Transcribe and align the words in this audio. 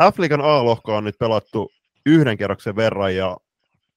F-liigan 0.00 0.40
A-lohko 0.40 0.96
on 0.96 1.04
nyt 1.04 1.18
pelattu 1.18 1.70
yhden 2.06 2.38
kerroksen 2.38 2.76
verran 2.76 3.16
ja 3.16 3.36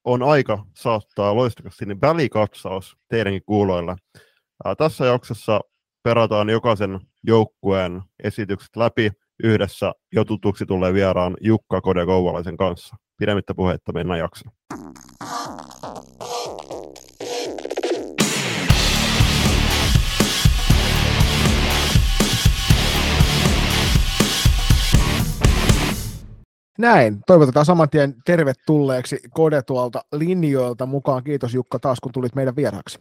on 0.03 0.23
aika 0.23 0.65
saattaa 0.75 1.35
loistakas 1.35 1.77
sinne 1.77 1.95
välikatsaus 2.01 2.97
teidänkin 3.07 3.41
kuuloilla. 3.45 3.97
Ää, 4.65 4.75
tässä 4.75 5.05
jaksossa 5.05 5.61
perataan 6.03 6.49
jokaisen 6.49 6.99
joukkueen 7.23 8.01
esitykset 8.23 8.75
läpi 8.75 9.11
yhdessä 9.43 9.93
jo 10.11 10.25
tutuksi 10.25 10.65
tulee 10.65 10.93
vieraan 10.93 11.37
Jukka 11.41 11.81
Kode 11.81 12.05
Kouvalaisen 12.05 12.57
kanssa. 12.57 12.95
Pidemmittä 13.17 13.53
puhetta 13.53 13.93
mennään 13.93 14.19
jaksoon. 14.19 14.55
Näin. 26.77 27.19
Toivotetaan 27.27 27.65
saman 27.65 27.89
tien 27.89 28.15
tervetulleeksi 28.25 29.19
Kode 29.33 29.61
tuolta 29.61 30.01
linjoilta 30.11 30.85
mukaan. 30.85 31.23
Kiitos 31.23 31.53
Jukka 31.53 31.79
taas, 31.79 31.99
kun 31.99 32.11
tulit 32.11 32.35
meidän 32.35 32.55
vieraaksi. 32.55 32.99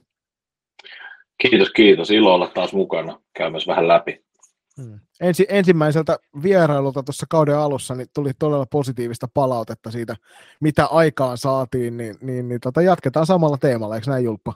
Kiitos, 1.38 1.70
kiitos. 1.70 2.10
Ilo 2.10 2.34
olla 2.34 2.46
taas 2.46 2.72
mukana 2.72 3.20
käymässä 3.36 3.70
vähän 3.70 3.88
läpi. 3.88 4.24
Hmm. 4.82 5.00
Ensi, 5.20 5.46
ensimmäiseltä 5.48 6.18
vierailulta 6.42 7.02
tuossa 7.02 7.26
kauden 7.30 7.58
alussa 7.58 7.94
niin 7.94 8.06
tuli 8.14 8.30
todella 8.38 8.66
positiivista 8.66 9.28
palautetta 9.34 9.90
siitä, 9.90 10.16
mitä 10.60 10.86
aikaan 10.86 11.38
saatiin, 11.38 11.96
niin, 11.96 12.16
niin, 12.20 12.48
niin 12.48 12.60
tota, 12.60 12.82
jatketaan 12.82 13.26
samalla 13.26 13.58
teemalla, 13.58 13.94
eikö 13.94 14.10
näin 14.10 14.24
Julppa? 14.24 14.52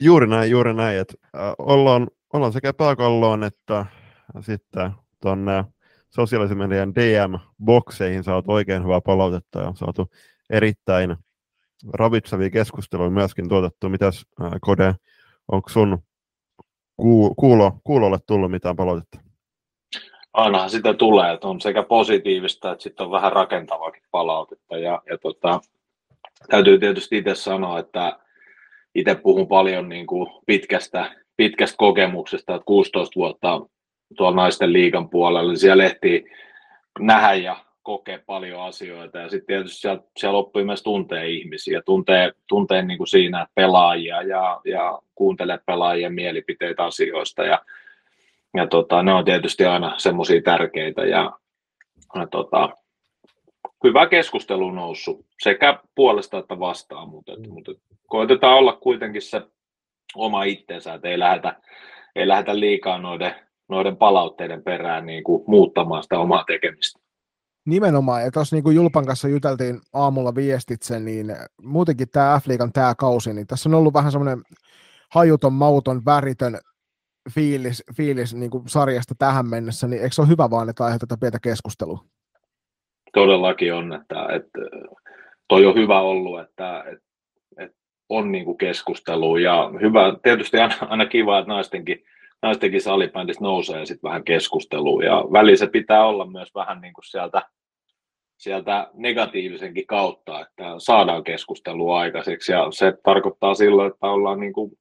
Juuri 0.00 0.26
näin, 0.26 0.50
juuri 0.50 0.74
näin. 0.74 0.98
Että, 0.98 1.14
äh, 1.36 1.52
ollaan, 1.58 2.08
ollaan 2.32 2.52
sekä 2.52 2.72
pääkalloon 2.72 3.44
että 3.44 3.86
sitten 4.40 4.90
tuonne 5.22 5.64
sosiaalisen 6.10 6.58
median 6.58 6.94
DM-bokseihin 6.94 8.24
saatu 8.24 8.52
oikein 8.52 8.84
hyvää 8.84 9.00
palautetta 9.00 9.60
ja 9.60 9.68
on 9.68 9.76
saatu 9.76 10.10
erittäin 10.50 11.16
ravitsevia 11.92 12.50
keskusteluja 12.50 13.10
myöskin 13.10 13.48
tuotettu. 13.48 13.88
Mitäs 13.88 14.26
Kode, 14.60 14.94
onko 15.52 15.68
sun 15.68 15.98
kuulo, 17.36 17.80
kuulolle 17.84 18.18
tullut 18.26 18.50
mitään 18.50 18.76
palautetta? 18.76 19.18
Ainahan 20.32 20.70
sitä 20.70 20.94
tulee, 20.94 21.32
että 21.32 21.48
on 21.48 21.60
sekä 21.60 21.82
positiivista 21.82 22.72
että 22.72 22.82
sitten 22.82 23.06
on 23.06 23.12
vähän 23.12 23.32
rakentavaakin 23.32 24.02
palautetta. 24.10 24.78
Ja, 24.78 25.02
ja 25.10 25.18
tota, 25.18 25.60
täytyy 26.50 26.78
tietysti 26.78 27.18
itse 27.18 27.34
sanoa, 27.34 27.78
että 27.78 28.18
itse 28.94 29.14
puhun 29.14 29.48
paljon 29.48 29.88
niin 29.88 30.06
kuin 30.06 30.30
pitkästä, 30.46 31.14
pitkästä 31.36 31.76
kokemuksesta, 31.76 32.54
että 32.54 32.64
16 32.66 33.12
vuotta 33.16 33.60
tuolla 34.16 34.36
naisten 34.36 34.72
liigan 34.72 35.10
puolella, 35.10 35.50
niin 35.50 35.58
siellä 35.58 35.84
ehtii 35.84 36.24
nähdä 36.98 37.34
ja 37.34 37.56
kokea 37.82 38.18
paljon 38.26 38.62
asioita. 38.62 39.18
Ja 39.18 39.28
sitten 39.28 39.46
tietysti 39.46 39.80
siellä, 39.80 40.02
siellä 40.16 40.38
oppii 40.38 40.64
myös 40.64 40.82
tuntee 40.82 41.28
ihmisiä, 41.28 41.82
tuntee, 41.82 42.32
tuntee 42.48 42.82
niin 42.82 42.98
kuin 42.98 43.08
siinä 43.08 43.46
pelaajia 43.54 44.22
ja, 44.22 44.60
ja 44.64 44.98
kuuntelee 45.14 45.58
pelaajien 45.66 46.14
mielipiteitä 46.14 46.84
asioista. 46.84 47.42
Ja, 47.42 47.64
ja 48.56 48.66
tota, 48.66 49.02
ne 49.02 49.12
on 49.12 49.24
tietysti 49.24 49.64
aina 49.64 49.94
semmoisia 49.98 50.42
tärkeitä. 50.42 51.04
Ja, 51.04 51.32
ja 52.14 52.26
tota, 52.26 52.68
hyvä 53.84 54.06
keskustelu 54.06 54.70
noussut 54.70 55.26
sekä 55.42 55.78
puolesta 55.94 56.38
että 56.38 56.58
vastaan, 56.60 57.08
mutta, 57.08 57.32
mm. 57.36 57.52
mutta 57.52 57.72
koitetaan 58.06 58.58
olla 58.58 58.72
kuitenkin 58.72 59.22
se 59.22 59.42
oma 60.14 60.44
itsensä, 60.44 60.94
että 60.94 61.08
ei 61.08 61.18
lähdetä, 61.18 61.56
ei 62.16 62.28
lähdetä 62.28 62.60
liikaa 62.60 62.98
noiden 62.98 63.34
noiden 63.68 63.96
palautteiden 63.96 64.62
perään 64.62 65.06
niin 65.06 65.24
kuin 65.24 65.44
muuttamaan 65.46 66.02
sitä 66.02 66.18
omaa 66.18 66.44
tekemistä. 66.44 67.00
Nimenomaan, 67.66 68.22
ja 68.22 68.30
tuossa 68.30 68.56
niin 68.56 68.74
Julpan 68.74 69.06
kanssa 69.06 69.28
juteltiin 69.28 69.80
aamulla 69.92 70.34
viestitse, 70.34 71.00
niin 71.00 71.36
muutenkin 71.62 72.08
tämä 72.12 72.40
F-liigan 72.42 72.72
tämä 72.72 72.94
kausi, 72.94 73.34
niin 73.34 73.46
tässä 73.46 73.68
on 73.68 73.74
ollut 73.74 73.94
vähän 73.94 74.12
semmoinen 74.12 74.42
hajuton, 75.14 75.52
mauton, 75.52 76.04
väritön 76.04 76.58
fiilis, 77.34 77.84
fiilis 77.96 78.34
niin 78.34 78.50
kuin 78.50 78.68
sarjasta 78.68 79.14
tähän 79.18 79.48
mennessä, 79.48 79.88
niin 79.88 80.02
eikö 80.02 80.14
se 80.14 80.22
ole 80.22 80.28
hyvä 80.28 80.50
vaan, 80.50 80.68
että 80.68 80.84
aiheutetaan 80.84 81.20
pientä 81.20 81.38
keskustelua? 81.42 82.04
Todellakin 83.12 83.74
on, 83.74 83.92
että, 83.92 84.26
että 84.34 84.58
toi 85.48 85.66
on 85.66 85.74
hyvä 85.74 86.00
ollut, 86.00 86.40
että, 86.40 86.84
että, 86.92 87.04
että 87.58 87.76
on 88.08 88.32
niin 88.32 88.44
kuin 88.44 88.58
keskustelu 88.58 89.36
ja 89.36 89.70
hyvä, 89.80 90.00
tietysti 90.22 90.58
aina, 90.58 90.74
aina 90.80 91.06
kiva, 91.06 91.38
että 91.38 91.52
naistenkin 91.52 92.04
naistenkin 92.42 92.82
salibändissä 92.82 93.44
nousee 93.44 93.86
sitten 93.86 94.08
vähän 94.08 94.24
keskusteluun 94.24 95.04
ja 95.04 95.24
välissä 95.32 95.66
pitää 95.66 96.06
olla 96.06 96.26
myös 96.26 96.54
vähän 96.54 96.80
niin 96.80 96.92
kuin 96.92 97.04
sieltä, 97.04 97.42
sieltä 98.36 98.90
negatiivisenkin 98.94 99.86
kautta, 99.86 100.40
että 100.40 100.64
saadaan 100.78 101.24
keskustelua 101.24 102.00
aikaiseksi 102.00 102.52
ja 102.52 102.66
se 102.70 102.94
tarkoittaa 103.04 103.54
silloin, 103.54 103.92
että 103.92 104.06
ollaan 104.06 104.40
niin 104.40 104.52
kuin 104.52 104.72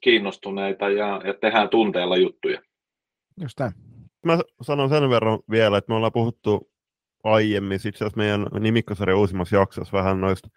kiinnostuneita 0.00 0.88
ja, 0.90 1.20
ja 1.24 1.34
tehdään 1.34 1.68
tunteella 1.68 2.16
juttuja. 2.16 2.60
Just 3.40 3.54
tämän. 3.56 3.72
Mä 4.24 4.38
sanon 4.62 4.88
sen 4.88 5.10
verran 5.10 5.38
vielä, 5.50 5.78
että 5.78 5.92
me 5.92 5.96
ollaan 5.96 6.12
puhuttu 6.12 6.70
aiemmin, 7.24 7.74
itse 7.74 7.88
asiassa 7.88 8.16
meidän 8.16 8.46
nimikkosarjan 8.60 9.18
uusimmassa 9.18 9.56
jaksossa 9.56 9.96
vähän 9.96 10.20
noista 10.20 10.48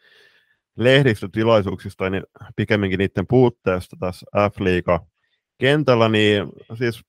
lehdistötilaisuuksista, 0.78 2.10
niin 2.10 2.24
pikemminkin 2.56 2.98
niiden 2.98 3.28
puutteesta 3.28 3.96
tässä 4.00 4.26
F-liiga 4.50 5.00
kentällä, 5.60 6.10
niin 6.10 6.46
siis 6.78 7.02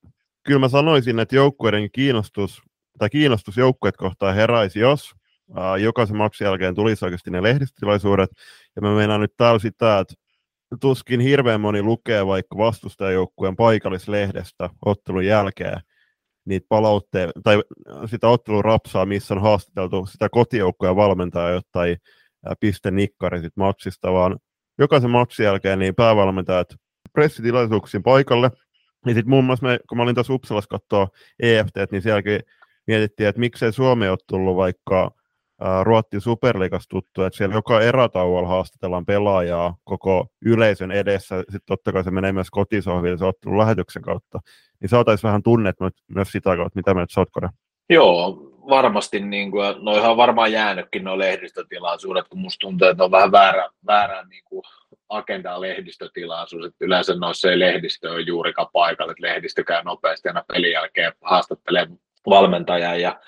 kyllä 0.43 0.59
mä 0.59 0.69
sanoisin, 0.69 1.19
että 1.19 1.37
joukkueiden 1.37 1.91
kiinnostus 1.93 2.63
tai 2.99 3.11
kiinnostus 3.11 3.57
joukkueet 3.57 3.97
kohtaan 3.97 4.35
heräisi, 4.35 4.79
jos 4.79 5.13
ää, 5.57 5.77
jokaisen 5.77 6.17
maksun 6.17 6.45
jälkeen 6.45 6.75
tulisi 6.75 7.05
oikeasti 7.05 7.31
ne 7.31 7.43
lehdistötilaisuudet. 7.43 8.31
Ja 8.77 8.83
mä 8.83 8.95
meinaan 8.95 9.21
nyt 9.21 9.33
täällä 9.37 9.59
sitä, 9.59 9.99
että 9.99 10.15
tuskin 10.81 11.21
hirveän 11.21 11.61
moni 11.61 11.83
lukee 11.83 12.27
vaikka 12.27 12.57
vastustajajoukkueen 12.57 13.57
paikallislehdestä 13.57 14.71
ottelun 14.85 15.27
jälkeen 15.27 15.81
niitä 16.45 16.67
palautteita, 16.69 17.33
tai 17.45 17.63
sitä 18.07 18.29
ottelun 18.29 18.65
rapsaa, 18.65 19.07
missä 19.07 19.35
on 19.35 19.43
haastateltu 19.43 20.07
sitä 20.07 20.29
kotijoukkoja 20.29 20.97
valmentajaa, 20.97 21.63
ei 21.87 21.97
piste 22.61 22.91
nikkari 22.91 23.41
sit 23.41 23.57
matsista, 23.57 24.13
vaan 24.13 24.39
jokaisen 24.79 25.11
matsin 25.11 25.45
jälkeen 25.45 25.79
niin 25.79 25.95
päävalmentajat 25.95 26.69
pressitilaisuuksiin 27.13 28.03
paikalle. 28.03 28.51
Ja 29.07 29.15
sitten 29.15 29.31
muun 29.31 29.45
muassa, 29.45 29.67
me, 29.67 29.79
kun 29.89 29.99
mä 29.99 30.03
olin 30.03 30.15
tuossa 30.15 30.33
Uppsalassa 30.35 30.69
katsoa 30.69 31.09
EFT, 31.43 31.75
niin 31.93 32.03
sielläkin 32.03 32.41
mietittiin, 32.87 33.29
että 33.29 33.41
miksei 33.41 33.73
Suomi 33.73 34.09
ole 34.09 34.19
tullut 34.27 34.57
vaikka 34.57 35.11
Ruotsin 35.83 36.21
superliigas 36.21 36.89
tuttu, 36.89 37.23
että 37.23 37.37
siellä 37.37 37.55
joka 37.55 37.81
erätauolla 37.81 38.49
haastatellaan 38.49 39.07
pelaajaa 39.07 39.77
koko 39.85 40.27
yleisön 40.45 40.91
edessä, 40.91 41.39
sitten 41.39 41.61
totta 41.67 41.93
kai 41.93 42.05
se 42.05 42.11
menee 42.11 42.33
myös 42.33 42.51
kotisohville 42.51 43.19
se 43.19 43.25
ottelun 43.25 43.59
lähetyksen 43.59 44.03
kautta, 44.03 44.41
niin 44.81 44.89
saataisiin 44.89 45.29
vähän 45.29 45.43
tunnet 45.43 45.77
myös 46.15 46.33
sitä 46.33 46.57
kautta, 46.57 46.79
mitä 46.79 46.95
me 46.95 47.01
nyt 47.01 47.11
Joo, 47.91 48.51
varmasti, 48.71 49.21
niin 49.21 49.51
kuin, 49.51 49.75
noihan 49.79 50.11
on 50.11 50.17
varmaan 50.17 50.53
jäänytkin 50.53 51.05
nuo 51.05 51.19
lehdistötilaisuudet, 51.19 52.29
kun 52.29 52.41
musta 52.41 52.61
tuntuu, 52.61 52.89
että 52.89 53.05
on 53.05 53.11
vähän 53.11 53.33
väärä, 53.33 53.69
väärä 53.87 54.25
niin 54.25 54.45
kuin 54.45 54.63
agenda 55.09 55.61
lehdistötilaisuus, 55.61 56.65
että 56.65 56.85
yleensä 56.85 57.15
noissa 57.15 57.51
ei 57.51 57.59
lehdistö 57.59 58.11
ole 58.11 58.21
juurikaan 58.21 58.69
paikalla, 58.73 59.13
että 59.13 59.27
lehdistö 59.27 59.65
käy 59.65 59.83
nopeasti 59.85 60.29
aina 60.29 60.45
pelin 60.49 60.73
jälkeen 60.73 61.13
haastattelee 61.23 61.87
valmentajan 62.27 63.01
ja 63.01 63.21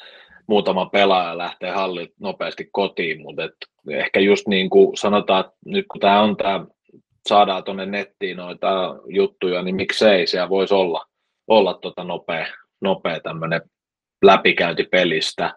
muutama 0.47 0.87
pelaaja 0.87 1.39
lähtee 1.39 1.71
hallit 1.71 2.13
nopeasti 2.21 2.69
kotiin, 2.73 3.23
mutta 3.23 3.43
ehkä 3.91 4.21
just 4.21 4.49
niin 4.49 4.71
kuin 4.71 4.97
sanotaan, 4.97 5.41
että 5.41 5.57
nyt 5.65 5.87
kun 5.89 6.01
tämä 6.01 6.21
on 6.21 6.37
tämä, 6.37 6.67
saadaan 7.29 7.65
tuonne 7.65 7.87
nettiin 7.87 8.37
noita 8.37 8.97
juttuja, 9.07 9.63
niin 9.63 9.77
miksei 9.77 10.27
siellä 10.27 10.49
voisi 10.49 10.75
olla, 10.75 11.07
olla 11.47 11.75
tota 11.75 12.05
nopea, 12.05 12.47
nopea 12.81 13.21
tämmöinen 13.21 13.61
läpikäynti 14.23 14.85
pelistä, 14.85 15.55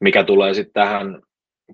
mikä 0.00 0.24
tulee 0.24 0.54
sitten 0.54 0.82
tähän 0.82 1.22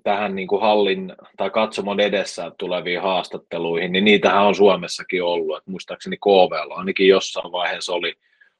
tähän 0.03 0.35
niin 0.35 0.47
kuin 0.47 0.61
hallin 0.61 1.13
tai 1.37 1.49
katsomon 1.49 1.99
edessä 1.99 2.51
tuleviin 2.57 3.01
haastatteluihin, 3.01 3.91
niin 3.91 4.05
niitähän 4.05 4.43
on 4.43 4.55
Suomessakin 4.55 5.23
ollut. 5.23 5.57
Et 5.57 5.67
muistaakseni 5.67 6.17
KVlla 6.17 6.75
ainakin 6.75 7.07
jossain 7.07 7.51
vaiheessa 7.51 7.93
oli, 7.93 8.13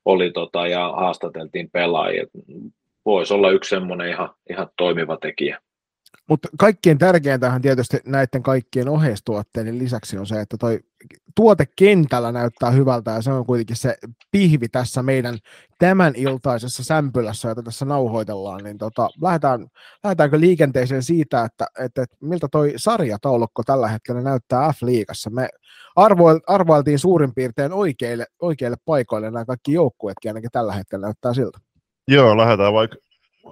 oli 0.06 0.32
tota, 0.32 0.68
ja 0.68 0.94
haastateltiin 0.96 1.70
pelaajia. 1.72 2.26
Voisi 3.06 3.34
olla 3.34 3.52
yksi 3.52 3.70
semmoinen 3.70 4.10
ihan, 4.10 4.30
ihan 4.50 4.70
toimiva 4.78 5.18
tekijä. 5.18 5.60
Mutta 6.30 6.50
kaikkien 6.58 6.98
tärkeintähän 6.98 7.62
tietysti 7.62 7.98
näiden 8.06 8.44
kaikkien 8.44 8.90
oheistuotteiden 8.90 9.80
lisäksi 9.80 10.18
on 10.18 10.28
se, 10.28 10.42
että 10.42 10.58
toi 10.58 10.80
tuote 11.36 11.66
kentällä 11.76 12.32
näyttää 12.32 12.72
hyvältä 12.72 13.12
ja 13.12 13.22
se 13.22 13.32
on 13.32 13.46
kuitenkin 13.46 13.76
se 13.76 13.98
pihvi 14.32 14.68
tässä 14.68 15.04
meidän 15.04 15.38
tämän 15.80 16.14
iltaisessa 16.16 16.84
sämpylässä, 16.84 17.50
jota 17.50 17.64
tässä 17.64 17.86
nauhoitellaan, 17.86 18.64
niin 18.64 18.78
tota, 18.78 19.10
lähdetään, 19.22 19.68
lähdetäänkö 20.04 20.40
liikenteeseen 20.40 21.04
siitä, 21.04 21.44
että, 21.44 21.68
että, 21.80 22.04
että 22.04 22.18
miltä 22.22 22.48
toi 22.52 22.74
sarjataulukko 22.76 23.64
tällä 23.64 23.88
hetkellä 23.88 24.22
näyttää 24.22 24.72
F-liigassa. 24.72 25.30
Me 25.30 25.50
arvoil, 25.96 26.40
arvoiltiin 26.48 27.00
suurin 27.00 27.34
piirtein 27.34 27.74
oikeille, 27.74 28.26
oikeille 28.42 28.78
paikoille 28.86 29.32
nämä 29.32 29.46
kaikki 29.46 29.74
joukkueetkin 29.74 30.30
ainakin 30.30 30.52
tällä 30.52 30.74
hetkellä 30.74 31.06
näyttää 31.06 31.34
siltä. 31.34 31.60
Joo, 32.08 32.38
lähdetään 32.38 32.74
vaikka 32.74 32.98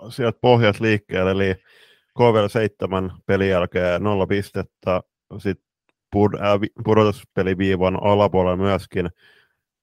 sieltä 0.10 0.40
pohjat 0.42 0.80
liikkeelle, 0.80 1.32
eli 1.32 1.56
KVL 2.20 2.48
7 2.48 3.12
pelin 3.26 3.50
jälkeen 3.50 4.04
nolla 4.04 4.28
pistettä, 4.28 5.02
sitten 5.38 5.66
pud- 6.16 6.42
äh, 6.42 6.60
pudotuspeliviivan 6.84 8.04
alapuolella 8.04 8.58
myöskin. 8.58 9.10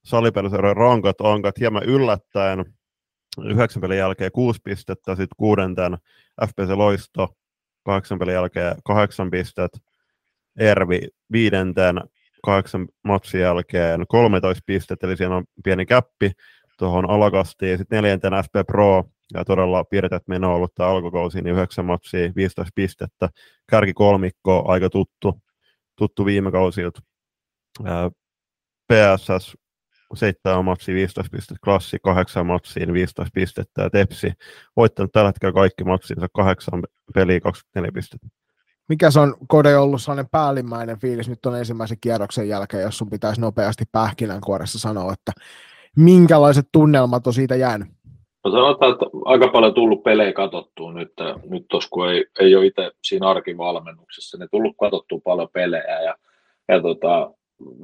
Salipeliseuraan 0.04 0.76
rankat 0.76 1.20
ankat 1.20 1.58
hieman 1.58 1.82
yllättäen, 1.82 2.64
yhdeksän 3.44 3.80
pelin 3.80 3.98
jälkeen 3.98 4.32
kuusi 4.32 4.60
pistettä, 4.64 5.10
sitten 5.10 5.36
kuudenten. 5.36 5.98
FPC 6.46 6.70
Loisto, 6.74 7.36
kahdeksan 7.84 8.18
pelin 8.18 8.34
jälkeen 8.34 8.76
kahdeksan 8.84 9.30
pistet, 9.30 9.70
Ervi 10.58 11.08
viidenten 11.32 12.00
kahdeksan 12.44 12.88
matsin 13.04 13.40
jälkeen 13.40 14.06
13 14.08 14.62
pistettä, 14.66 15.06
eli 15.06 15.16
siinä 15.16 15.36
on 15.36 15.44
pieni 15.64 15.86
käppi 15.86 16.32
tuohon 16.76 17.10
alakastiin. 17.10 17.78
Sitten 17.78 17.96
neljänten 17.96 18.32
FP 18.32 18.66
Pro, 18.66 19.04
ja 19.34 19.44
todella 19.44 19.84
piirtet 19.84 20.28
meno 20.28 20.54
ollut 20.54 20.74
tämä 20.74 20.88
alkukausi, 20.88 21.42
niin 21.42 21.54
9 21.54 21.84
matsia, 21.84 22.32
15 22.36 22.72
pistettä. 22.74 23.28
Kärki 23.70 23.92
kolmikko, 23.92 24.64
aika 24.66 24.90
tuttu, 24.90 25.40
tuttu 25.96 26.24
viime 26.24 26.52
kausilta. 26.52 27.00
PSS 28.92 29.56
7 30.14 30.64
matsia, 30.64 30.94
15 30.94 31.30
pistettä, 31.36 31.60
Klassi 31.64 31.98
8 32.02 32.46
matsia, 32.46 32.92
15 32.92 33.30
pistettä 33.34 33.82
ja 33.82 33.90
Tepsi 33.90 34.32
voittanut 34.76 35.12
tällä 35.12 35.28
hetkellä 35.28 35.52
kaikki 35.52 35.84
matsinsa 35.84 36.26
8 36.34 36.82
peliä, 37.14 37.40
24 37.40 37.92
pistettä. 37.92 38.26
Mikä 38.88 39.10
se 39.10 39.20
on 39.20 39.34
Kode 39.48 39.76
ollut 39.76 40.02
sellainen 40.02 40.28
päällimmäinen 40.30 40.98
fiilis 40.98 41.28
nyt 41.28 41.46
on 41.46 41.58
ensimmäisen 41.58 41.98
kierroksen 42.00 42.48
jälkeen, 42.48 42.82
jos 42.82 42.98
sun 42.98 43.10
pitäisi 43.10 43.40
nopeasti 43.40 43.84
pähkinänkuoressa 43.92 44.78
sanoa, 44.78 45.12
että 45.12 45.32
minkälaiset 45.96 46.68
tunnelmat 46.72 47.26
on 47.26 47.32
siitä 47.32 47.56
jäänyt? 47.56 47.88
No 48.44 48.50
sanotaan, 48.50 48.92
että 48.92 49.06
aika 49.24 49.48
paljon 49.48 49.74
tullut 49.74 50.02
pelejä 50.02 50.32
katsottua 50.32 50.92
nyt, 50.92 51.12
nyt 51.48 51.64
tos, 51.70 51.88
kun 51.88 52.10
ei, 52.10 52.24
ei 52.40 52.56
ole 52.56 52.66
itse 52.66 52.90
siinä 53.02 53.28
arkivalmennuksessa, 53.28 54.38
niin 54.38 54.48
tullut 54.50 54.76
katsottua 54.80 55.20
paljon 55.24 55.48
pelejä 55.52 56.02
ja, 56.02 56.14
ja 56.68 56.82
tota, 56.82 57.30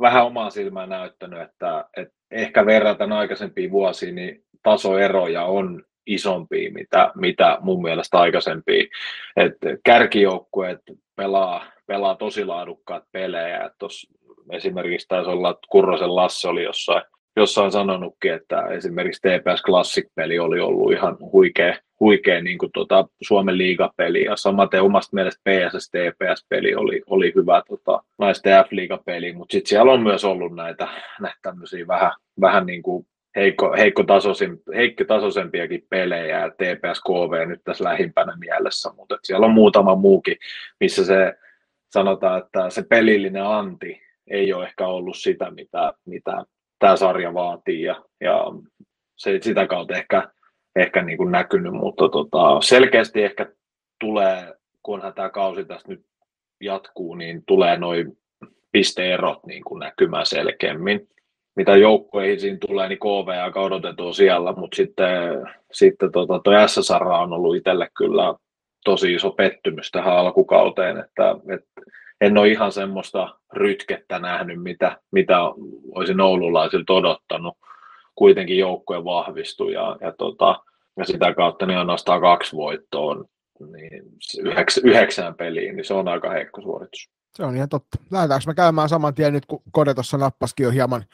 vähän 0.00 0.26
omaa 0.26 0.50
silmään 0.50 0.88
näyttänyt, 0.88 1.40
että, 1.40 1.84
että 1.96 2.14
ehkä 2.30 2.66
verrataan 2.66 3.12
aikaisempiin 3.12 3.70
vuosiin, 3.70 4.14
niin 4.14 4.44
tasoeroja 4.62 5.44
on 5.44 5.82
isompi, 6.06 6.70
mitä, 6.70 7.12
mitä 7.14 7.58
mun 7.60 7.82
mielestä 7.82 8.18
aikaisempiin. 8.18 8.88
Et 9.36 9.56
kärkijoukkueet 9.84 10.80
pelaa, 11.16 11.64
pelaa 11.86 12.14
tosi 12.14 12.44
laadukkaat 12.44 13.04
pelejä. 13.12 13.64
Et 13.64 13.72
esimerkiksi 14.50 15.08
taisi 15.08 15.30
olla, 15.30 15.50
että 15.50 15.66
Kurrosen 15.70 16.16
Lasse 16.16 16.48
oli 16.48 16.64
jossain, 16.64 17.02
jossain 17.36 17.72
sanonutkin, 17.72 18.32
että 18.32 18.66
esimerkiksi 18.66 19.20
TPS 19.20 19.62
Classic-peli 19.62 20.38
oli 20.38 20.60
ollut 20.60 20.92
ihan 20.92 21.16
huikea, 21.20 21.74
huikea 22.00 22.42
niin 22.42 22.58
kuin 22.58 22.72
tuota, 22.74 23.08
Suomen 23.22 23.58
liigapeli, 23.58 24.24
ja 24.24 24.36
samaten 24.36 24.82
omasta 24.82 25.14
mielestä 25.14 25.50
PSS 25.50 25.90
TPS-peli 25.90 26.74
oli, 26.74 27.02
oli 27.06 27.32
hyvä 27.34 27.62
tota, 27.68 28.02
naisten 28.18 28.64
F-liigapeli, 28.64 29.32
mutta 29.32 29.52
sitten 29.52 29.68
siellä 29.68 29.92
on 29.92 30.02
myös 30.02 30.24
ollut 30.24 30.54
näitä, 30.54 30.88
näitä 31.20 31.38
tämmöisiä 31.42 31.86
vähän, 31.86 32.12
vähän 32.40 32.66
niin 32.66 32.82
kuin 32.82 33.06
heikko, 33.36 33.74
heikko, 33.78 34.02
tasoisin, 34.02 34.62
heikko 34.74 35.04
tasoisempiakin 35.04 35.86
pelejä 35.88 36.40
ja 36.40 36.50
TPS 36.50 37.00
KV 37.00 37.48
nyt 37.48 37.60
tässä 37.64 37.84
lähimpänä 37.84 38.36
mielessä, 38.36 38.90
mutta 38.96 39.18
siellä 39.22 39.46
on 39.46 39.52
muutama 39.52 39.94
muukin, 39.94 40.36
missä 40.80 41.04
se 41.04 41.34
sanotaan, 41.90 42.42
että 42.42 42.70
se 42.70 42.82
pelillinen 42.82 43.46
anti 43.46 44.02
ei 44.30 44.52
ole 44.52 44.64
ehkä 44.64 44.86
ollut 44.86 45.16
sitä, 45.16 45.50
mitä, 45.50 45.92
mitä 46.06 46.44
tämä 46.82 46.96
sarja 46.96 47.34
vaatii 47.34 47.82
ja, 47.82 48.04
ja 48.20 48.44
se 49.16 49.38
sitä 49.42 49.66
kautta 49.66 49.94
ehkä, 49.94 50.28
ehkä 50.76 51.02
niin 51.02 51.18
kuin 51.18 51.32
näkynyt, 51.32 51.72
mutta 51.72 52.08
tota, 52.08 52.60
selkeästi 52.60 53.22
ehkä 53.22 53.46
tulee, 54.00 54.54
kunhan 54.82 55.14
tämä 55.14 55.30
kausi 55.30 55.64
tästä 55.64 55.88
nyt 55.88 56.00
jatkuu, 56.60 57.14
niin 57.14 57.42
tulee 57.46 57.76
noin 57.76 58.18
pisteerot 58.72 59.46
niin 59.46 59.64
kuin 59.64 59.80
näkymään 59.80 60.26
selkeämmin. 60.26 61.08
Mitä 61.56 61.76
joukkoihin 61.76 62.60
tulee, 62.66 62.88
niin 62.88 62.98
KV 62.98 63.42
aika 63.42 63.60
odotettu 63.60 64.12
siellä, 64.12 64.52
mutta 64.52 64.76
sitten, 64.76 65.08
sitten 65.72 66.12
tota, 66.12 66.40
toi 66.44 66.68
SSR 66.68 67.04
on 67.04 67.32
ollut 67.32 67.56
itselle 67.56 67.88
kyllä 67.96 68.34
tosi 68.84 69.14
iso 69.14 69.30
pettymys 69.30 69.90
tähän 69.90 70.16
alkukauteen, 70.16 70.98
että, 70.98 71.36
että 71.54 71.82
en 72.22 72.38
ole 72.38 72.48
ihan 72.48 72.72
semmoista 72.72 73.38
rytkettä 73.52 74.18
nähnyt, 74.18 74.62
mitä, 74.62 75.00
mitä 75.10 75.38
olisin 75.94 76.20
oululaisilta 76.20 76.92
odottanut. 76.92 77.58
Kuitenkin 78.14 78.58
joukkue 78.58 79.04
vahvistui 79.04 79.72
ja, 79.72 79.96
ja, 80.00 80.12
tota, 80.18 80.60
ja 80.96 81.04
sitä 81.04 81.34
kautta 81.34 81.66
niin 81.66 81.78
ainoastaan 81.78 82.20
kaksi 82.20 82.56
voittoa 82.56 83.24
niin 83.72 84.02
yhdeksä, 84.38 84.80
yhdeksään 84.84 85.34
peliin, 85.34 85.76
niin 85.76 85.84
se 85.84 85.94
on 85.94 86.08
aika 86.08 86.30
heikko 86.30 86.62
suoritus. 86.62 87.10
Se 87.34 87.44
on 87.44 87.56
ihan 87.56 87.68
totta. 87.68 87.98
Lähdetäänkö 88.10 88.44
me 88.46 88.54
käymään 88.54 88.88
saman 88.88 89.14
tien 89.14 89.32
nyt, 89.32 89.46
kun 89.46 89.62
Kode 89.72 89.94
tuossa 89.94 90.18
nappaskin 90.18 90.64
jo 90.64 90.70
hieman 90.70 91.04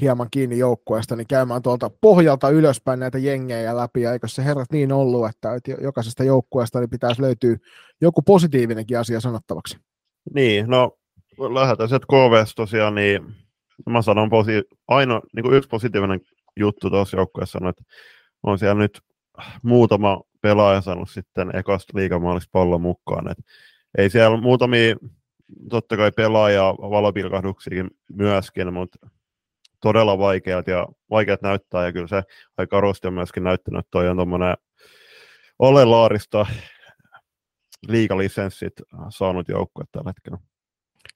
hieman 0.00 0.28
kiinni 0.30 0.58
joukkueesta, 0.58 1.16
niin 1.16 1.26
käymään 1.26 1.62
tuolta 1.62 1.90
pohjalta 2.00 2.50
ylöspäin 2.50 3.00
näitä 3.00 3.18
jengejä 3.18 3.76
läpi, 3.76 4.02
ja 4.02 4.12
eikö 4.12 4.28
se 4.28 4.44
herrat 4.44 4.72
niin 4.72 4.92
ollut, 4.92 5.28
että, 5.28 5.48
jokaisesta 5.80 6.24
joukkueesta 6.24 6.80
niin 6.80 6.90
pitäisi 6.90 7.22
löytyä 7.22 7.56
joku 8.00 8.22
positiivinenkin 8.22 8.98
asia 8.98 9.20
sanottavaksi? 9.20 9.78
Niin, 10.34 10.66
no 10.70 10.98
lähdetään 11.38 11.88
sieltä 11.88 12.06
KVS 12.06 12.54
tosiaan, 12.54 12.94
niin 12.94 13.34
mä 13.90 14.02
sanon 14.02 14.30
posi- 14.30 14.64
ainoa, 14.88 15.20
niin 15.36 15.42
kuin 15.42 15.54
yksi 15.54 15.68
positiivinen 15.68 16.20
juttu 16.56 16.90
tuossa 16.90 17.16
joukkueessa 17.16 17.58
on, 17.62 17.68
että 17.68 17.82
on 18.42 18.58
siellä 18.58 18.82
nyt 18.82 19.00
muutama 19.62 20.20
pelaaja 20.40 20.80
saanut 20.80 21.10
sitten 21.10 21.56
ekasta 21.56 21.98
liikamaalista 21.98 22.50
pallon 22.52 22.80
mukaan. 22.80 23.30
Et 23.30 23.38
ei 23.98 24.10
siellä 24.10 24.36
muutamia, 24.36 24.96
totta 25.70 25.96
kai 25.96 26.12
pelaaja 26.12 26.74
valopilkahduksiakin 26.78 27.90
myöskin, 28.12 28.74
mutta 28.74 29.06
todella 29.80 30.18
vaikeat 30.18 30.66
ja 30.66 30.86
vaikeat 31.10 31.42
näyttää, 31.42 31.84
ja 31.84 31.92
kyllä 31.92 32.06
se 32.06 32.22
aika 32.58 32.70
karusti 32.70 33.06
on 33.06 33.14
myöskin 33.14 33.44
näyttänyt, 33.44 33.78
että 33.78 33.90
toi 33.90 34.08
on 34.08 34.16
tuommoinen 34.16 34.56
Ole 35.58 35.84
Laarista 35.84 36.46
liikalisenssit 37.88 38.72
saanut 39.08 39.48
joukkue 39.48 39.84
tällä 39.92 40.10
hetkellä. 40.10 40.38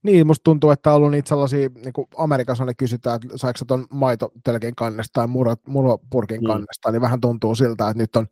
Niin, 0.03 0.27
musta 0.27 0.45
tuntuu, 0.45 0.71
että 0.71 0.91
on 0.91 0.97
ollut 0.97 1.11
niitä 1.11 1.29
sellaisia, 1.29 1.69
niin 1.85 1.93
kuin 1.93 2.09
Amerikassa 2.17 2.65
ne 2.65 2.75
kysytään, 2.75 3.21
että 3.25 3.39
saiko 3.39 3.59
tuon 3.67 3.87
maitotelkin 3.91 4.75
kannesta 4.75 5.13
tai 5.13 5.27
muropurkin 5.67 6.41
mm. 6.41 6.47
kannesta, 6.47 6.91
niin 6.91 7.01
vähän 7.01 7.21
tuntuu 7.21 7.55
siltä, 7.55 7.89
että 7.89 8.03
nyt 8.03 8.17
on, 8.17 8.27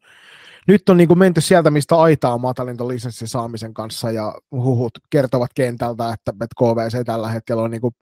nyt 0.69 0.88
on 0.88 0.96
niin 0.96 1.08
kuin 1.08 1.19
menty 1.19 1.40
sieltä, 1.40 1.70
mistä 1.70 1.96
aitaa 1.96 2.38
matalin 2.38 2.88
lisenssin 2.88 3.28
saamisen 3.28 3.75
kanssa, 3.75 4.10
ja 4.10 4.34
huhut 4.53 4.98
kertovat 5.10 5.50
kentältä, 5.55 6.12
että, 6.12 6.31
että 6.31 6.56
KVC 6.58 7.05
tällä 7.06 7.29
hetkellä 7.29 7.62
on 7.62 7.70
niin 7.70 7.81
kuin 7.81 7.94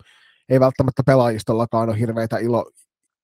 ei 0.48 0.60
välttämättä 0.60 1.02
pelaajistollakaan 1.06 1.88
ole 1.88 1.98
hirveitä 1.98 2.38
ilo, 2.38 2.70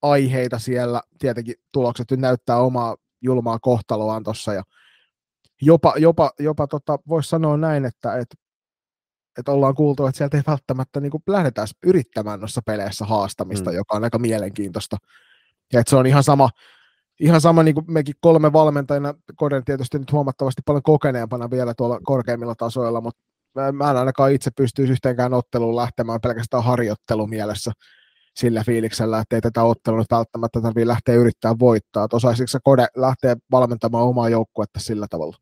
aiheita 0.03 0.59
siellä. 0.59 1.03
Tietenkin 1.19 1.55
tulokset 1.73 2.11
nyt 2.11 2.21
näyttää 2.21 2.59
omaa 2.59 2.97
julmaa 3.23 3.59
kohtaloaan 3.59 4.25
tuossa 4.25 4.55
ja 4.55 4.63
jopa, 5.63 5.95
jopa, 5.97 6.31
jopa 6.39 6.67
tota, 6.67 6.99
voisi 7.09 7.29
sanoa 7.29 7.57
näin, 7.57 7.85
että 7.85 8.17
et, 8.17 8.29
et 9.39 9.49
ollaan 9.49 9.75
kuultu, 9.75 10.07
että 10.07 10.19
sieltä 10.19 10.37
ei 10.37 10.43
välttämättä 10.47 11.01
niin 11.01 11.13
lähdetään 11.27 11.69
yrittämään 11.87 12.41
noissa 12.41 12.61
peleissä 12.67 13.05
haastamista, 13.05 13.71
mm. 13.71 13.77
joka 13.77 13.97
on 13.97 14.05
aika 14.05 14.19
mielenkiintoista. 14.19 14.97
Ja 15.73 15.81
että 15.81 15.91
se 15.91 15.97
on 15.97 16.07
ihan 16.07 16.25
sama, 16.25 16.51
ihan 17.21 17.41
sama 17.41 17.63
niin 17.63 17.75
kuin 17.75 17.93
mekin 17.93 18.15
kolme 18.21 18.53
valmentajana, 18.53 19.15
Koden 19.37 19.65
tietysti 19.65 19.99
nyt 19.99 20.13
huomattavasti 20.13 20.63
paljon 20.65 20.83
kokeneempana 20.83 21.51
vielä 21.51 21.75
tuolla 21.75 22.01
korkeimmilla 22.03 22.55
tasoilla, 22.55 23.01
mutta 23.01 23.23
mä 23.73 23.91
en 23.91 23.97
ainakaan 23.97 24.33
itse 24.33 24.51
pystyisi 24.57 24.93
yhteenkään 24.93 25.35
otteluun 25.35 25.77
lähtemään 25.77 26.21
pelkästään 26.21 26.65
harjoittelumielessä 26.65 27.73
sillä 28.37 28.65
fiiliksellä, 28.65 29.19
että 29.19 29.37
ei 29.37 29.41
tätä 29.41 29.63
ottelua 29.63 29.99
nyt 29.99 30.11
välttämättä 30.11 30.61
tarvitse 30.61 30.87
lähteä 30.87 31.15
yrittää 31.15 31.59
voittaa. 31.59 32.05
Että 32.05 32.17
osaisitko 32.17 32.59
Kode 32.63 32.87
lähteä 32.97 33.37
valmentamaan 33.51 34.05
omaa 34.05 34.29
joukkuetta 34.29 34.81
sillä 34.81 35.07
tavalla? 35.11 35.37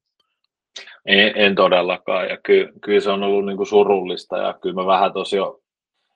En, 1.06 1.32
en 1.36 1.54
todellakaan, 1.54 2.28
ja 2.28 2.36
ky, 2.42 2.68
kyllä 2.80 3.00
se 3.00 3.10
on 3.10 3.22
ollut 3.22 3.46
niin 3.46 3.56
kuin 3.56 3.66
surullista, 3.66 4.38
ja 4.38 4.54
kyllä 4.62 4.74
mä 4.74 4.86
vähän 4.86 5.12
tosiaan 5.12 5.52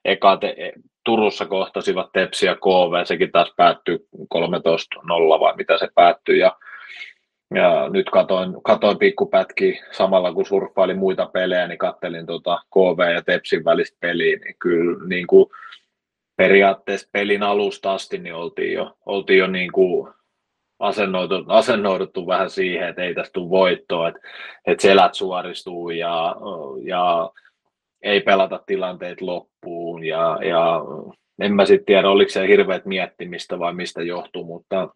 eka 0.05 0.37
te, 0.37 0.73
Turussa 1.05 1.47
kohtasivat 1.47 2.13
Tepsi 2.13 2.47
ja 2.47 2.55
KV, 2.55 3.05
sekin 3.05 3.33
taas 3.33 3.53
päättyi 3.57 3.99
13-0 4.35 5.41
vai 5.41 5.57
mitä 5.57 5.79
se 5.79 5.89
päättyi, 5.95 6.39
ja 6.39 6.57
ja 7.55 7.89
nyt 7.89 8.11
katoin, 8.11 8.63
katoin 8.65 8.99
pikkupätki 8.99 9.81
samalla 9.93 10.33
kun 10.35 10.47
surffailin 10.47 10.99
muita 10.99 11.27
pelejä, 11.27 11.69
niin 11.69 11.79
kattelin 11.79 12.27
tuota 12.27 12.59
KV 12.75 13.15
ja 13.15 13.23
Tepsin 13.23 13.65
välistä 13.65 13.97
peliä, 14.01 14.37
niin 14.37 14.55
kyllä 14.59 15.07
niin 15.09 15.27
kuin 15.27 15.47
periaatteessa 16.37 17.09
pelin 17.13 17.43
alusta 17.43 17.93
asti 17.93 18.19
niin 18.19 18.35
oltiin 18.35 18.73
jo, 18.73 18.97
oltiin 19.07 19.39
jo 19.39 19.47
niin 19.47 19.73
kuin 19.73 20.13
asennoiduttu, 20.81 21.51
asennoiduttu 21.51 22.27
vähän 22.27 22.51
siihen, 22.51 22.89
että 22.89 23.03
ei 23.03 23.15
tästä 23.15 23.33
tule 23.33 23.51
voittoa, 23.51 24.09
että, 24.09 24.21
että 24.67 24.83
selät 24.83 25.15
suoristuu 25.15 25.91
ja, 25.91 26.37
ja 26.83 27.31
ei 28.03 28.21
pelata 28.21 28.61
tilanteet 28.67 29.21
loppuun 29.21 30.05
ja, 30.05 30.39
ja 30.49 30.81
en 31.41 31.55
mä 31.55 31.65
sitten 31.65 31.87
tiedä, 31.87 32.11
oliko 32.11 32.31
se 32.31 32.49
hirveät 32.49 32.87
miettimistä 32.87 33.59
vai 33.59 33.75
mistä 33.75 34.03
johtuu, 34.03 34.45
mutta 34.45 34.89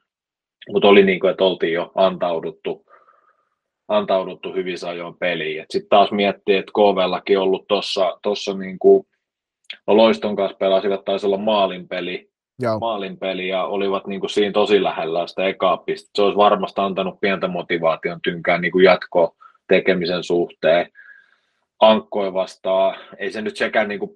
mutta 0.72 0.88
oli 0.88 1.02
niin 1.02 1.20
kuin, 1.20 1.30
että 1.30 1.44
oltiin 1.44 1.72
jo 1.72 1.92
antauduttu, 1.94 2.86
antauduttu 3.88 4.52
hyvin 4.52 4.76
ajoin 4.88 5.14
peliin. 5.18 5.66
Sitten 5.70 5.88
taas 5.88 6.12
miettii, 6.12 6.56
että 6.56 6.72
KVllakin 6.72 7.38
ollut 7.38 7.64
tuossa 7.68 8.18
tossa 8.22 8.54
niinku, 8.54 9.06
no 9.86 9.96
Loiston 9.96 10.36
kanssa 10.36 10.56
pelasivat, 10.56 11.04
taisi 11.04 11.26
olla 11.26 11.36
maalinpeli, 11.36 12.30
Joo. 12.58 12.78
maalinpeli 12.78 13.48
ja 13.48 13.64
olivat 13.64 14.06
niin 14.06 14.20
kuin 14.20 14.30
siinä 14.30 14.52
tosi 14.52 14.82
lähellä 14.82 15.26
sitä 15.26 15.46
ekaa 15.46 15.76
pistettä. 15.76 16.12
Se 16.16 16.22
olisi 16.22 16.36
varmasti 16.36 16.80
antanut 16.80 17.20
pientä 17.20 17.48
motivaation 17.48 18.20
tynkään 18.22 18.60
niin 18.60 18.72
kuin 18.72 18.84
jatko 18.84 19.36
tekemisen 19.68 20.24
suhteen. 20.24 20.90
Ankkoi 21.80 22.32
vastaan, 22.32 22.96
ei 23.18 23.32
se 23.32 23.42
nyt 23.42 23.56
sekään 23.56 23.88
niin 23.88 24.00
kuin 24.00 24.10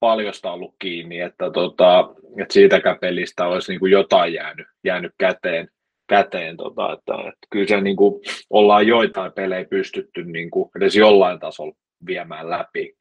paljosta 0.00 0.52
ollut 0.52 0.74
kiinni, 0.78 1.20
että, 1.20 1.50
tota, 1.50 2.14
että 2.40 2.52
siitäkään 2.54 2.98
pelistä 3.00 3.46
olisi 3.46 3.72
niin 3.72 3.80
kuin 3.80 3.92
jotain 3.92 4.34
jäänyt, 4.34 4.66
jäänyt 4.84 5.12
käteen, 5.18 5.68
käteen 6.08 6.56
tota, 6.56 6.92
että, 6.92 7.14
että 7.14 7.46
kyllä 7.50 7.66
se 7.66 7.80
niin 7.80 7.96
kuin, 7.96 8.22
ollaan 8.50 8.86
joitain 8.86 9.32
pelejä 9.32 9.64
pystytty 9.64 10.24
niin 10.24 10.50
kuin, 10.50 10.70
edes 10.76 10.96
jollain 10.96 11.40
tasolla 11.40 11.76
viemään 12.06 12.50
läpi, 12.50 12.94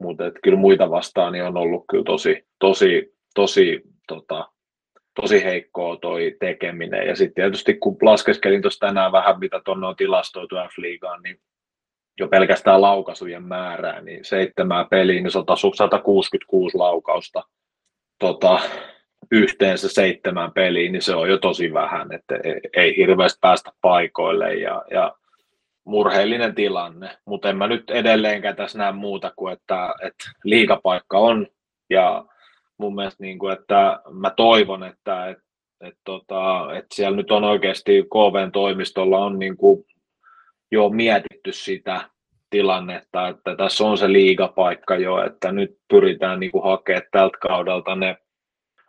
mutta 0.00 0.24
kyllä 0.42 0.58
muita 0.58 0.90
vastaan 0.90 1.32
niin 1.32 1.44
on 1.44 1.56
ollut 1.56 1.84
kyllä 1.90 2.04
tosi, 2.04 2.46
tosi, 2.58 3.17
tosi 3.38 3.82
tota, 4.08 4.48
tosi 5.20 5.44
heikkoa 5.44 5.96
toi 5.96 6.36
tekeminen. 6.40 7.06
Ja 7.06 7.16
sitten 7.16 7.34
tietysti 7.34 7.74
kun 7.74 7.96
laskeskelin 8.02 8.62
tuossa 8.62 8.86
tänään 8.86 9.12
vähän, 9.12 9.38
mitä 9.38 9.60
tuonne 9.64 9.86
on 9.86 9.96
tilastoitu 9.96 10.56
F-liigaan, 10.56 11.22
niin 11.22 11.40
jo 12.20 12.28
pelkästään 12.28 12.82
laukaisujen 12.82 13.42
määrää, 13.42 14.00
niin 14.00 14.24
seitsemää 14.24 14.84
peliä, 14.84 15.22
niin 15.22 15.30
166 15.30 16.78
laukausta 16.78 17.42
tota, 18.18 18.60
yhteensä 19.30 19.88
seitsemän 19.88 20.52
peliin, 20.52 20.92
niin 20.92 21.02
se 21.02 21.14
on 21.14 21.30
jo 21.30 21.38
tosi 21.38 21.72
vähän, 21.72 22.12
että 22.12 22.34
ei 22.76 22.96
hirveästi 22.96 23.38
päästä 23.40 23.72
paikoille 23.80 24.54
ja, 24.54 24.84
ja 24.90 25.16
murheellinen 25.84 26.54
tilanne, 26.54 27.18
mutta 27.24 27.50
en 27.50 27.56
mä 27.56 27.66
nyt 27.66 27.90
edelleenkään 27.90 28.56
tässä 28.56 28.78
näe 28.78 28.92
muuta 28.92 29.32
kuin, 29.36 29.52
että, 29.52 29.94
että 30.02 30.24
liikapaikka 30.44 31.18
on 31.18 31.46
ja 31.90 32.24
mun 32.78 32.94
mielestä, 32.94 33.22
niin 33.22 33.38
kuin, 33.38 33.52
että 33.52 34.00
mä 34.10 34.30
toivon, 34.36 34.84
että, 34.84 35.28
että, 35.28 35.44
että, 35.80 36.00
tota, 36.04 36.68
että 36.76 36.94
siellä 36.94 37.16
nyt 37.16 37.30
on 37.30 37.44
oikeasti 37.44 38.02
KVn 38.02 38.52
toimistolla 38.52 39.18
on 39.18 39.38
niin 39.38 39.56
kuin 39.56 39.84
jo 40.70 40.88
mietitty 40.88 41.52
sitä 41.52 42.10
tilannetta, 42.50 43.28
että 43.28 43.56
tässä 43.56 43.84
on 43.84 43.98
se 43.98 44.12
liigapaikka 44.12 44.96
jo, 44.96 45.24
että 45.24 45.52
nyt 45.52 45.78
pyritään 45.88 46.40
niin 46.40 46.52
kuin 46.52 46.64
hakemaan 46.64 47.06
tältä 47.12 47.38
kaudelta 47.40 47.94
ne, 47.94 48.16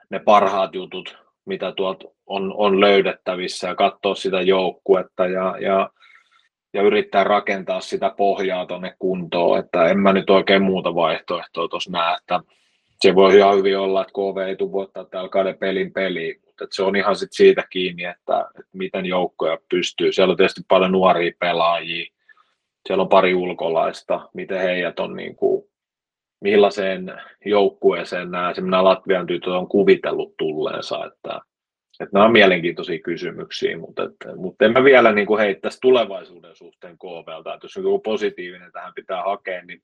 ne 0.10 0.20
parhaat 0.20 0.76
jutut, 0.76 1.18
mitä 1.46 1.72
tuolta 1.72 2.06
on, 2.26 2.54
on 2.58 2.80
löydettävissä 2.80 3.68
ja 3.68 3.76
katsoa 3.76 4.16
sitä 4.16 4.42
joukkuetta 4.42 5.26
ja, 5.26 5.56
ja, 5.60 5.90
ja 6.74 6.82
yrittää 6.82 7.24
rakentaa 7.24 7.82
sitä 7.82 8.14
pohjaa 8.18 8.66
tuonne 8.66 8.96
kuntoon, 9.00 9.60
että 9.60 9.88
en 9.88 10.00
mä 10.00 10.14
nyt 10.14 10.30
oikein 10.30 10.62
muuta 10.62 10.96
vaihtoehtoa 10.96 11.68
tuossa 11.68 11.92
näe, 11.92 12.16
että 12.16 12.40
se 13.02 13.16
voi 13.16 13.38
ihan 13.38 13.58
hyvin 13.58 13.78
olla, 13.78 14.02
että 14.02 14.14
KV 14.14 14.38
ei 14.48 14.56
tule 14.56 14.72
voittaa 14.72 15.06
täällä 15.06 15.30
kahden 15.30 15.58
pelin 15.58 15.94
peliin, 15.94 16.42
mutta 16.46 16.68
se 16.72 16.84
on 16.84 16.96
ihan 16.96 17.16
sit 17.16 17.30
siitä 17.32 17.64
kiinni, 17.70 18.04
että, 18.04 18.46
että 18.60 18.72
miten 18.74 19.06
joukkoja 19.06 19.58
pystyy. 19.70 20.12
Siellä 20.12 20.32
on 20.32 20.38
tietysti 20.38 20.62
paljon 20.68 20.92
nuoria 20.92 21.32
pelaajia, 21.40 22.06
siellä 22.88 23.02
on 23.02 23.10
pari 23.10 23.36
ulkolaista, 23.36 24.30
miten 24.34 24.62
heidät 24.62 25.00
on 25.00 25.16
niin 25.16 25.36
kuin, 25.36 25.70
millaiseen 26.42 27.14
joukkueeseen 27.46 28.32
nämä 28.32 28.84
Latvian 28.84 29.28
tytöt 29.28 29.54
on 29.54 29.68
kuvitellut 29.68 30.34
tulleensa, 30.38 31.06
että, 31.06 31.42
että 32.00 32.14
nämä 32.14 32.26
on 32.26 32.32
mielenkiintoisia 32.32 33.00
kysymyksiä, 33.00 33.78
mutta, 33.78 34.04
että, 34.04 34.36
mutta 34.36 34.66
en 34.66 34.74
mä 34.74 34.84
vielä 34.84 35.12
niin 35.12 35.28
kuin 35.28 35.40
heittäisi 35.40 35.78
tulevaisuuden 35.82 36.56
suhteen 36.56 36.98
KVlta, 36.98 37.54
että 37.54 37.66
jos 37.66 37.76
joku 37.76 38.00
positiivinen 38.00 38.72
tähän 38.72 38.94
pitää 38.96 39.24
hakea, 39.24 39.66
niin 39.66 39.82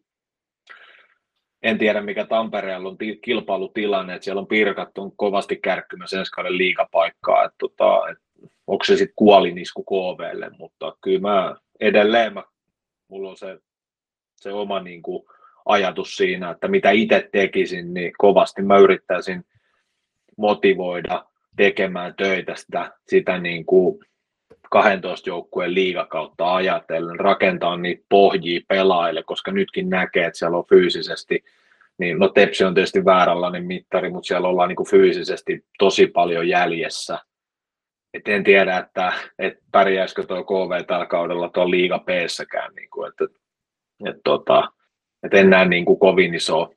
en 1.65 1.77
tiedä 1.77 2.01
mikä 2.01 2.25
Tampereella 2.25 2.89
on 2.89 2.97
kilpailutilanne, 3.21 4.13
että 4.15 4.23
siellä 4.25 4.39
on 4.39 4.47
pirkattu 4.47 5.13
kovasti 5.17 5.55
kärkkymässä 5.55 6.19
ensi 6.19 6.31
kauden 6.31 6.57
liikapaikkaa, 6.57 7.43
että, 7.43 7.55
tota, 7.57 8.09
että 8.11 8.23
onko 8.67 8.83
se 8.83 8.97
sitten 8.97 9.15
kuolinisku 9.15 9.83
KVlle, 9.83 10.51
mutta 10.59 10.97
kyllä 11.01 11.19
mä 11.19 11.55
edelleen, 11.79 12.33
mä, 12.33 12.43
mulla 13.07 13.29
on 13.29 13.37
se, 13.37 13.59
se 14.35 14.53
oma 14.53 14.79
niin 14.79 15.01
kuin, 15.01 15.25
ajatus 15.65 16.15
siinä, 16.15 16.49
että 16.49 16.67
mitä 16.67 16.91
itse 16.91 17.29
tekisin, 17.31 17.93
niin 17.93 18.11
kovasti 18.17 18.61
mä 18.61 18.77
yrittäisin 18.77 19.45
motivoida 20.37 21.25
tekemään 21.57 22.13
töitä 22.17 22.55
sitä, 22.55 22.91
sitä 23.07 23.37
niin 23.37 23.65
kuin 23.65 23.99
12 24.71 25.29
joukkueen 25.29 25.73
liigakautta 25.73 26.55
ajatellen, 26.55 27.19
rakentaa 27.19 27.77
niitä 27.77 28.05
pohjia 28.09 28.61
pelaajille, 28.67 29.23
koska 29.23 29.51
nytkin 29.51 29.89
näkee, 29.89 30.25
että 30.25 30.39
siellä 30.39 30.57
on 30.57 30.65
fyysisesti, 30.69 31.43
niin 31.97 32.19
no 32.19 32.27
Tepsi 32.27 32.63
on 32.63 32.73
tietysti 32.73 33.05
vääränlainen 33.05 33.65
mittari, 33.65 34.09
mutta 34.09 34.27
siellä 34.27 34.47
ollaan 34.47 34.69
niin 34.69 34.75
kuin 34.75 34.89
fyysisesti 34.89 35.65
tosi 35.79 36.07
paljon 36.07 36.47
jäljessä. 36.47 37.19
Et 38.13 38.27
en 38.27 38.43
tiedä, 38.43 38.77
että, 38.77 39.13
että 39.39 39.63
pärjäisikö 39.71 40.23
tuo 40.23 40.43
KV 40.43 40.85
tällä 40.85 41.05
kaudella 41.05 41.49
tuon 41.49 41.71
liiga 41.71 41.99
p 41.99 42.07
niin 42.75 42.89
kuin, 42.89 43.09
että, 43.09 43.25
että, 44.05 44.21
tota, 44.23 44.69
että 45.23 45.37
en 45.37 45.49
näe 45.49 45.65
niin 45.65 45.85
kuin 45.85 45.99
kovin 45.99 46.35
iso, 46.35 46.73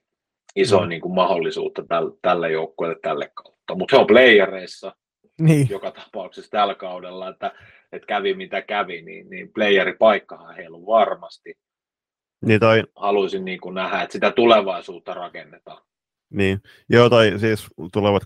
iso 0.56 0.80
mm. 0.80 0.88
niin 0.88 1.00
kuin 1.00 1.14
mahdollisuutta 1.14 1.82
tälle, 1.88 2.12
tälle 2.22 2.50
joukkueelle 2.50 2.98
tälle 3.02 3.30
kautta. 3.34 3.74
Mutta 3.74 3.96
he 3.96 4.00
on 4.00 4.06
playereissa, 4.06 4.92
niin. 5.40 5.66
joka 5.70 5.90
tapauksessa 5.90 6.50
tällä 6.50 6.74
kaudella, 6.74 7.28
että, 7.28 7.52
että 7.92 8.06
kävi 8.06 8.34
mitä 8.34 8.62
kävi, 8.62 9.02
niin, 9.02 9.30
niin 9.30 9.52
playeripaikkahan 9.52 10.56
heillä 10.56 10.76
on 10.76 10.86
varmasti. 10.86 11.54
Niin 12.46 12.60
toi... 12.60 12.84
Haluaisin 12.96 13.44
niin 13.44 13.60
kuin 13.60 13.74
nähdä, 13.74 14.02
että 14.02 14.12
sitä 14.12 14.30
tulevaisuutta 14.30 15.14
rakennetaan. 15.14 15.82
Niin, 16.30 16.60
joo, 16.88 17.10
tai 17.10 17.38
siis 17.38 17.66
tulevat 17.92 18.22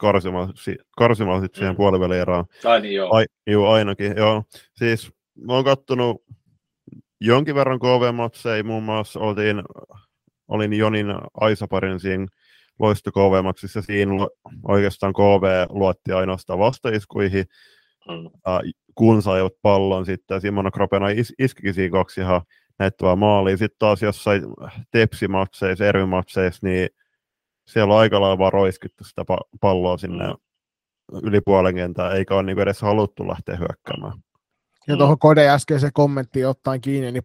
karsimaan 0.97 1.41
sitten 1.43 1.59
siihen 1.59 1.73
mm. 1.73 1.77
puolivälierään. 1.77 2.45
Tai 2.63 2.81
niin, 2.81 2.95
joo. 2.95 3.15
Ai, 3.15 3.25
joo, 3.47 3.73
ainakin, 3.73 4.17
joo. 4.17 4.43
Siis 4.77 5.13
mä 5.47 5.53
oon 5.53 5.65
kattonut 5.65 6.23
jonkin 7.21 7.55
verran 7.55 7.79
KV-matseja, 7.79 8.65
muun 8.65 8.83
muassa 8.83 9.21
oltiin, 9.21 9.63
olin 10.49 10.73
Jonin 10.73 11.07
Aisaparin 11.35 12.01
siinä 12.01 12.27
loisto 12.79 13.11
KV-matsissa, 13.11 13.83
siinä 13.83 14.13
oikeastaan 14.69 15.13
KV 15.13 15.67
luotti 15.69 16.13
ainoastaan 16.13 16.59
vastaiskuihin, 16.59 17.45
mm. 18.09 18.31
kun 18.95 19.23
saivat 19.23 19.53
pallon 19.63 20.07
sitten, 20.07 20.41
Simona 20.41 20.71
Kropena 20.71 21.09
is- 21.09 21.35
iskikin 21.39 21.75
siinä 21.75 21.93
kaksi 21.93 22.21
ihan 22.21 22.43
näyttävää 22.79 23.17
maalia. 23.17 23.57
Sitten 23.57 23.79
taas 23.79 24.03
jossain 24.03 24.43
tepsimatseissa, 24.91 25.87
eri 25.87 26.07
matseissa, 26.07 26.67
niin 26.67 26.89
siellä 27.67 27.95
on 27.95 28.01
aika 28.01 28.21
lailla 28.21 28.39
vaan 28.39 28.53
roiskittu 28.53 29.05
sitä 29.05 29.25
palloa 29.61 29.97
sinne 29.97 30.27
mm. 30.27 31.19
yli 31.23 31.41
puolen 31.41 31.75
kentää, 31.75 32.11
eikä 32.11 32.35
ole 32.35 32.43
niinku 32.43 32.61
edes 32.61 32.83
haluttu 32.83 33.29
lähteä 33.29 33.57
hyökkäämään. 33.57 34.19
Ja 34.89 34.97
tuohon 34.97 35.19
Kode 35.19 35.49
äskeiseen 35.49 35.93
kommenttiin 35.93 36.49
ottaen 36.49 36.81
kiinni, 36.81 37.13
niin 37.13 37.25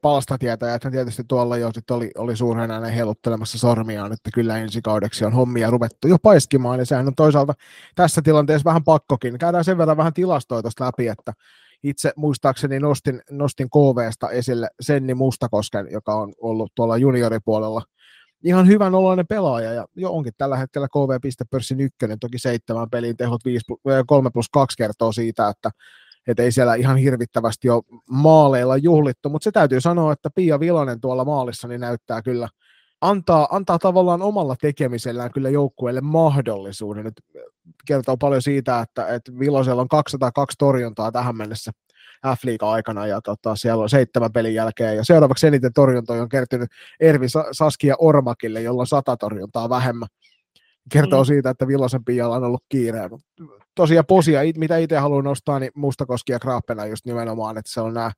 että 0.75 0.91
tietysti 0.91 1.23
tuolla 1.27 1.57
jo 1.57 1.71
oli, 1.91 2.11
oli 2.17 2.35
suurena 2.35 2.87
heiluttelemassa 2.87 3.57
sormiaan, 3.57 4.13
että 4.13 4.29
kyllä 4.33 4.57
ensi 4.57 4.81
kaudeksi 4.81 5.25
on 5.25 5.33
hommia 5.33 5.69
ruvettu 5.69 6.07
jo 6.07 6.17
paiskimaan, 6.23 6.79
ja 6.79 6.85
sehän 6.85 7.07
on 7.07 7.15
toisaalta 7.15 7.53
tässä 7.95 8.21
tilanteessa 8.21 8.65
vähän 8.65 8.83
pakkokin. 8.83 9.37
Käydään 9.37 9.63
sen 9.63 9.77
verran 9.77 9.97
vähän 9.97 10.13
tilastoja 10.13 10.61
tuosta 10.61 10.85
läpi, 10.85 11.07
että 11.07 11.33
itse 11.83 12.13
muistaakseni 12.15 12.79
nostin, 12.79 13.21
nostin 13.31 13.69
KVsta 13.69 14.29
esille 14.29 14.69
Senni 14.81 15.13
Mustakosken, 15.13 15.87
joka 15.91 16.15
on 16.15 16.33
ollut 16.41 16.71
tuolla 16.75 16.97
junioripuolella 16.97 17.81
ihan 18.43 18.67
hyvän 18.67 18.95
oloinen 18.95 19.27
pelaaja, 19.27 19.73
ja 19.73 19.85
jo 19.95 20.11
onkin 20.11 20.33
tällä 20.37 20.57
hetkellä 20.57 20.87
KV-pistepörssin 20.87 21.79
ykkönen, 21.79 22.19
toki 22.19 22.39
seitsemän 22.39 22.89
peliin 22.89 23.17
tehot 23.17 23.45
5, 23.45 23.65
3 24.07 24.29
plus 24.29 24.49
2 24.49 24.77
kertoo 24.77 25.11
siitä, 25.11 25.49
että 25.49 25.71
että 26.27 26.43
ei 26.43 26.51
siellä 26.51 26.75
ihan 26.75 26.97
hirvittävästi 26.97 27.69
ole 27.69 27.83
maaleilla 28.09 28.77
juhlittu, 28.77 29.29
mutta 29.29 29.43
se 29.43 29.51
täytyy 29.51 29.81
sanoa, 29.81 30.13
että 30.13 30.29
Pia 30.35 30.59
Vilonen 30.59 31.01
tuolla 31.01 31.25
maalissa 31.25 31.67
niin 31.67 31.81
näyttää 31.81 32.21
kyllä, 32.21 32.49
antaa, 33.01 33.47
antaa 33.51 33.79
tavallaan 33.79 34.21
omalla 34.21 34.55
tekemisellään 34.61 35.31
kyllä 35.31 35.49
joukkueelle 35.49 36.01
mahdollisuuden. 36.01 37.03
Nyt 37.03 37.21
kertoo 37.85 38.17
paljon 38.17 38.41
siitä, 38.41 38.79
että, 38.79 39.07
että 39.07 39.31
Vilosella 39.39 39.81
on 39.81 39.87
202 39.87 40.55
torjuntaa 40.57 41.11
tähän 41.11 41.37
mennessä 41.37 41.71
f 42.25 42.41
aikana 42.61 43.07
ja 43.07 43.21
tota, 43.21 43.55
siellä 43.55 43.83
on 43.83 43.89
seitsemän 43.89 44.33
pelin 44.33 44.53
jälkeen 44.53 44.97
ja 44.97 45.05
seuraavaksi 45.05 45.47
eniten 45.47 45.73
torjuntoja 45.73 46.21
on 46.21 46.29
kertynyt 46.29 46.69
Ervi 46.99 47.27
Saskia 47.51 47.95
Ormakille, 47.99 48.61
jolla 48.61 48.81
on 48.81 48.87
sata 48.87 49.17
torjuntaa 49.17 49.69
vähemmän 49.69 50.07
kertoo 50.91 51.23
mm. 51.23 51.25
siitä, 51.25 51.49
että 51.49 51.67
Vilosen 51.67 52.05
Pialla 52.05 52.35
on 52.35 52.43
ollut 52.43 52.63
kiire. 52.69 53.09
Tosiaan 53.77 54.05
posia, 54.05 54.39
mitä 54.57 54.77
itse 54.77 54.97
haluan 54.97 55.23
nostaa, 55.23 55.59
niin 55.59 55.71
Mustakoski 55.75 56.31
ja 56.31 56.39
Krappena 56.39 56.85
just 56.85 57.05
nimenomaan, 57.05 57.57
että 57.57 57.71
se 57.71 57.81
on 57.81 57.93
nämä 57.93 58.11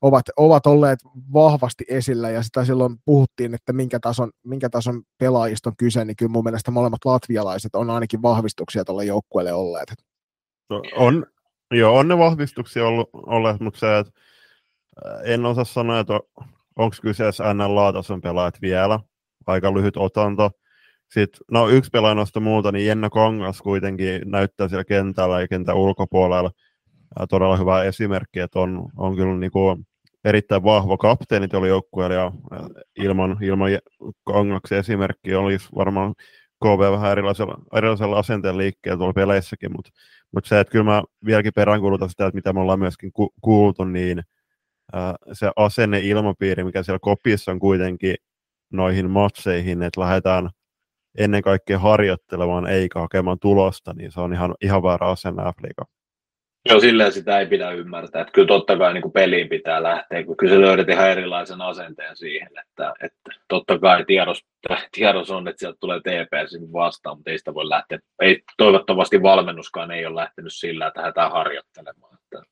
ovat, 0.00 0.24
ovat 0.36 0.66
olleet 0.66 0.98
vahvasti 1.32 1.84
esillä 1.88 2.30
ja 2.30 2.42
sitä 2.42 2.64
silloin 2.64 2.96
puhuttiin, 3.04 3.54
että 3.54 3.72
minkä 3.72 4.00
tason, 4.00 4.30
minkä 4.44 4.70
tason 4.70 5.02
pelaajista 5.18 5.70
on 5.70 5.76
kyse, 5.76 6.04
niin 6.04 6.16
kyllä 6.16 6.32
mun 6.32 6.44
mielestä 6.44 6.70
molemmat 6.70 7.04
latvialaiset 7.04 7.74
on 7.74 7.90
ainakin 7.90 8.22
vahvistuksia 8.22 8.84
tuolle 8.84 9.04
joukkueelle 9.04 9.52
olleet. 9.52 9.94
No, 10.70 10.82
on, 10.96 11.26
joo, 11.70 11.98
on 11.98 12.08
ne 12.08 12.18
vahvistuksia 12.18 12.86
ollut, 12.86 13.10
olleet, 13.12 13.60
mutta 13.60 13.80
se, 13.80 13.98
että 13.98 14.12
en 15.24 15.46
osaa 15.46 15.64
sanoa, 15.64 16.00
että 16.00 16.20
onko 16.76 16.96
kyseessä 17.02 17.54
NLA-tason 17.54 18.20
pelaajat 18.20 18.62
vielä, 18.62 19.00
aika 19.46 19.74
lyhyt 19.74 19.96
otanto. 19.96 20.50
Sitten, 21.12 21.40
no 21.50 21.68
yksi 21.68 21.90
pelaaja 21.90 22.14
noista 22.14 22.40
muuta, 22.40 22.72
niin 22.72 22.86
Jenna 22.86 23.10
Kongas 23.10 23.62
kuitenkin 23.62 24.22
näyttää 24.24 24.68
siellä 24.68 24.84
kentällä 24.84 25.40
ja 25.40 25.48
kentän 25.48 25.76
ulkopuolella. 25.76 26.50
Ja 27.20 27.26
todella 27.26 27.56
hyvä 27.56 27.82
esimerkki, 27.84 28.40
että 28.40 28.58
on, 28.58 28.88
on 28.96 29.16
kyllä 29.16 29.36
niin 29.36 29.50
kuin 29.50 29.86
erittäin 30.24 30.64
vahva 30.64 30.96
kapteeni 30.96 31.48
tuolla 31.48 31.66
joukkueella 31.66 32.14
ja 32.14 32.32
ilman, 32.96 33.38
ilman 33.42 33.70
Kongaksen 34.24 34.78
esimerkki 34.78 35.34
olisi 35.34 35.68
varmaan 35.76 36.14
KV 36.64 36.92
vähän 36.92 37.12
erilaisella, 37.12 37.58
erilaisella 37.74 38.18
asenteen 38.18 38.58
liikkeellä 38.58 38.98
tuolla 38.98 39.12
peleissäkin, 39.12 39.72
mutta 39.76 39.90
mut 40.32 40.44
se, 40.44 40.60
että 40.60 40.72
kyllä 40.72 40.84
mä 40.84 41.02
vieläkin 41.24 41.52
peräänkuulutan 41.54 42.08
sitä, 42.08 42.26
että 42.26 42.34
mitä 42.34 42.52
me 42.52 42.60
ollaan 42.60 42.78
myöskin 42.78 43.12
ku, 43.12 43.32
kuultu, 43.40 43.84
niin 43.84 44.22
ää, 44.92 45.14
se 45.32 45.50
asenne 45.56 46.00
ilmapiiri, 46.00 46.64
mikä 46.64 46.82
siellä 46.82 46.98
kopissa 47.02 47.52
on 47.52 47.58
kuitenkin 47.58 48.14
noihin 48.72 49.10
matseihin, 49.10 49.82
että 49.82 50.00
lähdetään 50.00 50.50
ennen 51.18 51.42
kaikkea 51.42 51.78
harjoittelemaan 51.78 52.66
eikä 52.66 53.00
hakemaan 53.00 53.38
tulosta, 53.40 53.92
niin 53.96 54.12
se 54.12 54.20
on 54.20 54.32
ihan, 54.32 54.54
ihan 54.62 54.82
väärä 54.82 55.06
asenne 55.06 55.42
Afrika. 55.42 55.84
Joo, 56.68 56.80
silleen 56.80 57.12
sitä 57.12 57.38
ei 57.38 57.46
pidä 57.46 57.70
ymmärtää. 57.70 58.22
Että 58.22 58.32
kyllä 58.32 58.46
totta 58.46 58.78
kai 58.78 58.94
niin 58.94 59.02
kuin 59.02 59.12
peliin 59.12 59.48
pitää 59.48 59.82
lähteä, 59.82 60.24
kun 60.24 60.36
kyllä 60.36 60.60
löydät 60.60 60.88
ihan 60.88 61.10
erilaisen 61.10 61.60
asenteen 61.60 62.16
siihen, 62.16 62.48
että, 62.58 62.94
että 63.02 63.30
totta 63.48 63.78
kai 63.78 64.04
tiedos, 64.04 64.44
tiedos 64.92 65.30
on, 65.30 65.48
että 65.48 65.60
sieltä 65.60 65.76
tulee 65.80 66.00
TPS 66.00 66.72
vastaan, 66.72 67.16
mutta 67.16 67.30
ei 67.30 67.38
sitä 67.38 67.54
voi 67.54 67.68
lähteä. 67.68 67.98
Ei, 68.22 68.42
toivottavasti 68.56 69.22
valmennuskaan 69.22 69.90
ei 69.90 70.06
ole 70.06 70.14
lähtenyt 70.14 70.52
sillä, 70.54 70.86
että 70.86 71.00
lähdetään 71.00 71.32
harjoittelemaan. 71.32 72.14
Että, 72.14 72.42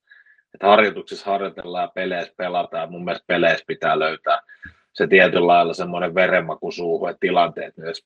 että 0.54 0.66
harjoituksissa 0.66 1.30
harjoitellaan 1.30 1.90
peleissä 1.94 2.34
pelataan. 2.36 2.90
Mun 2.90 3.04
mielestä 3.04 3.26
peleissä 3.26 3.64
pitää 3.66 3.98
löytää 3.98 4.40
se 4.98 5.06
tietyllä 5.06 5.46
lailla 5.46 5.74
semmoinen 5.74 6.14
verenmaku 6.14 6.70
suuhun, 6.72 7.10
että 7.10 7.20
tilanteet 7.20 7.76
myös 7.76 8.04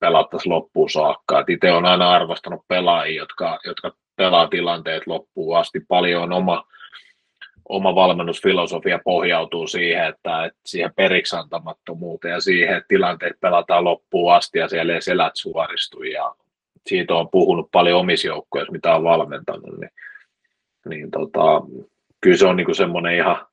pelattaisiin 0.00 0.52
loppuun 0.52 0.90
saakka. 0.90 1.44
itse 1.48 1.72
on 1.72 1.84
aina 1.84 2.10
arvostanut 2.10 2.64
pelaajia, 2.68 3.22
jotka, 3.22 3.58
jotka 3.66 3.92
pelaa 4.16 4.46
tilanteet 4.46 5.06
loppuun 5.06 5.58
asti. 5.58 5.80
Paljon 5.88 6.22
on 6.22 6.32
oma, 6.32 6.64
oma 7.68 7.94
valmennusfilosofia 7.94 8.98
pohjautuu 9.04 9.66
siihen, 9.66 10.06
että, 10.06 10.44
että 10.44 10.60
siihen 10.66 10.94
periksantamattomuuteen 10.96 12.32
ja 12.32 12.40
siihen, 12.40 12.76
että 12.76 12.88
tilanteet 12.88 13.40
pelataan 13.40 13.84
loppuun 13.84 14.34
asti 14.34 14.58
ja 14.58 14.68
siellä 14.68 14.94
ei 14.94 15.02
selät 15.02 15.32
suoristu. 15.36 16.02
Ja 16.02 16.34
siitä 16.86 17.14
on 17.14 17.28
puhunut 17.30 17.68
paljon 17.72 18.00
omissa 18.00 18.28
mitä 18.70 18.94
on 18.94 19.04
valmentanut. 19.04 19.78
Niin, 19.78 19.90
niin 20.88 21.10
tota, 21.10 21.62
kyllä 22.20 22.36
se 22.36 22.46
on 22.46 22.56
niin 22.56 22.74
semmoinen 22.74 23.14
ihan, 23.14 23.46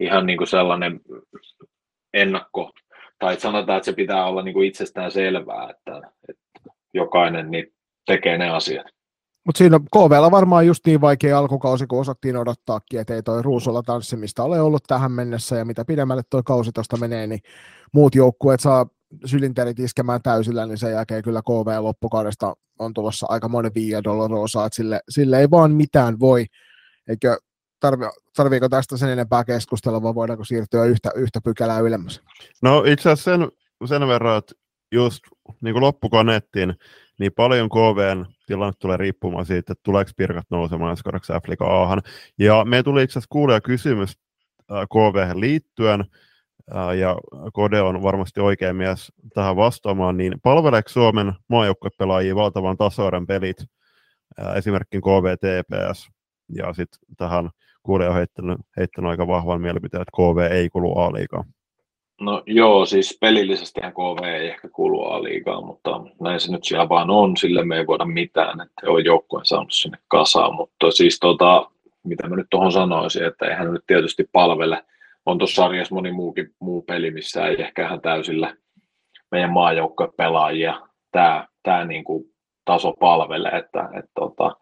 ihan 0.00 0.26
niin 0.26 0.38
kuin 0.38 0.48
sellainen 0.48 1.00
ennakko, 2.14 2.70
tai 3.18 3.40
sanotaan, 3.40 3.76
että 3.76 3.84
se 3.84 3.92
pitää 3.92 4.26
olla 4.26 4.42
niin 4.42 4.54
kuin 4.54 4.68
itsestään 4.68 5.10
selvää, 5.10 5.70
että, 5.70 6.10
että 6.28 6.70
jokainen 6.94 7.50
niin 7.50 7.66
tekee 8.06 8.38
ne 8.38 8.50
asiat. 8.50 8.86
Mutta 9.46 9.58
siinä 9.58 9.80
KVlla 9.92 10.30
varmaan 10.30 10.66
just 10.66 10.86
niin 10.86 11.00
vaikea 11.00 11.38
alkukausi, 11.38 11.86
kun 11.86 12.00
osattiin 12.00 12.36
odottaakin, 12.36 13.00
että 13.00 13.14
ei 13.14 13.22
toi 13.22 13.42
ruusulla 13.42 13.82
tanssimista 13.82 14.42
ole 14.42 14.60
ollut 14.60 14.82
tähän 14.86 15.12
mennessä, 15.12 15.56
ja 15.56 15.64
mitä 15.64 15.84
pidemmälle 15.84 16.22
toi 16.30 16.42
kausi 16.42 16.72
tuosta 16.72 16.96
menee, 16.96 17.26
niin 17.26 17.40
muut 17.92 18.14
joukkueet 18.14 18.60
saa 18.60 18.86
sylinterit 19.24 19.78
iskemään 19.78 20.22
täysillä, 20.22 20.66
niin 20.66 20.78
sen 20.78 20.92
jälkeen 20.92 21.22
kyllä 21.22 21.42
KV 21.42 21.82
loppukaudesta 21.82 22.54
on 22.78 22.94
tulossa 22.94 23.26
aika 23.28 23.48
monen 23.48 23.74
Via 23.74 24.04
Dolorosa, 24.04 24.66
että 24.66 24.76
sille, 24.76 25.00
sille 25.08 25.40
ei 25.40 25.50
vaan 25.50 25.72
mitään 25.72 26.20
voi, 26.20 26.46
eikö 27.08 27.38
tarvi, 27.80 28.04
tarviiko 28.36 28.68
tästä 28.68 28.96
sen 28.96 29.10
enempää 29.10 29.44
keskustella, 29.44 30.02
vai 30.02 30.14
voidaanko 30.14 30.44
siirtyä 30.44 30.84
yhtä, 30.84 31.10
yhtä 31.14 31.40
pykälää 31.44 31.80
ylemmäs? 31.80 32.22
No 32.62 32.84
itse 32.86 33.10
asiassa 33.10 33.30
sen, 33.30 33.48
sen 33.88 34.08
verran, 34.08 34.38
että 34.38 34.54
just 34.92 35.20
niin 35.60 35.72
kuin 35.72 35.82
loppukaneettiin, 35.82 36.74
niin 37.18 37.32
paljon 37.32 37.68
KVn 37.68 38.26
tilanne 38.46 38.72
tulee 38.78 38.96
riippumaan 38.96 39.46
siitä, 39.46 39.72
että 39.72 39.82
tuleeko 39.82 40.10
pirkat 40.16 40.46
nousemaan 40.50 40.90
ensi 40.90 41.04
kaudeksi 41.04 41.32
f 41.32 41.62
Aahan. 41.62 42.02
Ja 42.38 42.64
me 42.64 42.82
tuli 42.82 43.02
itse 43.02 43.12
asiassa 43.12 43.28
kuulia 43.30 43.60
kysymys 43.60 44.18
KV 44.68 45.40
liittyen, 45.40 46.04
ja 46.98 47.16
Kode 47.52 47.80
on 47.80 48.02
varmasti 48.02 48.40
oikea 48.40 48.74
mies 48.74 49.12
tähän 49.34 49.56
vastaamaan, 49.56 50.16
niin 50.16 50.34
palveleeko 50.42 50.88
Suomen 50.88 51.32
maajoukkuepelaajia 51.48 52.34
valtavan 52.34 52.76
tasoiden 52.76 53.26
pelit, 53.26 53.56
esimerkiksi 54.56 55.00
KV 55.00 55.36
TPS, 55.36 56.08
ja 56.48 56.72
sitten 56.72 57.00
tähän 57.16 57.50
kuulija 57.88 58.10
on 58.10 58.16
heittänyt, 58.16 58.58
heittänyt 58.76 59.10
aika 59.10 59.26
vahvan 59.26 59.60
mielipiteen, 59.60 60.02
että 60.02 60.16
KV 60.16 60.52
ei 60.52 60.68
kuulu 60.68 60.98
A-liigaan. 60.98 61.44
No 62.20 62.42
joo, 62.46 62.86
siis 62.86 63.18
pelillisesti 63.20 63.80
KV 63.80 64.24
ei 64.24 64.48
ehkä 64.48 64.68
kuulu 64.68 65.04
A-liigaan, 65.04 65.66
mutta 65.66 66.00
näin 66.20 66.40
se 66.40 66.52
nyt 66.52 66.64
siellä 66.64 66.88
vaan 66.88 67.10
on, 67.10 67.36
sille 67.36 67.64
me 67.64 67.76
ei 67.76 67.86
voida 67.86 68.04
mitään, 68.04 68.60
että 68.60 68.90
on 68.90 69.04
joukkueen 69.04 69.46
saanut 69.46 69.72
sinne 69.72 69.98
kasaan, 70.08 70.54
mutta 70.54 70.90
siis 70.90 71.18
tota, 71.18 71.70
mitä 72.04 72.28
mä 72.28 72.36
nyt 72.36 72.46
tuohon 72.50 72.72
sanoisin, 72.72 73.24
että 73.24 73.46
eihän 73.46 73.72
nyt 73.72 73.84
tietysti 73.86 74.28
palvele, 74.32 74.84
on 75.26 75.38
tuossa 75.38 75.62
sarjassa 75.62 75.94
moni 75.94 76.12
muukin 76.12 76.54
muu 76.60 76.82
peli, 76.82 77.10
missä 77.10 77.46
ei 77.46 77.62
ehkä 77.62 77.86
ihan 77.86 78.00
täysillä 78.00 78.56
meidän 79.30 79.52
maajoukkojen 79.52 80.12
pelaajia 80.16 80.80
tämä, 81.12 81.46
tämä 81.62 81.84
niin 81.84 82.04
kuin 82.04 82.24
taso 82.64 82.92
palvelee, 83.00 83.52
että, 83.58 83.88
että 83.94 84.10
tota, 84.14 84.56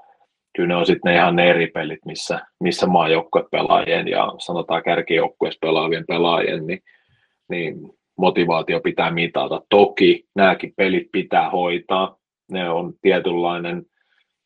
kyllä 0.56 0.68
ne 0.68 0.76
on 0.76 0.86
sitten 0.86 1.12
ne 1.12 1.18
ihan 1.18 1.36
ne 1.36 1.50
eri 1.50 1.66
pelit, 1.66 2.04
missä, 2.04 2.40
missä 2.60 2.86
maajoukkojen 2.86 3.48
pelaajien 3.50 4.08
ja 4.08 4.34
sanotaan 4.38 4.82
kärkijoukkueessa 4.82 5.58
pelaavien 5.60 6.04
pelaajien, 6.06 6.66
niin 6.66 6.80
niin 7.48 7.76
motivaatio 8.18 8.80
pitää 8.80 9.10
mitata. 9.10 9.62
Toki 9.70 10.24
nämäkin 10.34 10.72
pelit 10.76 11.08
pitää 11.12 11.50
hoitaa. 11.50 12.16
Ne 12.50 12.70
on 12.70 12.92
tietynlainen 13.02 13.82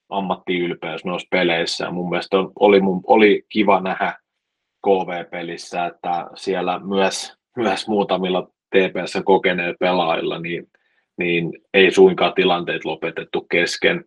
ammattiylpeys 0.09 1.05
noissa 1.05 1.29
peleissä. 1.31 1.85
Ja 1.85 1.91
mun 1.91 2.11
mielestä 2.11 2.39
on, 2.39 2.53
oli, 2.59 2.81
mun, 2.81 3.01
oli 3.07 3.43
kiva 3.49 3.81
nähdä 3.81 4.15
KV-pelissä, 4.87 5.87
että 5.87 6.27
siellä 6.35 6.79
myös, 6.79 7.37
myös 7.57 7.89
muutamilla 7.89 8.43
TPS 8.43 9.19
kokeneilla 9.25 9.77
pelaajilla 9.81 10.39
niin, 10.39 10.67
niin 11.19 11.53
ei 11.75 11.91
suinkaan 11.91 12.35
tilanteet 12.35 12.85
lopetettu 12.85 13.47
kesken, 13.51 14.05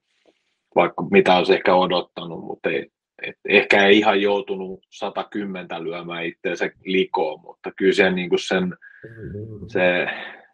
vaikka 0.76 1.04
mitä 1.12 1.38
olisi 1.38 1.54
ehkä 1.54 1.76
odottanut, 1.76 2.46
mutta 2.46 2.70
ei, 2.70 2.92
et 3.24 3.38
ehkä 3.50 3.86
ei 3.86 3.98
ihan 3.98 4.22
joutunut 4.22 4.80
110 4.90 5.84
lyömään 5.84 6.26
itseensä 6.26 6.70
likoon, 6.86 7.42
mutta 7.42 7.72
kyllä 7.76 7.94
se, 7.94 8.12
niin 8.12 8.30
kuin 8.30 8.40
sen, 8.40 8.76
se, 9.68 10.08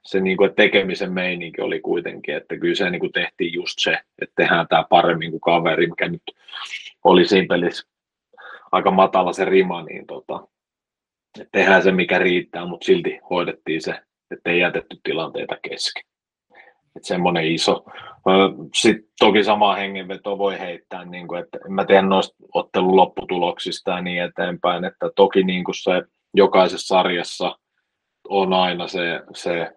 se 0.04 0.20
niin 0.20 0.38
kuin 0.38 0.56
tekemisen 0.56 1.14
meininki 1.14 1.62
oli 1.62 1.80
kuitenkin, 1.80 2.36
että 2.36 2.58
kyllä 2.58 2.76
se 2.76 2.90
niin 2.90 3.00
kuin 3.00 3.12
tehtiin 3.12 3.54
just 3.54 3.80
se, 3.80 3.98
että 4.22 4.34
tehdään 4.36 4.68
tämä 4.68 4.86
paremmin 4.90 5.32
kuin 5.32 5.42
kaveri, 5.42 5.88
mikä 5.88 6.08
nyt 6.08 6.24
oli 7.04 7.26
siinä 7.26 7.48
pelissä 7.50 7.88
aika 8.72 8.92
matala 8.92 9.34
se 9.34 9.46
rima, 9.46 9.84
niin 9.84 10.08
tota, 10.08 10.48
tehdään 11.52 11.84
se 11.84 11.92
mikä 11.92 12.20
riittää, 12.20 12.66
mutta 12.66 12.86
silti 12.86 13.20
hoidettiin 13.30 13.82
se, 13.82 14.02
että 14.32 14.50
ei 14.50 14.60
jätetty 14.60 14.98
tilanteita 15.04 15.58
kesken. 15.62 16.04
Että 16.96 17.08
semmoinen 17.08 17.46
iso. 17.46 17.86
Sitten 18.76 19.10
toki 19.20 19.44
samaa 19.44 19.76
hengenvetoa 19.76 20.38
voi 20.38 20.60
heittää, 20.60 21.06
niin 21.06 21.28
kuin, 21.28 21.42
että 21.42 21.58
en 21.66 21.74
mä 21.74 21.86
tiedä 21.86 22.02
noista 22.02 22.36
ottelun 22.54 22.96
lopputuloksista 22.96 23.92
ja 23.92 24.02
niin 24.02 24.24
eteenpäin, 24.24 24.86
että 24.86 25.10
toki 25.16 25.44
niin 25.44 25.64
kuin 25.64 25.76
se 25.76 26.04
jokaisessa 26.34 26.88
sarjassa 26.88 27.58
on 28.30 28.54
aina 28.54 28.88
se, 28.88 29.22
se 29.34 29.72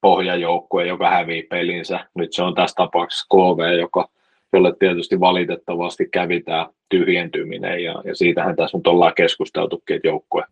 pohjajoukkue, 0.00 0.86
joka 0.86 1.10
hävii 1.10 1.42
pelinsä. 1.42 2.06
Nyt 2.14 2.32
se 2.32 2.42
on 2.42 2.54
tässä 2.54 2.74
tapauksessa 2.74 3.26
KV, 3.34 3.78
joka, 3.78 4.08
jolle 4.52 4.72
tietysti 4.78 5.20
valitettavasti 5.20 6.08
kävi 6.12 6.40
tämä 6.40 6.66
tyhjentyminen 6.88 7.84
ja, 7.84 8.02
ja 8.04 8.14
siitähän 8.14 8.56
tässä 8.56 8.78
nyt 8.78 8.86
ollaan 8.86 9.14
keskusteltukin, 9.16 9.96
että 9.96 10.08
joukkue, 10.08 10.44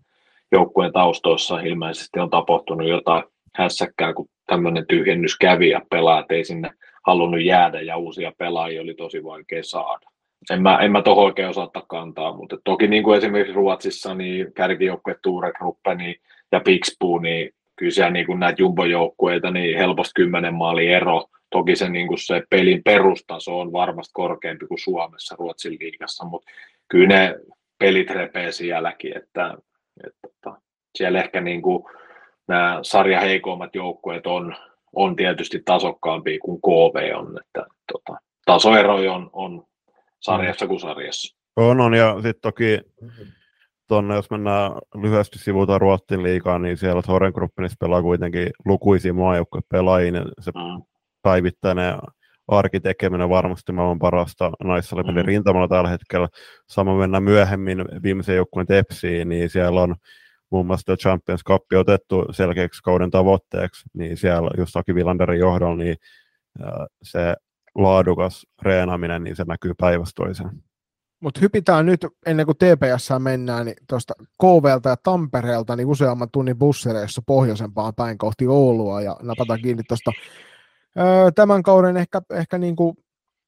joukkueen 0.53 0.93
taustoissa 0.93 1.61
ilmeisesti 1.61 2.21
on 2.21 2.31
tapahtunut 2.31 2.89
jotain 2.89 3.23
hässäkkää, 3.57 4.13
kun 4.13 4.29
tämmöinen 4.47 4.87
tyhjennys 4.87 5.39
kävi 5.39 5.69
ja 5.71 5.81
pelaajat 5.91 6.31
ei 6.31 6.45
sinne 6.45 6.71
halunnut 7.07 7.43
jäädä 7.43 7.81
ja 7.81 7.97
uusia 7.97 8.33
pelaajia 8.39 8.83
oli 8.83 8.95
tosi 8.95 9.25
vaikea 9.25 9.63
saada. 9.63 10.07
En 10.51 10.63
mä, 10.63 10.79
en 10.79 10.93
mä 10.93 11.03
tuohon 11.03 11.25
oikein 11.25 11.49
osaa 11.49 11.71
kantaa, 11.89 12.37
mutta 12.37 12.57
toki 12.65 12.87
niin 12.87 13.03
kuin 13.03 13.19
esimerkiksi 13.19 13.55
Ruotsissa 13.55 14.15
niin 14.15 14.53
kärkijoukkue 14.53 15.17
Ture 15.23 15.53
Gruppe 15.53 15.95
niin, 15.95 16.17
ja 16.53 16.61
Pixbu, 16.61 17.19
niin 17.19 17.51
kyllä 17.77 17.93
siellä 17.93 18.11
niin 18.11 18.27
kuin 18.27 18.41
näitä 18.41 18.63
jumbojoukkueita, 18.63 19.51
niin 19.51 19.79
helposti 19.79 20.13
kymmenen 20.15 20.55
maali 20.55 20.87
ero. 20.87 21.27
Toki 21.51 21.77
se, 21.77 21.89
niin 21.89 22.07
kuin 22.07 22.19
se 22.19 22.43
pelin 22.51 22.83
perustaso 22.85 23.61
on 23.61 23.73
varmasti 23.73 24.13
korkeampi 24.15 24.67
kuin 24.67 24.79
Suomessa 24.79 25.37
Ruotsin 25.39 25.77
liigassa, 25.81 26.25
mutta 26.25 26.53
kyllä 26.89 27.09
ne 27.09 27.37
pelit 27.79 28.11
repee 28.11 28.53
sielläkin, 28.53 29.17
että, 29.17 29.47
että, 29.47 29.63
että 30.07 30.29
tota, 30.43 30.61
siellä 30.95 31.21
ehkä 31.21 31.41
niin 31.41 31.63
kuin 31.63 31.85
nämä 32.49 32.79
sarja 32.83 33.21
heikoimmat 33.21 33.75
joukkueet 33.75 34.27
on, 34.27 34.57
on 34.93 35.17
tietysti 35.17 35.63
tasokkaampia 35.65 36.39
kuin 36.43 36.61
KV 36.61 37.17
on, 37.17 37.39
että 37.41 37.67
tota, 37.93 38.19
tasoero 38.45 38.95
on, 38.95 39.31
on 39.33 39.65
sarjassa 40.21 40.67
kuin 40.67 40.81
sarjassa. 40.81 41.37
On, 41.57 41.81
on 41.81 41.95
ja 41.95 42.15
sitten 42.15 42.43
toki 42.43 42.81
tuonne, 43.89 44.15
jos 44.15 44.31
mennään 44.31 44.73
lyhyesti 45.03 45.39
sivuuta 45.39 45.79
Ruotsin 45.79 46.23
liikaa, 46.23 46.59
niin 46.59 46.77
siellä 46.77 47.03
Thorengruppenissa 47.03 47.77
pelaa 47.81 48.03
kuitenkin 48.03 48.51
lukuisia 48.65 49.13
pelaajia, 49.71 50.13
niin 50.13 50.25
se 50.41 50.51
mm. 50.51 50.83
päivittäinen 51.23 51.95
arkitekeminen 52.49 53.29
varmasti 53.29 53.73
maailman 53.73 53.99
parasta 53.99 54.51
naissalipelin 54.65 55.23
mm. 55.23 55.27
rintamalla 55.27 55.69
tällä 55.69 55.91
hetkellä. 55.91 56.29
Sama 56.69 56.99
mennään 56.99 57.23
myöhemmin 57.23 57.85
viimeisen 58.03 58.37
joukkueen 58.37 58.67
Tepsiin, 58.67 59.29
niin 59.29 59.51
siellä 59.51 59.81
on 59.81 59.95
muun 60.51 60.67
muassa 60.67 60.97
Champions 60.97 61.45
Cup 61.45 61.63
otettu 61.79 62.25
selkeäksi 62.31 62.83
kauden 62.83 63.11
tavoitteeksi, 63.11 63.89
niin 63.95 64.17
siellä 64.17 64.51
just 64.59 64.77
Aki 64.77 64.95
Villanderin 64.95 65.41
johdolla, 65.41 65.77
niin 65.77 65.97
se 67.03 67.35
laadukas 67.75 68.47
reenaaminen, 68.63 69.25
niin 69.25 69.37
se 69.37 69.45
näkyy 69.49 69.75
päivästä 69.79 70.13
toiseen. 70.25 70.51
Mutta 71.21 71.41
hypitään 71.41 71.87
nyt, 71.87 72.07
ennen 72.27 72.47
kuin 72.47 72.57
TPS 72.57 73.09
mennään, 73.19 73.67
niin 73.67 73.77
tuosta 73.89 74.15
KVlta 74.43 74.89
ja 74.89 74.97
Tampereelta 75.03 75.77
niin 75.77 75.89
useamman 75.89 76.29
tunnin 76.33 76.59
bussireissa 76.59 77.23
pohjoisempaan 77.27 77.95
päin 77.95 78.19
kohti 78.19 78.47
Oulua, 78.47 79.01
ja 79.01 79.17
napataan 79.23 79.63
kiinni 79.63 79.83
tuosta 79.89 80.13
tämän 81.35 81.63
kauden 81.63 81.97
ehkä, 81.97 82.23
ehkä 82.31 82.59
niin 82.59 82.77
kuin 82.77 82.97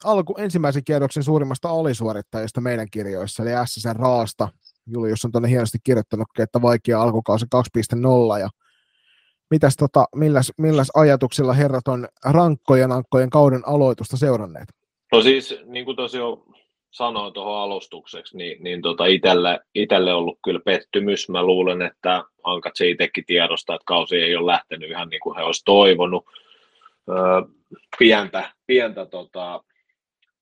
alku, 0.04 0.34
ensimmäisen 0.38 0.84
kierroksen 0.84 1.22
suurimmasta 1.22 1.68
alisuorittajista 1.68 2.60
meidän 2.60 2.90
kirjoissa, 2.90 3.42
eli 3.42 3.50
SSN 3.66 3.96
Raasta. 3.96 4.48
Julius 4.88 5.24
on 5.24 5.32
tuonne 5.32 5.48
hienosti 5.48 5.78
kirjoittanut, 5.84 6.28
että 6.38 6.62
vaikea 6.62 7.02
alkukausi 7.02 7.46
2.0, 8.36 8.40
ja 8.40 8.48
mitäs 9.50 9.76
tota, 9.76 10.04
milläs, 10.14 10.52
milläs 10.58 10.90
ajatuksilla 10.94 11.52
herrat 11.52 11.88
on 11.88 12.08
rankkojen 12.24 12.92
ankkojen 12.92 13.30
kauden 13.30 13.62
aloitusta 13.66 14.16
seuranneet? 14.16 14.68
No 15.12 15.22
siis, 15.22 15.54
niin 15.66 15.84
kuin 15.84 15.96
tosiaan 15.96 16.36
sanoin 16.90 17.32
tuohon 17.32 17.62
alustukseksi, 17.62 18.36
niin, 18.36 18.62
niin 18.64 18.82
tota 18.82 19.06
itelle, 19.06 19.60
itelle 19.74 20.14
ollut 20.14 20.38
kyllä 20.44 20.60
pettymys. 20.64 21.28
Mä 21.28 21.42
luulen, 21.42 21.82
että 21.82 22.24
Ankat 22.44 22.72
se 22.76 22.88
itsekin 22.88 23.24
tiedostaa, 23.26 23.76
että 23.76 23.84
kausi 23.86 24.16
ei 24.16 24.36
ole 24.36 24.52
lähtenyt 24.52 24.90
ihan 24.90 25.08
niin 25.08 25.20
kuin 25.20 25.36
he 25.36 25.42
olisi 25.42 25.62
toivonut. 25.64 26.24
Öö, 27.08 27.42
pientä, 27.98 28.50
pientä, 28.66 29.06
tota, 29.06 29.64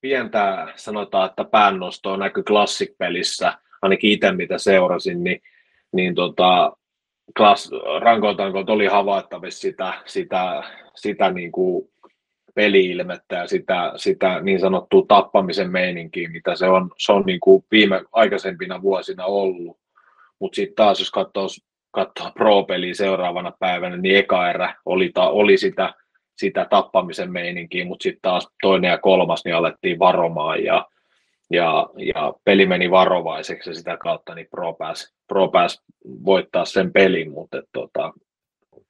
pientä, 0.00 0.72
sanotaan, 0.76 1.30
että 1.30 1.44
päännostoa 1.44 2.16
näkyy 2.16 2.42
Classic-pelissä, 2.42 3.58
ainakin 3.82 4.10
itse 4.10 4.32
mitä 4.32 4.58
seurasin, 4.58 5.24
niin, 5.24 5.42
niin 5.92 6.14
tota, 6.14 6.76
klass, 7.36 7.70
rankoiltaanko 8.00 8.64
oli 8.66 8.86
havaittavissa 8.86 9.60
sitä, 9.60 9.92
sitä, 10.06 10.62
sitä 10.94 11.30
niin 11.30 11.52
kuin 11.52 11.88
peli-ilmettä 12.54 13.36
ja 13.36 13.46
sitä, 13.46 13.92
sitä 13.96 14.40
niin 14.40 14.60
sanottua 14.60 15.04
tappamisen 15.08 15.70
meininkiä, 15.70 16.28
mitä 16.28 16.56
se 16.56 16.66
on, 16.66 16.90
se 16.98 17.12
on 17.12 17.22
niin 17.26 17.40
kuin 17.40 17.64
viime 17.70 18.02
aikaisempina 18.12 18.82
vuosina 18.82 19.24
ollut. 19.24 19.78
Mutta 20.38 20.56
sitten 20.56 20.76
taas, 20.76 20.98
jos 20.98 21.10
katsoo, 21.10 21.46
katsoo 21.90 22.30
pro-peliä 22.30 22.94
seuraavana 22.94 23.52
päivänä, 23.58 23.96
niin 23.96 24.16
eka 24.16 24.50
erä 24.50 24.74
oli, 24.84 25.10
ta, 25.14 25.28
oli 25.28 25.56
sitä, 25.56 25.94
sitä 26.36 26.66
tappamisen 26.70 27.32
meininkiä, 27.32 27.84
mutta 27.84 28.02
sitten 28.02 28.22
taas 28.22 28.48
toinen 28.62 28.88
ja 28.88 28.98
kolmas 28.98 29.44
niin 29.44 29.54
alettiin 29.54 29.98
varomaan 29.98 30.64
ja, 30.64 30.86
ja, 31.50 31.90
ja 31.96 32.34
peli 32.44 32.66
meni 32.66 32.90
varovaiseksi 32.90 33.70
ja 33.70 33.74
sitä 33.74 33.96
kautta 33.96 34.34
niin 34.34 34.48
Pro 34.50 34.72
pääsi, 34.72 35.14
Pro 35.26 35.48
pääsi 35.48 35.82
voittaa 36.04 36.64
sen 36.64 36.92
pelin, 36.92 37.30
mutta 37.30 37.62
tota, 37.72 38.12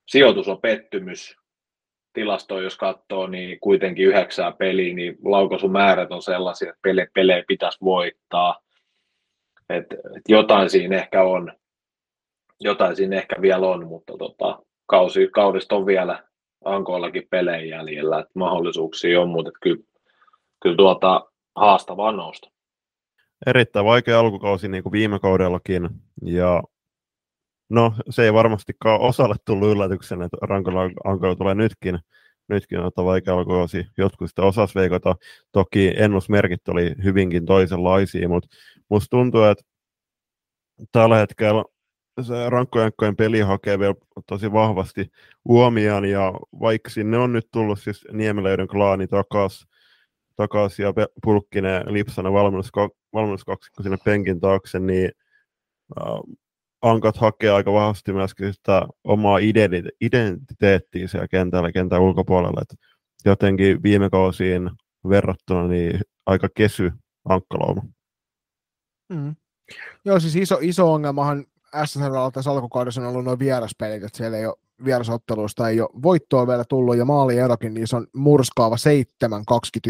sijoitus 0.09 0.49
on 0.49 0.61
pettymys, 0.61 1.37
tilastoa, 2.12 2.62
jos 2.62 2.77
katsoo, 2.77 3.27
niin 3.27 3.61
kuitenkin 3.61 4.07
yhdeksää 4.07 4.53
peliä, 4.53 4.95
niin 4.95 5.16
laukaisumäärät 5.25 6.12
on 6.12 6.23
sellaisia, 6.23 6.69
että 6.69 6.79
pele, 6.83 7.09
pelejä 7.14 7.45
pitäisi 7.49 7.79
voittaa. 7.85 8.61
Et, 9.71 9.87
et 9.92 10.23
jotain 10.29 10.71
siinä 10.71 10.97
ehkä 10.97 11.23
on, 11.23 11.53
jotain 12.61 12.97
siinä 12.97 13.16
ehkä 13.16 13.37
vielä 13.40 13.66
on, 13.66 13.87
mutta 13.87 14.12
tota, 14.19 14.62
kausi, 14.87 15.29
kaudesta 15.33 15.77
on 15.77 15.87
vielä 15.87 16.23
Ankoillakin 16.64 17.27
pelejä 17.31 17.77
jäljellä, 17.77 18.19
että 18.19 18.33
mahdollisuuksia 18.35 19.21
on, 19.21 19.29
mutta 19.29 19.51
kyllä, 19.62 19.83
kyllä 20.62 20.77
tuota, 20.77 21.31
haastavaa 21.57 22.12
nousta. 22.12 22.51
Erittäin 23.47 23.87
vaikea 23.87 24.21
alkukausi 24.21 24.69
niin 24.69 24.83
kuin 24.83 24.92
viime 24.92 25.19
kaudellakin, 25.19 25.88
ja 26.23 26.62
No, 27.69 27.92
se 28.11 28.25
ei 28.25 28.33
varmastikaan 28.33 29.01
osalle 29.01 29.35
tullut 29.45 29.69
yllätyksen, 29.69 30.23
että 30.23 30.37
Rankola 30.42 30.81
Ankola 31.05 31.37
tulee 31.37 31.55
nytkin, 31.55 31.99
nytkin 32.49 32.81
ottaa 32.81 33.05
vaikea 33.05 33.35
alkuosi. 33.35 33.87
Jotkut 33.99 34.29
sitä 34.29 34.42
osas 34.42 34.75
veikata. 34.75 35.16
Toki 35.53 35.92
ennusmerkit 35.97 36.69
oli 36.69 36.95
hyvinkin 37.05 37.47
toisenlaisia, 37.47 38.29
mutta 38.29 38.49
musta 38.88 39.11
tuntuu, 39.11 39.42
että 39.42 39.64
tällä 40.92 41.16
hetkellä 41.16 41.64
se 42.23 42.51
rankkojankkojen 42.51 43.16
peli 43.16 43.40
hakee 43.40 43.79
vielä 43.79 43.95
tosi 44.27 44.53
vahvasti 44.53 45.11
huomioon, 45.45 46.05
ja 46.05 46.33
vaikka 46.61 46.90
sinne 46.90 47.19
on 47.19 47.33
nyt 47.33 47.49
tullut 47.53 47.81
siis 47.81 48.05
Niemelöiden 48.12 48.69
klaani 48.69 49.07
takas, 49.07 49.66
takas 50.37 50.79
ja 50.79 50.92
Pulkkinen 51.25 51.83
Lipsanen 51.92 52.33
valmennus, 52.33 52.70
valmennuskaksikko 53.12 53.83
sinne 53.83 53.99
penkin 54.05 54.40
taakse, 54.40 54.79
niin 54.79 55.11
Ankat 56.83 57.16
hakee 57.16 57.51
aika 57.51 57.72
vahvasti 57.72 58.12
myöskin 58.12 58.55
sitä 58.55 58.87
omaa 59.05 59.38
identiteettiä 60.01 61.09
siellä 61.09 61.29
kentällä, 61.29 61.72
kentän 61.72 62.01
ulkopuolella. 62.01 62.62
Et 62.62 62.79
jotenkin 63.25 63.83
viime 63.83 64.11
kausiin 64.11 64.70
verrattuna 65.09 65.68
niin 65.68 66.01
aika 66.27 66.49
kesy 66.55 66.92
ankkalauma. 67.25 67.83
Mm. 69.09 69.37
Joo, 70.05 70.20
siis 70.20 70.37
iso, 70.37 70.59
iso 70.61 70.92
ongelmahan 70.92 71.46
SSRlla 71.85 72.31
tässä 72.31 72.51
alkukaudessa 72.51 73.01
on 73.01 73.07
ollut 73.07 73.25
noin 73.25 73.38
vieraspelit, 73.38 74.03
että 74.03 74.16
siellä 74.16 74.38
ei 74.38 74.46
ole 74.46 74.57
vierasotteluista 74.84 75.68
ei 75.68 75.80
ole 75.80 76.02
voittoa 76.02 76.46
vielä 76.46 76.64
tullut 76.68 76.96
ja 76.96 77.04
maalierokin, 77.04 77.74
niin 77.74 77.86
se 77.86 77.96
on 77.96 78.06
murskaava 78.14 78.76
7-21, 79.24 79.88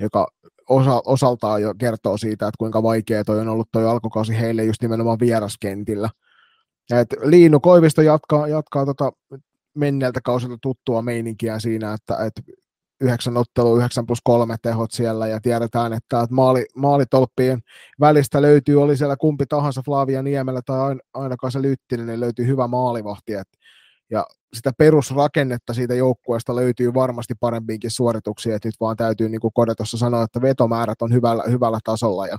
joka 0.00 0.28
osa, 0.68 1.02
osaltaan 1.04 1.62
jo 1.62 1.74
kertoo 1.78 2.16
siitä, 2.16 2.48
että 2.48 2.58
kuinka 2.58 2.82
vaikea 2.82 3.24
toi 3.24 3.40
on 3.40 3.48
ollut 3.48 3.68
toi 3.72 3.86
alkukausi 3.86 4.40
heille 4.40 4.64
just 4.64 4.82
nimenomaan 4.82 5.20
vieraskentillä. 5.20 6.10
Et 6.92 7.08
Liinu 7.22 7.60
Koivisto 7.60 8.02
jatkaa, 8.02 8.48
jatkaa 8.48 8.86
tota 8.86 9.12
menneeltä 9.74 10.20
kausilta 10.20 10.58
tuttua 10.62 11.02
meininkiä 11.02 11.58
siinä, 11.58 11.92
että, 11.92 12.24
että 12.24 12.42
yhdeksän 13.00 13.36
ottelu, 13.36 13.76
yhdeksän 13.76 14.06
plus 14.06 14.18
kolme 14.24 14.56
tehot 14.62 14.92
siellä, 14.92 15.26
ja 15.26 15.40
tiedetään, 15.40 15.92
että, 15.92 16.20
että 16.20 16.34
maali, 16.34 16.66
maalitolppien 16.76 17.60
välistä 18.00 18.42
löytyy, 18.42 18.82
oli 18.82 18.96
siellä 18.96 19.16
kumpi 19.16 19.46
tahansa 19.46 19.82
Flavia 19.84 20.22
Niemellä 20.22 20.60
tai 20.66 20.96
ainakaan 21.14 21.52
se 21.52 21.62
Lyttinen, 21.62 22.06
niin 22.06 22.20
löytyy 22.20 22.46
hyvä 22.46 22.68
maalivahti, 22.68 23.32
että 23.32 23.58
ja 24.10 24.26
sitä 24.54 24.72
perusrakennetta 24.78 25.74
siitä 25.74 25.94
joukkueesta 25.94 26.56
löytyy 26.56 26.94
varmasti 26.94 27.34
parempiinkin 27.40 27.90
suorituksia, 27.90 28.56
että 28.56 28.68
nyt 28.68 28.74
vaan 28.80 28.96
täytyy 28.96 29.28
niin 29.28 29.40
kuin 29.40 29.52
Kodetossa 29.54 29.98
sanoa, 29.98 30.22
että 30.22 30.42
vetomäärät 30.42 31.02
on 31.02 31.12
hyvällä, 31.12 31.44
hyvällä 31.50 31.78
tasolla. 31.84 32.26
Ja 32.26 32.38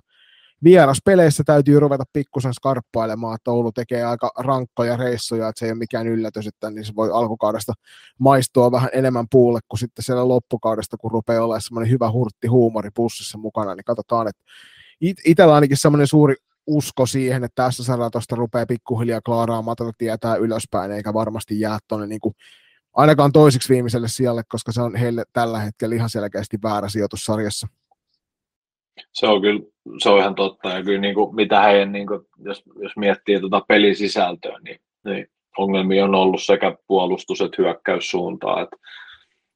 vieraspeleissä 0.63 1.43
täytyy 1.45 1.79
ruveta 1.79 2.03
pikkusen 2.13 2.53
skarppailemaan, 2.53 3.35
että 3.35 3.51
Oulu 3.51 3.71
tekee 3.71 4.03
aika 4.03 4.31
rankkoja 4.37 4.97
reissuja, 4.97 5.47
että 5.49 5.59
se 5.59 5.65
ei 5.65 5.71
ole 5.71 5.79
mikään 5.79 6.07
yllätys, 6.07 6.47
että 6.47 6.69
niin 6.69 6.85
se 6.85 6.95
voi 6.95 7.11
alkukaudesta 7.11 7.73
maistua 8.19 8.71
vähän 8.71 8.89
enemmän 8.93 9.25
puulle 9.31 9.59
kuin 9.67 9.79
sitten 9.79 10.05
siellä 10.05 10.27
loppukaudesta, 10.27 10.97
kun 10.97 11.11
rupeaa 11.11 11.43
olemaan 11.43 11.61
semmoinen 11.61 11.91
hyvä 11.91 12.11
hurtti 12.11 12.47
huumori 12.47 12.89
pussissa 12.95 13.37
mukana, 13.37 13.75
niin 13.75 13.83
katsotaan, 13.83 14.27
että 14.27 14.41
it- 15.01 15.21
itsellä 15.25 15.55
ainakin 15.55 15.77
semmoinen 15.77 16.07
suuri 16.07 16.35
usko 16.67 17.05
siihen, 17.05 17.43
että 17.43 17.63
tässä 17.63 17.83
sarjalla 17.83 18.09
tuosta 18.09 18.35
rupeaa 18.35 18.65
pikkuhiljaa 18.65 19.21
klaaraamaan 19.21 19.77
tätä 19.77 19.91
tietää 19.97 20.35
ylöspäin, 20.35 20.91
eikä 20.91 21.13
varmasti 21.13 21.59
jää 21.59 21.77
tuonne 21.87 22.07
niin 22.07 22.19
ainakaan 22.93 23.31
toisiksi 23.31 23.73
viimeiselle 23.73 24.07
sijalle, 24.07 24.43
koska 24.47 24.71
se 24.71 24.81
on 24.81 24.95
heille 24.95 25.23
tällä 25.33 25.59
hetkellä 25.59 25.95
ihan 25.95 26.09
selkeästi 26.09 26.57
väärä 26.63 26.89
sijoitus 26.89 27.25
sarjassa. 27.25 27.67
Se 29.13 29.27
on 29.27 29.41
kyllä, 29.41 29.59
se 30.03 30.09
on 30.09 30.19
ihan 30.19 30.35
totta, 30.35 30.69
ja 30.69 30.83
kyllä 30.83 31.01
niin 31.01 31.15
kuin, 31.15 31.35
mitä 31.35 31.61
heidän, 31.61 31.91
niin 31.91 32.07
kuin, 32.07 32.21
jos, 32.37 32.63
jos 32.79 32.97
miettii 32.97 33.39
tuota 33.39 33.61
pelin 33.67 33.95
sisältöä, 33.95 34.59
niin, 34.63 34.79
niin 35.05 35.27
ongelmia 35.57 36.05
on 36.05 36.15
ollut 36.15 36.43
sekä 36.43 36.77
puolustus- 36.87 37.41
että 37.41 37.61
hyökkäyssuuntaa, 37.61 38.61
että, 38.61 38.75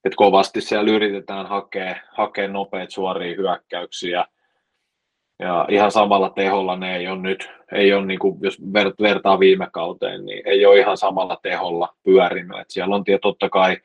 että 0.05 0.15
kovasti 0.15 0.61
siellä 0.61 0.91
yritetään 0.91 1.49
hakea, 1.49 1.95
hakea 2.11 2.47
nopeita 2.47 2.91
suoria 2.91 3.35
hyökkäyksiä, 3.35 4.25
ja 5.39 5.65
ihan 5.69 5.91
samalla 5.91 6.29
teholla 6.29 6.75
ne 6.75 6.97
ei 6.97 7.07
ole 7.07 7.19
nyt, 7.19 7.49
ei 7.71 7.93
ole 7.93 8.05
niin 8.05 8.19
kuin, 8.19 8.37
jos 8.41 8.57
vertaa 9.03 9.39
viime 9.39 9.67
kauteen, 9.71 10.25
niin 10.25 10.41
ei 10.45 10.65
ole 10.65 10.79
ihan 10.79 10.97
samalla 10.97 11.37
teholla 11.41 11.95
pyörinyt. 12.03 12.59
Et 12.59 12.69
siellä 12.69 12.95
on 12.95 13.03
totta 13.21 13.49
kai 13.49 13.77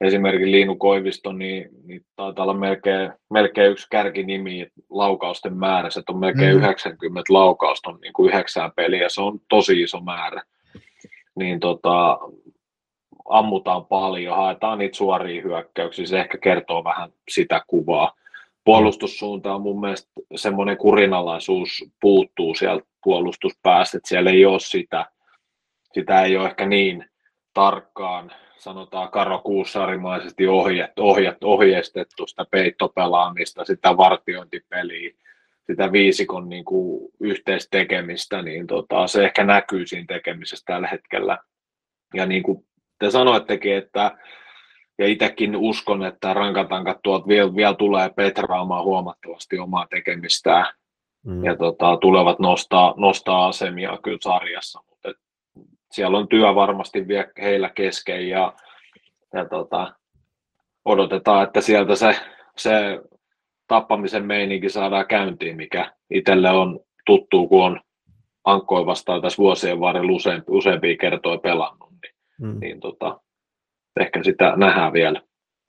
esimerkiksi 0.00 0.50
Liinu 0.50 0.76
Koivisto, 0.76 1.32
niin, 1.32 1.68
niin 1.86 2.04
taitaa 2.16 2.42
olla 2.42 2.54
melkein, 2.54 3.12
melkein 3.30 3.70
yksi 3.70 3.86
kärkinimi 3.90 4.66
laukausten 4.90 5.56
määrässä, 5.56 6.00
että 6.00 6.12
on 6.12 6.18
melkein 6.18 6.56
mm. 6.56 6.58
90 6.58 7.32
laukausta 7.32 7.90
on 7.90 7.98
niin 8.00 8.12
kuin 8.12 8.32
yhdeksään 8.32 8.72
peliä, 8.76 9.08
se 9.08 9.20
on 9.20 9.40
tosi 9.48 9.82
iso 9.82 10.00
määrä. 10.00 10.42
Niin 11.34 11.60
tota, 11.60 12.18
ammutaan 13.28 13.84
paljon, 13.86 14.36
haetaan 14.36 14.78
niitä 14.78 14.96
suoria 14.96 15.42
hyökkäyksiä, 15.42 16.06
se 16.06 16.20
ehkä 16.20 16.38
kertoo 16.38 16.84
vähän 16.84 17.10
sitä 17.28 17.62
kuvaa 17.66 18.12
puolustussuunta 18.66 19.54
on 19.54 19.62
mun 19.62 19.80
mielestä 19.80 20.10
semmoinen 20.36 20.76
kurinalaisuus 20.76 21.84
puuttuu 22.00 22.54
sieltä 22.54 22.86
puolustuspäästä, 23.04 23.96
että 23.96 24.08
siellä 24.08 24.30
ei 24.30 24.44
ole 24.44 24.60
sitä, 24.60 25.06
sitä 25.92 26.22
ei 26.22 26.36
ole 26.36 26.48
ehkä 26.48 26.66
niin 26.66 27.04
tarkkaan, 27.54 28.32
sanotaan 28.58 29.10
Karo 29.10 29.38
Kuussarimaisesti 29.38 30.48
ohjat, 30.48 30.98
ohjat, 30.98 31.44
ohjeistettu 31.44 32.26
sitä 32.26 32.44
peittopelaamista, 32.50 33.64
sitä 33.64 33.96
vartiointipeliä, 33.96 35.10
sitä 35.66 35.92
viisikon 35.92 36.48
niin 36.48 36.64
kuin 36.64 37.08
yhteistekemistä, 37.20 38.42
niin 38.42 38.66
tota, 38.66 39.06
se 39.06 39.24
ehkä 39.24 39.44
näkyy 39.44 39.86
siinä 39.86 40.06
tekemisessä 40.08 40.64
tällä 40.66 40.88
hetkellä. 40.88 41.38
Ja 42.14 42.26
niin 42.26 42.42
kuin 42.42 42.66
te 42.98 43.10
sanoittekin, 43.10 43.76
että 43.76 44.18
ja 44.98 45.06
itsekin 45.06 45.56
uskon, 45.56 46.04
että 46.04 46.34
rankatankat 46.34 46.98
tuot 47.02 47.28
vielä, 47.28 47.56
vielä 47.56 47.74
tulee 47.74 48.10
petraamaan 48.10 48.84
huomattavasti 48.84 49.58
omaa 49.58 49.86
tekemistään 49.90 50.66
mm. 51.26 51.44
ja 51.44 51.56
tota, 51.56 51.96
tulevat 51.96 52.38
nostaa, 52.38 52.94
nostaa 52.96 53.46
asemia 53.46 53.98
kyllä 54.02 54.18
sarjassa, 54.20 54.80
mutta 54.90 55.12
siellä 55.92 56.18
on 56.18 56.28
työ 56.28 56.54
varmasti 56.54 57.08
vielä 57.08 57.28
heillä 57.40 57.70
kesken 57.70 58.28
ja, 58.28 58.52
ja 59.34 59.48
tota, 59.48 59.94
odotetaan, 60.84 61.44
että 61.44 61.60
sieltä 61.60 61.94
se, 61.94 62.16
se 62.56 63.00
tappamisen 63.66 64.26
meininki 64.26 64.68
saadaan 64.68 65.06
käyntiin, 65.06 65.56
mikä 65.56 65.92
itselle 66.10 66.50
on 66.50 66.80
tuttu, 67.06 67.48
kun 67.48 67.64
on 67.64 67.80
ankkoi 68.44 68.86
vastaan 68.86 69.22
tässä 69.22 69.38
vuosien 69.38 69.80
varrella 69.80 70.12
useampi, 70.12 70.46
useampia 70.48 70.96
kertoja 70.96 71.38
pelannut, 71.38 71.90
niin, 71.90 72.14
mm. 72.40 72.60
niin 72.60 72.80
tota, 72.80 73.20
ehkä 74.00 74.22
sitä 74.22 74.56
nähdään 74.56 74.92
vielä. 74.92 75.22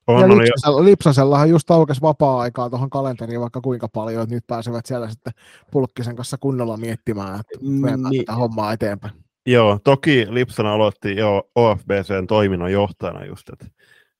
On, 0.06 0.20
ja 0.20 0.28
Lipsasella, 0.28 0.84
Lipsasellahan 0.84 1.50
just 1.50 1.70
aukesi 1.70 2.02
vapaa-aikaa 2.02 2.70
tuohon 2.70 2.90
kalenteriin 2.90 3.40
vaikka 3.40 3.60
kuinka 3.60 3.88
paljon, 3.88 4.22
että 4.22 4.34
nyt 4.34 4.46
pääsevät 4.46 4.86
siellä 4.86 5.08
sitten 5.08 5.32
Pulkkisen 5.72 6.16
kanssa 6.16 6.36
kunnolla 6.40 6.76
miettimään, 6.76 7.40
että 7.40 7.58
mm, 7.60 8.10
niin. 8.10 8.24
tätä 8.24 8.36
hommaa 8.36 8.72
eteenpäin. 8.72 9.14
Joo, 9.46 9.78
toki 9.84 10.26
Lipsan 10.30 10.66
aloitti 10.66 11.16
jo 11.16 11.50
OFBCn 11.54 12.26
toiminnan 12.28 12.72
johtajana 12.72 13.24
just, 13.24 13.48
että 13.48 13.66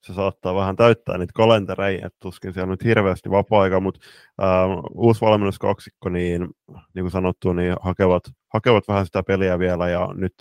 se 0.06 0.14
saattaa 0.14 0.54
vähän 0.54 0.76
täyttää 0.76 1.18
niitä 1.18 1.32
kalentereja, 1.34 2.06
että 2.06 2.18
tuskin 2.22 2.52
siellä 2.52 2.64
on 2.64 2.70
nyt 2.70 2.84
hirveästi 2.84 3.30
vapaa-aika, 3.30 3.80
mutta 3.80 4.00
äh, 4.42 4.78
uusi 4.94 5.20
valmennuskaksikko, 5.20 6.08
niin, 6.08 6.48
niin 6.94 7.04
kuin 7.04 7.10
sanottu, 7.10 7.52
niin 7.52 7.74
hakevat, 7.80 8.22
hakevat 8.54 8.88
vähän 8.88 9.06
sitä 9.06 9.22
peliä 9.22 9.58
vielä, 9.58 9.88
ja 9.88 10.08
nyt, 10.14 10.32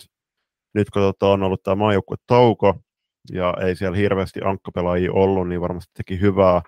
nyt 0.74 0.90
kun 0.90 1.02
tota, 1.02 1.28
on 1.28 1.42
ollut 1.42 1.62
tämä 1.62 1.74
maajoukkue 1.74 2.16
tauko, 2.26 2.74
ja 3.32 3.54
ei 3.60 3.76
siellä 3.76 3.96
hirveästi 3.96 4.40
ankkapelaajia 4.44 5.12
ollut, 5.12 5.48
niin 5.48 5.60
varmasti 5.60 5.92
teki 5.96 6.20
hyvää, 6.20 6.62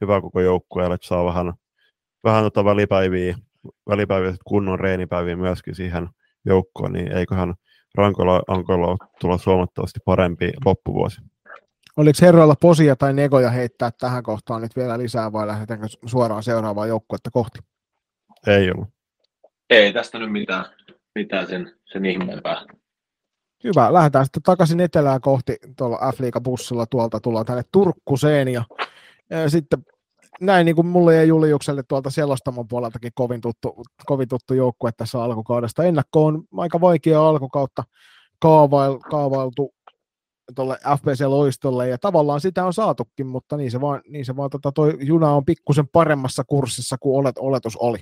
hyvää 0.00 0.20
koko 0.20 0.40
joukkueelle, 0.40 0.94
että 0.94 1.06
saa 1.06 1.24
vähän, 1.24 1.52
vähän 2.24 2.44
tota 2.44 2.64
välipäiviä, 2.64 3.36
välipäiviä 3.88 4.34
kunnon 4.44 4.80
reenipäiviä 4.80 5.36
myöskin 5.36 5.74
siihen 5.74 6.08
joukkoon, 6.44 6.92
niin 6.92 7.12
eiköhän 7.12 7.54
rankoilla 7.94 8.42
ankoilla 8.48 8.96
tulla 9.20 9.38
huomattavasti 9.46 10.00
parempi 10.04 10.52
loppuvuosi. 10.64 11.20
Oliko 11.96 12.18
herroilla 12.22 12.54
posia 12.60 12.96
tai 12.96 13.12
negoja 13.12 13.50
heittää 13.50 13.90
tähän 13.90 14.22
kohtaan 14.22 14.62
nyt 14.62 14.76
vielä 14.76 14.98
lisää 14.98 15.32
vai 15.32 15.46
lähdetäänkö 15.46 15.86
suoraan 16.06 16.42
seuraavaan 16.42 16.88
joukkuetta 16.88 17.30
kohti? 17.30 17.58
Ei 18.46 18.70
ollut. 18.70 18.88
Ei 19.70 19.92
tästä 19.92 20.18
nyt 20.18 20.32
mitään, 20.32 20.64
mitään 21.14 21.46
sen, 21.46 21.72
sen 21.92 22.04
ihmeempää. 22.04 22.66
Hyvä, 23.64 23.92
lähdetään 23.92 24.24
sitten 24.24 24.42
takaisin 24.42 24.80
etelään 24.80 25.20
kohti 25.20 25.56
tuolla 25.76 26.12
f 26.12 26.42
bussilla 26.42 26.86
tuolta 26.86 27.20
tullaan 27.20 27.46
tänne 27.46 27.62
Turkkuseen 27.72 28.48
ja, 28.48 28.64
ja 29.30 29.50
sitten 29.50 29.84
näin 30.40 30.64
niin 30.64 30.76
kuin 30.76 30.86
mulle 30.86 31.14
ja 31.14 31.24
Juliukselle 31.24 31.82
tuolta 31.88 32.10
selostamon 32.10 32.68
puoleltakin 32.68 33.12
kovin 33.14 33.40
tuttu, 33.40 33.82
kovin 34.06 34.28
tuttu 34.28 34.54
joukkue 34.54 34.90
tässä 34.96 35.22
alkukaudesta. 35.22 35.84
Ennakko 35.84 36.26
on 36.26 36.44
aika 36.56 36.80
vaikea 36.80 37.28
alkukautta 37.28 37.84
kaavail, 38.38 38.98
kaavailtu 38.98 39.74
tuolle 40.54 40.74
FPC-loistolle, 40.74 41.88
ja 41.88 41.98
tavallaan 41.98 42.40
sitä 42.40 42.64
on 42.64 42.72
saatukin, 42.72 43.26
mutta 43.26 43.56
niin 43.56 43.70
se 43.70 43.80
vaan, 43.80 44.02
niin 44.08 44.24
se 44.24 44.36
vaan 44.36 44.50
tota, 44.50 44.72
toi 44.72 44.96
juna 45.00 45.30
on 45.30 45.44
pikkusen 45.44 45.88
paremmassa 45.88 46.44
kurssissa 46.46 46.96
kuin 47.00 47.18
olet, 47.18 47.38
oletus 47.38 47.76
oli. 47.76 47.98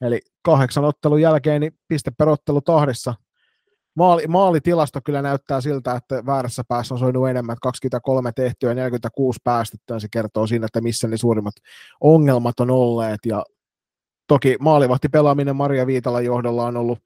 Eli 0.00 0.20
kahdeksan 0.42 0.84
ottelun 0.84 1.20
jälkeen 1.20 1.60
niin 1.60 1.72
piste 1.88 2.10
perottelu 2.10 2.60
tahdissa 2.60 3.14
maali, 4.00 4.26
maalitilasto 4.26 5.00
kyllä 5.04 5.22
näyttää 5.22 5.60
siltä, 5.60 5.94
että 5.94 6.26
väärässä 6.26 6.62
päässä 6.68 6.94
on 6.94 6.98
soinut 6.98 7.28
enemmän, 7.28 7.52
että 7.52 7.62
23 7.62 8.32
tehtyä 8.32 8.70
ja 8.70 8.74
46 8.74 9.40
päästettyä, 9.44 9.98
se 9.98 10.08
kertoo 10.10 10.46
siinä, 10.46 10.66
että 10.66 10.80
missä 10.80 11.08
ne 11.08 11.16
suurimmat 11.16 11.54
ongelmat 12.00 12.60
on 12.60 12.70
olleet, 12.70 13.20
ja 13.26 13.44
toki 14.26 14.56
maalivahti 14.60 15.08
pelaaminen 15.08 15.56
Maria 15.56 15.86
Viitalan 15.86 16.24
johdolla 16.24 16.66
on 16.66 16.76
ollut, 16.76 16.98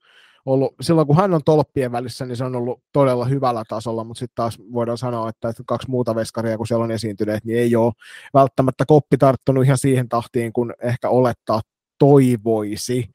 ollut, 0.45 0.75
silloin 0.81 1.07
kun 1.07 1.15
hän 1.15 1.33
on 1.33 1.41
tolppien 1.45 1.91
välissä, 1.91 2.25
niin 2.25 2.37
se 2.37 2.43
on 2.43 2.55
ollut 2.55 2.83
todella 2.93 3.25
hyvällä 3.25 3.63
tasolla, 3.69 4.03
mutta 4.03 4.19
sitten 4.19 4.35
taas 4.35 4.57
voidaan 4.73 4.97
sanoa, 4.97 5.29
että 5.29 5.53
kaksi 5.65 5.89
muuta 5.89 6.15
veskaria, 6.15 6.57
kun 6.57 6.67
siellä 6.67 6.83
on 6.83 6.91
esiintyneet, 6.91 7.45
niin 7.45 7.59
ei 7.59 7.75
ole 7.75 7.93
välttämättä 8.33 8.83
koppi 8.87 9.17
tarttunut 9.17 9.63
ihan 9.63 9.77
siihen 9.77 10.09
tahtiin, 10.09 10.53
kun 10.53 10.73
ehkä 10.83 11.09
olettaa 11.09 11.61
toivoisi 11.99 13.09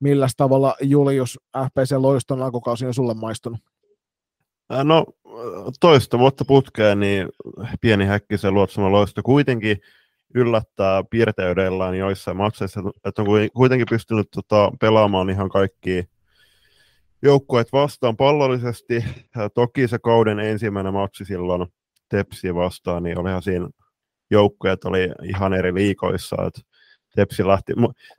millä 0.00 0.28
tavalla 0.36 0.74
Julius 0.80 1.38
FPC 1.58 1.92
Loiston 1.98 2.42
alkukausi 2.42 2.86
on 2.86 2.94
sulle 2.94 3.14
maistunut? 3.14 3.60
No 4.84 5.06
toista 5.80 6.18
vuotta 6.18 6.44
putkeen, 6.44 7.00
niin 7.00 7.28
pieni 7.80 8.04
häkkisen 8.04 8.54
luotsama 8.54 8.92
loisto 8.92 9.22
kuitenkin 9.22 9.80
yllättää 10.34 11.04
piirteydellään 11.10 11.94
joissain 11.94 12.36
matseissa, 12.36 12.80
että 13.04 13.22
on 13.22 13.28
kuitenkin 13.54 13.86
pystynyt 13.90 14.28
tota, 14.30 14.72
pelaamaan 14.80 15.30
ihan 15.30 15.48
kaikki 15.48 16.04
joukkueet 17.22 17.72
vastaan 17.72 18.16
pallollisesti. 18.16 19.04
Toki 19.54 19.88
se 19.88 19.98
kauden 19.98 20.38
ensimmäinen 20.38 20.92
matsi 20.92 21.24
silloin 21.24 21.66
Tepsi 22.08 22.54
vastaan, 22.54 23.02
niin 23.02 23.18
olihan 23.18 23.42
siinä 23.42 23.68
joukkueet 24.30 24.84
oli 24.84 25.08
ihan 25.22 25.54
eri 25.54 25.74
liikoissa. 25.74 26.36
Että 26.46 26.60
Tepsi 27.16 27.46
lähti. 27.46 27.72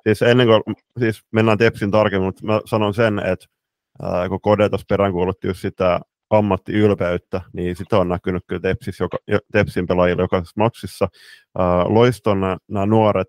Siis 0.04 0.22
ennen 0.22 0.48
kuin 0.48 0.76
siis 1.00 1.22
mennään 1.32 1.58
Tepsin 1.58 1.92
tarkemmin, 1.92 2.26
mutta 2.26 2.46
mä 2.46 2.62
sanon 2.66 2.94
sen, 2.94 3.20
että 3.20 3.46
ää, 4.02 4.30
kun 4.30 4.42
Kode 4.42 4.70
tuossa 4.70 4.86
peräänkuulutti 4.90 5.48
just 5.48 5.62
sitä 5.62 6.00
ammattiylpeyttä, 6.30 7.42
niin 7.54 7.76
sitä 7.76 7.98
on 7.98 8.10
näkynyt 8.10 8.44
kyllä 8.48 8.62
Tepsis, 8.62 9.00
joka, 9.00 9.18
Tepsin 9.52 9.88
pelaajilla 9.88 10.24
jokaisessa 10.24 10.62
matsissa. 10.62 11.08
Ää, 11.58 11.84
Loiston 11.88 12.42
nämä 12.68 12.86
nuoret, 12.86 13.28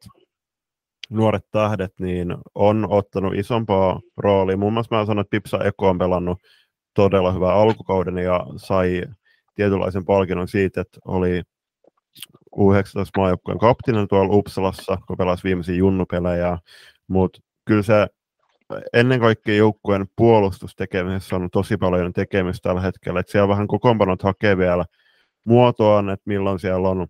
nuoret 1.10 1.44
tähdet 1.50 1.92
niin 2.00 2.34
on 2.54 2.86
ottanut 2.90 3.34
isompaa 3.34 4.00
roolia. 4.16 4.56
Muun 4.56 4.72
muassa 4.72 4.96
mä 4.96 5.06
sanon, 5.06 5.20
että 5.20 5.30
Pipsa 5.30 5.64
Eko 5.64 5.88
on 5.88 5.98
pelannut 5.98 6.38
todella 6.94 7.32
hyvää 7.32 7.54
alkukauden 7.54 8.18
ja 8.18 8.46
sai 8.56 9.02
tietynlaisen 9.54 10.04
palkinnon 10.04 10.48
siitä, 10.48 10.80
että 10.80 11.00
oli 11.04 11.42
U19-maajoukkueen 12.56 13.58
kapteenina 13.58 14.06
tuolla 14.06 14.34
Uppsalassa, 14.34 14.98
kun 15.06 15.16
pelasi 15.16 15.44
viimeisiä 15.44 15.74
junnupelejä, 15.74 16.58
mutta 17.08 17.40
kyllä 17.64 17.82
se 17.82 18.06
ennen 18.92 19.20
kaikkea 19.20 19.56
joukkueen 19.56 20.06
puolustustekemisessä 20.16 21.36
on 21.36 21.50
tosi 21.50 21.76
paljon 21.76 22.12
tekemistä 22.12 22.68
tällä 22.68 22.80
hetkellä, 22.80 23.20
että 23.20 23.32
siellä 23.32 23.48
vähän 23.48 23.66
kokoonpanot 23.66 24.22
hakee 24.22 24.56
vielä 24.56 24.84
muotoaan, 25.44 26.10
että 26.10 26.22
milloin 26.26 26.58
siellä 26.58 26.88
on, 26.88 27.06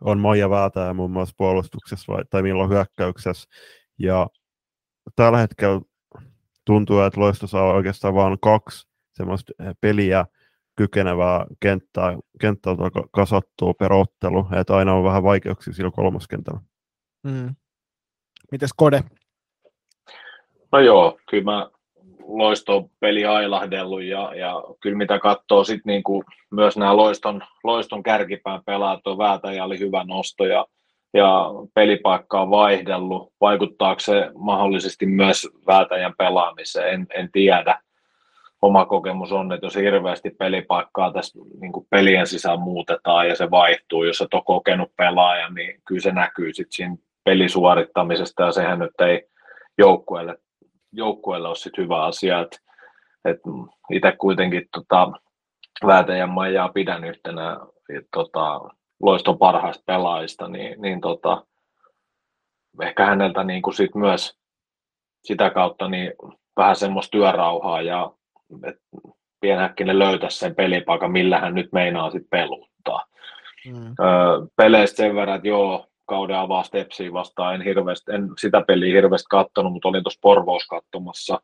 on 0.00 0.18
Maija 0.18 0.50
Väätäjä 0.50 0.94
muun 0.94 1.10
muassa 1.10 1.34
puolustuksessa 1.38 2.12
vai, 2.12 2.24
tai 2.30 2.42
milloin 2.42 2.70
hyökkäyksessä, 2.70 3.48
ja 3.98 4.26
tällä 5.16 5.38
hetkellä 5.38 5.80
tuntuu, 6.64 7.00
että 7.00 7.20
Loisto 7.20 7.46
saa 7.46 7.72
oikeastaan 7.72 8.14
vain 8.14 8.40
kaksi 8.40 8.88
semmoista 9.12 9.52
peliä, 9.80 10.26
kykenevää 10.76 11.46
kenttää, 11.60 12.18
kenttää 12.40 12.74
kasattua 13.10 13.74
per 13.74 13.92
ottelu, 13.92 14.46
että 14.60 14.76
aina 14.76 14.94
on 14.94 15.04
vähän 15.04 15.22
vaikeuksia 15.22 15.72
sillä 15.72 15.90
kolmoskentällä. 15.90 16.60
Mm. 17.22 17.54
Mites 18.52 18.70
Kode? 18.76 19.04
No 20.72 20.78
joo, 20.78 21.18
kyllä 21.30 21.44
mä 21.44 21.70
loiston 22.26 22.90
peli 23.00 23.24
ailahdellut 23.24 24.02
ja, 24.02 24.34
ja 24.34 24.62
kyllä 24.80 24.96
mitä 24.96 25.18
katsoo 25.18 25.64
sitten 25.64 25.90
niinku 25.90 26.24
myös 26.50 26.76
nämä 26.76 26.96
loiston, 26.96 27.42
loiston 27.64 28.02
kärkipään 28.02 28.60
pelaat 28.66 29.06
on 29.06 29.18
Väätäjä 29.18 29.64
oli 29.64 29.78
hyvä 29.78 30.04
nosto 30.04 30.44
ja, 30.44 30.66
ja 31.14 31.46
pelipaikka 31.74 32.40
on 32.40 32.50
vaihdellut. 32.50 33.32
Vaikuttaako 33.40 34.00
se 34.00 34.30
mahdollisesti 34.34 35.06
myös 35.06 35.48
Väätäjän 35.66 36.14
pelaamiseen, 36.18 36.94
en, 36.94 37.06
en 37.14 37.28
tiedä 37.32 37.80
oma 38.62 38.86
kokemus 38.86 39.32
on, 39.32 39.52
että 39.52 39.66
jos 39.66 39.76
hirveästi 39.76 40.30
pelipaikkaa 40.30 41.12
tässä 41.12 41.38
niin 41.60 41.72
kuin 41.72 41.86
pelien 41.90 42.26
sisään 42.26 42.60
muutetaan 42.60 43.28
ja 43.28 43.36
se 43.36 43.50
vaihtuu, 43.50 44.04
jos 44.04 44.20
et 44.20 44.34
ole 44.34 44.42
kokenut 44.46 44.96
pelaaja, 44.96 45.48
niin 45.48 45.82
kyllä 45.84 46.00
se 46.00 46.12
näkyy 46.12 46.52
sitten 46.52 46.72
siinä 46.72 46.96
pelisuorittamisesta 47.24 48.42
ja 48.42 48.52
sehän 48.52 48.78
nyt 48.78 49.00
ei 49.00 49.28
joukkueelle, 49.78 50.36
joukkueelle 50.92 51.48
ole 51.48 51.56
sit 51.56 51.78
hyvä 51.78 52.04
asia, 52.04 52.40
että 52.40 52.58
et 53.24 53.40
itse 53.92 54.12
kuitenkin 54.12 54.68
tota, 54.72 55.12
Väätäjän 55.86 56.30
Maijaa 56.30 56.68
pidän 56.68 57.04
yhtenä 57.04 57.56
et, 57.98 58.06
tota, 58.12 58.60
loiston 59.02 59.38
parhaista 59.38 59.82
pelaajista, 59.86 60.48
niin, 60.48 60.82
niin 60.82 61.00
tota, 61.00 61.46
ehkä 62.82 63.06
häneltä 63.06 63.44
niin 63.44 63.62
kuin 63.62 63.74
sit 63.74 63.94
myös 63.94 64.38
sitä 65.24 65.50
kautta 65.50 65.88
niin 65.88 66.12
vähän 66.56 66.76
semmoista 66.76 67.10
työrauhaa 67.10 67.82
ja 67.82 68.12
pienhäkkinen 69.40 69.98
löytäisi 69.98 70.38
sen 70.38 70.54
pelipaikan, 70.54 71.12
millä 71.12 71.38
hän 71.38 71.54
nyt 71.54 71.72
meinaa 71.72 72.10
sitten 72.10 72.30
peluttaa. 72.30 73.06
Mm. 73.66 73.86
Öö, 73.86 74.46
peleistä 74.56 74.96
sen 74.96 75.14
verran, 75.16 75.36
että 75.36 75.48
joo, 75.48 75.86
kauden 76.06 76.36
avaa 76.36 76.62
Stepsiä 76.62 77.12
vastaan, 77.12 77.54
en, 77.54 77.62
hirveästi, 77.62 78.12
en 78.12 78.28
sitä 78.38 78.62
peliä 78.66 78.94
hirveästi 78.94 79.26
katsonut, 79.30 79.72
mutta 79.72 79.88
olin 79.88 80.02
tuossa 80.02 80.18
Porvous 80.22 80.66
katsomassa 80.66 81.40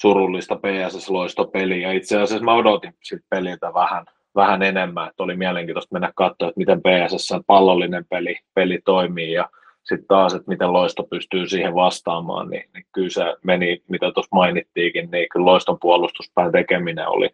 surullista 0.00 0.54
PSS-loistopeliä. 0.54 1.92
Itse 1.92 2.20
asiassa 2.20 2.44
mä 2.44 2.54
odotin 2.54 2.94
siltä 3.02 3.24
peliltä 3.30 3.74
vähän, 3.74 4.06
vähän 4.34 4.62
enemmän, 4.62 5.08
että 5.08 5.22
oli 5.22 5.36
mielenkiintoista 5.36 5.92
mennä 5.92 6.12
katsoa, 6.14 6.48
että 6.48 6.58
miten 6.58 6.80
PSS 6.80 7.28
pallollinen 7.46 8.04
peli, 8.10 8.38
peli 8.54 8.80
toimii 8.84 9.32
ja 9.32 9.48
sitten 9.82 10.06
taas, 10.08 10.34
että 10.34 10.48
miten 10.48 10.72
Loisto 10.72 11.02
pystyy 11.02 11.48
siihen 11.48 11.74
vastaamaan, 11.74 12.50
niin, 12.50 12.64
niin 12.74 12.86
kyllä 12.92 13.10
se 13.10 13.24
meni, 13.44 13.82
mitä 13.88 14.12
tuossa 14.12 14.36
mainittiinkin, 14.36 15.10
niin 15.10 15.26
kyllä 15.32 15.46
Loiston 15.46 15.78
puolustuspään 15.80 16.52
tekeminen 16.52 17.08
oli, 17.08 17.30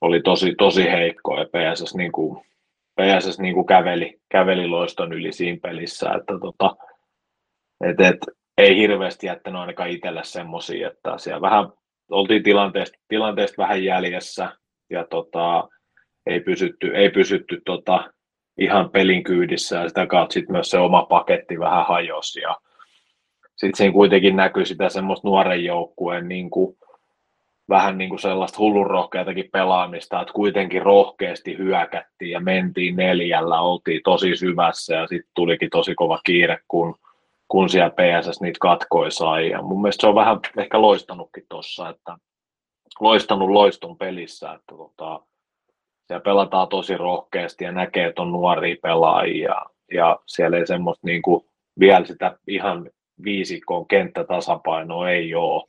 oli 0.00 0.20
tosi, 0.22 0.54
tosi 0.58 0.84
heikko 0.84 1.38
ja 1.38 1.44
PSS, 1.44 1.94
niin 1.94 2.12
kuin, 2.12 2.44
PSS 3.00 3.38
niin 3.38 3.54
kuin 3.54 3.66
käveli, 3.66 4.20
käveli 4.28 4.66
Loiston 4.66 5.12
yli 5.12 5.32
siinä 5.32 5.58
pelissä, 5.62 6.10
että 6.10 6.38
tota, 6.40 6.76
et, 7.84 8.00
et, 8.00 8.18
ei 8.58 8.76
hirveästi 8.76 9.26
jättänyt 9.26 9.60
ainakaan 9.60 9.90
itselle 9.90 10.24
semmoisia, 10.24 10.88
että 10.88 11.18
siellä 11.18 11.40
vähän 11.40 11.68
oltiin 12.10 12.42
tilanteesta, 12.42 12.98
tilanteesta 13.08 13.62
vähän 13.62 13.84
jäljessä 13.84 14.52
ja 14.90 15.06
tota, 15.10 15.68
ei 16.26 16.40
pysytty, 16.40 16.96
ei 16.96 17.10
pysytty 17.10 17.62
tota, 17.64 18.12
ihan 18.58 18.90
pelin 18.90 19.24
kyydissä 19.24 19.76
ja 19.76 19.88
sitä 19.88 20.06
kautta 20.06 20.32
sitten 20.32 20.52
myös 20.52 20.70
se 20.70 20.78
oma 20.78 21.02
paketti 21.02 21.58
vähän 21.58 21.86
hajosi 21.86 22.40
sitten 23.56 23.76
siinä 23.76 23.92
kuitenkin 23.92 24.36
näkyy 24.36 24.64
sitä 24.64 24.88
semmoista 24.88 25.28
nuoren 25.28 25.64
joukkueen 25.64 26.28
niin 26.28 26.50
kuin, 26.50 26.76
vähän 27.68 27.98
niin 27.98 28.08
kuin 28.10 28.18
sellaista 28.18 28.58
hullun 28.58 28.86
rohkeatakin 28.86 29.48
pelaamista, 29.52 30.20
että 30.20 30.32
kuitenkin 30.32 30.82
rohkeasti 30.82 31.58
hyökättiin 31.58 32.30
ja 32.30 32.40
mentiin 32.40 32.96
neljällä, 32.96 33.60
oltiin 33.60 34.00
tosi 34.04 34.36
syvässä 34.36 34.94
ja 34.94 35.06
sitten 35.06 35.30
tulikin 35.34 35.70
tosi 35.70 35.94
kova 35.94 36.20
kiire, 36.24 36.58
kun, 36.68 36.94
kun 37.48 37.68
siellä 37.68 37.90
PSS 37.90 38.40
niitä 38.40 38.58
katkoi 38.60 39.10
sai. 39.10 39.50
Ja 39.50 39.62
mun 39.62 39.82
mielestä 39.82 40.00
se 40.00 40.06
on 40.06 40.14
vähän 40.14 40.40
ehkä 40.58 40.80
loistanutkin 40.80 41.46
tuossa, 41.48 41.88
että 41.88 42.16
loistanut 43.00 43.50
loistun 43.50 43.98
pelissä, 43.98 44.52
että 44.52 44.74
tota, 44.76 45.20
siellä 46.06 46.22
pelataan 46.24 46.68
tosi 46.68 46.96
rohkeasti 46.96 47.64
ja 47.64 47.72
näkee, 47.72 48.06
että 48.06 48.22
on 48.22 48.32
nuoria 48.32 48.76
pelaajia 48.82 49.54
ja 49.92 50.18
siellä 50.26 50.56
ei 50.56 50.66
semmoista 50.66 51.06
niin 51.06 51.22
kuin, 51.22 51.44
vielä 51.80 52.06
sitä 52.06 52.38
ihan 52.46 52.90
viisikon 53.24 53.86
kenttätasapainoa 53.86 55.10
ei 55.10 55.34
ole 55.34 55.64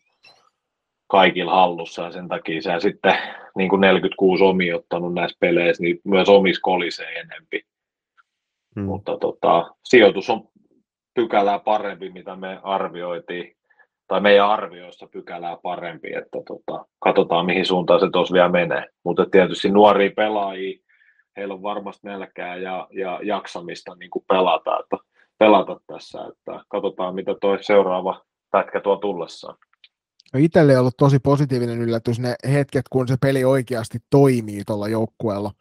kaikilla 1.07 1.51
hallussa 1.51 2.01
ja 2.01 2.11
sen 2.11 2.27
takia 2.27 2.61
se 2.61 2.79
sitten 2.79 3.17
niin 3.55 3.69
kuin 3.69 3.81
46 3.81 4.43
omi 4.43 4.73
ottanut 4.73 5.13
näissä 5.13 5.37
peleissä, 5.39 5.83
niin 5.83 6.01
myös 6.03 6.29
omis 6.29 6.59
kolisee 6.59 7.19
enempi. 7.19 7.65
Hmm. 8.75 8.85
Mutta 8.85 9.17
tota, 9.17 9.75
sijoitus 9.83 10.29
on 10.29 10.47
pykälää 11.13 11.59
parempi, 11.59 12.09
mitä 12.09 12.35
me 12.35 12.59
arvioitiin 12.63 13.55
tai 14.07 14.21
meidän 14.21 14.49
arvioissa 14.49 15.07
pykälää 15.07 15.57
parempi, 15.63 16.13
että 16.13 16.37
tota, 16.47 16.85
katsotaan 16.99 17.45
mihin 17.45 17.65
suuntaan 17.65 17.99
se 17.99 18.09
tuossa 18.11 18.33
vielä 18.33 18.49
menee. 18.49 18.85
Mutta 19.03 19.25
tietysti 19.31 19.69
nuoria 19.69 20.11
pelaajia, 20.15 20.79
heillä 21.37 21.53
on 21.53 21.61
varmasti 21.61 22.07
nälkää 22.07 22.55
ja, 22.55 22.87
ja 22.91 23.19
jaksamista 23.23 23.95
niin 23.95 24.09
kuin 24.09 24.25
pelata, 24.27 24.79
että, 24.79 24.97
pelata 25.37 25.79
tässä, 25.87 26.19
että 26.21 26.65
katsotaan 26.67 27.15
mitä 27.15 27.35
tuo 27.41 27.57
seuraava 27.61 28.21
pätkä 28.51 28.81
tuo 28.81 28.95
tullessaan. 28.95 29.57
No 30.33 30.39
itselle 30.39 30.73
on 30.73 30.79
ollut 30.79 30.97
tosi 30.97 31.19
positiivinen 31.19 31.81
yllätys 31.81 32.19
ne 32.19 32.35
hetket, 32.51 32.85
kun 32.89 33.07
se 33.07 33.15
peli 33.21 33.43
oikeasti 33.43 33.99
toimii 34.09 34.63
tuolla 34.67 34.87
joukkueella 34.87 35.51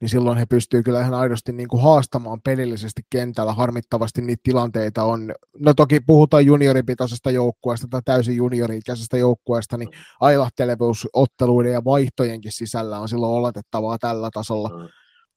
niin 0.00 0.08
silloin 0.08 0.38
he 0.38 0.46
pystyvät 0.46 0.84
kyllä 0.84 1.00
ihan 1.00 1.14
aidosti 1.14 1.52
niin 1.52 1.68
kuin 1.68 1.82
haastamaan 1.82 2.40
pelillisesti 2.44 3.02
kentällä. 3.10 3.52
Harmittavasti 3.52 4.22
niitä 4.22 4.40
tilanteita 4.42 5.04
on, 5.04 5.34
no 5.58 5.74
toki 5.74 6.00
puhutaan 6.00 6.46
junioripitoisesta 6.46 7.30
joukkueesta 7.30 7.86
tai 7.90 8.00
täysin 8.04 8.36
juniori-ikäisestä 8.36 9.16
joukkueesta, 9.16 9.76
niin 9.76 9.88
ailahtelevuus 10.20 11.08
otteluiden 11.12 11.72
ja 11.72 11.84
vaihtojenkin 11.84 12.52
sisällä 12.52 12.98
on 12.98 13.08
silloin 13.08 13.32
oletettavaa 13.32 13.98
tällä 13.98 14.30
tasolla. 14.32 14.70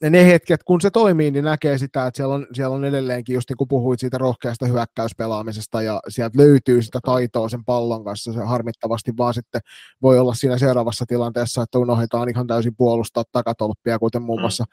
Ja 0.01 0.09
ne 0.09 0.25
hetket, 0.25 0.63
kun 0.63 0.81
se 0.81 0.91
toimii, 0.91 1.31
niin 1.31 1.45
näkee 1.45 1.77
sitä, 1.77 2.07
että 2.07 2.17
siellä 2.17 2.35
on, 2.35 2.47
siellä 2.53 2.75
on 2.75 2.85
edelleenkin, 2.85 3.33
just 3.33 3.49
niin 3.49 3.57
kuin 3.57 3.67
puhuit 3.67 3.99
siitä 3.99 4.17
rohkeasta 4.17 4.65
hyökkäyspelaamisesta, 4.65 5.81
ja 5.81 5.99
sieltä 6.07 6.37
löytyy 6.37 6.81
sitä 6.81 6.99
taitoa 7.05 7.49
sen 7.49 7.65
pallon 7.65 8.03
kanssa, 8.03 8.33
se 8.33 8.39
harmittavasti 8.39 9.11
vaan 9.17 9.33
sitten 9.33 9.61
voi 10.01 10.19
olla 10.19 10.33
siinä 10.33 10.57
seuraavassa 10.57 11.05
tilanteessa, 11.07 11.61
että 11.61 11.79
unohdetaan 11.79 12.29
ihan 12.29 12.47
täysin 12.47 12.75
puolustaa 12.77 13.23
takatolppia, 13.31 13.99
kuten 13.99 14.21
muun 14.21 14.39
mm. 14.39 14.41
muassa 14.41 14.65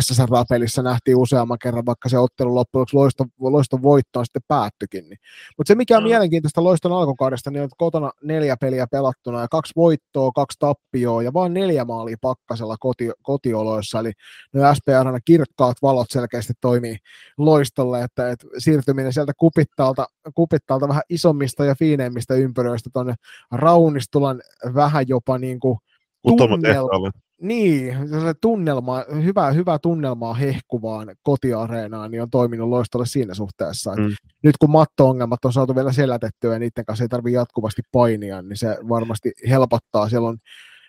SSR-pelissä 0.00 0.82
nähtiin 0.82 1.16
useamman 1.16 1.58
kerran, 1.62 1.86
vaikka 1.86 2.08
se 2.08 2.18
ottelu 2.18 2.54
loppujen 2.54 2.86
loiston, 2.92 3.26
loiston 3.40 3.82
voittoon 3.82 4.24
sitten 4.24 4.42
päättyikin. 4.48 5.08
Niin. 5.08 5.18
Mutta 5.58 5.68
se, 5.68 5.74
mikä 5.74 5.96
on 5.96 6.02
mm. 6.02 6.08
mielenkiintoista 6.08 6.64
loiston 6.64 6.92
alkukaudesta, 6.92 7.50
niin 7.50 7.62
on 7.62 7.68
kotona 7.76 8.10
neljä 8.22 8.56
peliä 8.56 8.86
pelattuna, 8.86 9.40
ja 9.40 9.48
kaksi 9.48 9.72
voittoa, 9.76 10.32
kaksi 10.32 10.58
tappioa, 10.58 11.22
ja 11.22 11.32
vain 11.32 11.54
neljä 11.54 11.84
maalia 11.84 12.16
pakkasella 12.20 12.76
koti, 12.80 13.10
kotioloissa, 13.22 14.00
eli 14.00 14.12
no 14.52 14.73
SPRn 14.74 15.18
kirkkaat 15.24 15.76
valot 15.82 16.06
selkeästi 16.10 16.52
toimii 16.60 16.96
loistolle, 17.38 18.02
että, 18.02 18.30
että 18.30 18.46
siirtyminen 18.58 19.12
sieltä 19.12 19.32
kupittaalta, 19.36 20.06
kupittaalta 20.34 20.88
vähän 20.88 21.02
isommista 21.10 21.64
ja 21.64 21.74
fiineimmistä 21.74 22.34
ympyröistä 22.34 22.90
tuonne 22.92 23.14
Raunistulan 23.52 24.42
vähän 24.74 25.08
jopa 25.08 25.38
niin 25.38 25.60
kuin 25.60 25.78
tunnel... 26.22 26.84
Niin, 27.40 28.08
se 28.08 28.34
tunnelma, 28.40 29.04
hyvä, 29.24 29.50
hyvä 29.50 29.78
tunnelmaa 29.78 30.34
hehkuvaan 30.34 31.16
kotiareenaan, 31.22 32.10
niin 32.10 32.22
on 32.22 32.30
toiminut 32.30 32.68
loistolle 32.68 33.06
siinä 33.06 33.34
suhteessa. 33.34 33.94
Mm. 33.96 34.10
Nyt 34.42 34.56
kun 34.56 34.70
matto-ongelmat 34.70 35.44
on 35.44 35.52
saatu 35.52 35.74
vielä 35.74 35.92
selätettyä 35.92 36.52
ja 36.52 36.58
niiden 36.58 36.84
kanssa 36.84 37.04
ei 37.04 37.08
tarvitse 37.08 37.36
jatkuvasti 37.36 37.82
painia, 37.92 38.42
niin 38.42 38.56
se 38.56 38.78
varmasti 38.88 39.32
helpottaa. 39.48 40.08
Siellä 40.08 40.28
on 40.28 40.38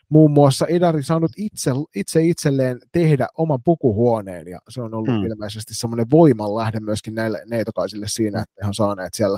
muun 0.10 0.32
muassa 0.32 0.66
Edari 0.66 1.04
saanut 1.04 1.32
itse, 1.38 1.72
itse 1.96 2.24
itselleen 2.24 2.80
tehdä 2.92 3.28
oman 3.38 3.60
pukuhuoneen, 3.64 4.48
ja 4.48 4.60
se 4.70 4.82
on 4.82 4.94
ollut 4.94 5.16
hmm. 5.16 5.26
ilmeisesti 5.26 5.74
semmoinen 5.74 6.12
voimanlähde 6.12 6.80
myöskin 6.80 7.16
näille 7.16 7.44
neitokaisille 7.50 8.06
siinä, 8.10 8.42
että 8.42 8.56
he 8.62 8.68
on 8.68 8.74
saaneet 8.74 9.14
siellä, 9.14 9.38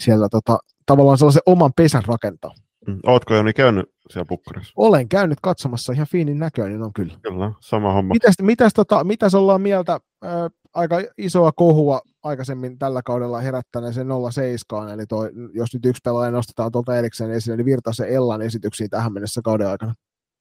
siellä 0.00 0.28
tota, 0.28 0.58
tavallaan 0.86 1.18
sellaisen 1.18 1.42
oman 1.46 1.72
pesän 1.76 2.04
rakentaa. 2.06 2.54
Hmm. 2.86 3.00
Oletko 3.06 3.34
Joni 3.34 3.52
käynyt 3.52 3.90
siellä 4.10 4.26
pukkarissa? 4.26 4.72
Olen 4.76 5.08
käynyt 5.08 5.38
katsomassa, 5.42 5.92
ihan 5.92 6.06
fiinin 6.06 6.38
näköinen 6.38 6.82
on 6.82 6.92
kyllä. 6.92 7.14
Kyllä, 7.22 7.52
sama 7.60 7.92
homma. 7.92 8.14
Mitäs, 8.14 8.34
mitäs, 8.42 8.72
tota, 8.74 9.04
mitäs 9.04 9.34
ollaan 9.34 9.60
mieltä, 9.60 10.00
ää, 10.22 10.50
aika 10.78 10.96
isoa 11.18 11.52
kohua 11.52 12.00
aikaisemmin 12.22 12.78
tällä 12.78 13.00
kaudella 13.04 13.40
herättäneeseen 13.40 14.08
07, 14.32 14.88
eli 14.90 15.06
toi, 15.06 15.30
jos 15.52 15.74
nyt 15.74 15.86
yksi 15.86 16.00
pelaaja 16.04 16.30
nostetaan 16.30 16.72
tuolta 16.72 16.98
erikseen 16.98 17.30
esille, 17.30 17.56
niin 17.56 17.64
Virtasen 17.64 18.08
Ellan 18.08 18.42
esityksiä 18.42 18.88
tähän 18.90 19.12
mennessä 19.12 19.40
kauden 19.44 19.68
aikana. 19.68 19.94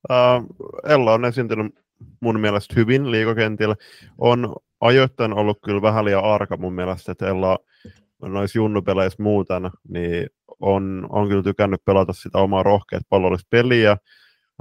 Uh, 0.10 0.46
Ella 0.84 1.14
on 1.14 1.26
esiintynyt 1.26 1.76
mun 2.20 2.40
mielestä 2.40 2.74
hyvin 2.78 3.12
liikokentillä. 3.12 3.76
On 4.18 4.56
ajoittain 4.82 5.34
ollut 5.34 5.58
kyllä 5.66 5.82
vähän 5.82 6.06
liian 6.06 6.24
arka 6.24 6.58
mun 6.58 6.74
mielestä, 6.74 7.12
että 7.12 7.28
Ella 7.28 7.58
noissa 8.22 8.58
junnupeleissä 8.58 9.24
muuten, 9.24 9.70
niin 9.90 10.28
on, 10.60 11.08
on 11.10 11.28
kyllä 11.28 11.44
tykännyt 11.44 11.86
pelata 11.86 12.14
sitä 12.14 12.38
omaa 12.38 12.64
rohkeat 12.64 13.04
pallollista 13.10 13.48
peliä, 13.50 13.98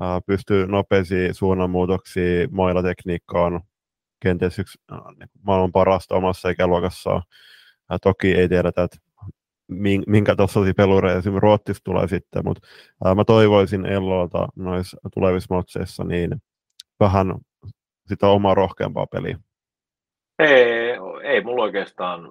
uh, 0.01 0.23
pystyy 0.27 0.67
nopeisiin 0.67 1.35
suunnanmuutoksiin, 1.35 2.49
mailla 2.55 2.83
tekniikkaan, 2.83 3.61
kenties 4.20 4.59
yksi 4.59 4.79
niin 5.18 5.31
maailman 5.42 5.72
parasta 5.72 6.14
omassa 6.14 6.48
ikäluokassaan. 6.48 7.22
Ja 7.90 7.98
toki 7.98 8.35
ei 8.35 8.48
tiedetä, 8.48 8.83
että 8.83 8.96
minkä 10.06 10.37
tasoisia 10.37 10.75
pelureja 10.77 11.19
esimerkiksi 11.19 11.40
Ruotsissa 11.40 11.85
tulee 11.85 12.08
sitten, 12.08 12.42
mutta 12.44 12.69
ää, 13.04 13.14
mä 13.14 13.25
toivoisin 13.25 13.87
Ellolta 13.87 14.48
noissa 14.56 14.96
tulevissa 15.14 15.54
matseissa 15.54 16.04
niin 16.04 16.31
vähän 17.00 17.35
sitä 18.06 18.29
omaa 18.29 18.54
rohkeampaa 18.54 19.06
peliä. 19.06 19.38
Ei, 20.38 20.92
ei 21.23 21.40
mulla 21.40 21.62
oikeastaan, 21.62 22.31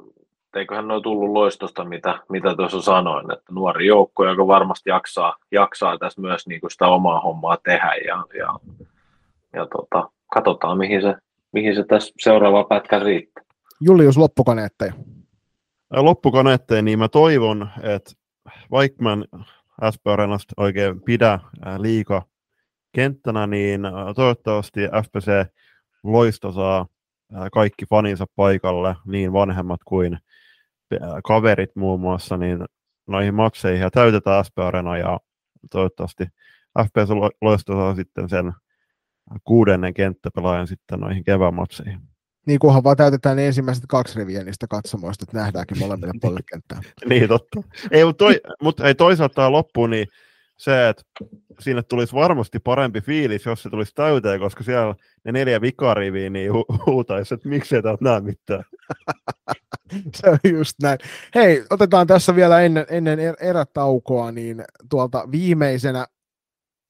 eiköhän 0.56 0.92
ole 0.92 1.02
tullut 1.02 1.30
loistosta, 1.30 1.86
mitä, 1.86 2.20
mitä 2.30 2.56
tuossa 2.56 2.82
sanoin, 2.82 3.32
että 3.32 3.54
nuori 3.54 3.88
joukko, 3.88 4.26
joka 4.26 4.48
varmasti 4.48 4.90
jaksaa, 4.90 5.36
jaksaa 5.52 5.98
tässä 5.98 6.22
myös 6.22 6.48
niin 6.48 6.62
kuin 6.62 6.72
sitä 6.72 6.88
omaa 6.88 7.20
hommaa 7.20 7.58
tehdä 7.64 7.94
ja, 8.08 8.24
ja, 8.38 8.60
ja 9.54 9.68
tota, 9.68 10.10
katsotaan 10.34 10.78
mihin 10.78 11.02
se, 11.02 11.16
mihin 11.56 11.76
se 11.76 11.84
tässä 11.84 12.14
seuraava 12.20 12.64
pätkä 12.64 13.00
riittää. 13.00 13.44
Julius 13.82 14.18
loppukaneetteja. 14.18 14.94
Loppukaneetteja, 15.96 16.82
niin 16.82 17.00
mä 17.00 17.08
toivon, 17.10 17.70
että 17.84 18.12
vaikka 18.72 19.04
mä 19.04 19.14
en 19.14 19.26
SP 19.94 20.08
Arenasta 20.08 20.54
oikein 20.58 21.02
pidä 21.02 21.40
liika 21.78 22.22
kenttänä, 22.92 23.48
niin 23.48 23.82
toivottavasti 24.16 24.82
FPC 24.82 25.52
Loisto 26.04 26.52
saa 26.52 26.86
kaikki 27.54 27.86
faninsa 27.90 28.26
paikalle, 28.36 28.96
niin 29.06 29.34
vanhemmat 29.34 29.80
kuin 29.86 30.18
kaverit 31.24 31.76
muun 31.76 32.00
muassa, 32.00 32.38
niin 32.38 32.66
noihin 33.08 33.34
matseihin 33.34 33.82
ja 33.82 33.92
täytetään 33.92 34.46
SP 34.48 34.58
Arena 34.60 34.98
ja 34.98 35.20
toivottavasti 35.72 36.24
FPS 36.84 37.10
loistaa 37.42 37.96
sitten 37.96 38.30
sen 38.30 38.54
kuudennen 39.44 39.94
kenttäpelaajan 39.94 40.68
sitten 40.68 41.00
noihin 41.00 41.24
kevään 41.24 41.54
matseihin. 41.54 42.00
Niin 42.48 42.60
kunhan 42.60 42.84
vaan 42.84 42.98
täytetään 42.98 43.38
ne 43.38 43.48
ensimmäiset 43.48 43.84
kaksi 43.88 44.20
riviä 44.20 44.44
niistä 44.44 44.68
katsomoista, 44.70 45.24
että 45.24 45.38
nähdäänkin 45.38 45.80
molemmille 45.80 46.14
puolille 46.22 46.42
kenttää. 46.52 46.80
niin, 47.10 47.28
totta. 47.28 47.62
Ei, 47.92 48.06
mutta, 48.06 48.26
toi, 48.26 48.42
mutta 48.62 48.88
ei 48.88 48.96
toisaalta 48.96 49.52
loppuun, 49.52 49.90
niin 49.90 50.08
se, 50.58 50.90
että 50.90 51.04
sinne 51.60 51.84
tulisi 51.84 52.14
varmasti 52.14 52.60
parempi 52.60 53.02
fiilis, 53.02 53.46
jos 53.46 53.64
se 53.64 53.70
tulisi 53.70 53.92
täyteen, 53.96 54.40
koska 54.40 54.64
siellä 54.64 54.96
ne 55.24 55.32
neljä 55.32 55.62
vikariviä 55.62 56.30
niin 56.30 56.52
hu- 56.52 56.86
huutaisi, 56.86 57.34
että 57.34 57.50
miksei 57.50 57.82
täältä 57.82 58.04
näe 58.04 58.22
mitään. 58.22 58.64
se 60.16 60.30
on 60.30 60.38
just 60.44 60.76
näin. 60.82 61.00
Hei, 61.36 61.64
otetaan 61.70 62.08
tässä 62.08 62.36
vielä 62.36 62.62
ennen, 62.62 62.86
ennen 62.90 63.20
er-, 63.20 63.38
erätaukoa, 63.40 64.32
niin 64.32 64.64
tuolta 64.90 65.32
viimeisenä 65.32 66.08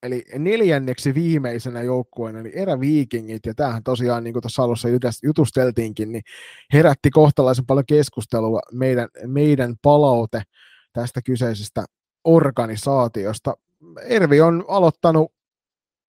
eli 0.05 0.23
neljänneksi 0.39 1.13
viimeisenä 1.13 1.81
joukkueena, 1.81 2.39
eli 2.39 2.51
eräviikingit, 2.55 3.45
ja 3.45 3.53
tämähän 3.53 3.83
tosiaan, 3.83 4.23
niin 4.23 4.33
kuin 4.33 4.41
tuossa 4.41 4.63
alussa 4.63 4.87
jutusteltiinkin, 5.23 6.11
niin 6.11 6.23
herätti 6.73 7.09
kohtalaisen 7.09 7.65
paljon 7.65 7.85
keskustelua 7.85 8.59
meidän, 8.71 9.09
meidän 9.25 9.75
palaute 9.81 10.41
tästä 10.93 11.21
kyseisestä 11.21 11.85
organisaatiosta. 12.23 13.57
Ervi 14.01 14.41
on 14.41 14.65
aloittanut 14.67 15.31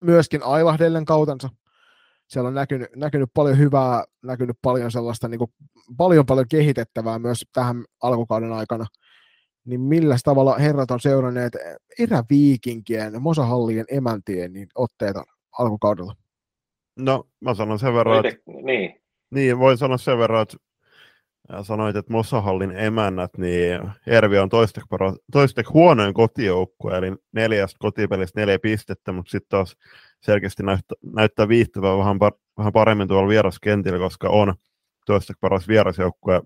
myöskin 0.00 0.42
aivahdellen 0.42 1.04
kautensa. 1.04 1.48
Siellä 2.26 2.48
on 2.48 2.54
näkynyt, 2.54 2.96
näkynyt 2.96 3.30
paljon 3.34 3.58
hyvää, 3.58 4.04
näkynyt 4.22 4.56
paljon 4.62 4.92
sellaista 4.92 5.28
niin 5.28 5.38
kuin, 5.38 5.50
paljon 5.96 6.26
paljon 6.26 6.48
kehitettävää 6.48 7.18
myös 7.18 7.44
tähän 7.52 7.84
alkukauden 8.02 8.52
aikana– 8.52 8.86
niin 9.66 9.80
millä 9.80 10.16
tavalla 10.24 10.58
herrat 10.58 10.90
on 10.90 11.00
seuranneet 11.00 11.52
eräviikinkien, 11.98 13.22
Mosahallien 13.22 13.84
emäntien 13.90 14.52
niin 14.52 14.68
otteita 14.74 15.24
alkukaudella? 15.58 16.16
No, 16.98 17.24
mä 17.40 17.54
sanon 17.54 17.78
sen 17.78 17.94
verran, 17.94 18.26
että... 18.26 18.40
Niin. 18.62 19.00
Niin, 19.30 19.58
voin 19.58 19.78
sanoa 19.78 19.98
sen 19.98 20.18
verran, 20.18 20.42
että 20.42 20.56
sanoit, 21.62 21.96
että 21.96 22.12
Mosahallin 22.12 22.70
emännät, 22.70 23.30
niin 23.38 23.80
Ervi 24.06 24.38
on 24.38 24.48
toisteksi 25.32 25.72
huonoin 25.72 26.14
kotijoukkue, 26.14 26.98
eli 26.98 27.12
neljästä 27.32 27.76
kotipelistä 27.78 28.40
neljä 28.40 28.58
pistettä, 28.58 29.12
mutta 29.12 29.30
sitten 29.30 29.48
taas 29.48 29.76
selkeästi 30.20 30.62
näyttää, 30.62 30.96
näyttää 31.14 31.48
viihtyvää 31.48 31.98
vähän, 31.98 32.18
par, 32.18 32.32
vähän 32.58 32.72
paremmin 32.72 33.08
tuolla 33.08 33.28
vieraskentillä, 33.28 33.98
koska 33.98 34.28
on 34.28 34.54
toisteksi 35.06 35.38
paras 35.40 35.68
vierasjoukkue 35.68 36.42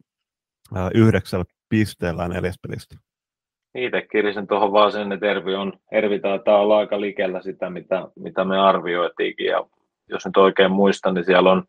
yhdeksällä 0.95 1.45
pisteellä 1.69 2.29
neljästä 2.29 2.69
pelistä 2.69 3.10
itse 3.75 4.03
kirjasin 4.13 4.47
tuohon 4.47 4.73
vaan 4.73 4.93
sen, 4.93 5.13
että 5.13 5.27
Ervi, 5.27 5.55
on, 5.55 5.73
Ervi 5.93 6.19
taitaa 6.19 6.61
olla 6.61 6.79
aika 6.79 7.01
likellä 7.01 7.43
sitä, 7.43 7.71
mitä, 7.71 8.09
mitä 8.17 8.45
me 8.45 8.59
arvioitiinkin. 8.59 9.47
Ja 9.47 9.65
jos 10.09 10.27
nyt 10.27 10.37
oikein 10.37 10.73
muistan, 10.73 11.15
niin 11.15 11.25
siellä 11.25 11.53
on, 11.53 11.65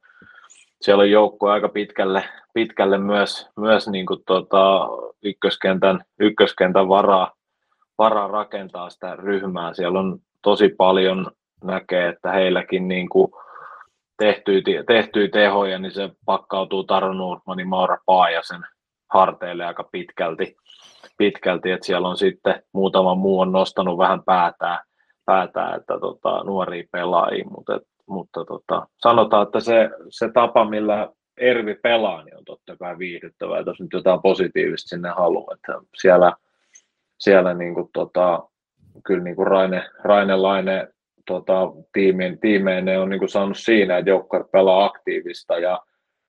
siellä 0.82 1.02
on 1.02 1.12
joukko 1.12 1.50
aika 1.50 1.70
pitkälle, 1.70 2.24
pitkälle 2.54 2.98
myös, 2.98 3.50
myös 3.60 3.88
niin 3.88 4.06
kuin 4.06 4.24
tota, 4.26 4.88
ykköskentän, 5.24 6.02
ykköskentän 6.20 6.88
varaa, 6.88 7.32
varaa 7.98 8.28
rakentaa 8.28 8.90
sitä 8.90 9.16
ryhmää. 9.16 9.74
Siellä 9.74 10.00
on 10.00 10.20
tosi 10.42 10.70
paljon 10.70 11.32
näkee, 11.64 12.08
että 12.08 12.32
heilläkin 12.32 12.88
niin 12.88 13.10
kuin 13.10 13.32
tehtyy, 14.18 14.64
tehtyy 14.88 15.30
tehoja, 15.30 15.80
niin 15.80 15.92
se 15.92 16.10
pakkautuu 16.26 16.84
Taru 16.84 17.14
Nordmanin 17.14 17.68
Maura 17.68 17.98
Paajasen 18.06 18.62
harteille 19.10 19.66
aika 19.66 19.84
pitkälti 19.92 20.56
pitkälti, 21.18 21.72
että 21.72 21.86
siellä 21.86 22.08
on 22.08 22.18
sitten 22.18 22.64
muutama 22.74 23.16
muu 23.16 23.40
on 23.40 23.52
nostanut 23.52 23.98
vähän 23.98 24.24
päätään, 24.24 24.80
päätään 25.26 25.80
että 25.80 26.00
tota, 26.00 26.44
nuoria 26.44 26.84
pelaajia, 26.92 27.46
mutta, 27.50 27.80
mutta 28.08 28.46
tota, 28.46 28.88
sanotaan, 28.98 29.44
että 29.44 29.60
se, 29.60 29.90
se 30.10 30.30
tapa, 30.34 30.66
millä 30.66 31.10
Ervi 31.38 31.76
pelaa, 31.76 32.24
niin 32.24 32.38
on 32.38 32.46
totta 32.46 32.78
kai 32.78 32.98
viihdyttävää, 32.98 33.60
että 33.60 33.70
jos 33.70 33.80
nyt 33.82 33.94
jotain 33.94 34.22
positiivista 34.22 34.88
sinne 34.88 35.10
haluaa, 35.10 35.54
että 35.54 35.74
siellä, 36.02 36.34
siellä 37.20 37.54
niin 37.54 37.74
kuin, 37.74 37.90
tota, 37.94 38.44
kyllä 39.06 39.24
niin 39.24 39.36
kuin 39.36 39.48
Raine, 39.48 39.90
Raine 40.04 40.36
Laine 40.36 40.88
tota, 41.28 41.72
tiimien, 41.94 42.40
tiimeen 42.40 42.86
ne 42.86 43.00
on 43.00 43.10
niin 43.10 43.20
kuin 43.20 43.30
saanut 43.30 43.58
siinä, 43.58 43.98
että 43.98 44.10
joukkue 44.10 44.46
pelaa 44.52 44.86
aktiivista 44.86 45.60
ja 45.60 45.80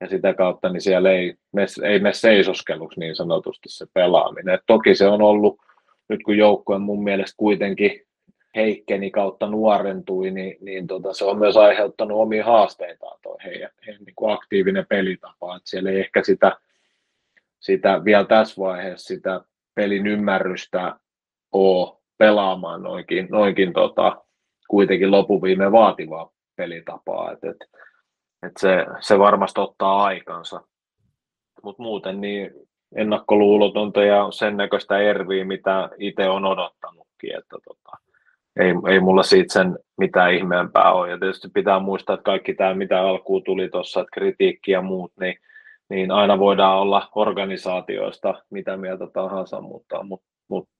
ja 0.03 0.09
sitä 0.09 0.33
kautta 0.33 0.69
niin 0.69 0.81
siellä 0.81 1.11
ei 1.11 1.35
ei 1.83 1.99
me 1.99 2.13
seisoskeluksi 2.13 2.99
niin 2.99 3.15
sanotusti 3.15 3.69
se 3.69 3.85
pelaaminen. 3.93 4.55
Et 4.55 4.63
toki 4.67 4.95
se 4.95 5.07
on 5.07 5.21
ollut, 5.21 5.61
nyt 6.09 6.23
kun 6.23 6.37
joukkue 6.37 6.79
mun 6.79 7.03
mielestä 7.03 7.37
kuitenkin 7.37 8.01
heikkeni 8.55 9.11
kautta 9.11 9.47
nuorentui, 9.47 10.31
niin, 10.31 10.57
niin 10.61 10.87
tota, 10.87 11.13
se 11.13 11.25
on 11.25 11.39
myös 11.39 11.57
aiheuttanut 11.57 12.17
omia 12.17 12.45
haasteitaan 12.45 13.19
tuo 13.23 13.37
heidän, 13.45 13.69
heidän 13.85 14.03
niin 14.03 14.15
kuin 14.15 14.33
aktiivinen 14.33 14.85
pelitapa. 14.89 15.55
Et 15.55 15.61
siellä 15.65 15.89
ei 15.89 15.99
ehkä 15.99 16.23
sitä, 16.23 16.57
sitä 17.59 18.05
vielä 18.05 18.25
tässä 18.25 18.61
vaiheessa 18.61 19.07
sitä 19.07 19.41
pelin 19.75 20.07
ymmärrystä 20.07 20.95
ole 21.51 21.97
pelaamaan 22.17 22.83
noinkin, 22.83 23.27
noinkin 23.31 23.73
tota, 23.73 24.23
kuitenkin 24.67 25.11
lopuviime 25.11 25.71
vaativaa 25.71 26.31
pelitapaa. 26.55 27.31
Et, 27.31 27.43
et, 27.43 27.57
et 28.45 28.51
se, 28.59 28.85
se 28.99 29.19
varmasti 29.19 29.61
ottaa 29.61 30.03
aikansa. 30.03 30.61
Mutta 31.63 31.83
muuten 31.83 32.21
niin 32.21 32.51
ennakkoluulotonta 32.95 34.03
ja 34.03 34.27
sen 34.31 34.57
näköistä 34.57 34.97
erviä, 34.97 35.45
mitä 35.45 35.89
itse 35.97 36.29
on 36.29 36.45
odottanutkin. 36.45 37.37
Että 37.37 37.57
tota, 37.65 37.97
ei, 38.59 38.73
ei 38.89 38.99
mulla 38.99 39.23
siitä 39.23 39.53
sen 39.53 39.79
mitään 39.97 40.33
ihmeempää 40.33 40.91
ole. 40.91 41.09
Ja 41.09 41.19
tietysti 41.19 41.49
pitää 41.53 41.79
muistaa, 41.79 42.13
että 42.13 42.23
kaikki 42.23 42.53
tämä, 42.53 42.73
mitä 42.73 43.01
alkuun 43.01 43.43
tuli 43.43 43.69
tuossa, 43.69 43.99
että 43.99 44.11
kritiikki 44.13 44.71
ja 44.71 44.81
muut, 44.81 45.11
niin, 45.19 45.35
niin 45.89 46.11
aina 46.11 46.39
voidaan 46.39 46.77
olla 46.77 47.09
organisaatioista 47.15 48.33
mitä 48.49 48.77
mieltä 48.77 49.07
tahansa, 49.13 49.61
mutta, 49.61 50.03
mutta, 50.03 50.27
mutta 50.47 50.71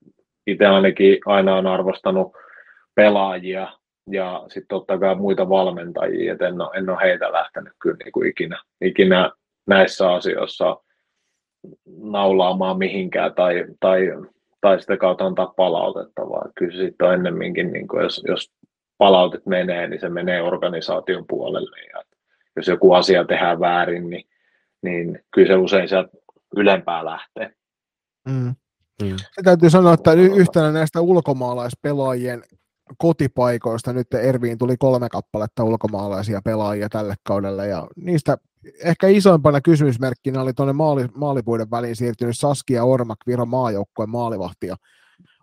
itse 0.46 0.66
ainakin 0.66 1.18
aina 1.26 1.54
on 1.56 1.66
arvostanut 1.66 2.32
pelaajia 2.94 3.68
ja 4.10 4.44
sitten 4.48 4.68
totta 4.68 4.98
kai 4.98 5.14
muita 5.14 5.48
valmentajia, 5.48 6.32
että 6.32 6.48
en 6.48 6.60
ole, 6.60 6.70
en 6.74 6.90
ole 6.90 6.98
heitä 7.02 7.32
lähtenyt 7.32 7.72
kyllä 7.82 7.96
niin 8.04 8.12
kuin 8.12 8.30
ikinä, 8.30 8.62
ikinä 8.80 9.30
näissä 9.66 10.12
asioissa 10.12 10.76
naulaamaan 12.02 12.78
mihinkään 12.78 13.34
tai, 13.34 13.64
tai, 13.80 14.00
tai 14.60 14.80
sitä 14.80 14.96
kautta 14.96 15.26
antaa 15.26 15.54
palautetta, 15.56 16.28
vaan 16.28 16.50
kyllä 16.58 16.76
sitten 16.76 17.08
on 17.08 17.14
ennemminkin, 17.14 17.72
niin 17.72 17.88
kuin 17.88 18.02
jos, 18.02 18.24
jos 18.28 18.52
palautet 18.98 19.46
menee, 19.46 19.88
niin 19.88 20.00
se 20.00 20.08
menee 20.08 20.42
organisaation 20.42 21.24
puolelle 21.28 21.80
ja 21.94 22.02
jos 22.56 22.68
joku 22.68 22.92
asia 22.92 23.24
tehdään 23.24 23.60
väärin, 23.60 24.10
niin, 24.10 24.24
niin 24.82 25.24
kyllä 25.34 25.48
se 25.48 25.56
usein 25.56 25.88
sieltä 25.88 26.08
ylempää 26.56 27.04
lähtee. 27.04 27.52
Mm. 28.28 28.54
Mm. 29.02 29.16
täytyy 29.44 29.70
sanoa, 29.70 29.94
että 29.94 30.12
yhtenä 30.12 30.72
näistä 30.72 31.00
ulkomaalaispelaajien 31.00 32.42
kotipaikoista. 32.98 33.92
Nyt 33.92 34.14
Erviin 34.14 34.58
tuli 34.58 34.76
kolme 34.76 35.08
kappaletta 35.08 35.64
ulkomaalaisia 35.64 36.42
pelaajia 36.44 36.88
tälle 36.88 37.14
kaudelle 37.22 37.68
ja 37.68 37.86
niistä 37.96 38.38
ehkä 38.84 39.08
isoimpana 39.08 39.60
kysymysmerkkinä 39.60 40.42
oli 40.42 40.52
tuonne 40.52 40.72
maali, 40.72 41.06
maalipuiden 41.14 41.70
väliin 41.70 41.96
siirtynyt 41.96 42.38
Saskia 42.38 42.84
Ormak 42.84 43.18
Viro 43.26 43.46
maajoukkueen 43.46 44.10
maalivahti 44.10 44.66
ja 44.66 44.76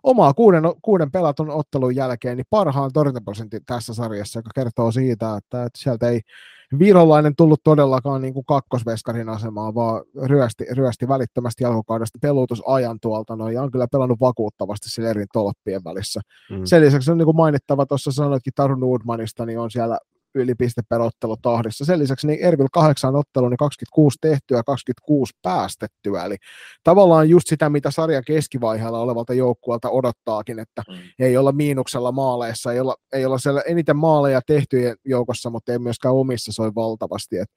omaa 0.02 0.34
kuuden, 0.34 0.62
kuuden 0.82 1.10
pelatun 1.10 1.50
ottelun 1.50 1.96
jälkeen 1.96 2.36
niin 2.36 2.46
parhaan 2.50 2.90
torjuntaprosentin 2.92 3.64
tässä 3.66 3.94
sarjassa, 3.94 4.38
joka 4.38 4.50
kertoo 4.54 4.92
siitä, 4.92 5.36
että, 5.36 5.64
että 5.64 5.78
sieltä 5.78 6.08
ei 6.08 6.20
virolainen 6.78 7.36
tullut 7.36 7.60
todellakaan 7.64 8.22
niin 8.22 8.34
kuin 8.34 8.46
kakkosveskarin 8.46 9.28
asemaan, 9.28 9.74
vaan 9.74 10.02
ryösti, 10.22 10.64
ryösti 10.70 11.08
välittömästi 11.08 11.64
alkukaudesta 11.64 12.18
pelutusajan 12.22 12.98
tuolta 13.00 13.36
noin, 13.36 13.54
ja 13.54 13.62
on 13.62 13.70
kyllä 13.70 13.86
pelannut 13.92 14.20
vakuuttavasti 14.20 14.90
sillä 14.90 15.10
eri 15.10 15.24
tolppien 15.32 15.84
välissä. 15.84 16.20
Mm. 16.50 16.60
Sen 16.64 16.82
lisäksi 16.82 17.10
on 17.10 17.18
niin 17.18 17.26
kuin 17.26 17.36
mainittava, 17.36 17.86
tuossa 17.86 18.12
sanoitkin 18.12 18.52
Taru 18.56 18.74
Nordmanista, 18.74 19.46
niin 19.46 19.58
on 19.58 19.70
siellä 19.70 19.98
yli 20.34 20.54
piste 20.54 20.82
per 20.88 21.00
ottelu 21.00 21.36
tahdissa. 21.36 21.84
Sen 21.84 21.98
lisäksi 21.98 22.26
niin 22.26 22.40
Ervil 22.40 22.66
kahdeksan 22.72 23.16
ottelu, 23.16 23.48
niin 23.48 23.56
26 23.56 24.18
tehtyä, 24.20 24.62
26 24.62 25.32
päästettyä. 25.42 26.24
Eli 26.24 26.36
tavallaan 26.84 27.28
just 27.28 27.48
sitä, 27.48 27.70
mitä 27.70 27.90
sarja 27.90 28.22
keskivaiheella 28.22 28.98
olevalta 29.00 29.34
joukkueelta 29.34 29.90
odottaakin, 29.90 30.58
että 30.58 30.82
mm. 30.88 30.94
ei 31.18 31.36
olla 31.36 31.52
miinuksella 31.52 32.12
maaleissa, 32.12 32.72
ei 32.72 32.80
olla, 32.80 32.96
ei 33.12 33.26
olla 33.26 33.38
siellä 33.38 33.60
eniten 33.60 33.96
maaleja 33.96 34.40
tehtyjen 34.46 34.96
joukossa, 35.04 35.50
mutta 35.50 35.72
ei 35.72 35.78
myöskään 35.78 36.14
omissa 36.14 36.52
soi 36.52 36.74
valtavasti. 36.74 37.38
Et 37.38 37.50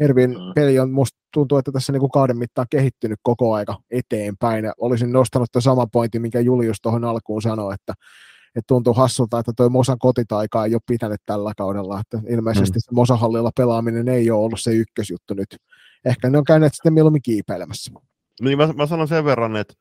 Ervin 0.00 0.30
mm. 0.30 0.54
peli 0.54 0.78
on, 0.78 0.90
musta 0.90 1.18
tuntuu, 1.34 1.58
että 1.58 1.72
tässä 1.72 1.92
niinku 1.92 2.08
kauden 2.08 2.38
mittaan 2.38 2.66
kehittynyt 2.70 3.18
koko 3.22 3.54
aika 3.54 3.76
eteenpäin. 3.90 4.64
Ja 4.64 4.72
olisin 4.78 5.12
nostanut 5.12 5.48
tämän 5.52 5.62
saman 5.62 5.90
pointin, 5.92 6.22
minkä 6.22 6.40
Julius 6.40 6.80
tuohon 6.82 7.04
alkuun 7.04 7.42
sanoi, 7.42 7.74
että 7.74 7.94
että 8.56 8.66
tuntuu 8.66 8.94
hassulta, 8.94 9.38
että 9.38 9.52
toi 9.56 9.70
Mosan 9.70 9.98
kotitaika 9.98 10.64
ei 10.64 10.74
ole 10.74 10.80
pitänyt 10.86 11.20
tällä 11.26 11.52
kaudella, 11.56 12.00
että 12.00 12.28
ilmeisesti 12.28 12.78
mm. 12.78 12.80
se 12.80 12.92
Mosahallilla 12.92 13.50
pelaaminen 13.56 14.08
ei 14.08 14.30
ole 14.30 14.44
ollut 14.44 14.60
se 14.60 14.70
ykkösjuttu 14.70 15.34
nyt. 15.34 15.56
Ehkä 16.04 16.30
ne 16.30 16.38
on 16.38 16.44
käyneet 16.44 16.74
sitten 16.74 16.92
mieluummin 16.92 17.22
kiipeilemässä. 17.22 17.92
Niin 18.40 18.58
mä, 18.58 18.72
mä 18.76 18.86
sanon 18.86 19.08
sen 19.08 19.24
verran, 19.24 19.56
että 19.56 19.74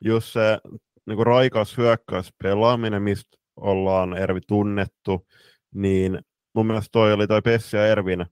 jos 0.00 0.32
se 0.32 0.58
niin 1.06 1.16
kuin 1.16 1.26
raikas 1.26 1.76
hyökkäys 1.76 2.30
pelaaminen, 2.42 3.02
mistä 3.02 3.36
ollaan 3.56 4.16
Ervi 4.16 4.40
tunnettu, 4.48 5.26
niin 5.74 6.18
mun 6.54 6.66
mielestä 6.66 6.88
toi 6.92 7.12
oli 7.12 7.26
toi 7.26 7.42
Pessi 7.42 7.76
ja 7.76 7.86
Ervin 7.86 8.26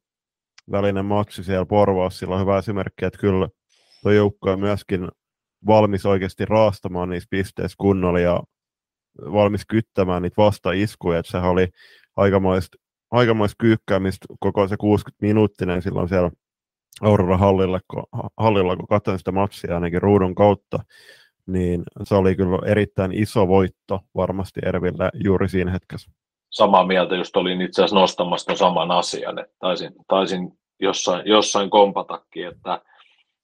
välinen 0.71 1.05
matsi 1.05 1.45
siellä 1.45 1.67
Porvoossa, 1.67 2.19
sillä 2.19 2.35
on 2.35 2.41
hyvä 2.41 2.59
esimerkki, 2.59 3.05
että 3.05 3.19
kyllä 3.19 3.49
tuo 4.03 4.13
joukko 4.13 4.51
on 4.51 4.61
myöskin 4.61 5.09
valmis 5.67 6.07
oikeasti 6.07 6.45
raastamaan 6.45 7.09
niissä 7.09 7.27
pisteissä 7.31 7.77
kunnolla 7.79 8.21
ja 8.21 8.43
valmis 9.33 9.67
kyttämään 9.67 10.23
niitä 10.23 10.43
vastaiskuja, 10.43 11.19
että 11.19 11.33
sehän 11.33 11.51
oli 11.51 11.69
aikamoista, 12.17 12.79
aikamoista 13.11 13.57
kyykkäämistä 13.59 14.27
koko 14.41 14.69
se 14.69 14.77
60 14.77 15.27
minuuttinen 15.27 15.83
silloin 15.83 16.09
siellä 16.09 16.31
Aurora 17.01 17.37
hallilla, 17.37 17.81
kun, 17.91 18.03
hallilla, 18.37 18.77
kun 18.77 18.87
katsoin 18.87 19.19
sitä 19.19 19.33
matsia 19.33 19.75
ainakin 19.75 20.03
ruudun 20.03 20.35
kautta, 20.35 20.79
niin 21.47 21.83
se 22.03 22.15
oli 22.15 22.37
kyllä 22.37 22.59
erittäin 22.67 23.13
iso 23.13 23.49
voitto 23.49 24.01
varmasti 24.17 24.61
Erville 24.67 25.11
juuri 25.25 25.49
siinä 25.49 25.71
hetkessä. 25.71 26.11
Samaa 26.51 26.87
mieltä, 26.87 27.17
just 27.17 27.37
olin 27.37 27.61
itse 27.61 27.83
asiassa 27.83 28.01
nostamassa 28.01 28.57
saman 28.57 28.91
asian, 28.91 29.39
että 29.39 29.55
taisin, 29.59 29.93
taisin 30.09 30.59
jossain, 30.81 31.23
jossain 31.27 31.71
kompatakin, 31.71 32.49
että, 32.49 32.83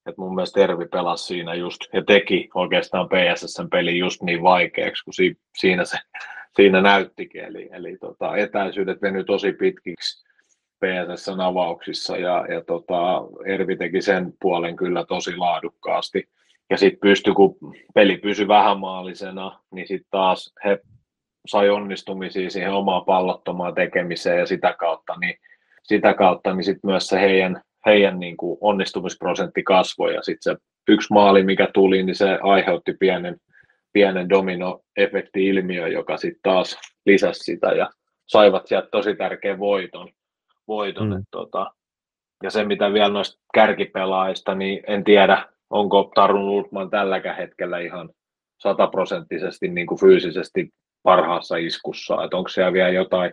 että 0.06 0.20
mun 0.20 0.34
mielestä 0.34 0.60
Ervi 0.60 0.86
pelasi 0.86 1.24
siinä 1.24 1.54
just 1.54 1.80
ja 1.92 2.02
teki 2.04 2.48
oikeastaan 2.54 3.08
PSS-pelin 3.08 3.98
just 3.98 4.22
niin 4.22 4.42
vaikeaksi, 4.42 5.04
kun 5.04 5.14
si, 5.14 5.38
siinä 5.58 5.84
se 5.84 5.98
siinä 6.56 6.80
näyttikin, 6.80 7.44
eli, 7.44 7.68
eli 7.72 7.96
tota, 7.96 8.36
etäisyydet 8.36 9.02
venyi 9.02 9.24
tosi 9.24 9.52
pitkiksi 9.52 10.30
PSSn 10.80 11.40
avauksissa 11.40 12.16
ja, 12.16 12.46
ja 12.48 12.64
tota, 12.64 13.22
Ervi 13.46 13.76
teki 13.76 14.02
sen 14.02 14.32
puolen 14.40 14.76
kyllä 14.76 15.04
tosi 15.04 15.36
laadukkaasti. 15.36 16.28
Ja 16.70 16.76
sitten 16.76 17.00
pystyi, 17.00 17.34
kun 17.34 17.56
peli 17.94 18.16
pysyi 18.16 18.48
vähämaallisena, 18.48 19.60
niin 19.70 19.88
sitten 19.88 20.10
taas 20.10 20.54
he 20.64 20.78
sai 21.46 21.70
onnistumisia 21.70 22.50
siihen 22.50 22.72
omaan 22.72 23.04
pallottomaan 23.04 23.74
tekemiseen 23.74 24.38
ja 24.38 24.46
sitä 24.46 24.74
kautta, 24.78 25.16
niin, 25.20 25.34
sitä 25.82 26.14
kautta, 26.14 26.54
niin 26.54 26.64
sitten 26.64 26.90
myös 26.90 27.06
se 27.06 27.20
heidän, 27.20 27.62
heidän 27.86 28.20
niin 28.20 28.36
kuin 28.36 28.58
onnistumisprosentti 28.60 29.62
kasvoi 29.62 30.14
ja 30.14 30.22
sitten 30.22 30.52
se 30.54 30.60
yksi 30.88 31.12
maali, 31.12 31.42
mikä 31.42 31.68
tuli, 31.74 32.02
niin 32.02 32.14
se 32.16 32.38
aiheutti 32.42 32.92
pienen, 33.00 33.36
pienen 33.92 34.28
dominoefekti-ilmiö, 34.28 35.88
joka 35.88 36.16
sitten 36.16 36.40
taas 36.42 36.78
lisäsi 37.06 37.40
sitä 37.40 37.68
ja 37.68 37.90
saivat 38.26 38.66
sieltä 38.66 38.88
tosi 38.92 39.14
tärkeän 39.14 39.58
voiton. 39.58 40.08
voiton 40.68 41.06
mm. 41.06 41.12
että, 41.12 41.28
tota, 41.30 41.70
ja 42.42 42.50
se, 42.50 42.64
mitä 42.64 42.92
vielä 42.92 43.08
noista 43.08 43.40
kärkipelaajista, 43.54 44.54
niin 44.54 44.82
en 44.86 45.04
tiedä, 45.04 45.46
onko 45.70 46.12
Tarun 46.14 46.48
Ultman 46.48 46.90
tälläkään 46.90 47.36
hetkellä 47.36 47.78
ihan 47.78 48.10
sataprosenttisesti 48.58 49.68
niin 49.68 49.86
kuin 49.86 50.00
fyysisesti 50.00 50.70
parhaassa 51.02 51.56
iskussa, 51.56 52.24
että 52.24 52.36
onko 52.36 52.48
siellä 52.48 52.72
vielä 52.72 52.88
jotain, 52.88 53.32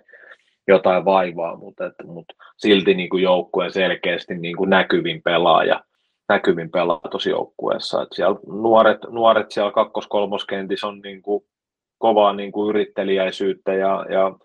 jotain 0.68 1.05
vaivaa, 1.05 1.55
mutta, 1.55 1.86
että, 1.86 2.03
mutta 2.03 2.34
silti 2.57 2.93
niin 2.93 3.09
kuin 3.09 3.24
joukkueen 3.24 3.72
selkeästi 3.72 4.38
niin 4.38 4.57
kuin 4.57 4.70
näkyvin 4.70 5.22
pelaaja, 5.22 5.84
näkyvin 6.30 6.72
pelaaja 6.72 7.09
tuossa 7.11 7.30
joukkueessa. 7.30 8.01
Että 8.01 8.15
siellä 8.15 8.39
nuoret, 8.47 8.99
nuoret 9.09 9.51
siellä 9.51 9.72
kakkos-kolmoskentissä 9.72 10.88
on 10.88 10.99
niin 10.99 11.22
kuin 11.22 11.43
kovaa 11.97 12.34
niin 12.34 12.51
kuin 12.51 12.70
yrittelijäisyyttä 12.70 13.74
ja, 13.74 14.05
ja 14.09 14.36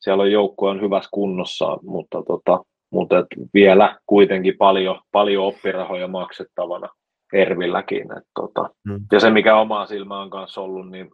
siellä 0.00 0.22
on 0.22 0.32
joukkue 0.32 0.70
on 0.70 0.80
hyvässä 0.80 1.08
kunnossa, 1.12 1.78
mutta, 1.82 2.22
tota, 2.26 2.64
mutta 2.90 3.18
et 3.18 3.26
vielä 3.54 3.98
kuitenkin 4.06 4.54
paljon, 4.58 5.00
paljon 5.12 5.44
oppirahoja 5.44 6.08
maksettavana 6.08 6.88
Ervilläkin. 7.32 8.16
Et, 8.16 8.24
tota, 8.34 8.70
hmm. 8.88 9.00
Ja 9.12 9.20
se, 9.20 9.30
mikä 9.30 9.56
omaa 9.56 9.86
silmään 9.86 10.30
kanssa 10.30 10.60
ollut, 10.60 10.90
niin 10.90 11.10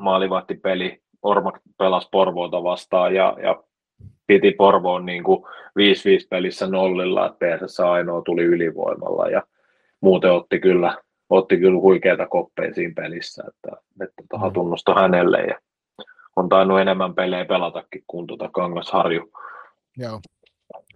maalivahtipeli, 0.00 0.98
Ormak 1.22 1.60
pelasi 1.78 2.08
Porvoota 2.12 2.62
vastaan 2.62 3.14
ja, 3.14 3.36
ja 3.42 3.62
piti 4.26 4.50
Porvoon 4.52 5.06
niin 5.06 5.24
kuin 5.24 5.44
5-5 5.44 5.46
pelissä 6.30 6.66
nollilla, 6.66 7.26
että 7.26 7.38
PSS 7.46 7.80
ainoa 7.80 8.22
tuli 8.22 8.42
ylivoimalla 8.42 9.28
ja 9.28 9.42
muuten 10.00 10.32
otti 10.32 10.60
kyllä, 10.60 10.96
otti 11.30 11.56
kyllä 11.56 11.80
huikeita 11.80 12.26
koppeja 12.26 12.74
siinä 12.74 12.92
pelissä, 12.96 13.44
että, 13.48 13.82
että 14.02 14.22
tota, 14.22 14.38
hatunnosta 14.38 14.94
hänelle 14.94 15.40
ja 15.40 15.58
on 16.36 16.48
tainnut 16.48 16.80
enemmän 16.80 17.14
pelejä 17.14 17.44
pelatakin 17.44 18.04
kuin 18.06 18.26
tuota 18.26 18.48
Kangasharju. 18.52 19.32
Joo. 19.96 20.20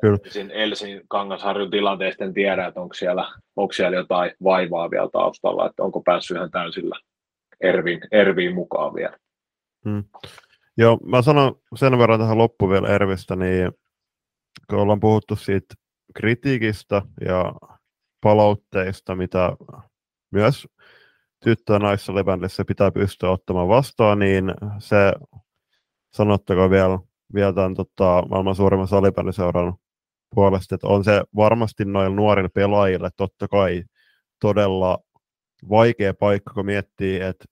Kyllä. 0.01 0.19
Siinä 0.29 0.55
Elsin 0.55 1.03
Kangasharjun 1.09 1.71
tilanteesta 1.71 2.25
en 2.25 2.35
tiedä, 2.35 2.67
että 2.67 2.81
onko 2.81 2.95
siellä, 2.95 3.29
onko 3.57 3.73
siellä 3.73 3.97
jotain 3.97 4.33
vaivaa 4.45 4.91
vielä 4.91 5.09
taustalla, 5.13 5.67
että 5.67 5.83
onko 5.83 6.01
päässyt 6.01 6.37
ihan 6.37 6.51
täysillä 6.51 6.97
Erviin, 7.61 8.01
Erviin 8.13 8.55
mukaan 8.55 8.95
vielä. 8.95 9.17
Hmm. 9.85 10.05
Joo, 10.79 10.99
mä 11.07 11.23
sanon 11.23 11.61
sen 11.77 11.99
verran 11.99 12.21
tähän 12.21 12.39
loppuun 12.39 12.71
vielä 12.71 12.89
Ervistä, 12.89 13.37
niin 13.37 13.73
kun 14.71 14.79
ollaan 14.79 15.01
puhuttu 15.01 15.37
siitä 15.37 15.75
kritiikistä 16.15 17.03
ja 17.21 17.53
palautteista, 18.21 19.15
mitä 19.15 19.57
myös 20.31 20.69
tyttö- 21.45 21.73
ja 21.73 21.79
naissalibändissä 21.79 22.65
pitää 22.65 22.91
pystyä 22.91 23.31
ottamaan 23.31 23.69
vastaan, 23.69 24.19
niin 24.19 24.55
se 24.79 25.13
sanottakoon 26.13 26.71
vielä, 26.71 26.99
vielä 27.35 27.53
tämän 27.53 27.75
tota, 27.75 28.23
maailman 28.31 28.55
suurimman 28.55 28.89
salibändiseuran 28.89 29.75
puolesta, 30.35 30.75
että 30.75 30.87
on 30.87 31.05
se 31.05 31.23
varmasti 31.37 31.85
noilla 31.85 32.17
nuorille 32.17 32.49
pelaajille 32.49 33.11
totta 33.17 33.49
kai 33.49 33.85
todella 34.41 34.99
vaikea 35.71 36.15
paikka, 36.15 36.55
kun 36.55 36.67
miettii, 36.67 37.21
että 37.21 37.45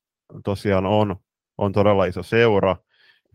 tosiaan 0.45 0.87
on, 0.87 1.16
on 1.59 1.72
todella 1.72 2.05
iso 2.05 2.22
seura, 2.22 2.77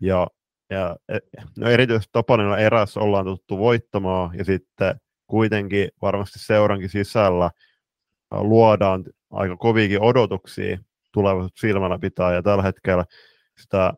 ja, 0.02 0.26
ja 0.70 0.96
e, 1.08 1.18
no 1.58 1.70
erityisesti 1.70 2.10
Topanilla 2.12 2.58
erässä 2.58 3.00
ollaan 3.00 3.24
tuttu 3.24 3.58
voittamaan, 3.58 4.38
ja 4.38 4.44
sitten 4.44 5.00
kuitenkin 5.26 5.88
varmasti 6.02 6.38
seurankin 6.38 6.88
sisällä 6.88 7.50
luodaan 8.30 9.04
aika 9.30 9.56
koviakin 9.56 10.02
odotuksia 10.02 10.78
tulevaisuutta 11.12 11.60
silmällä 11.60 11.98
pitää, 11.98 12.32
ja 12.32 12.42
tällä 12.42 12.62
hetkellä 12.62 13.04
sitä, 13.60 13.92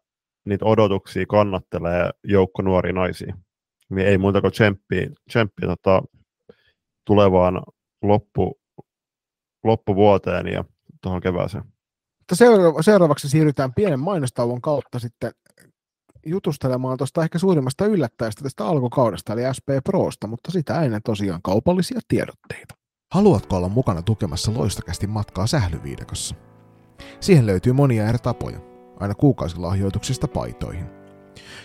niitä 0.45 0.65
odotuksia 0.65 1.25
kannattelee 1.29 2.11
joukko 2.25 2.63
nuoria 2.63 2.93
naisia. 2.93 3.37
Niin 3.91 4.09
ei 4.09 4.19
muuta 4.19 4.41
kuin 4.41 4.53
tsemppiä, 4.53 5.11
tsemppiä 5.29 5.69
tota, 5.69 6.03
tulevaan 7.05 7.63
loppu, 8.03 8.61
loppuvuoteen 9.65 10.47
ja 10.47 10.65
tuohon 11.03 11.21
kevääseen. 11.21 11.65
Seuraavaksi 12.81 13.29
siirrytään 13.29 13.75
pienen 13.75 14.01
mainostauon 14.01 14.61
kautta 14.61 14.99
sitten 14.99 15.33
jutustelemaan 16.27 16.99
tuosta 16.99 17.23
ehkä 17.23 17.39
suurimmasta 17.39 17.87
yllättäjästä 17.87 18.43
tästä 18.43 18.67
alkukaudesta, 18.67 19.33
eli 19.33 19.55
SP 19.57 19.69
Prosta, 19.85 20.27
mutta 20.27 20.51
sitä 20.51 20.83
ennen 20.83 21.01
tosiaan 21.05 21.43
kaupallisia 21.43 22.01
tiedotteita. 22.09 22.75
Haluatko 23.15 23.57
olla 23.57 23.69
mukana 23.69 24.03
tukemassa 24.03 24.53
loistakästi 24.55 25.07
matkaa 25.07 25.47
sählyviidakossa? 25.47 26.35
Siihen 27.21 27.47
löytyy 27.47 27.73
monia 27.73 28.09
eri 28.09 28.19
tapoja, 28.19 28.59
aina 29.01 29.15
kuukausilahjoituksista 29.15 30.29
paitoihin. 30.29 30.87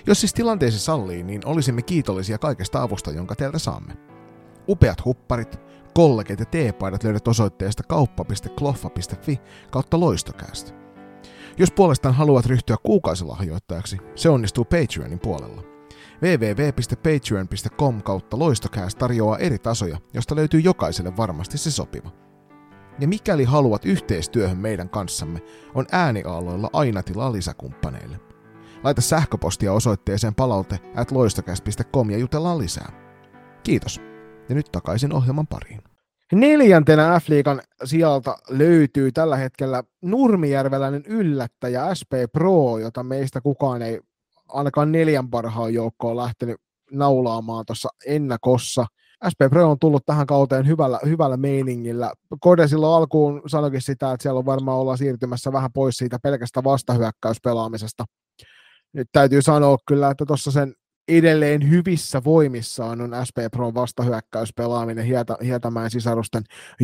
Jos 0.07 0.19
siis 0.19 0.33
tilanteesi 0.33 0.79
sallii, 0.79 1.23
niin 1.23 1.41
olisimme 1.45 1.81
kiitollisia 1.81 2.37
kaikesta 2.37 2.81
avusta, 2.81 3.11
jonka 3.11 3.35
teiltä 3.35 3.59
saamme. 3.59 3.97
Upeat 4.67 5.05
hupparit, 5.05 5.59
kollegit 5.93 6.39
ja 6.39 6.45
teepaidat 6.45 7.03
löydät 7.03 7.27
osoitteesta 7.27 7.83
kauppa.kloffa.fi 7.83 9.39
kautta 9.71 9.99
loistokäästä. 9.99 10.71
Jos 11.59 11.71
puolestaan 11.71 12.15
haluat 12.15 12.45
ryhtyä 12.45 12.75
kuukausilahjoittajaksi, 12.83 13.97
se 14.15 14.29
onnistuu 14.29 14.65
Patreonin 14.65 15.19
puolella. 15.19 15.63
www.patreon.com 16.21 18.03
kautta 18.03 18.39
loistokääs 18.39 18.95
tarjoaa 18.95 19.37
eri 19.37 19.59
tasoja, 19.59 19.97
josta 20.13 20.35
löytyy 20.35 20.59
jokaiselle 20.59 21.17
varmasti 21.17 21.57
se 21.57 21.71
sopiva. 21.71 22.11
Ja 22.99 23.07
mikäli 23.07 23.43
haluat 23.43 23.85
yhteistyöhön 23.85 24.57
meidän 24.57 24.89
kanssamme, 24.89 25.39
on 25.75 25.85
ääniaaloilla 25.91 26.69
aina 26.73 27.03
tilaa 27.03 27.31
lisäkumppaneille. 27.31 28.19
Laita 28.83 29.01
sähköpostia 29.01 29.73
osoitteeseen 29.73 30.35
palaute 30.35 30.79
at 30.95 31.11
ja 32.11 32.17
jutellaan 32.17 32.57
lisää. 32.57 32.91
Kiitos. 33.63 34.01
Ja 34.49 34.55
nyt 34.55 34.69
takaisin 34.71 35.13
ohjelman 35.13 35.47
pariin. 35.47 35.81
Neljäntenä 36.33 37.19
F-liigan 37.19 37.61
sieltä 37.83 38.35
löytyy 38.49 39.11
tällä 39.11 39.37
hetkellä 39.37 39.83
nurmijärveläinen 40.01 41.03
yllättäjä 41.05 41.95
SP 41.99 42.11
Pro, 42.33 42.77
jota 42.77 43.03
meistä 43.03 43.41
kukaan 43.41 43.81
ei 43.81 43.99
ainakaan 44.47 44.91
neljän 44.91 45.29
parhaan 45.29 45.73
joukkoon 45.73 46.17
lähtenyt 46.17 46.57
naulaamaan 46.91 47.65
tuossa 47.65 47.89
ennakossa. 48.05 48.85
SP 49.31 49.39
Pro 49.49 49.71
on 49.71 49.79
tullut 49.79 50.05
tähän 50.05 50.27
kauteen 50.27 50.67
hyvällä, 50.67 50.99
hyvällä 51.05 51.37
meiningillä. 51.37 52.13
Kode 52.39 52.67
silloin 52.67 52.97
alkuun 52.97 53.41
sanoikin 53.47 53.81
sitä, 53.81 54.11
että 54.11 54.23
siellä 54.23 54.39
on 54.39 54.45
varmaan 54.45 54.77
olla 54.77 54.97
siirtymässä 54.97 55.51
vähän 55.51 55.73
pois 55.73 55.97
siitä 55.97 56.19
pelkästä 56.23 56.63
vastahyökkäyspelaamisesta. 56.63 58.05
Nyt 58.93 59.07
täytyy 59.11 59.41
sanoa 59.41 59.77
kyllä, 59.87 60.09
että 60.09 60.25
tuossa 60.25 60.51
sen 60.51 60.73
edelleen 61.17 61.69
hyvissä 61.69 62.21
voimissaan 62.23 63.01
on 63.01 63.11
SP 63.27 63.37
Pro 63.51 63.73
vastahyökkäyspelaaminen 63.73 65.05
Hieta, 65.05 65.37
Hietamäen 65.43 65.91
sisarusten 65.91 66.43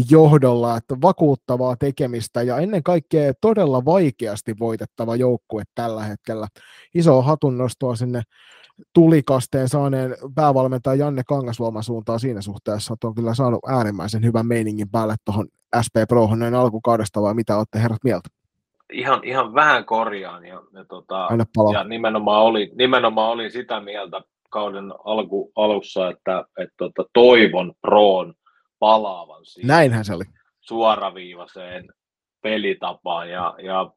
johdolla, 0.10 0.78
että 0.78 0.96
vakuuttavaa 1.02 1.76
tekemistä 1.76 2.42
ja 2.42 2.58
ennen 2.58 2.84
kaikkea 2.84 3.34
todella 3.42 3.86
vaikeasti 3.86 4.56
voitettava 4.60 5.16
joukkue 5.16 5.64
tällä 5.76 6.04
hetkellä. 6.04 6.48
Iso 6.94 7.22
hatunnostoa 7.22 7.96
sinne 7.96 8.22
tulikasteen 8.94 9.70
saaneen 9.70 10.16
päävalmentaja 10.36 10.96
Janne 10.96 11.24
Kangasluoman 11.28 11.84
suuntaan 11.84 12.20
siinä 12.20 12.42
suhteessa, 12.42 12.94
että 12.94 13.08
on 13.08 13.16
kyllä 13.16 13.34
saanut 13.34 13.60
äärimmäisen 13.68 14.24
hyvän 14.24 14.48
meiningin 14.48 14.90
päälle 14.90 15.16
tuohon 15.26 15.48
SP 15.86 15.96
Prohon 16.08 16.40
näin 16.40 16.56
alkukaudesta, 16.56 17.22
vai 17.22 17.34
mitä 17.34 17.58
olette 17.58 17.80
herrat 17.80 18.04
mieltä? 18.04 18.30
Ihan, 18.94 19.22
ihan 19.24 19.54
vähän 19.54 19.86
korjaan 19.86 20.46
ja, 20.46 20.62
ja, 20.74 20.86
tota, 20.86 21.28
ja 21.74 21.84
nimenomaan, 21.84 22.42
oli, 22.42 22.72
nimenomaan 22.76 23.32
olin 23.32 23.52
sitä 23.52 23.80
mieltä 23.80 24.22
kauden 24.50 24.92
alku, 25.06 25.52
alussa, 25.56 26.10
että, 26.10 26.46
että 26.58 26.76
tota, 26.78 27.04
toivon 27.14 27.74
Proon 27.82 28.34
palaavan 28.80 29.46
siihen 29.46 29.68
Näinhän 29.68 30.06
se 30.06 30.14
oli. 30.14 30.24
suoraviivaiseen 30.60 31.88
pelitapaan 32.42 33.30
ja, 33.30 33.56
ja 33.64 33.92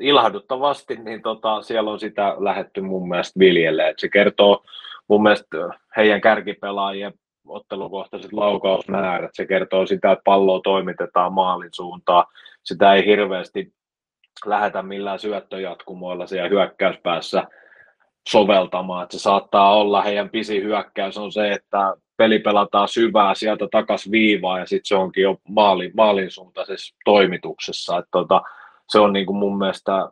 ilahduttavasti 0.00 0.96
niin 0.96 1.22
tota, 1.22 1.62
siellä 1.62 1.90
on 1.90 2.00
sitä 2.00 2.36
lähetty 2.38 2.80
mun 2.80 3.08
mielestä 3.08 3.38
viljelle. 3.38 3.88
Et 3.88 3.98
se 3.98 4.08
kertoo 4.08 4.64
mun 5.08 5.22
mielestä 5.22 5.56
heidän 5.96 6.20
kärkipelaajien 6.20 7.12
ottelukohtaiset 7.46 8.32
laukausmäärät. 8.32 9.30
Se 9.34 9.46
kertoo 9.46 9.86
sitä, 9.86 10.12
että 10.12 10.22
palloa 10.24 10.60
toimitetaan 10.64 11.32
maalin 11.32 11.72
suuntaan. 11.72 12.24
Sitä 12.64 12.94
ei 12.94 13.06
hirveästi 13.06 13.74
lähetä 14.46 14.82
millään 14.82 15.18
syöttöjatkumoilla 15.18 16.26
siellä 16.26 16.48
hyökkäyspäässä 16.48 17.44
soveltamaan. 18.28 19.02
Että 19.02 19.18
se 19.18 19.22
saattaa 19.22 19.74
olla, 19.74 20.02
heidän 20.02 20.30
pisi 20.30 20.62
hyökkäys 20.62 21.18
on 21.18 21.32
se, 21.32 21.52
että 21.52 21.96
peli 22.16 22.38
pelataan 22.38 22.88
syvää 22.88 23.34
sieltä 23.34 23.68
takas 23.70 24.10
viivaa 24.10 24.58
ja 24.58 24.66
sitten 24.66 24.86
se 24.86 24.94
onkin 24.94 25.22
jo 25.22 25.36
maalin, 25.48 25.90
maalin 25.96 26.30
suuntaisessa 26.30 26.96
toimituksessa. 27.04 27.98
Että 27.98 28.08
tota, 28.10 28.42
se 28.88 28.98
on 28.98 29.12
niin 29.12 29.26
kuin 29.26 29.36
mun 29.36 29.58
mielestä 29.58 30.08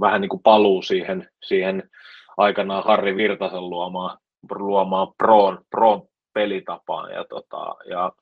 vähän 0.00 0.20
niin 0.20 0.28
kuin 0.28 0.42
paluu 0.42 0.82
siihen, 0.82 1.28
siihen 1.44 1.90
aikanaan 2.36 2.84
Harri 2.84 3.16
Virtasen 3.16 3.70
luomaan, 3.70 4.18
luomaan 4.50 5.08
proon, 5.18 5.58
proon 5.70 6.02
pelitapaan. 6.34 7.10
Ja, 7.10 7.24
tota, 7.24 7.74
ja 7.90 8.12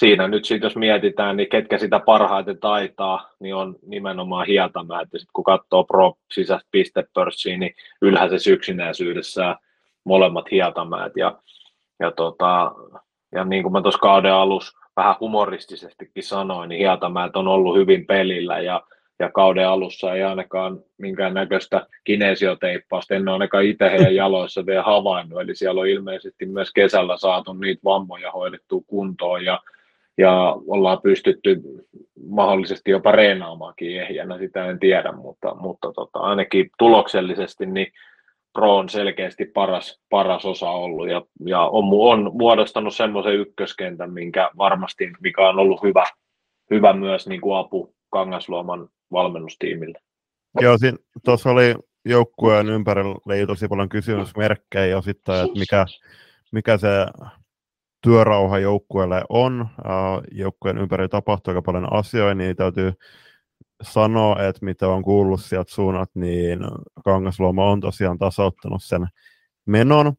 siinä 0.00 0.28
nyt 0.28 0.44
sitten, 0.44 0.66
jos 0.66 0.76
mietitään, 0.76 1.36
niin 1.36 1.48
ketkä 1.48 1.78
sitä 1.78 2.00
parhaiten 2.00 2.58
taitaa, 2.58 3.30
niin 3.40 3.54
on 3.54 3.76
nimenomaan 3.86 4.46
Hietamäät. 4.46 5.08
Ja 5.12 5.18
sitten 5.18 5.32
kun 5.32 5.44
katsoo 5.44 5.84
Pro 5.84 6.14
sisäistä 6.32 6.68
pistepörssiä, 6.70 7.58
niin 7.58 7.74
ylhäisessä 8.02 8.50
yksinäisyydessä 8.50 9.56
molemmat 10.04 10.50
Hietamäät. 10.50 11.12
Ja, 11.16 11.38
ja, 12.00 12.10
tota, 12.10 12.72
ja 13.34 13.44
niin 13.44 13.62
kuin 13.62 13.72
mä 13.72 13.82
tuossa 13.82 14.00
kauden 14.00 14.32
alussa 14.32 14.78
vähän 14.96 15.14
humoristisestikin 15.20 16.22
sanoin, 16.22 16.68
niin 16.68 16.78
Hietamäät 16.78 17.36
on 17.36 17.48
ollut 17.48 17.76
hyvin 17.76 18.06
pelillä 18.06 18.60
ja 18.60 18.82
ja 19.18 19.30
kauden 19.34 19.68
alussa 19.68 20.14
ei 20.14 20.22
ainakaan 20.22 20.80
minkään 20.98 21.34
näköistä 21.34 21.86
kinesioteippausta, 22.04 23.14
en 23.14 23.28
ole 23.28 23.32
ainakaan 23.32 23.64
itse 23.64 23.90
heidän 23.90 24.14
jaloissa 24.14 24.66
vielä 24.66 24.82
havainnut, 24.82 25.40
eli 25.40 25.54
siellä 25.54 25.80
on 25.80 25.88
ilmeisesti 25.88 26.46
myös 26.46 26.72
kesällä 26.72 27.16
saatu 27.16 27.52
niitä 27.52 27.80
vammoja 27.84 28.30
hoidettua 28.30 28.80
kuntoon 28.86 29.44
ja, 29.44 29.60
ja 30.20 30.56
ollaan 30.66 31.02
pystytty 31.02 31.62
mahdollisesti 32.28 32.90
jopa 32.90 33.12
reenaamaankin 33.12 34.00
ehjänä, 34.00 34.38
sitä 34.38 34.66
en 34.66 34.78
tiedä, 34.78 35.12
mutta, 35.12 35.54
mutta 35.54 35.92
tota, 35.92 36.18
ainakin 36.18 36.70
tuloksellisesti 36.78 37.66
niin 37.66 37.92
Pro 38.52 38.76
on 38.76 38.88
selkeästi 38.88 39.44
paras, 39.44 40.00
paras 40.10 40.44
osa 40.44 40.70
ollut 40.70 41.08
ja, 41.08 41.22
ja 41.46 41.60
on, 41.60 41.84
on 41.90 42.30
muodostanut 42.34 42.94
semmoisen 42.94 43.34
ykköskentän, 43.34 44.12
minkä 44.12 44.50
varmasti, 44.56 45.12
mikä 45.20 45.48
on 45.48 45.58
ollut 45.58 45.82
hyvä, 45.82 46.04
hyvä 46.70 46.92
myös 46.92 47.28
niin 47.28 47.40
kuin 47.40 47.56
apu 47.56 47.94
Kangasluoman 48.12 48.88
valmennustiimille. 49.12 49.98
Joo, 50.60 50.76
tuossa 51.24 51.50
oli 51.50 51.74
joukkueen 52.04 52.68
ympärillä 52.68 53.46
tosi 53.46 53.68
paljon 53.68 53.88
kysymysmerkkejä 53.88 54.98
osittain, 54.98 55.46
että 55.46 55.58
mikä, 55.58 55.86
mikä 56.52 56.78
se 56.78 56.88
työrauha 58.00 58.58
joukkueelle 58.58 59.24
on. 59.28 59.68
Joukkueen 60.32 60.78
ympärillä 60.78 61.08
tapahtuu 61.08 61.50
aika 61.50 61.62
paljon 61.62 61.92
asioita, 61.92 62.34
niin 62.34 62.56
täytyy 62.56 62.92
sanoa, 63.82 64.42
että 64.42 64.64
mitä 64.64 64.88
on 64.88 65.02
kuullut 65.02 65.40
sieltä 65.40 65.72
suunnat, 65.74 66.10
niin 66.14 66.58
Kangasluoma 67.04 67.70
on 67.70 67.80
tosiaan 67.80 68.18
tasauttanut 68.18 68.82
sen 68.82 69.06
menon. 69.66 70.12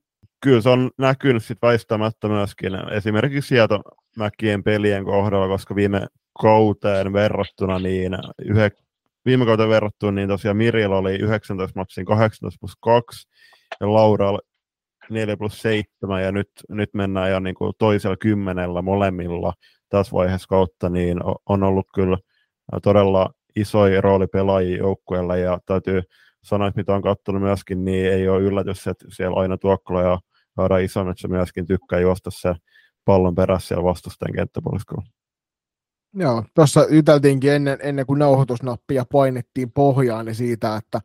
Kyllä 0.44 0.62
se 0.62 0.70
on 0.70 0.92
näkynyt 0.98 1.44
sit 1.44 1.58
väistämättä 1.62 2.28
myöskin 2.28 2.92
esimerkiksi 2.92 3.48
sieltä 3.48 3.80
Mäkien 4.18 4.64
pelien 4.64 5.06
kohdalla, 5.06 5.48
koska 5.48 5.76
viime 5.76 6.08
kauteen 6.42 7.14
verrattuna, 7.14 7.80
niin 7.80 8.18
yhe, 8.46 8.72
viime 9.26 9.46
kauteen 9.46 9.70
verrattuna, 9.70 10.12
niin 10.12 10.28
tosiaan 10.30 10.58
Mirjalla 10.58 10.98
oli 10.98 11.16
19 11.16 11.80
matsin 11.80 12.06
18 12.06 12.58
plus 12.60 12.76
2 12.82 13.28
ja 13.80 13.94
Laura 13.94 14.40
4 15.12 15.38
plus 15.38 15.62
7 15.62 16.24
ja 16.24 16.32
nyt, 16.32 16.50
nyt 16.70 16.90
mennään 16.94 17.32
jo 17.32 17.40
niin 17.40 17.56
kuin 17.56 17.74
toisella 17.78 18.18
kymmenellä 18.18 18.82
molemmilla 18.82 19.54
tässä 19.90 20.12
vaiheessa 20.12 20.48
kautta, 20.48 20.90
niin 20.90 21.20
on 21.46 21.64
ollut 21.64 21.88
kyllä 21.94 22.18
todella 22.84 23.30
isoja 23.56 24.02
rooli 24.02 24.28
pelaajia 24.28 24.78
joukkueella 24.78 25.36
ja 25.36 25.60
täytyy 25.66 26.02
sanoa, 26.44 26.68
että 26.68 26.80
mitä 26.80 26.94
on 26.94 27.02
katsonut 27.02 27.42
myöskin, 27.42 27.86
niin 27.86 28.14
ei 28.14 28.30
ole 28.30 28.42
yllätys, 28.42 28.88
että 28.88 29.06
siellä 29.10 29.40
aina 29.40 29.58
Tuokkola 29.58 30.02
ja 30.02 30.20
Haara 30.58 30.78
Isonetsä 30.78 31.28
myöskin 31.28 31.68
tykkää 31.68 32.00
juosta 32.00 32.32
se 32.32 32.56
pallon 33.06 33.36
perässä 33.36 33.68
siellä 33.68 33.84
vastustajan 33.84 34.36
kenttäpuoliskolla. 34.36 35.04
Joo, 36.14 36.44
tuossa 36.54 36.86
yteltiinkin 36.90 37.52
ennen, 37.52 37.78
ennen 37.82 38.06
kuin 38.06 38.20
nauhoitusnappia 38.20 39.06
painettiin 39.12 39.72
pohjaan 39.72 40.26
niin 40.26 40.36
siitä, 40.36 40.76
että, 40.76 41.02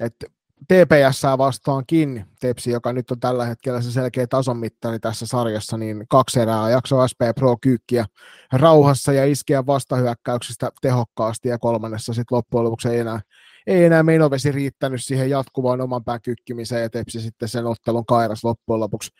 että 0.00 0.26
TPS 0.68 1.22
vastaankin, 1.38 2.26
Tepsi, 2.40 2.70
joka 2.70 2.92
nyt 2.92 3.10
on 3.10 3.20
tällä 3.20 3.44
hetkellä 3.44 3.80
se 3.80 3.92
selkeä 3.92 4.26
tasonmittari 4.26 4.98
tässä 4.98 5.26
sarjassa, 5.26 5.76
niin 5.76 6.04
kaksi 6.08 6.40
erää 6.40 6.70
jakso 6.70 7.08
SP 7.10 7.20
Pro 7.34 7.56
kyykkiä 7.60 8.06
rauhassa 8.52 9.12
ja 9.12 9.24
iskeä 9.24 9.66
vastahyökkäyksistä 9.66 10.70
tehokkaasti 10.80 11.48
ja 11.48 11.58
kolmannessa 11.58 12.14
sitten 12.14 12.36
loppujen 12.36 12.64
lopuksi 12.64 12.88
ei 12.88 12.98
enää, 12.98 13.20
ei 13.66 13.84
enää 13.84 14.02
Meinovesi 14.02 14.52
riittänyt 14.52 15.04
siihen 15.04 15.30
jatkuvaan 15.30 15.80
oman 15.80 16.04
pään 16.04 16.22
kykkimiseen 16.22 16.82
ja 16.82 16.90
Tepsi 16.90 17.20
sitten 17.20 17.48
sen 17.48 17.66
ottelun 17.66 18.06
kairas 18.06 18.44
loppujen 18.44 18.80
lopuksi 18.80 19.10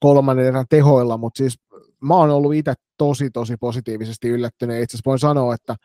kolmannen 0.00 0.46
erän 0.46 0.66
tehoilla, 0.68 1.16
mutta 1.16 1.38
siis 1.38 1.58
mä 2.00 2.14
oon 2.14 2.30
ollut 2.30 2.54
itse 2.54 2.74
tosi, 2.98 3.30
tosi 3.30 3.56
positiivisesti 3.56 4.28
yllättynyt. 4.28 4.82
Itse 4.82 4.96
asiassa 4.96 5.08
voin 5.10 5.18
sanoa, 5.18 5.54
että 5.54 5.76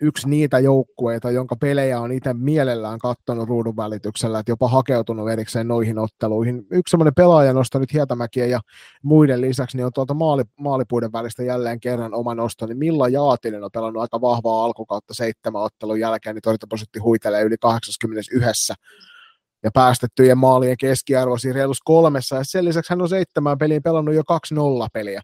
yksi 0.00 0.28
niitä 0.28 0.58
joukkueita, 0.58 1.30
jonka 1.30 1.56
pelejä 1.56 2.00
on 2.00 2.12
itse 2.12 2.34
mielellään 2.34 2.98
katsonut 2.98 3.48
ruudun 3.48 3.76
välityksellä, 3.76 4.38
että 4.38 4.52
jopa 4.52 4.68
hakeutunut 4.68 5.30
erikseen 5.30 5.68
noihin 5.68 5.98
otteluihin. 5.98 6.66
Yksi 6.70 6.90
semmoinen 6.90 7.14
pelaaja 7.14 7.52
nostaa 7.52 7.80
nyt 7.80 7.92
Hietämäkiä 7.92 8.46
ja 8.46 8.60
muiden 9.02 9.40
lisäksi, 9.40 9.76
niin 9.76 9.86
on 9.86 9.92
tuolta 9.94 10.14
maali, 10.14 10.42
maalipuiden 10.60 11.12
välistä 11.12 11.42
jälleen 11.42 11.80
kerran 11.80 12.14
oma 12.14 12.34
nosto, 12.34 12.66
niin 12.66 12.78
Milla 12.78 13.08
Jaatinen 13.08 13.64
on 13.64 13.70
pelannut 13.72 14.02
aika 14.02 14.20
vahvaa 14.20 14.64
alkukautta 14.64 15.14
seitsemän 15.14 15.62
ottelun 15.62 16.00
jälkeen, 16.00 16.34
niin 16.34 16.42
torjuntaprosentti 16.42 16.98
huitelee 16.98 17.42
yli 17.42 17.56
81 17.60 18.72
ja 19.62 19.70
päästettyjen 19.74 20.38
maalien 20.38 20.76
keskiarvo 20.80 21.38
siinä 21.38 21.54
reilussa 21.54 21.82
kolmessa, 21.84 22.36
ja 22.36 22.44
sen 22.44 22.64
lisäksi 22.64 22.92
hän 22.92 23.02
on 23.02 23.08
seitsemän 23.08 23.58
peliin 23.58 23.82
pelannut 23.82 24.14
jo 24.14 24.22
2-0 24.22 24.24
peliä, 24.92 25.20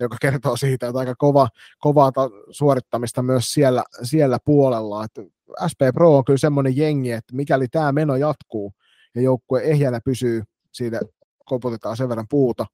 joka 0.00 0.16
kertoo 0.20 0.56
siitä, 0.56 0.86
että 0.86 0.98
aika 0.98 1.14
kova, 1.18 1.48
kovaa 1.78 2.12
suorittamista 2.50 3.22
myös 3.22 3.52
siellä, 3.52 3.84
siellä 4.02 4.38
puolella. 4.44 5.04
Että 5.04 5.22
SP 5.72 5.80
Pro 5.94 6.16
on 6.16 6.24
kyllä 6.24 6.38
semmoinen 6.38 6.76
jengi, 6.76 7.12
että 7.12 7.36
mikäli 7.36 7.68
tämä 7.68 7.92
meno 7.92 8.16
jatkuu 8.16 8.72
ja 9.14 9.22
joukkue 9.22 9.62
ehjänä 9.62 10.00
pysyy, 10.04 10.42
siitä 10.72 11.00
koputetaan 11.44 11.96
sen 11.96 12.08
verran 12.08 12.26
puuta, 12.30 12.66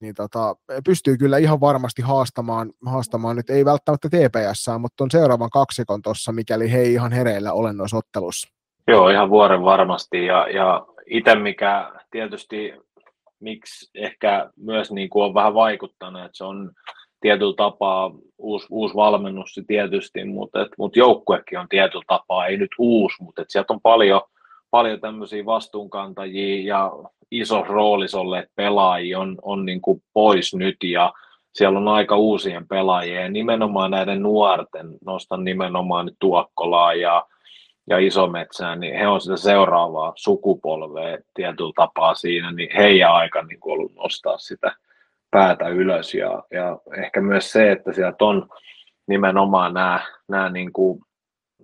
niin 0.00 0.14
tota, 0.14 0.56
pystyy 0.86 1.16
kyllä 1.16 1.38
ihan 1.38 1.60
varmasti 1.60 2.02
haastamaan, 2.02 2.72
haastamaan 2.86 3.36
nyt 3.36 3.50
ei 3.50 3.64
välttämättä 3.64 4.08
TPS, 4.08 4.66
mutta 4.78 5.04
on 5.04 5.10
seuraavan 5.10 5.50
kaksikon 5.50 6.02
tuossa, 6.02 6.32
mikäli 6.32 6.72
he 6.72 6.78
ei 6.78 6.92
ihan 6.92 7.12
hereillä 7.12 7.52
ole 7.52 7.72
noissa 7.72 7.96
ottelussa. 7.96 8.48
Joo, 8.88 9.08
ihan 9.08 9.30
vuoren 9.30 9.62
varmasti. 9.62 10.26
Ja, 10.26 10.48
ja 10.48 10.86
itse 11.06 11.34
mikä 11.34 11.92
tietysti, 12.10 12.72
miksi 13.44 13.90
ehkä 13.94 14.50
myös 14.56 14.92
niin 14.92 15.10
kuin 15.10 15.24
on 15.24 15.34
vähän 15.34 15.54
vaikuttanut, 15.54 16.24
että 16.24 16.36
se 16.36 16.44
on 16.44 16.70
tietyllä 17.20 17.54
tapaa 17.56 18.12
uusi, 18.38 18.66
uusi 18.70 18.94
valmennus 18.94 19.60
tietysti, 19.66 20.24
mutta, 20.24 20.62
et, 20.62 20.68
mutta 20.78 20.98
joukkuekin 20.98 21.58
on 21.58 21.68
tietyllä 21.68 22.04
tapaa, 22.06 22.46
ei 22.46 22.56
nyt 22.56 22.70
uusi, 22.78 23.22
mutta 23.22 23.42
et 23.42 23.50
sieltä 23.50 23.72
on 23.72 23.80
paljon, 23.80 24.20
paljon 24.70 25.00
tämmöisiä 25.00 25.44
vastuunkantajia 25.44 26.74
ja 26.74 26.92
iso 27.30 27.64
roolis 27.64 28.14
olleet 28.14 28.48
pelaajia 28.56 29.20
on, 29.20 29.38
on 29.42 29.66
niin 29.66 29.80
kuin 29.80 30.02
pois 30.12 30.54
nyt 30.54 30.76
ja 30.84 31.12
siellä 31.54 31.78
on 31.78 31.88
aika 31.88 32.16
uusien 32.16 32.68
pelaajien. 32.68 33.32
Nimenomaan 33.32 33.90
näiden 33.90 34.22
nuorten, 34.22 34.86
nostan 35.04 35.44
nimenomaan 35.44 36.06
nyt 36.06 36.16
Tuokkolaa 36.18 36.94
ja 36.94 37.26
ja 37.86 37.98
Isometsään, 37.98 38.80
niin 38.80 38.98
he 38.98 39.08
on 39.08 39.20
sitä 39.20 39.36
seuraavaa 39.36 40.12
sukupolvea 40.16 41.18
tietyllä 41.34 41.72
tapaa 41.76 42.14
siinä, 42.14 42.52
niin 42.52 42.76
heidän 42.76 43.12
aika 43.12 43.42
niin 43.42 43.58
ollut 43.62 43.94
nostaa 43.94 44.38
sitä 44.38 44.76
päätä 45.30 45.68
ylös. 45.68 46.14
Ja, 46.14 46.42
ja 46.50 46.78
ehkä 46.96 47.20
myös 47.20 47.52
se, 47.52 47.72
että 47.72 47.92
sieltä 47.92 48.24
on 48.24 48.48
nimenomaan 49.06 49.74
nämä, 49.74 50.00
nämä 50.28 50.48
niin 50.48 50.72
kuin, 50.72 51.00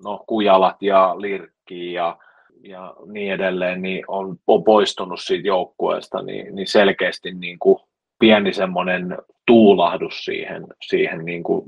no, 0.04 0.24
kujalat 0.26 0.82
ja 0.82 1.14
lirkki 1.20 1.92
ja, 1.92 2.16
ja 2.62 2.94
niin 3.06 3.32
edelleen, 3.32 3.82
niin 3.82 4.04
on, 4.08 4.36
on 4.46 4.64
poistunut 4.64 5.20
siitä 5.20 5.48
joukkueesta, 5.48 6.22
niin, 6.22 6.54
niin 6.54 6.66
selkeästi 6.66 7.32
niin 7.34 7.58
kuin 7.58 7.78
pieni 8.18 8.52
semmoinen 8.52 9.18
tuulahdus 9.46 10.24
siihen, 10.24 10.66
siihen 10.86 11.24
niin 11.24 11.42
kuin 11.42 11.64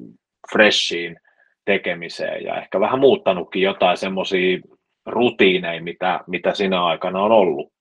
freshiin 0.52 1.16
tekemiseen 1.64 2.44
ja 2.44 2.60
ehkä 2.60 2.80
vähän 2.80 3.00
muuttanutkin 3.00 3.62
jotain 3.62 3.96
semmoisia 3.96 4.58
rutiineja, 5.06 5.82
mitä, 5.82 6.20
mitä 6.26 6.54
sinä 6.54 6.84
aikana 6.84 7.22
on 7.22 7.32
ollut, 7.32 7.72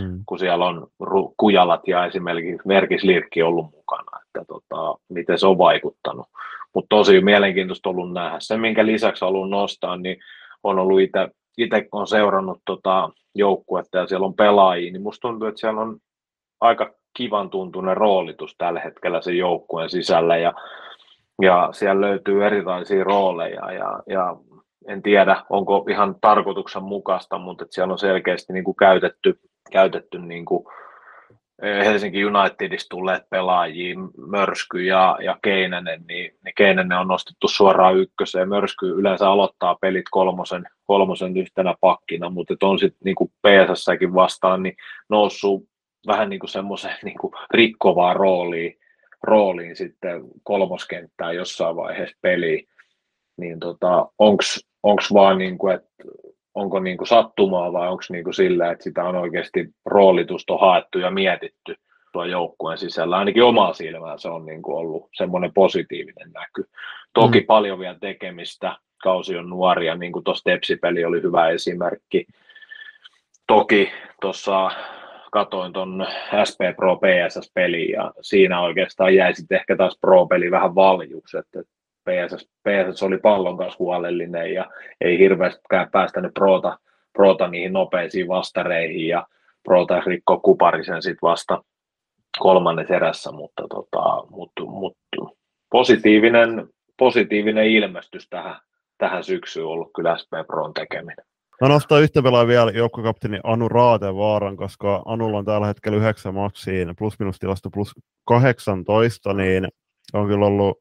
mm. 0.00 0.22
kun 0.26 0.38
siellä 0.38 0.66
on 0.66 0.86
ru- 1.02 1.34
kujalat 1.36 1.88
ja 1.88 2.06
esimerkiksi 2.06 2.68
Merkislirkki 2.68 3.42
ollut 3.42 3.70
mukana, 3.70 4.20
että 4.26 4.44
tota, 4.48 4.98
miten 5.08 5.38
se 5.38 5.46
on 5.46 5.58
vaikuttanut. 5.58 6.26
Mutta 6.74 6.96
tosi 6.96 7.20
mielenkiintoista 7.20 7.88
ollut 7.88 8.12
nähdä. 8.12 8.36
Se, 8.40 8.56
minkä 8.56 8.86
lisäksi 8.86 9.24
haluan 9.24 9.50
nostaa, 9.50 9.96
niin 9.96 10.16
on 10.62 10.78
ollut 10.78 11.00
itse, 11.00 11.28
itse 11.58 11.88
on 11.92 12.06
seurannut 12.06 12.58
tota 12.64 13.10
joukkuetta 13.34 13.98
ja 13.98 14.06
siellä 14.06 14.26
on 14.26 14.34
pelaajia, 14.34 14.92
niin 14.92 15.02
musta 15.02 15.28
tuntuu, 15.28 15.48
että 15.48 15.60
siellä 15.60 15.80
on 15.80 15.98
aika 16.60 16.94
kivan 17.16 17.50
tuntunen 17.50 17.96
roolitus 17.96 18.54
tällä 18.58 18.80
hetkellä 18.80 19.20
sen 19.20 19.38
joukkueen 19.38 19.90
sisällä 19.90 20.36
ja, 20.36 20.52
ja 21.42 21.68
siellä 21.72 22.00
löytyy 22.00 22.46
erilaisia 22.46 23.04
rooleja 23.04 23.72
ja, 23.72 24.02
ja 24.08 24.36
en 24.88 25.02
tiedä, 25.02 25.42
onko 25.50 25.86
ihan 25.90 26.16
tarkoituksenmukaista, 26.20 27.38
mutta 27.38 27.64
että 27.64 27.74
siellä 27.74 27.92
on 27.92 27.98
selkeästi 27.98 28.52
niin 28.52 28.64
kuin 28.64 28.76
käytetty, 28.76 29.40
käytetty 29.72 30.18
niin 30.18 30.44
kuin 30.44 30.64
Helsinki 31.62 32.24
Unitedista 32.24 32.88
tulleet 32.88 33.22
pelaajia, 33.30 33.96
Mörsky 34.16 34.84
ja, 34.84 35.18
ja 35.22 35.38
Keinänen, 35.42 36.04
niin, 36.08 36.32
niin 36.44 36.54
Keinänen 36.56 36.98
on 36.98 37.08
nostettu 37.08 37.48
suoraan 37.48 37.96
ykköseen. 37.96 38.48
Mörsky 38.48 38.88
yleensä 38.88 39.30
aloittaa 39.30 39.76
pelit 39.80 40.04
kolmosen, 40.10 40.64
kolmosen 40.86 41.36
yhtenä 41.36 41.74
pakkina, 41.80 42.30
mutta 42.30 42.54
on 42.62 42.78
sitten 42.78 43.00
niin 43.04 43.14
kuin 43.14 43.30
PSS-säkin 43.30 44.14
vastaan 44.14 44.62
niin 44.62 44.76
noussut 45.08 45.64
vähän 46.06 46.28
niin 46.28 46.40
kuin 46.40 46.50
semmoisen 46.50 46.96
niin 47.04 47.18
kuin 47.18 47.32
rooliin, 48.14 48.79
rooliin 49.22 49.76
sitten 49.76 50.22
kolmoskenttää 50.42 51.32
jossain 51.32 51.76
vaiheessa 51.76 52.18
peliä. 52.22 52.62
Niin 53.36 53.60
tota, 53.60 54.08
onko 54.82 55.02
vaan 55.14 55.38
niin 55.38 55.58
kuin, 55.58 55.74
että 55.74 55.90
onko 56.54 56.80
niin 56.80 56.96
kuin 56.96 57.08
sattumaa 57.08 57.72
vai 57.72 57.88
onko 57.88 58.02
niin 58.10 58.24
kuin 58.24 58.34
sillä, 58.34 58.70
että 58.70 58.84
sitä 58.84 59.04
on 59.04 59.16
oikeasti 59.16 59.68
roolitusta 59.84 60.56
haettu 60.56 60.98
ja 60.98 61.10
mietitty 61.10 61.74
tuo 62.12 62.24
joukkueen 62.24 62.78
sisällä. 62.78 63.16
Ainakin 63.16 63.42
omaa 63.42 63.72
silmään 63.72 64.18
se 64.18 64.28
on 64.28 64.46
niin 64.46 64.62
kuin 64.62 64.76
ollut 64.76 65.08
semmoinen 65.16 65.52
positiivinen 65.54 66.30
näky. 66.32 66.64
Toki 67.14 67.40
mm. 67.40 67.46
paljon 67.46 67.78
vielä 67.78 67.98
tekemistä, 68.00 68.76
kausi 69.02 69.36
on 69.36 69.50
nuoria, 69.50 69.94
niin 69.94 70.12
kuin 70.12 70.24
tuossa 70.24 70.44
Tepsipeli 70.44 71.04
oli 71.04 71.22
hyvä 71.22 71.48
esimerkki. 71.48 72.26
Toki 73.46 73.92
tuossa 74.20 74.70
katoin 75.32 75.72
tuon 75.72 76.06
SP 76.48 76.60
Pro 76.76 76.96
PSS-peli 76.96 77.90
ja 77.90 78.12
siinä 78.20 78.60
oikeastaan 78.60 79.14
jäi 79.14 79.34
sitten 79.34 79.56
ehkä 79.56 79.76
taas 79.76 79.98
Pro-peli 80.00 80.50
vähän 80.50 80.74
valjuksi, 80.74 81.38
että 81.38 81.62
PSS, 82.04 82.48
PSS 82.62 83.02
oli 83.02 83.18
pallon 83.18 83.58
kanssa 83.58 83.76
huolellinen 83.78 84.54
ja 84.54 84.70
ei 85.00 85.18
hirveästikään 85.18 85.90
päästänyt 85.90 86.34
Prota, 86.34 86.78
Prota 87.12 87.48
niihin 87.48 87.72
nopeisiin 87.72 88.28
vastareihin 88.28 89.08
ja 89.08 89.26
Prota 89.64 90.02
rikko 90.06 90.40
Kuparisen 90.40 91.02
sitten 91.02 91.28
vasta 91.28 91.64
kolmannes 92.38 92.90
erässä, 92.90 93.32
mutta, 93.32 93.62
tota, 93.70 94.26
mutta, 94.30 94.64
mutta 94.64 95.16
positiivinen, 95.70 96.68
positiivinen 96.98 97.66
ilmestys 97.66 98.28
tähän, 98.28 98.56
tähän 98.98 99.24
syksyyn 99.24 99.66
ollut 99.66 99.90
kyllä 99.96 100.16
SP 100.20 100.32
Proon 100.46 100.74
tekeminen. 100.74 101.29
Mä 101.60 101.68
nostan 101.68 102.02
yhtä 102.02 102.22
pelaa 102.22 102.46
vielä 102.46 102.70
joukkokapteeni 102.70 103.40
Anu 103.44 103.68
Raatevaaran, 103.68 104.56
koska 104.56 105.02
Anulla 105.04 105.38
on 105.38 105.44
tällä 105.44 105.66
hetkellä 105.66 105.98
yhdeksän 105.98 106.34
matsiin, 106.34 106.96
plus 106.98 107.18
minus 107.18 107.38
tilasto 107.38 107.70
plus 107.70 107.94
18, 108.24 109.34
niin 109.34 109.68
on 110.12 110.26
kyllä 110.26 110.46
ollut 110.46 110.78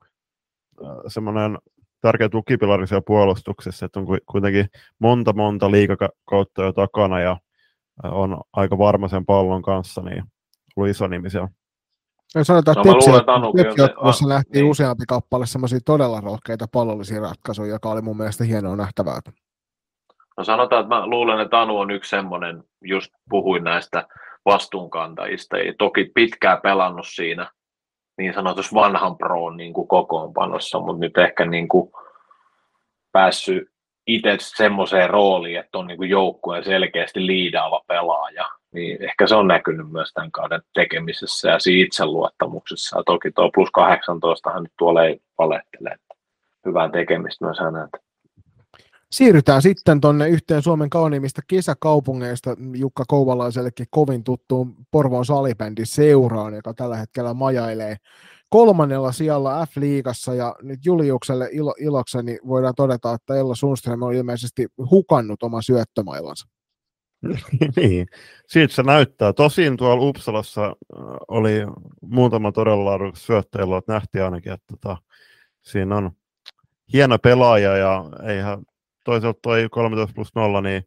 äh, 0.84 0.89
semmoinen 1.07 1.57
tärkeä 2.01 2.30
tukipilari 2.30 2.88
siellä 2.88 3.03
puolustuksessa, 3.07 3.86
että 3.86 3.99
on 3.99 4.05
kuitenkin 4.32 4.65
monta 4.99 5.34
monta 5.34 5.71
liikakautta 5.71 6.63
jo 6.63 6.73
takana 6.73 7.19
ja 7.19 7.38
äh, 8.05 8.13
on 8.13 8.41
aika 8.53 8.77
varma 8.77 9.07
sen 9.07 9.25
pallon 9.25 9.61
kanssa, 9.61 10.01
niin 10.01 10.23
ollut 10.75 10.91
iso 10.91 11.07
nimi 11.07 11.30
siellä. 11.30 11.49
Ja 12.36 12.43
sanotaan, 12.43 12.77
että 12.77 12.89
no, 12.89 13.53
Tepsi, 13.53 14.25
nähtiin 14.25 14.61
niin. 14.61 14.71
useampi 14.71 15.03
kappale 15.07 15.45
semmoisia 15.45 15.80
todella 15.86 16.21
rohkeita 16.21 16.67
pallollisia 16.71 17.21
ratkaisuja, 17.21 17.69
joka 17.69 17.89
oli 17.89 18.01
mun 18.01 18.17
mielestä 18.17 18.43
hienoa 18.43 18.75
nähtävää. 18.75 19.19
No 20.39 20.43
sanotaan, 20.43 20.81
että 20.81 20.95
mä 20.95 21.07
luulen, 21.07 21.39
että 21.39 21.61
Anu 21.61 21.79
on 21.79 21.91
yksi 21.91 22.09
semmoinen, 22.09 22.63
just 22.81 23.11
puhuin 23.29 23.63
näistä 23.63 24.07
vastuunkantajista, 24.45 25.57
ei 25.57 25.73
toki 25.77 26.11
pitkään 26.15 26.61
pelannut 26.61 27.07
siinä 27.07 27.51
niin 28.17 28.33
sanotussa 28.33 28.75
vanhan 28.75 29.17
proon 29.17 29.57
niin 29.57 29.73
kuin 29.73 29.87
kokoonpanossa, 29.87 30.79
mutta 30.79 30.99
nyt 30.99 31.17
ehkä 31.17 31.45
niin 31.45 31.67
kuin 31.67 31.91
päässyt 33.11 33.67
itse 34.07 34.37
semmoiseen 34.39 35.09
rooliin, 35.09 35.59
että 35.59 35.77
on 35.77 35.87
niin 35.87 35.97
kuin 35.97 36.09
joukkueen 36.09 36.63
selkeästi 36.63 37.25
liidaava 37.25 37.81
pelaaja, 37.87 38.49
niin 38.73 39.03
ehkä 39.03 39.27
se 39.27 39.35
on 39.35 39.47
näkynyt 39.47 39.91
myös 39.91 40.13
tämän 40.13 40.31
kauden 40.31 40.61
tekemisessä 40.73 41.49
ja 41.49 41.59
siinä 41.59 41.85
itseluottamuksessa. 41.85 42.97
Ja 42.97 43.03
toki 43.03 43.31
tuo 43.31 43.51
plus 43.53 43.69
18 43.71 44.51
hän 44.51 44.63
nyt 44.63 44.73
tuolla 44.77 45.03
ei 45.03 45.19
valehtele, 45.37 45.95
hyvää 46.65 46.89
tekemistä 46.89 47.45
myös 47.45 47.59
häneltä. 47.59 48.09
Siirrytään 49.12 49.62
sitten 49.62 50.01
tuonne 50.01 50.30
yhteen 50.30 50.62
Suomen 50.62 50.89
kauniimmista 50.89 51.41
kesäkaupungeista 51.47 52.55
Jukka 52.76 53.03
Kouvalaisellekin 53.07 53.88
kovin 53.89 54.24
tuttuun 54.24 54.76
Porvoon 54.91 55.26
salibändin 55.26 55.86
seuraan, 55.86 56.53
joka 56.53 56.74
tällä 56.74 56.97
hetkellä 56.97 57.34
majailee 57.34 57.95
kolmannella 58.49 59.12
sijalla 59.12 59.66
F-liigassa 59.66 60.34
ja 60.36 60.55
nyt 60.62 60.86
Juliukselle 60.86 61.49
ilo, 61.51 61.76
ilokseni 61.80 62.38
voidaan 62.47 62.76
todeta, 62.76 63.14
että 63.14 63.36
Ella 63.36 63.55
Sundström 63.55 64.01
on 64.01 64.14
ilmeisesti 64.14 64.68
hukannut 64.91 65.43
oma 65.43 65.62
syöttömailansa. 65.62 66.47
niin, 67.76 68.07
siitä 68.47 68.74
se 68.74 68.84
näyttää. 68.84 69.34
Tosin 69.34 69.78
tuolla 69.78 70.07
Uppsalassa 70.07 70.66
äh, 70.66 70.74
oli 71.28 71.53
muutama 72.01 72.51
todella 72.51 72.86
laadukas 72.86 73.26
syöttäjä, 73.26 73.78
että 73.78 73.93
nähtiin 73.93 74.24
ainakin, 74.24 74.51
että 74.51 74.66
tota, 74.68 74.97
siinä 75.62 75.97
on 75.97 76.12
hieno 76.93 77.20
pelaaja 77.20 77.78
ja 77.78 78.05
eihän 78.28 78.60
toisaalta 79.10 79.39
toi 79.41 79.68
13 79.72 80.14
plus 80.16 80.36
0, 80.36 80.62
niin 80.62 80.84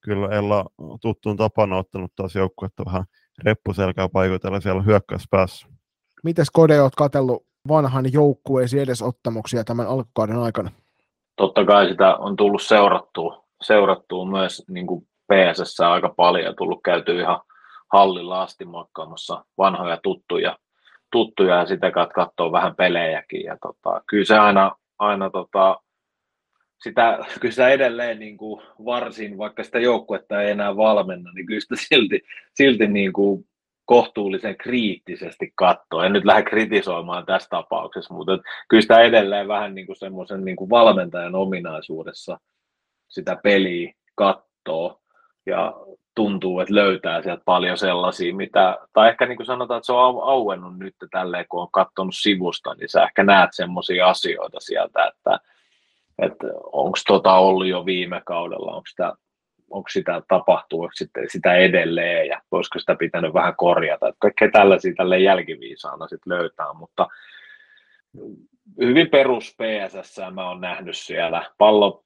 kyllä 0.00 0.28
Ella 0.36 0.64
tuttuun 1.02 1.36
tapana 1.36 1.76
ottanut 1.76 2.12
taas 2.16 2.34
joukkuetta 2.34 2.84
vähän 2.84 3.04
reppuselkää 3.44 4.08
paikoitella 4.08 4.60
siellä 4.60 4.82
hyökkäyspäässä. 4.82 5.66
Mites 6.24 6.50
Kode, 6.50 6.82
oot 6.82 6.94
katsellut 6.94 7.46
vanhan 7.68 8.12
joukkueesi 8.12 8.80
edesottamuksia 8.80 9.64
tämän 9.64 9.86
alkukauden 9.86 10.38
aikana? 10.38 10.70
Totta 11.36 11.64
kai 11.64 11.88
sitä 11.88 12.16
on 12.16 12.36
tullut 12.36 12.62
seurattua, 12.62 13.44
seurattua 13.62 14.26
myös 14.26 14.64
niin 14.68 14.86
kuin 14.86 15.02
PSS 15.02 15.80
aika 15.80 16.14
paljon 16.16 16.44
ja 16.44 16.54
tullut 16.54 16.80
käyty 16.84 17.20
ihan 17.20 17.40
hallilla 17.92 18.42
asti 18.42 18.64
moikkaamassa 18.64 19.44
vanhoja 19.58 19.98
tuttuja, 20.02 20.58
tuttuja 21.12 21.56
ja 21.56 21.66
sitä 21.66 21.90
kautta 21.90 22.14
katsoa 22.14 22.52
vähän 22.52 22.76
pelejäkin. 22.76 23.44
Ja 23.44 23.56
tota, 23.62 24.02
kyllä 24.06 24.24
se 24.24 24.38
aina, 24.38 24.76
aina 24.98 25.30
tota, 25.30 25.80
sitä, 26.82 27.18
kyllä 27.40 27.52
sitä 27.52 27.68
edelleen 27.68 28.18
niin 28.18 28.36
kuin 28.36 28.62
varsin, 28.84 29.38
vaikka 29.38 29.64
sitä 29.64 29.78
joukkuetta 29.78 30.42
ei 30.42 30.50
enää 30.50 30.76
valmenna, 30.76 31.32
niin 31.32 31.46
kyllä 31.46 31.60
sitä 31.60 31.74
silti, 31.78 32.22
silti 32.54 32.86
niin 32.86 33.12
kuin 33.12 33.46
kohtuullisen 33.84 34.56
kriittisesti 34.56 35.52
katsoa. 35.54 36.06
En 36.06 36.12
nyt 36.12 36.24
lähde 36.24 36.42
kritisoimaan 36.42 37.26
tässä 37.26 37.48
tapauksessa, 37.48 38.14
mutta 38.14 38.38
kyllä 38.68 38.80
sitä 38.80 39.00
edelleen 39.00 39.48
vähän 39.48 39.74
niin 39.74 39.86
kuin 39.86 39.96
semmoisen 39.96 40.44
niin 40.44 40.56
kuin 40.56 40.70
valmentajan 40.70 41.34
ominaisuudessa 41.34 42.38
sitä 43.08 43.36
peliä 43.42 43.92
katsoo 44.14 45.00
ja 45.46 45.74
tuntuu, 46.14 46.60
että 46.60 46.74
löytää 46.74 47.22
sieltä 47.22 47.42
paljon 47.44 47.78
sellaisia, 47.78 48.34
mitä, 48.34 48.78
tai 48.92 49.08
ehkä 49.08 49.26
niin 49.26 49.36
kuin 49.36 49.46
sanotaan, 49.46 49.78
että 49.78 49.86
se 49.86 49.92
on 49.92 50.22
auennut 50.22 50.78
nyt 50.78 50.94
tälleen, 51.10 51.46
kun 51.48 51.62
on 51.62 51.68
katsonut 51.72 52.14
sivusta, 52.14 52.74
niin 52.74 52.88
sä 52.88 53.02
ehkä 53.02 53.22
näet 53.24 53.50
semmoisia 53.52 54.06
asioita 54.08 54.60
sieltä, 54.60 55.06
että 55.06 55.38
että 56.18 56.46
onko 56.72 56.98
tota 57.06 57.34
ollut 57.34 57.66
jo 57.66 57.86
viime 57.86 58.22
kaudella, 58.26 58.72
onko 58.72 58.86
sitä, 58.86 59.12
onko 59.70 59.88
sitä 59.88 60.22
tapahtuu 60.28 60.88
sitten 60.94 61.30
sitä 61.30 61.54
edelleen 61.54 62.28
ja 62.28 62.42
voisiko 62.50 62.78
sitä 62.78 62.94
pitänyt 62.94 63.34
vähän 63.34 63.56
korjata. 63.56 64.08
Että 64.08 64.18
kaikkea 64.18 64.50
tällaisia 64.50 64.94
tälle 64.96 65.18
jälkiviisaana 65.18 66.08
sitten 66.08 66.32
löytää, 66.32 66.72
mutta 66.74 67.08
hyvin 68.80 69.10
perus 69.10 69.56
PSS 69.56 70.20
mä 70.34 70.48
oon 70.48 70.60
nähnyt 70.60 70.96
siellä. 70.96 71.50
Pallo, 71.58 72.04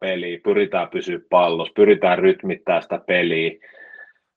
peliä, 0.00 0.38
pyritään 0.44 0.88
pysyä 0.88 1.18
pallossa, 1.30 1.72
pyritään 1.76 2.18
rytmittää 2.18 2.80
sitä 2.80 3.00
peliä, 3.06 3.50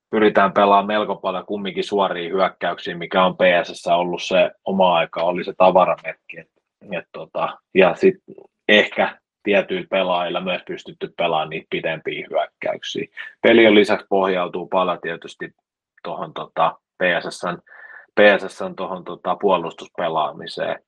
pyritään 0.09 0.53
pelaamaan 0.53 0.87
melko 0.87 1.15
paljon 1.15 1.45
kumminkin 1.45 1.83
suoria 1.83 2.29
hyökkäyksiä, 2.29 2.97
mikä 2.97 3.25
on 3.25 3.35
PSS 3.37 3.87
ollut 3.87 4.23
se 4.23 4.51
oma 4.65 4.95
aika, 4.95 5.21
oli 5.21 5.43
se 5.43 5.53
tavaramerkki. 5.57 6.39
Et, 6.39 6.49
et 6.81 7.05
tota, 7.11 7.57
ja 7.73 7.95
sitten 7.95 8.35
ehkä 8.67 9.19
tietyillä 9.43 9.87
pelaajilla 9.89 10.41
myös 10.41 10.61
pystytty 10.67 11.13
pelaamaan 11.17 11.49
niitä 11.49 11.67
pidempiä 11.69 12.27
hyökkäyksiä. 12.29 13.07
Peli 13.41 13.67
on 13.67 13.75
lisäksi 13.75 14.05
pohjautuu 14.09 14.67
paljon 14.67 15.01
tietysti 15.01 15.51
tuohon 16.03 16.33
tota, 16.33 16.79
PSSn, 17.03 17.57
PSSn 18.19 18.75
tuohon 18.75 19.03
tota, 19.03 19.35
puolustuspelaamiseen, 19.35 20.79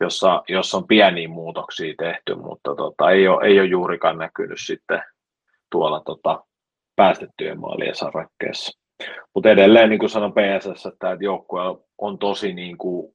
jossa, 0.00 0.42
jossa 0.48 0.76
on 0.76 0.86
pieniä 0.86 1.28
muutoksia 1.28 1.94
tehty, 1.98 2.34
mutta 2.34 2.74
tota, 2.74 3.10
ei, 3.10 3.28
ole, 3.28 3.46
ei 3.46 3.60
ole 3.60 3.68
juurikaan 3.68 4.18
näkynyt 4.18 4.58
sitten 4.66 5.02
tuolla 5.70 6.00
tota, 6.00 6.44
päästettyjen 6.96 7.60
maalien 7.60 7.94
sarrakkeessa. 7.94 8.80
Mutta 9.34 9.50
edelleen, 9.50 9.90
niin 9.90 9.98
kuin 9.98 10.10
sanon 10.10 10.32
PSS, 10.32 10.86
että 10.86 11.16
joukkue 11.20 11.62
on 11.98 12.18
tosi 12.18 12.52
niin 12.52 12.78
kuin 12.78 13.14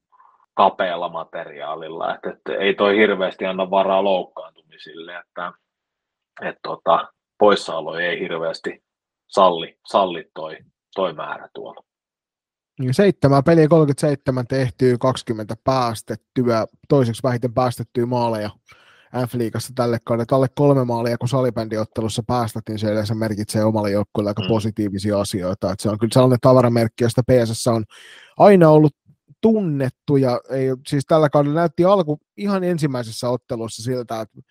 kapealla 0.56 1.10
materiaalilla, 1.10 2.16
että, 2.16 2.30
että 2.30 2.53
ei 2.53 2.74
toi 2.74 2.97
hirveästi 2.97 3.45
anna 3.45 3.70
varaa 3.70 4.03
loukkaantumisille, 4.03 5.18
että, 5.18 5.53
että 6.41 6.60
tota, 6.64 7.08
poissaolo 7.39 7.95
ei 7.95 8.20
hirveästi 8.20 8.84
salli, 9.28 9.78
salli 9.88 10.30
toi, 10.34 10.58
toi 10.95 11.14
määrä 11.14 11.49
tuolla. 11.53 11.86
Niin 12.80 12.93
seitsemän 12.93 13.43
peliä 13.43 13.68
37 13.68 14.47
tehtyä, 14.47 14.97
20 14.99 15.56
päästettyä, 15.64 16.68
toiseksi 16.89 17.24
vähiten 17.24 17.53
päästettyä 17.53 18.06
maaleja 18.06 18.49
F-liigassa 19.16 19.74
tälle 19.76 19.97
kaudelle. 20.03 20.26
Alle 20.32 20.47
kolme 20.56 20.86
maalia, 20.86 21.18
kun 21.18 21.30
salibändiottelussa 21.30 22.24
päästettiin, 22.28 22.80
se 22.80 22.91
yleensä 22.91 23.16
merkitsee 23.16 23.64
omalle 23.64 23.91
joukkueelle 23.91 24.30
aika 24.30 24.41
mm. 24.41 24.47
positiivisia 24.47 25.20
asioita. 25.20 25.72
Että 25.72 25.84
se 25.84 25.89
on 25.89 25.99
kyllä 25.99 26.14
sellainen 26.14 26.39
tavaramerkki, 26.41 27.03
josta 27.03 27.22
PSS 27.24 27.68
on 27.68 27.84
aina 28.38 28.70
ollut 28.70 28.93
tunnettu, 29.46 30.18
ja 30.18 30.41
ei, 30.50 30.68
siis 30.88 31.06
tällä 31.08 31.30
kaudella 31.30 31.60
näytti 31.60 31.86
alku 31.86 32.20
ihan 32.38 32.64
ensimmäisessä 32.64 33.30
ottelussa 33.30 33.84
siltä, 33.84 34.22
että 34.22 34.41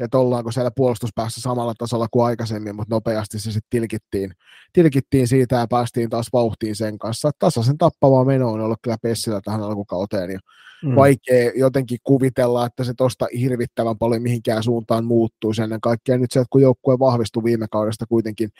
että 0.00 0.18
ollaanko 0.18 0.52
siellä 0.52 0.70
puolustuspäässä 0.76 1.40
samalla 1.40 1.74
tasolla 1.78 2.06
kuin 2.10 2.26
aikaisemmin, 2.26 2.76
mutta 2.76 2.94
nopeasti 2.94 3.38
se 3.38 3.52
sitten 3.52 3.70
tilkittiin, 3.70 4.32
tilkittiin 4.72 5.28
siitä 5.28 5.56
ja 5.56 5.66
päästiin 5.66 6.10
taas 6.10 6.26
vauhtiin 6.32 6.76
sen 6.76 6.98
kanssa. 6.98 7.30
Tasaisen 7.38 7.78
tappavaa 7.78 8.24
meno 8.24 8.52
on 8.52 8.60
ollut 8.60 8.78
kyllä 8.82 8.96
Pessillä 9.02 9.40
tähän 9.44 9.62
alkukauteen 9.62 10.30
ja 10.30 10.38
mm. 10.84 10.94
vaikea 10.94 11.52
jotenkin 11.54 11.98
kuvitella, 12.02 12.66
että 12.66 12.84
se 12.84 12.94
tosta 12.96 13.26
hirvittävän 13.38 13.98
paljon 13.98 14.22
mihinkään 14.22 14.62
suuntaan 14.62 15.04
muuttuisi 15.04 15.62
ennen 15.62 15.80
kaikkea 15.80 16.18
nyt 16.18 16.32
se, 16.32 16.40
että 16.40 16.50
kun 16.50 16.62
joukkue 16.62 16.98
vahvistui 16.98 17.44
viime 17.44 17.66
kaudesta 17.70 18.06
kuitenkin 18.06 18.50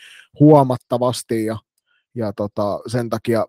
huomattavasti 0.40 1.44
ja, 1.44 1.58
ja 2.14 2.32
tota, 2.32 2.80
sen 2.86 3.10
takia 3.10 3.46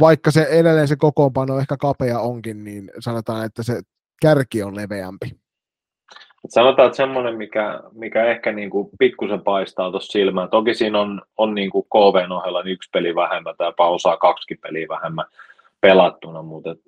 vaikka 0.00 0.30
se 0.30 0.42
edelleen 0.42 0.88
se 0.88 0.96
kokoonpano 0.96 1.58
ehkä 1.58 1.76
kapea 1.76 2.20
onkin, 2.20 2.64
niin 2.64 2.90
sanotaan, 2.98 3.46
että 3.46 3.62
se 3.62 3.80
kärki 4.22 4.62
on 4.62 4.76
leveämpi. 4.76 5.42
Sanotaan, 6.48 6.86
että 6.86 6.96
semmoinen, 6.96 7.36
mikä, 7.36 7.80
mikä 7.92 8.24
ehkä 8.24 8.52
niin 8.52 8.70
kuin 8.70 8.88
pikkusen 8.98 9.40
paistaa 9.40 9.90
tuossa 9.90 10.12
silmään. 10.12 10.50
Toki 10.50 10.74
siinä 10.74 11.00
on, 11.00 11.22
on 11.36 11.54
niin 11.54 11.70
kuin 11.70 11.84
KVn 11.84 12.32
ohella 12.32 12.62
niin 12.62 12.72
yksi 12.72 12.90
peli 12.92 13.14
vähemmän 13.14 13.54
tai 13.58 13.68
jopa 13.68 13.88
osaa 13.88 14.16
kaksi 14.16 14.54
peliä 14.62 14.86
vähemmän 14.88 15.24
pelattuna, 15.80 16.42
mutta 16.42 16.70
et 16.70 16.78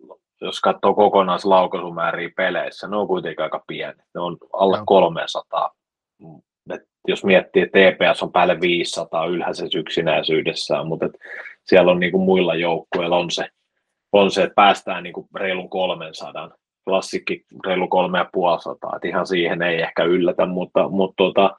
jos 0.41 0.61
katsoo 0.61 0.95
kokonaislaukaisumääriä 0.95 2.31
peleissä, 2.37 2.89
ne 2.89 2.97
on 2.97 3.07
kuitenkin 3.07 3.43
aika 3.43 3.65
pienet. 3.67 4.05
Ne 4.15 4.21
on 4.21 4.37
alle 4.53 4.79
no. 4.79 4.85
300. 4.87 5.75
Et 6.75 6.83
jos 7.09 7.25
miettii, 7.25 7.63
että 7.63 7.79
TPS 7.79 8.23
on 8.23 8.33
päälle 8.33 8.61
500 8.61 9.27
ylhäisessä 9.27 9.79
yksinäisyydessään, 9.79 10.87
mutta 10.87 11.07
et 11.07 11.19
siellä 11.65 11.93
on 11.93 12.01
niin 12.01 12.13
kuin 12.13 12.25
muilla 12.25 12.55
joukkueilla 12.55 13.17
on 13.17 13.31
se, 13.31 13.49
on 14.13 14.31
se, 14.31 14.43
että 14.43 14.55
päästään 14.55 15.03
niin 15.03 15.13
kuin 15.13 15.27
reilun 15.35 15.71
300 15.71 16.51
klassikki 16.85 17.45
reilu 17.67 17.89
kolme 17.89 18.19
ja 18.19 18.29
puoli 18.33 18.61
sataa, 18.61 18.97
että 18.97 19.09
ihan 19.09 19.27
siihen 19.27 19.63
ei 19.63 19.83
ehkä 19.83 20.05
yllätä, 20.05 20.47
mutta, 20.47 20.89
mutta 20.89 21.15
tuota, 21.17 21.57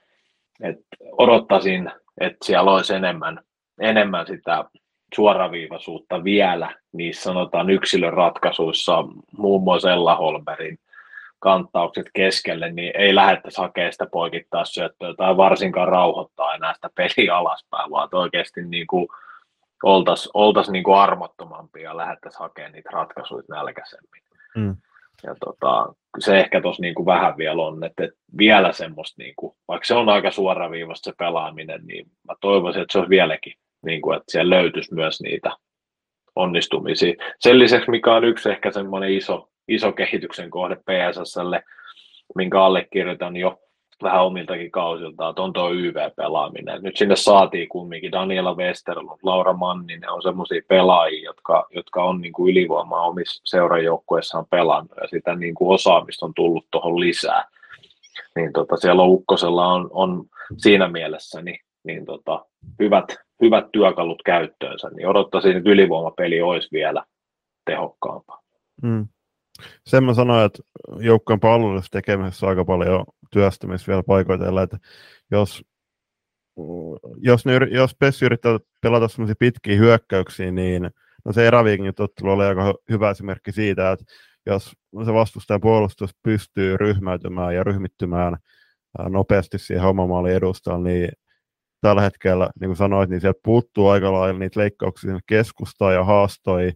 et 0.63 0.77
odottaisin, 1.11 1.91
että 2.21 2.45
siellä 2.45 2.71
olisi 2.71 2.93
enemmän, 2.93 3.39
enemmän 3.81 4.27
sitä 4.27 4.65
suoraviivaisuutta 5.15 6.23
vielä 6.23 6.75
niissä 6.93 7.23
sanotaan 7.23 7.69
yksilön 7.69 8.13
ratkaisuissa, 8.13 9.03
muun 9.37 9.63
muassa 9.63 9.91
Ella 9.91 10.15
Holberin 10.15 10.77
kantaukset 11.39 12.05
keskelle, 12.13 12.71
niin 12.71 12.91
ei 12.95 13.15
lähdettäisi 13.15 13.61
hakemaan 13.61 13.91
sitä 13.91 14.05
poikittaa 14.11 14.65
syöttöä 14.65 15.13
tai 15.17 15.37
varsinkaan 15.37 15.87
rauhoittaa 15.87 16.55
enää 16.55 16.73
sitä 16.73 16.89
peliä 16.95 17.37
alaspäin, 17.37 17.91
vaan 17.91 18.09
oikeasti 18.11 18.61
niin 18.61 18.87
kuin 18.87 19.07
oltaisiin 19.83 20.31
oltais 20.33 20.69
niin 20.69 20.83
kuin 20.83 20.97
armottomampia 20.97 21.83
ja 21.83 21.97
lähdettäisiin 21.97 22.39
hakemaan 22.39 22.71
niitä 22.71 22.89
ratkaisuja 22.93 23.43
nälkäisemmin. 23.49 24.21
Mm 24.55 24.75
ja 25.23 25.35
tota, 25.39 25.93
se 26.19 26.39
ehkä 26.39 26.61
tuossa 26.61 26.81
niinku 26.81 27.05
vähän 27.05 27.37
vielä 27.37 27.63
on, 27.63 27.83
että, 27.83 28.03
että 28.03 28.17
vielä 28.37 28.71
semmoista, 28.71 29.21
niinku, 29.21 29.57
vaikka 29.67 29.85
se 29.85 29.93
on 29.93 30.09
aika 30.09 30.31
suoraviivasta 30.31 31.11
se 31.11 31.15
pelaaminen, 31.17 31.81
niin 31.85 32.05
mä 32.27 32.35
toivoisin, 32.41 32.81
että 32.81 32.91
se 32.91 32.97
olisi 32.97 33.09
vieläkin, 33.09 33.53
niinku, 33.85 34.11
että 34.11 34.31
siellä 34.31 34.55
löytyisi 34.55 34.93
myös 34.93 35.21
niitä 35.21 35.51
onnistumisia. 36.35 37.13
Sen 37.39 37.59
lisäksi, 37.59 37.91
mikä 37.91 38.13
on 38.13 38.23
yksi 38.23 38.49
ehkä 38.49 38.71
semmoinen 38.71 39.13
iso, 39.13 39.49
iso 39.67 39.91
kehityksen 39.91 40.49
kohde 40.49 40.75
PSSlle, 40.75 41.63
minkä 42.35 42.63
allekirjoitan 42.63 43.37
jo 43.37 43.59
vähän 44.03 44.25
omiltakin 44.25 44.71
kausiltaan, 44.71 45.29
että 45.29 45.41
on 45.41 45.53
tuo 45.53 45.71
YV-pelaaminen. 45.71 46.81
Nyt 46.81 46.97
sinne 46.97 47.15
saatiin 47.15 47.69
kumminkin 47.69 48.11
Daniela 48.11 48.55
Westerlund, 48.55 49.19
Laura 49.23 49.53
Manninen 49.53 50.09
on 50.09 50.21
semmoisia 50.21 50.61
pelaajia, 50.67 51.23
jotka, 51.23 51.67
jotka 51.75 52.03
on 52.03 52.21
niin 52.21 52.33
kuin 52.33 52.51
ylivoimaa 52.51 53.07
omissa 53.07 53.41
seurajoukkueissaan 53.45 54.45
pelannut 54.49 54.97
ja 55.01 55.07
sitä 55.07 55.35
niin 55.35 55.55
kuin 55.55 55.73
osaamista 55.73 56.25
on 56.25 56.33
tullut 56.35 56.67
tuohon 56.71 56.99
lisää. 56.99 57.47
Niin 58.35 58.53
tota, 58.53 58.77
siellä 58.77 59.03
Ukkosella 59.03 59.67
on, 59.67 59.89
on 59.91 60.25
siinä 60.57 60.87
mielessä 60.87 61.41
niin, 61.41 61.59
niin 61.83 62.05
tota, 62.05 62.45
hyvät, 62.79 63.05
hyvät 63.41 63.65
työkalut 63.71 64.21
käyttöönsä, 64.25 64.89
niin 64.89 65.07
odottaisin, 65.07 65.57
että 65.57 65.69
ylivoimapeli 65.69 66.41
olisi 66.41 66.69
vielä 66.71 67.03
tehokkaampaa. 67.65 68.41
Mm. 68.81 69.07
Sen 69.87 70.03
mä 70.03 70.13
sanoin, 70.13 70.45
että 70.45 70.63
joukkojen 70.99 71.39
palvelussa 71.39 71.91
tekemisessä 71.91 72.47
aika 72.47 72.65
paljon 72.65 73.05
työstämistä 73.31 73.87
vielä 73.87 74.03
paikoitella, 74.03 74.63
että 74.63 74.77
jos, 75.31 75.63
jos, 77.17 77.45
ne, 77.45 77.53
jos 77.71 77.95
Pessi 77.99 78.25
yrittää 78.25 78.59
pelata 78.81 79.07
sellaisia 79.07 79.35
pitkiä 79.39 79.77
hyökkäyksiä, 79.77 80.51
niin 80.51 80.89
no 81.25 81.33
se 81.33 81.47
eräviikin 81.47 81.93
ottelu 81.99 82.31
oli 82.31 82.45
aika 82.45 82.73
hyvä 82.89 83.09
esimerkki 83.09 83.51
siitä, 83.51 83.91
että 83.91 84.05
jos 84.45 84.71
se 85.05 85.13
vastustajan 85.13 85.61
puolustus 85.61 86.11
pystyy 86.23 86.77
ryhmäytymään 86.77 87.55
ja 87.55 87.63
ryhmittymään 87.63 88.37
nopeasti 89.09 89.59
siihen 89.59 89.83
homamaalin 89.83 90.33
edustalla, 90.33 90.83
niin 90.83 91.09
tällä 91.81 92.01
hetkellä, 92.01 92.49
niin 92.59 92.69
kuin 92.69 92.77
sanoit, 92.77 93.09
niin 93.09 93.21
sieltä 93.21 93.39
puuttuu 93.43 93.87
aika 93.87 94.13
lailla 94.13 94.39
niitä 94.39 94.59
leikkauksia 94.59 95.19
keskustaa 95.27 95.93
ja 95.93 96.03
haastoi, 96.03 96.71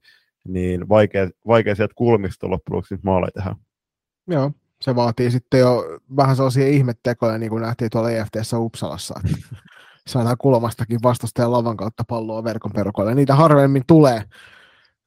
niin 0.47 0.89
vaikea, 0.89 1.29
vaikea 1.47 1.75
sieltä 1.75 1.93
kulmista 1.95 2.49
loppujen 2.49 2.75
lopuksi 2.75 2.99
maaleja 3.03 3.31
tehdä. 3.31 3.55
Joo, 4.27 4.51
se 4.81 4.95
vaatii 4.95 5.31
sitten 5.31 5.59
jo 5.59 5.99
vähän 6.15 6.35
sellaisia 6.35 6.67
ihmettekoja, 6.67 7.37
niin 7.37 7.49
kuin 7.49 7.61
nähtiin 7.61 7.89
tuolla 7.89 8.11
EFTssä 8.11 8.59
Uppsalassa, 8.59 9.21
saadaan 10.07 10.37
kulmastakin 10.37 10.99
vastustajan 11.03 11.51
lavan 11.51 11.77
kautta 11.77 12.03
palloa 12.07 12.43
verkon 12.43 12.71
perukoille. 12.71 13.15
Niitä 13.15 13.35
harvemmin 13.35 13.83
tulee. 13.87 14.23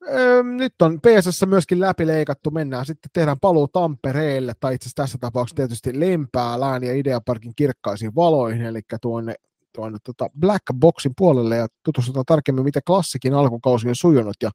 Öö, 0.09 0.43
nyt 0.43 0.83
on 0.83 1.01
PSS 1.01 1.47
myöskin 1.47 1.80
läpileikattu, 1.80 2.51
mennään 2.51 2.87
sitten, 2.87 3.11
tehdään 3.12 3.41
paluu 3.41 3.68
Tampereelle, 3.68 4.53
tai 4.61 4.74
itse 4.74 4.85
asiassa 4.85 5.03
tässä 5.03 5.18
tapauksessa 5.20 5.57
tietysti 5.57 6.01
Lempää, 6.01 6.61
Lään 6.61 6.85
ja 6.85 6.95
Ideaparkin 6.95 7.53
kirkkaisiin 7.57 8.14
valoihin, 8.14 8.62
eli 8.62 8.80
tuonne, 9.03 9.35
tuonne 9.74 9.99
tota 10.05 10.30
Black 10.41 10.62
Boxin 10.74 11.12
puolelle, 11.16 11.57
ja 11.57 11.66
tutustutaan 11.85 12.24
tarkemmin, 12.26 12.64
miten 12.64 12.83
klassikin 12.87 13.35
alkukausi 13.35 13.89
on 13.89 13.97
sujunut, 13.97 14.37
ja 14.43 14.51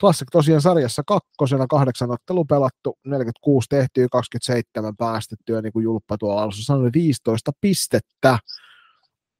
Classic 0.00 0.28
tosiaan 0.32 0.60
sarjassa 0.60 1.02
kakkosena, 1.06 1.66
kahdeksan 1.66 2.10
ottelu 2.10 2.44
pelattu, 2.44 2.98
46 3.06 3.66
tehtyä, 3.68 4.06
27 4.12 4.96
päästettyä, 4.96 5.62
niin 5.62 5.72
kuin 5.72 5.82
Julppa 5.82 6.18
tuolla 6.18 6.42
alussa 6.42 6.64
sanoi, 6.64 6.90
15 6.94 7.52
pistettä. 7.60 8.38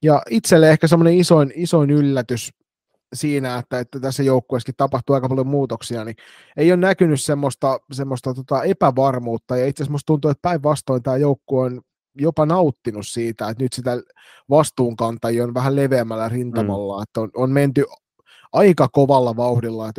Ja 0.03 0.23
itselle 0.31 0.71
ehkä 0.71 0.87
semmoinen 0.87 1.19
isoin, 1.19 1.53
isoin 1.55 1.91
yllätys 1.91 2.51
siinä, 3.15 3.59
että, 3.59 3.79
että 3.79 4.01
tässä 4.01 4.23
joukkueessakin 4.23 4.75
tapahtuu 4.77 5.15
aika 5.15 5.29
paljon 5.29 5.47
muutoksia, 5.47 6.05
niin 6.05 6.17
ei 6.57 6.73
ole 6.73 6.81
näkynyt 6.81 7.21
semmoista, 7.21 7.81
semmoista 7.93 8.35
tota 8.35 8.63
epävarmuutta, 8.63 9.57
ja 9.57 9.67
itse 9.67 9.83
asiassa 9.83 9.93
musta 9.93 10.07
tuntuu, 10.07 10.31
että 10.31 10.43
päinvastoin 10.43 11.03
tämä 11.03 11.17
joukkue 11.17 11.65
on 11.67 11.81
jopa 12.15 12.47
nauttinut 12.47 13.07
siitä, 13.07 13.49
että 13.49 13.63
nyt 13.65 13.73
sitä 13.73 14.03
vastuunkantajia 14.51 15.45
on 15.45 15.55
vähän 15.55 15.77
leveämmällä 15.77 16.29
rintamalla, 16.29 16.97
mm. 16.97 17.03
että 17.03 17.21
on, 17.21 17.31
on 17.35 17.51
menty 17.51 17.85
aika 18.53 18.89
kovalla 18.93 19.37
vauhdilla. 19.37 19.89
Et 19.89 19.97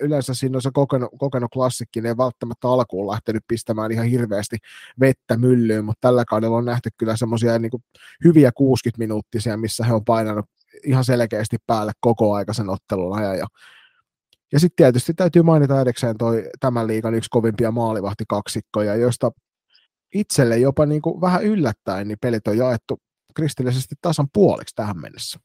yleensä 0.00 0.34
siinä 0.34 0.58
on 0.58 0.62
se 0.62 0.70
kokenut, 0.74 1.10
kokenut 1.18 1.50
klassikki, 1.52 2.00
ne 2.00 2.08
ei 2.08 2.16
välttämättä 2.16 2.68
alkuun 2.68 3.10
lähtenyt 3.10 3.42
pistämään 3.48 3.92
ihan 3.92 4.06
hirveästi 4.06 4.56
vettä 5.00 5.36
myllyyn, 5.36 5.84
mutta 5.84 6.08
tällä 6.08 6.24
kaudella 6.24 6.56
on 6.56 6.64
nähty 6.64 6.90
kyllä 6.98 7.16
semmoisia 7.16 7.58
niin 7.58 7.70
hyviä 8.24 8.50
60-minuuttisia, 8.50 9.56
missä 9.56 9.84
he 9.84 9.94
on 9.94 10.04
painanut 10.04 10.46
ihan 10.84 11.04
selkeästi 11.04 11.56
päälle 11.66 11.92
koko 12.00 12.34
aikaisen 12.34 12.70
ottelun 12.70 13.18
ajan. 13.18 13.38
Ja, 13.38 13.46
ja 14.52 14.60
sitten 14.60 14.84
tietysti 14.84 15.14
täytyy 15.14 15.42
mainita 15.42 15.80
edekseen 15.80 16.18
toi 16.18 16.50
tämän 16.60 16.86
liigan 16.86 17.14
yksi 17.14 17.30
kovimpia 17.30 17.70
maalivahtikaksikkoja, 17.70 18.96
joista 18.96 19.30
itselle 20.14 20.58
jopa 20.58 20.86
niin 20.86 21.02
kuin 21.02 21.20
vähän 21.20 21.42
yllättäen, 21.42 22.08
niin 22.08 22.18
pelit 22.20 22.48
on 22.48 22.58
jaettu 22.58 23.00
kristillisesti 23.34 23.94
tasan 24.00 24.28
puoliksi 24.32 24.74
tähän 24.74 25.00
mennessä. 25.00 25.38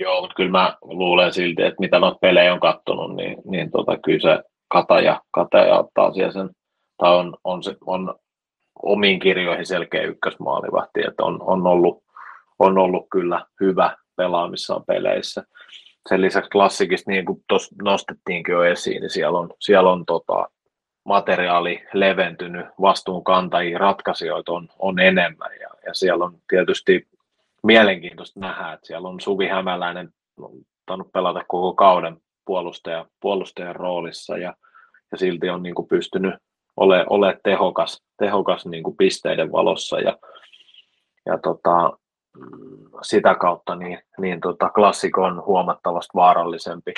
Joo, 0.00 0.20
mutta 0.20 0.34
kyllä 0.34 0.50
mä 0.50 0.76
luulen 0.82 1.32
silti, 1.32 1.62
että 1.62 1.80
mitä 1.80 1.98
noita 1.98 2.18
pelejä 2.20 2.52
on 2.52 2.60
kattonut, 2.60 3.16
niin, 3.16 3.36
niin 3.44 3.70
tota, 3.70 3.98
kyllä 3.98 4.20
se 4.20 4.42
Kataja, 4.68 5.22
Kataja 5.30 5.78
ottaa 5.78 6.12
siellä 6.12 6.32
sen, 6.32 6.50
tai 6.98 7.16
on, 7.16 7.36
on, 7.44 7.62
se, 7.62 7.76
on 7.86 8.14
omiin 8.82 9.20
kirjoihin 9.20 9.66
selkeä 9.66 10.02
ykkösmaalivahti, 10.02 11.00
että 11.08 11.24
on, 11.24 11.42
on, 11.42 11.66
ollut, 11.66 12.02
on 12.58 12.78
ollut 12.78 13.06
kyllä 13.10 13.46
hyvä 13.60 13.96
pelaamissaan 14.16 14.84
peleissä. 14.86 15.44
Sen 16.08 16.20
lisäksi 16.20 16.50
klassikista, 16.50 17.10
niin 17.10 17.24
kuin 17.24 17.44
tuossa 17.48 17.74
nostettiinkin 17.82 18.52
jo 18.52 18.62
esiin, 18.64 19.00
niin 19.00 19.10
siellä 19.10 19.38
on, 19.38 19.50
siellä 19.60 19.92
on 19.92 20.04
tota, 20.06 20.48
materiaali 21.04 21.82
leventynyt, 21.92 22.66
vastuunkantajia, 22.80 23.78
ratkaisijoita 23.78 24.52
on, 24.52 24.68
on 24.78 24.98
enemmän 24.98 25.50
ja, 25.60 25.68
ja 25.86 25.94
siellä 25.94 26.24
on 26.24 26.38
tietysti 26.48 27.08
mielenkiintoista 27.64 28.40
nähdä, 28.40 28.72
että 28.72 28.86
siellä 28.86 29.08
on 29.08 29.20
Suvi 29.20 29.48
Hämäläinen 29.48 30.10
tainnut 30.86 31.12
pelata 31.12 31.44
koko 31.48 31.74
kauden 31.74 32.16
puolustaja, 32.44 33.06
puolustajan 33.20 33.76
roolissa 33.76 34.38
ja, 34.38 34.54
ja 35.12 35.18
silti 35.18 35.50
on 35.50 35.62
niin 35.62 35.74
kuin 35.74 35.88
pystynyt 35.88 36.34
olemaan 36.76 37.06
ole 37.10 37.40
tehokas, 37.44 38.02
tehokas 38.18 38.66
niin 38.66 38.82
kuin 38.82 38.96
pisteiden 38.96 39.52
valossa 39.52 40.00
ja, 40.00 40.18
ja 41.26 41.38
tota, 41.38 41.98
sitä 43.02 43.34
kautta 43.34 43.74
niin, 43.74 43.98
niin 44.20 44.40
tota, 44.40 44.70
klassikko 44.70 45.22
on 45.22 45.44
huomattavasti 45.46 46.10
vaarallisempi, 46.14 46.92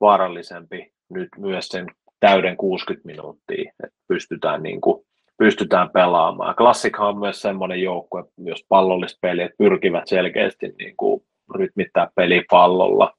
vaarallisempi 0.00 0.92
nyt 1.10 1.28
myös 1.38 1.68
sen 1.68 1.86
täyden 2.20 2.56
60 2.56 3.06
minuuttia, 3.06 3.72
että 3.84 3.98
pystytään, 4.08 4.62
niin 4.62 4.80
kuin, 4.80 5.03
pystytään 5.38 5.90
pelaamaan. 5.90 6.54
Klassikko 6.54 7.08
on 7.08 7.18
myös 7.18 7.42
semmoinen 7.42 7.82
joukkue, 7.82 8.24
jos 8.38 8.64
pallolliset 8.68 9.18
pelit 9.20 9.52
pyrkivät 9.58 10.08
selkeästi 10.08 10.74
niin 10.78 10.96
kuin, 10.96 11.22
rytmittää 11.54 12.08
peli 12.14 12.44
pallolla, 12.50 13.14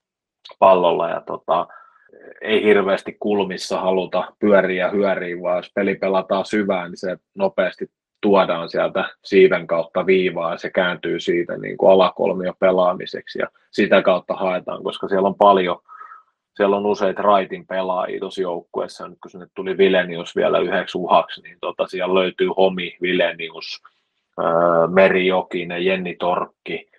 pallolla 0.60 1.10
ja 1.10 1.22
tota, 1.22 1.68
ei 2.42 2.64
hirveästi 2.64 3.18
kulmissa 3.20 3.80
haluta 3.80 4.34
pyöriä 4.40 4.90
hyöriä, 4.90 5.42
vaan 5.42 5.58
jos 5.58 5.72
peli 5.76 5.96
pelataan 5.96 6.46
syvään, 6.46 6.92
niin 6.92 6.98
se 6.98 7.18
nopeasti 7.36 7.88
tuodaan 8.22 8.70
sieltä 8.70 9.10
siiven 9.24 9.68
kautta 9.68 10.06
viivaa 10.06 10.52
ja 10.52 10.58
se 10.58 10.70
kääntyy 10.70 11.20
siitä 11.20 11.58
niin 11.58 11.78
kuin 11.78 11.92
alakolmio 11.92 12.54
pelaamiseksi 12.60 13.40
ja 13.40 13.48
sitä 13.72 14.02
kautta 14.02 14.34
haetaan, 14.34 14.84
koska 14.84 15.08
siellä 15.08 15.28
on 15.28 15.36
paljon, 15.36 15.80
siellä 16.56 16.76
on 16.76 16.86
useita 16.86 17.22
raitin 17.22 17.68
pelaajia 17.68 18.20
tuossa 18.20 18.42
joukkueessa, 18.42 19.08
nyt 19.08 19.18
kun 19.22 19.32
sinne 19.32 19.48
tuli 19.56 19.78
Vilenius 19.78 20.36
vielä 20.36 20.60
yhdeksi 20.60 20.98
uhaksi, 20.98 21.42
niin 21.42 21.58
tota, 21.62 21.88
siellä 21.88 22.14
löytyy 22.14 22.48
Homi, 22.58 22.98
Vilenius, 23.02 23.84
Meri 24.88 25.28
Jokinen, 25.28 25.86
Jenni 25.86 26.16
Torkki, 26.16 26.90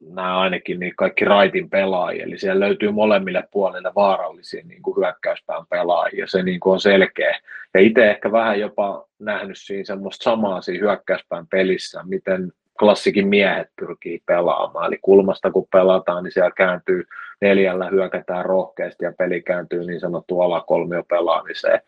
nämä 0.00 0.38
ainakin 0.38 0.80
niin 0.80 0.96
kaikki 0.96 1.24
raitin 1.24 1.70
pelaajia, 1.70 2.24
eli 2.24 2.38
siellä 2.38 2.66
löytyy 2.66 2.90
molemmille 2.90 3.44
puolille 3.50 3.92
vaarallisia 3.94 4.62
niin 4.64 4.82
kuin 4.82 4.96
hyökkäyspään 4.96 5.66
pelaajia, 5.70 6.26
se 6.26 6.42
niin 6.42 6.60
kuin 6.60 6.72
on 6.72 6.80
selkeä. 6.80 7.40
Ja 7.74 7.80
itse 7.80 8.10
ehkä 8.10 8.32
vähän 8.32 8.60
jopa 8.60 9.06
nähnyt 9.18 9.58
siinä 9.58 9.84
semmoista 9.84 10.24
samaa 10.24 10.60
siinä 10.60 10.80
hyökkäyspään 10.80 11.46
pelissä, 11.46 12.02
miten 12.04 12.52
klassikin 12.78 13.28
miehet 13.28 13.68
pyrkii 13.80 14.22
pelaamaan. 14.26 14.86
Eli 14.86 14.98
kulmasta 15.02 15.50
kun 15.50 15.66
pelataan, 15.72 16.24
niin 16.24 16.32
siellä 16.32 16.50
kääntyy 16.50 17.04
neljällä, 17.40 17.88
hyökätään 17.88 18.44
rohkeasti 18.44 19.04
ja 19.04 19.12
peli 19.18 19.42
kääntyy 19.42 19.84
niin 19.84 20.00
sanottu 20.00 20.40
alakolmio 20.40 21.02
pelaamiseen. 21.02 21.80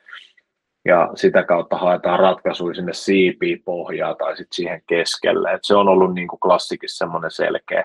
Ja 0.84 1.11
sitä 1.14 1.43
kautta 1.43 1.76
haetaan 1.76 2.18
ratkaisuja 2.18 2.74
sinne 2.74 2.93
siipiin 2.93 3.62
pohjaa 3.64 4.14
tai 4.14 4.37
sitten 4.37 4.55
siihen 4.57 4.82
keskelle. 4.87 5.53
Et 5.53 5.64
se 5.64 5.74
on 5.74 5.89
ollut 5.89 6.14
niin 6.14 6.28
kuin 6.28 6.41
klassikissa 6.41 6.99
semmoinen 6.99 7.30
selkeä, 7.30 7.84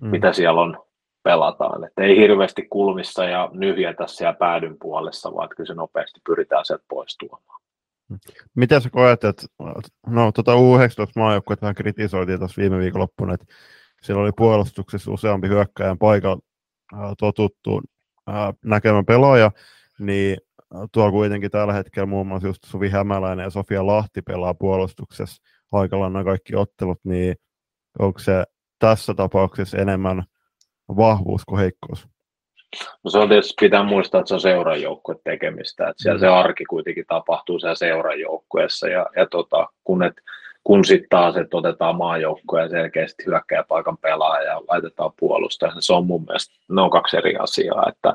mm. 0.00 0.08
mitä 0.08 0.32
siellä 0.32 0.60
on 0.60 0.84
pelataan. 1.22 1.84
Et 1.84 1.92
ei 2.00 2.16
hirveästi 2.16 2.66
kulmissa 2.70 3.24
ja 3.24 3.50
nyhjätä 3.52 4.06
siellä 4.06 4.32
päädyn 4.32 4.76
puolessa, 4.78 5.34
vaan 5.34 5.48
kyllä 5.48 5.66
se 5.66 5.74
nopeasti 5.74 6.20
pyritään 6.26 6.64
sieltä 6.64 6.84
pois 6.88 7.16
tuomaan. 7.18 7.61
Miten 8.54 8.80
sä 8.80 8.90
koet, 8.90 9.24
että 9.24 9.46
no 10.06 10.32
tota 10.32 10.52
U19 10.52 10.56
maajoukkuet 11.16 11.62
vähän 11.62 11.74
kritisoitiin 11.74 12.38
tuossa 12.38 12.60
viime 12.62 12.78
viikonloppuna, 12.78 13.34
että 13.34 13.46
siellä 14.02 14.22
oli 14.22 14.32
puolustuksessa 14.36 15.10
useampi 15.10 15.48
hyökkäjän 15.48 15.98
paikalla 15.98 16.42
totuttu 17.18 17.80
näkemään 18.64 19.06
pelaaja, 19.06 19.50
niin 19.98 20.36
tuolla 20.92 21.10
kuitenkin 21.12 21.50
tällä 21.50 21.72
hetkellä 21.72 22.06
muun 22.06 22.26
muassa 22.26 22.48
just 22.48 22.64
Suvi 22.64 22.88
Hämäläinen 22.88 23.44
ja 23.44 23.50
Sofia 23.50 23.86
Lahti 23.86 24.22
pelaa 24.22 24.54
puolustuksessa 24.54 25.42
paikallaan 25.70 26.12
nämä 26.12 26.24
kaikki 26.24 26.56
ottelut, 26.56 26.98
niin 27.04 27.34
onko 27.98 28.18
se 28.18 28.44
tässä 28.78 29.14
tapauksessa 29.14 29.78
enemmän 29.78 30.24
vahvuus 30.88 31.44
kuin 31.44 31.60
heikkous? 31.60 32.08
No 33.04 33.10
se 33.10 33.18
on 33.18 33.28
tietysti 33.28 33.54
pitää 33.60 33.82
muistaa, 33.82 34.20
että 34.20 34.28
se 34.28 34.34
on 34.34 34.40
seurajoukkue 34.40 35.16
tekemistä, 35.24 35.88
että 35.88 36.02
siellä 36.02 36.18
mm. 36.18 36.20
se 36.20 36.28
arki 36.28 36.64
kuitenkin 36.64 37.04
tapahtuu 37.08 37.58
siellä 37.58 37.74
seurajoukkueessa 37.74 38.88
ja, 38.88 39.06
ja 39.16 39.26
tota, 39.26 39.68
kun, 39.84 40.02
et, 40.02 40.14
kun 40.64 40.84
sitten 40.84 41.08
taas, 41.10 41.36
että 41.36 41.56
otetaan 41.56 41.96
maajoukkoja 41.96 42.68
selkeästi 42.68 43.26
hyökkäjäpaikan 43.26 43.98
pelaaja 43.98 44.50
ja 44.50 44.60
laitetaan 44.68 45.10
puolustaja, 45.20 45.72
niin 45.72 45.82
se 45.82 45.92
on 45.92 46.06
mun 46.06 46.24
mielestä, 46.24 46.54
ne 46.70 46.82
on 46.82 46.90
kaksi 46.90 47.16
eri 47.16 47.36
asiaa, 47.36 47.88
että 47.88 48.14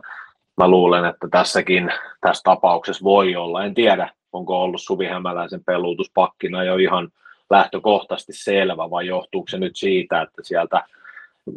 mä 0.58 0.68
luulen, 0.68 1.06
että 1.06 1.28
tässäkin 1.32 1.92
tässä 2.22 2.44
tapauksessa 2.44 3.04
voi 3.04 3.36
olla, 3.36 3.66
en 3.66 3.74
tiedä, 3.74 4.10
onko 4.34 4.64
ollut 4.64 4.82
Suvi 4.82 5.06
Hämäläisen 5.06 5.64
peluutuspakkina 5.64 6.64
jo 6.64 6.76
ihan 6.76 7.10
lähtökohtaisesti 7.50 8.34
selvä, 8.34 8.90
vai 8.90 9.08
johtuuko 9.08 9.48
se 9.48 9.58
nyt 9.58 9.76
siitä, 9.76 10.22
että 10.22 10.44
sieltä 10.44 10.84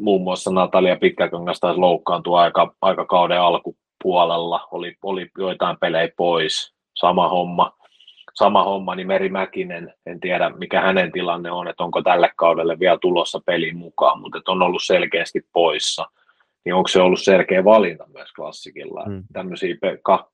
muun 0.00 0.22
muassa 0.22 0.50
Natalia 0.50 0.96
Pitkäkangas 0.96 1.60
taisi 1.60 1.80
loukkaantua 1.80 2.40
aika, 2.40 2.74
aika 2.82 3.04
kauden 3.04 3.40
alkupuolella, 3.40 4.68
oli, 4.70 4.94
oli 5.02 5.28
joitain 5.38 5.76
pelejä 5.80 6.08
pois, 6.16 6.74
sama 6.94 7.28
homma, 7.28 7.72
sama 8.34 8.64
homma, 8.64 8.94
niin 8.94 9.06
Meri 9.06 9.28
Mäkinen, 9.28 9.94
en 10.06 10.20
tiedä 10.20 10.50
mikä 10.50 10.80
hänen 10.80 11.12
tilanne 11.12 11.50
on, 11.50 11.68
että 11.68 11.84
onko 11.84 12.02
tälle 12.02 12.30
kaudelle 12.36 12.78
vielä 12.78 12.98
tulossa 13.00 13.40
pelin 13.46 13.76
mukaan, 13.76 14.20
mutta 14.20 14.52
on 14.52 14.62
ollut 14.62 14.82
selkeästi 14.82 15.40
poissa. 15.52 16.06
Niin 16.64 16.74
onko 16.74 16.88
se 16.88 17.00
ollut 17.00 17.20
selkeä 17.20 17.64
valinta 17.64 18.06
myös 18.12 18.32
klassikilla. 18.32 19.04
Mm. 19.06 19.24
Tämmöisiä, 19.32 19.74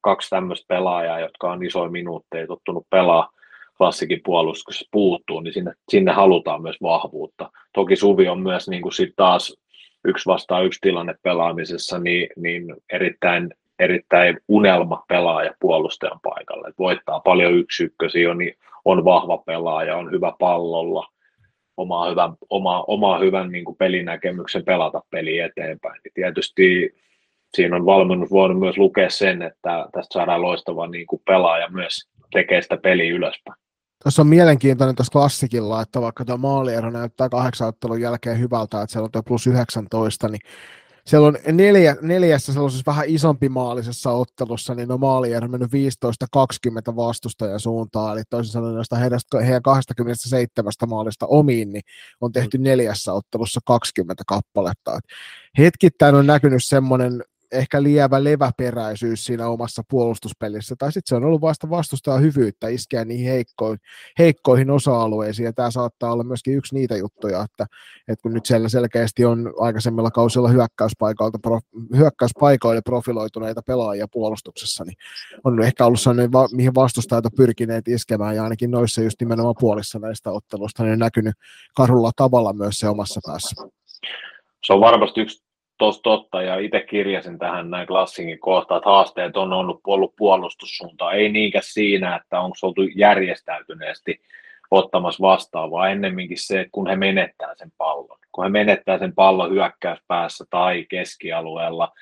kaksi 0.01 0.31
tämmöistä 0.31 0.65
pelaajaa, 0.69 1.21
jotka 1.21 1.53
on 1.53 1.65
isoja 1.65 1.91
minuutteja 1.91 2.47
tottunut 2.47 2.87
pelaa 2.91 3.31
klassikin 3.79 4.21
puolustuksessa 4.25 4.89
puuttuu, 4.93 5.41
niin 5.41 5.53
sinne, 5.53 5.73
sinne 5.89 6.13
halutaan 6.13 6.63
myös 6.63 6.77
vahvuutta. 6.83 7.51
Toki 7.75 7.97
Suvi 7.97 8.29
on 8.29 8.43
myös 8.43 8.69
niin 8.69 8.83
kuin 8.83 8.93
sit 8.93 9.13
taas 9.17 9.57
yksi 10.05 10.27
vastaan 10.27 10.65
yksi 10.65 10.79
tilanne 10.83 11.15
pelaamisessa, 11.23 11.99
niin, 11.99 12.29
niin 12.37 12.75
erittäin, 12.93 13.55
erittäin 13.79 14.41
unelma 14.49 15.05
pelaaja 15.09 15.55
puolustajan 15.61 16.21
paikalle. 16.23 16.69
Et 16.69 16.79
voittaa 16.79 17.21
paljon 17.21 17.55
yksi 17.55 18.27
on, 18.31 18.39
niin 18.39 18.55
on 18.85 19.05
vahva 19.05 19.39
pelaaja, 19.39 19.97
on 19.97 20.11
hyvä 20.11 20.33
pallolla, 20.39 21.07
omaa 21.77 22.11
hyvän, 22.11 22.33
oma, 22.51 22.85
oma 22.87 23.19
hyvän 23.19 23.53
niin 23.53 23.65
kuin 23.65 23.77
pelinäkemyksen 23.77 24.65
pelata 24.65 25.01
peli 25.11 25.39
eteenpäin. 25.39 26.01
Niin 26.05 26.13
tietysti 26.15 26.95
siinä 27.55 27.77
on 27.77 27.87
valmennus 27.87 28.31
voinut 28.31 28.59
myös 28.59 28.79
lukea 28.79 29.11
sen, 29.11 29.43
että 29.43 29.89
tästä 29.93 30.13
saadaan 30.13 30.43
loistava 30.43 30.87
niin 30.87 31.07
kuin 31.07 31.23
pelaaja 31.27 31.69
myös 31.69 32.09
tekee 32.33 32.63
sitä 32.63 32.77
peliä 32.77 33.15
ylöspäin. 33.15 33.66
Tuossa 34.07 34.23
on 34.23 34.29
mielenkiintoinen 34.29 34.97
tuossa 34.97 35.11
klassikilla, 35.11 35.83
että 35.83 36.01
vaikka 36.01 36.25
tämä 36.25 36.37
maaliero 36.37 36.91
näyttää 36.91 37.29
kahdeksan 37.29 37.69
ottelun 37.69 38.01
jälkeen 38.01 38.39
hyvältä, 38.39 38.83
että 38.83 38.93
siellä 38.93 39.05
on 39.05 39.11
tuo 39.11 39.23
plus 39.23 39.47
19, 39.47 40.29
niin 40.29 40.41
siellä 41.07 41.27
on 41.27 41.37
neljä, 41.53 41.97
neljässä 42.03 42.53
sellaisessa 42.53 42.83
vähän 42.87 43.05
isompi 43.09 43.49
maalisessa 43.49 44.11
ottelussa, 44.11 44.75
niin 44.75 44.93
on 44.93 45.01
maaliero 45.01 45.49
mennyt 45.49 45.71
15-20 46.93 46.97
vastustajan 46.97 47.61
suuntaan, 47.61 48.17
eli 48.17 48.23
toisin 48.31 48.53
sanoen 48.53 48.75
noista 48.75 48.97
heidän, 48.97 49.21
heidän 49.45 49.63
27 49.63 50.73
maalista 50.87 51.27
omiin, 51.27 51.73
niin 51.73 51.83
on 52.21 52.33
tehty 52.33 52.59
neljässä 52.59 53.13
ottelussa 53.13 53.61
20 53.65 54.23
kappaletta. 54.27 54.97
Et 54.97 55.05
hetkittäin 55.59 56.15
on 56.15 56.27
näkynyt 56.27 56.65
semmoinen 56.65 57.23
ehkä 57.53 57.83
lievä 57.83 58.25
leväperäisyys 58.25 59.27
siinä 59.27 59.49
omassa 59.49 59.83
puolustuspelissä, 59.91 60.75
tai 60.79 60.93
sitten 60.93 61.09
se 61.09 61.15
on 61.15 61.25
ollut 61.25 61.41
vasta 61.41 61.71
vastustaa 61.71 62.19
hyvyyttä 62.19 62.69
iskeä 62.69 63.05
niihin 63.05 63.31
heikkoihin, 63.31 63.79
heikkoihin 64.19 64.71
osa-alueisiin, 64.71 65.47
ja 65.47 65.53
tämä 65.53 65.71
saattaa 65.71 66.13
olla 66.13 66.25
myöskin 66.25 66.55
yksi 66.55 66.75
niitä 66.75 66.97
juttuja, 66.97 67.43
että, 67.43 67.67
että 68.09 68.23
kun 68.23 68.35
nyt 68.35 68.47
siellä 68.47 68.69
selkeästi 68.69 69.25
on 69.25 69.53
aikaisemmilla 69.59 70.11
kausilla 70.11 70.49
hyökkäyspaikoilta, 70.49 71.39
pro, 71.39 71.61
hyökkäyspaikoille 71.97 72.83
profiloituneita 72.83 73.63
pelaajia 73.67 74.07
puolustuksessa, 74.13 74.85
niin 74.85 74.97
on 75.45 75.63
ehkä 75.63 75.87
ollut 75.87 76.01
sellainen, 76.01 76.31
mihin 76.53 76.75
vastustajat 76.75 77.27
on 77.27 77.31
pyrkineet 77.37 77.89
iskemään, 77.89 78.37
ja 78.37 78.45
ainakin 78.45 78.71
noissa 78.71 79.03
just 79.03 79.21
nimenomaan 79.21 79.55
puolissa 79.61 79.99
näistä 79.99 80.31
ottelusta, 80.31 80.83
niin 80.83 80.93
on 80.93 80.99
näkynyt 80.99 81.35
karulla 81.77 82.11
tavalla 82.17 82.53
myös 82.53 82.79
se 82.79 82.89
omassa 82.89 83.21
päässä. 83.27 83.69
Se 84.65 84.73
on 84.73 84.81
varmasti 84.81 85.21
yksi 85.21 85.46
tos 85.79 86.01
totta, 86.03 86.43
ja 86.43 86.59
itse 86.59 86.81
kirjasin 86.81 87.39
tähän 87.39 87.71
näin 87.71 87.87
klassingin 87.87 88.39
kohtaan, 88.39 88.79
että 88.79 88.91
haasteet 88.91 89.37
on 89.37 89.53
ollut, 89.53 89.81
ollut 89.87 90.17
puolustussuuntaan, 90.17 91.15
ei 91.15 91.29
niinkään 91.29 91.65
siinä, 91.67 92.17
että 92.17 92.41
onko 92.41 92.57
oltu 92.63 92.83
järjestäytyneesti 92.83 94.21
ottamassa 94.71 95.23
vastaan, 95.23 95.71
vaan 95.71 95.91
ennemminkin 95.91 96.39
se, 96.39 96.61
että 96.61 96.73
kun 96.73 96.89
he 96.89 96.97
menettää 96.97 97.55
sen 97.55 97.73
pallon, 97.79 98.19
kun 98.33 98.45
he 98.45 98.51
menettää 98.51 98.99
sen 98.99 99.15
pallon 99.15 99.51
hyökkäyspäässä 99.51 100.45
tai 100.51 100.87
keskialueella, 100.89 101.93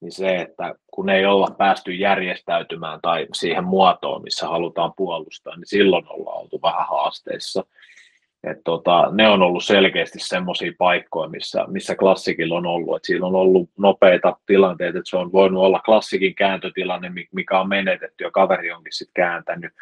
niin 0.00 0.12
se, 0.12 0.36
että 0.36 0.74
kun 0.90 1.10
ei 1.10 1.26
olla 1.26 1.48
päästy 1.58 1.92
järjestäytymään 1.92 3.00
tai 3.02 3.26
siihen 3.34 3.64
muotoon, 3.64 4.22
missä 4.22 4.48
halutaan 4.48 4.92
puolustaa, 4.96 5.56
niin 5.56 5.66
silloin 5.66 6.04
ollaan 6.08 6.40
oltu 6.40 6.60
vähän 6.62 6.86
haasteissa. 6.88 7.64
Et 8.44 8.58
tota, 8.64 9.08
ne 9.12 9.28
on 9.28 9.42
ollut 9.42 9.64
selkeästi 9.64 10.18
semmoisia 10.18 10.72
paikkoja, 10.78 11.28
missä, 11.28 11.64
missä 11.68 11.94
klassikilla 11.94 12.56
on 12.56 12.66
ollut. 12.66 12.96
Et 12.96 13.04
siinä 13.04 13.26
on 13.26 13.34
ollut 13.34 13.70
nopeita 13.78 14.36
tilanteita, 14.46 14.98
että 14.98 15.10
se 15.10 15.16
on 15.16 15.32
voinut 15.32 15.62
olla 15.62 15.80
klassikin 15.80 16.34
kääntötilanne, 16.34 17.12
mikä 17.32 17.60
on 17.60 17.68
menetetty 17.68 18.24
ja 18.24 18.30
kaveri 18.30 18.72
onkin 18.72 18.92
sitten 18.92 19.14
kääntänyt. 19.14 19.72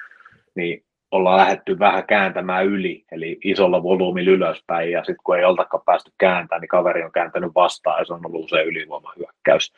Niin 0.54 0.84
ollaan 1.10 1.36
lähdetty 1.36 1.78
vähän 1.78 2.06
kääntämään 2.06 2.66
yli, 2.66 3.04
eli 3.12 3.38
isolla 3.44 3.82
volyymilla 3.82 4.30
ylöspäin, 4.30 4.90
ja 4.90 4.98
sitten 4.98 5.24
kun 5.24 5.38
ei 5.38 5.44
oltakaan 5.44 5.82
päästy 5.86 6.12
kääntämään, 6.18 6.60
niin 6.60 6.68
kaveri 6.68 7.04
on 7.04 7.12
kääntänyt 7.12 7.54
vastaan, 7.54 7.98
ja 7.98 8.04
se 8.04 8.12
on 8.12 8.26
ollut 8.26 8.44
usein 8.44 8.68
ylivoimahyökkäys. 8.68 9.72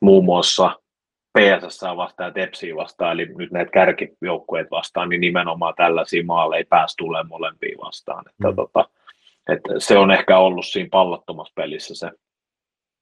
Muun 0.00 0.24
muassa 0.24 0.80
PSS 1.36 1.82
vastaan 1.96 2.28
ja 2.28 2.32
Tepsiä 2.32 2.76
vastaan, 2.76 3.12
eli 3.12 3.26
nyt 3.26 3.50
näitä 3.50 3.70
kärkijoukkueet 3.70 4.70
vastaan, 4.70 5.08
niin 5.08 5.20
nimenomaan 5.20 5.74
tällaisia 5.76 6.24
maaleja 6.24 6.58
ei 6.58 6.64
pääsi 6.64 6.96
tulemaan 6.96 7.28
molempiin 7.28 7.78
vastaan. 7.78 8.24
Että 8.30 8.48
mm. 8.48 8.56
tota, 8.56 8.88
että 9.48 9.74
se 9.78 9.98
on 9.98 10.10
ehkä 10.10 10.38
ollut 10.38 10.66
siinä 10.66 10.88
pallottomassa 10.92 11.52
pelissä 11.56 11.94
se. 11.94 12.10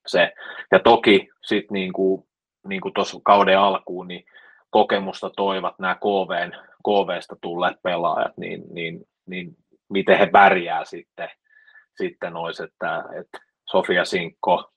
se. 0.07 0.33
Ja 0.73 0.79
toki 0.79 1.29
sitten 1.45 1.75
niin 1.75 1.93
kuin, 1.93 2.25
niin 2.67 2.81
kuin 2.81 2.95
tuossa 2.95 3.21
kauden 3.25 3.59
alkuun, 3.59 4.09
niin 4.09 4.25
kokemusta 4.71 5.31
toivat 5.31 5.79
nämä 5.79 5.95
KVn, 5.95 6.53
KVstä 6.85 7.37
tulleet 7.41 7.77
pelaajat, 7.83 8.33
niin, 8.37 8.63
niin, 8.71 9.01
niin 9.27 9.57
miten 9.89 10.19
he 10.19 10.27
pärjää 10.27 10.85
sitten, 10.85 11.29
sitten 11.97 12.37
olisi, 12.37 12.63
että, 12.65 13.05
että 13.21 13.39
Sofia 13.71 14.05
Sinkko, 14.05 14.73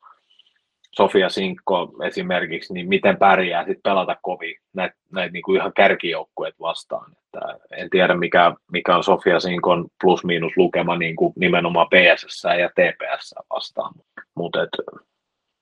Sofia 0.97 1.29
Sinkko 1.29 1.93
esimerkiksi, 2.03 2.73
niin 2.73 2.89
miten 2.89 3.17
pärjää 3.17 3.61
sitten 3.63 3.81
pelata 3.83 4.17
kovin 4.21 4.55
näitä 4.73 4.95
näit 5.11 5.33
niinku 5.33 5.53
ihan 5.53 5.73
kärkijoukkueet 5.73 6.55
vastaan. 6.59 7.11
Että 7.11 7.57
en 7.77 7.89
tiedä, 7.89 8.15
mikä, 8.15 8.53
mikä 8.71 8.95
on 8.95 9.03
Sofia 9.03 9.39
Sinkon 9.39 9.87
plus-miinus 10.03 10.53
lukema 10.57 10.97
niin 10.97 11.15
kuin 11.15 11.33
nimenomaan 11.35 11.87
PSS 11.87 12.43
ja 12.43 12.69
TPS 12.69 13.35
vastaan. 13.49 13.93
Mutta 14.35 14.59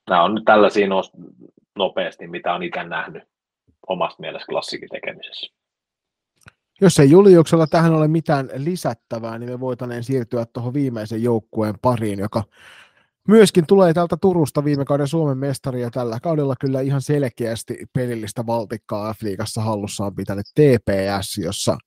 nämä 0.10 0.24
on 0.24 0.36
nyt 0.36 0.46
tällaisia 0.46 0.88
nopeasti, 1.78 2.28
mitä 2.28 2.54
on 2.54 2.64
itse 2.64 2.84
nähnyt 2.84 3.24
omasta 3.88 4.22
mielestä 4.22 4.48
klassikin 4.50 4.90
tekemisessä. 4.90 5.56
Jos 6.82 7.00
ei 7.00 7.10
Juliuksella 7.10 7.68
tähän 7.68 7.94
ole 7.94 8.08
mitään 8.08 8.50
lisättävää, 8.56 9.38
niin 9.38 9.52
me 9.52 9.60
voitaneen 9.60 10.04
siirtyä 10.04 10.46
tuohon 10.54 10.74
viimeisen 10.74 11.24
joukkueen 11.24 11.76
pariin, 11.82 12.20
joka 12.20 12.44
myöskin 13.28 13.66
tulee 13.68 13.94
täältä 13.94 14.18
Turusta 14.22 14.64
viime 14.64 14.86
kauden 14.86 15.08
Suomen 15.08 15.38
mestari 15.38 15.82
ja 15.82 15.92
tällä 15.92 16.20
kaudella 16.20 16.56
kyllä 16.62 16.82
ihan 16.82 17.02
selkeästi 17.02 17.78
pelillistä 17.94 18.46
valtikkaa 18.46 19.14
F-liigassa 19.14 19.62
hallussaan 19.62 20.16
pitänyt 20.16 20.46
TPS, 20.46 21.38
jossa 21.38 21.78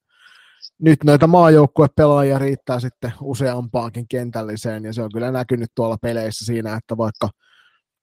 nyt 0.79 1.05
noita 1.05 1.27
maajoukkuepelaajia 1.27 2.39
riittää 2.39 2.81
sitten 2.81 3.13
useampaankin 3.21 4.09
kentälliseen 4.09 4.85
ja 4.85 4.93
se 4.93 5.03
on 5.03 5.13
kyllä 5.13 5.31
näkynyt 5.31 5.71
tuolla 5.75 5.97
peleissä 6.03 6.45
siinä, 6.45 6.75
että 6.75 6.97
vaikka 6.97 7.29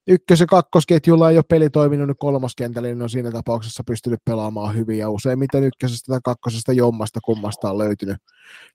ykkös- 0.08 0.40
ja 0.40 0.46
kakkosketjulla 0.46 1.30
ei 1.30 1.38
ole 1.38 1.46
peli 1.50 1.70
toiminut, 1.70 2.08
niin 2.08 2.18
kolmoskentällä 2.18 2.88
niin 2.88 3.02
on 3.02 3.10
siinä 3.10 3.32
tapauksessa 3.32 3.84
pystynyt 3.88 4.20
pelaamaan 4.26 4.76
hyvin 4.76 4.98
ja 4.98 5.10
useimmiten 5.10 5.64
ykkösestä 5.64 6.12
tai 6.12 6.20
kakkosesta 6.24 6.74
jommasta 6.74 7.20
kummasta 7.24 7.70
on 7.70 7.78
löytynyt, 7.78 8.18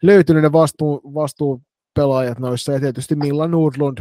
löytynyt 0.02 0.42
ne 0.42 0.52
vastuu, 0.52 1.00
vastuupelaajat 1.14 2.38
noissa 2.38 2.72
ja 2.72 2.80
tietysti 2.80 3.14
Milla 3.14 3.48
Nordlund 3.48 3.98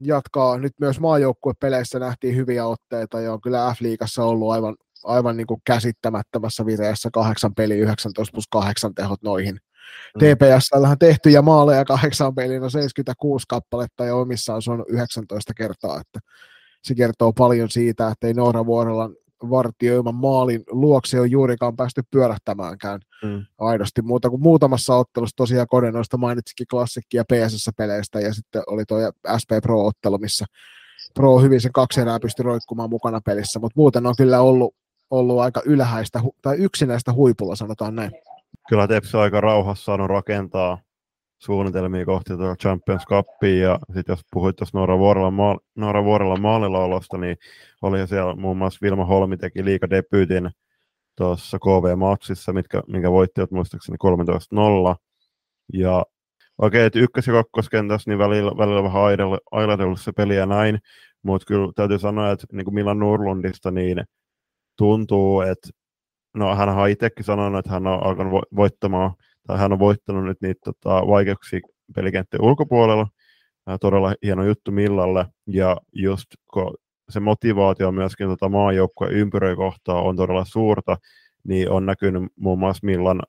jatkaa 0.00 0.58
nyt 0.58 0.72
myös 0.80 1.00
maajoukkuepeleissä 1.00 1.98
nähtiin 1.98 2.36
hyviä 2.36 2.66
otteita 2.66 3.20
ja 3.20 3.32
on 3.32 3.40
kyllä 3.40 3.74
F-liigassa 3.74 4.24
ollut 4.24 4.52
aivan, 4.52 4.76
aivan 5.04 5.36
niin 5.36 5.46
kuin 5.46 5.60
käsittämättömässä 5.64 6.66
vireessä 6.66 7.08
kahdeksan 7.12 7.54
peli 7.54 7.78
19 7.78 8.32
plus 8.32 8.48
kahdeksan 8.50 8.94
tehot 8.94 9.22
noihin. 9.22 9.54
Mm. 9.54 10.18
TPS-llähän 10.18 10.98
tehtyjä 10.98 11.42
maaleja 11.42 11.84
kahdeksan 11.84 12.34
peliin 12.34 12.62
on 12.62 12.70
76 12.70 13.44
kappaletta 13.48 14.04
ja 14.04 14.14
omissaan 14.14 14.62
se 14.62 14.70
on 14.70 14.84
19 14.88 15.54
kertaa, 15.54 16.00
että 16.00 16.20
se 16.82 16.94
kertoo 16.94 17.32
paljon 17.32 17.70
siitä, 17.70 18.08
että 18.08 18.26
ei 18.26 18.34
Noora 18.34 18.66
Vuorolan 18.66 19.16
vartioiman 19.50 20.14
maalin 20.14 20.64
luokse 20.70 21.20
on 21.20 21.30
juurikaan 21.30 21.76
päästy 21.76 22.02
pyörähtämäänkään 22.10 23.00
mm. 23.24 23.44
aidosti 23.58 24.02
muuta 24.02 24.30
kuin 24.30 24.42
muutamassa 24.42 24.96
ottelussa 24.96 25.36
tosiaan 25.36 25.66
Kodenoista 25.70 26.16
mainitsikin 26.16 26.66
klassikkia 26.70 27.24
PSS-peleistä 27.32 28.20
ja 28.20 28.34
sitten 28.34 28.62
oli 28.66 28.84
tuo 28.84 28.98
SP 29.42 29.50
Pro-ottelu, 29.62 30.18
missä 30.18 30.44
Pro 31.14 31.38
hyvin 31.38 31.60
sen 31.60 31.72
kaksi 31.72 32.00
erää 32.00 32.20
pystyi 32.20 32.42
roikkumaan 32.42 32.90
mukana 32.90 33.20
pelissä, 33.20 33.58
mutta 33.60 33.80
muuten 33.80 34.06
on 34.06 34.14
kyllä 34.18 34.40
ollut, 34.40 34.74
ollut 35.10 35.40
aika 35.40 35.62
ylhäistä 35.64 36.20
tai 36.42 36.56
yksinäistä 36.56 37.12
huipulla, 37.12 37.56
sanotaan 37.56 37.94
näin. 37.94 38.10
Kyllä 38.68 38.88
Tepsi 38.88 39.16
aika 39.16 39.40
rauhassa 39.40 39.84
saanut 39.84 40.08
rakentaa 40.08 40.78
suunnitelmia 41.38 42.04
kohti 42.04 42.36
tuota 42.36 42.56
Champions 42.56 43.04
Cupia, 43.06 43.58
ja 43.58 43.78
sitten 43.94 44.12
jos 44.12 44.20
puhuit 44.32 44.56
tuossa 44.56 44.78
Noora 44.78 44.98
Vuorella, 44.98 45.30
maal, 45.30 45.58
Noora 45.74 46.04
Vuorella 46.04 46.36
maalilaolosta, 46.36 47.18
niin 47.18 47.36
oli 47.82 48.06
siellä 48.08 48.36
muun 48.36 48.56
muassa 48.56 48.78
Vilma 48.82 49.04
Holmi 49.04 49.36
teki 49.36 49.64
liikadebyytin 49.64 50.50
tuossa 51.16 51.58
KV-matsissa, 51.58 52.52
mitkä, 52.52 52.82
minkä 52.86 53.10
voittivat 53.10 53.50
muistaakseni 53.50 53.96
13-0, 54.04 54.96
ja 55.72 56.04
okei, 56.58 56.78
okay, 56.78 56.80
että 56.80 56.98
ykkös- 56.98 57.26
ja 57.26 57.32
kakkoskentässä 57.32 58.10
niin 58.10 58.18
välillä, 58.18 58.50
välillä 58.56 58.82
vähän 58.82 59.02
ailatellut 59.50 60.00
se 60.00 60.12
peli 60.12 60.36
ja 60.36 60.46
näin, 60.46 60.78
mutta 61.22 61.46
kyllä 61.46 61.72
täytyy 61.74 61.98
sanoa, 61.98 62.30
että 62.30 62.46
niin 62.52 62.64
kuin 62.64 62.74
Milan 62.74 62.98
Nurlundista, 62.98 63.70
niin 63.70 64.04
tuntuu, 64.78 65.40
että 65.40 65.68
no 66.34 66.56
hän 66.56 66.68
on 66.68 66.88
itsekin 66.88 67.24
sanonut, 67.24 67.58
että 67.58 67.70
hän 67.70 67.86
on 67.86 68.06
alkanut 68.06 68.44
voittamaan 68.56 69.14
tai 69.46 69.58
hän 69.58 69.72
on 69.72 69.78
voittanut 69.78 70.24
nyt 70.24 70.40
niitä 70.40 70.60
tota, 70.64 71.06
vaikeuksia 71.06 71.60
pelikenttien 71.94 72.42
ulkopuolella. 72.42 73.06
Ää, 73.66 73.78
todella 73.78 74.14
hieno 74.22 74.44
juttu 74.44 74.70
Millalle, 74.70 75.26
ja 75.46 75.76
just 75.92 76.26
kun 76.52 76.74
se 77.08 77.20
motivaatio 77.20 77.92
myöskin 77.92 78.28
tota 78.28 78.48
maajoukkueen 78.48 79.12
ympyröi 79.12 79.56
kohtaa 79.56 80.02
on 80.02 80.16
todella 80.16 80.44
suurta, 80.44 80.96
niin 81.44 81.70
on 81.70 81.86
näkynyt 81.86 82.22
muun 82.36 82.58
muassa 82.58 82.86
Millan 82.86 83.22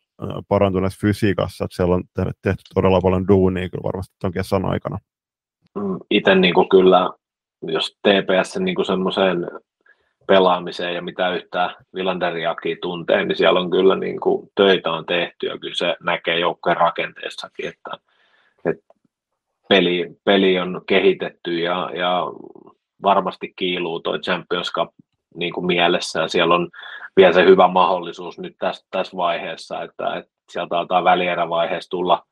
parantuneessa 0.48 1.00
fysiikassa, 1.02 1.66
että 1.66 1.76
siellä 1.76 1.96
on 1.96 2.04
tehty 2.42 2.64
todella 2.74 3.02
paljon 3.02 3.28
duunia 3.28 3.70
kyllä 3.70 3.84
varmasti 3.84 4.16
tuon 4.22 4.34
kesän 4.34 4.66
aikana. 4.66 4.98
Mm, 5.76 5.98
Itse 6.10 6.36
niin 6.36 6.54
kyllä, 6.72 7.10
jos 7.62 7.98
TPS 8.02 8.60
niin 8.60 8.86
semmoiseen 8.86 9.48
pelaamiseen 10.28 10.96
ja 10.96 11.02
mitä 11.02 11.30
yhtään 11.36 11.76
Villanderiakin 11.96 12.78
tuntee, 12.82 13.26
niin 13.26 13.36
siellä 13.36 13.60
on 13.60 13.72
kyllä 13.72 13.96
niin 13.96 14.20
kuin 14.20 14.52
töitä 14.56 14.92
on 14.92 15.06
tehty 15.06 15.48
ja 15.48 15.58
kyllä 15.58 15.76
se 15.76 15.96
näkee 16.00 16.40
joukkojen 16.40 16.78
rakenteessakin, 16.78 17.68
että, 17.68 17.92
että 18.66 18.94
peli, 19.70 20.18
peli 20.24 20.60
on 20.60 20.82
kehitetty 20.88 21.60
ja, 21.60 21.90
ja 21.94 22.24
varmasti 23.04 23.54
kiiluu 23.56 24.00
toi 24.00 24.20
Champions 24.20 24.74
Cup 24.74 24.90
niin 25.36 25.54
kuin 25.54 25.66
mielessä. 25.66 26.20
Ja 26.20 26.28
siellä 26.28 26.56
on 26.56 26.70
vielä 27.18 27.34
se 27.34 27.46
hyvä 27.46 27.68
mahdollisuus 27.68 28.40
nyt 28.40 28.56
tässä, 28.60 28.86
tässä 28.92 29.18
vaiheessa, 29.18 29.82
että, 29.82 30.16
että 30.16 30.32
sieltä 30.50 30.80
alkaa 30.80 31.04
välierävaiheessa 31.04 31.90
tulla 31.90 32.26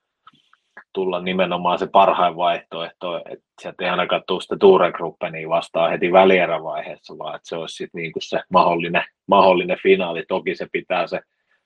tulla 0.96 1.22
nimenomaan 1.22 1.80
se 1.80 1.88
parhain 1.88 2.36
vaihtoehto, 2.36 3.18
että 3.18 3.46
sieltä 3.62 3.84
ei 3.84 3.90
ainakaan 3.90 4.22
tule 4.28 4.42
sitä 4.42 4.58
Tuuregruppenia 4.60 5.50
vastaan 5.50 5.92
heti 5.92 6.12
välierävaiheessa, 6.12 7.18
vaan 7.18 7.36
että 7.36 7.48
se 7.48 7.56
olisi 7.56 7.76
sitten 7.76 8.02
niin 8.02 8.12
kuin 8.12 8.24
se 8.24 8.42
mahdollinen, 8.50 9.04
mahdollinen 9.28 9.78
finaali. 9.84 10.24
Toki 10.28 10.56
se 10.56 10.68
pitää 10.72 11.08
se 11.08 11.22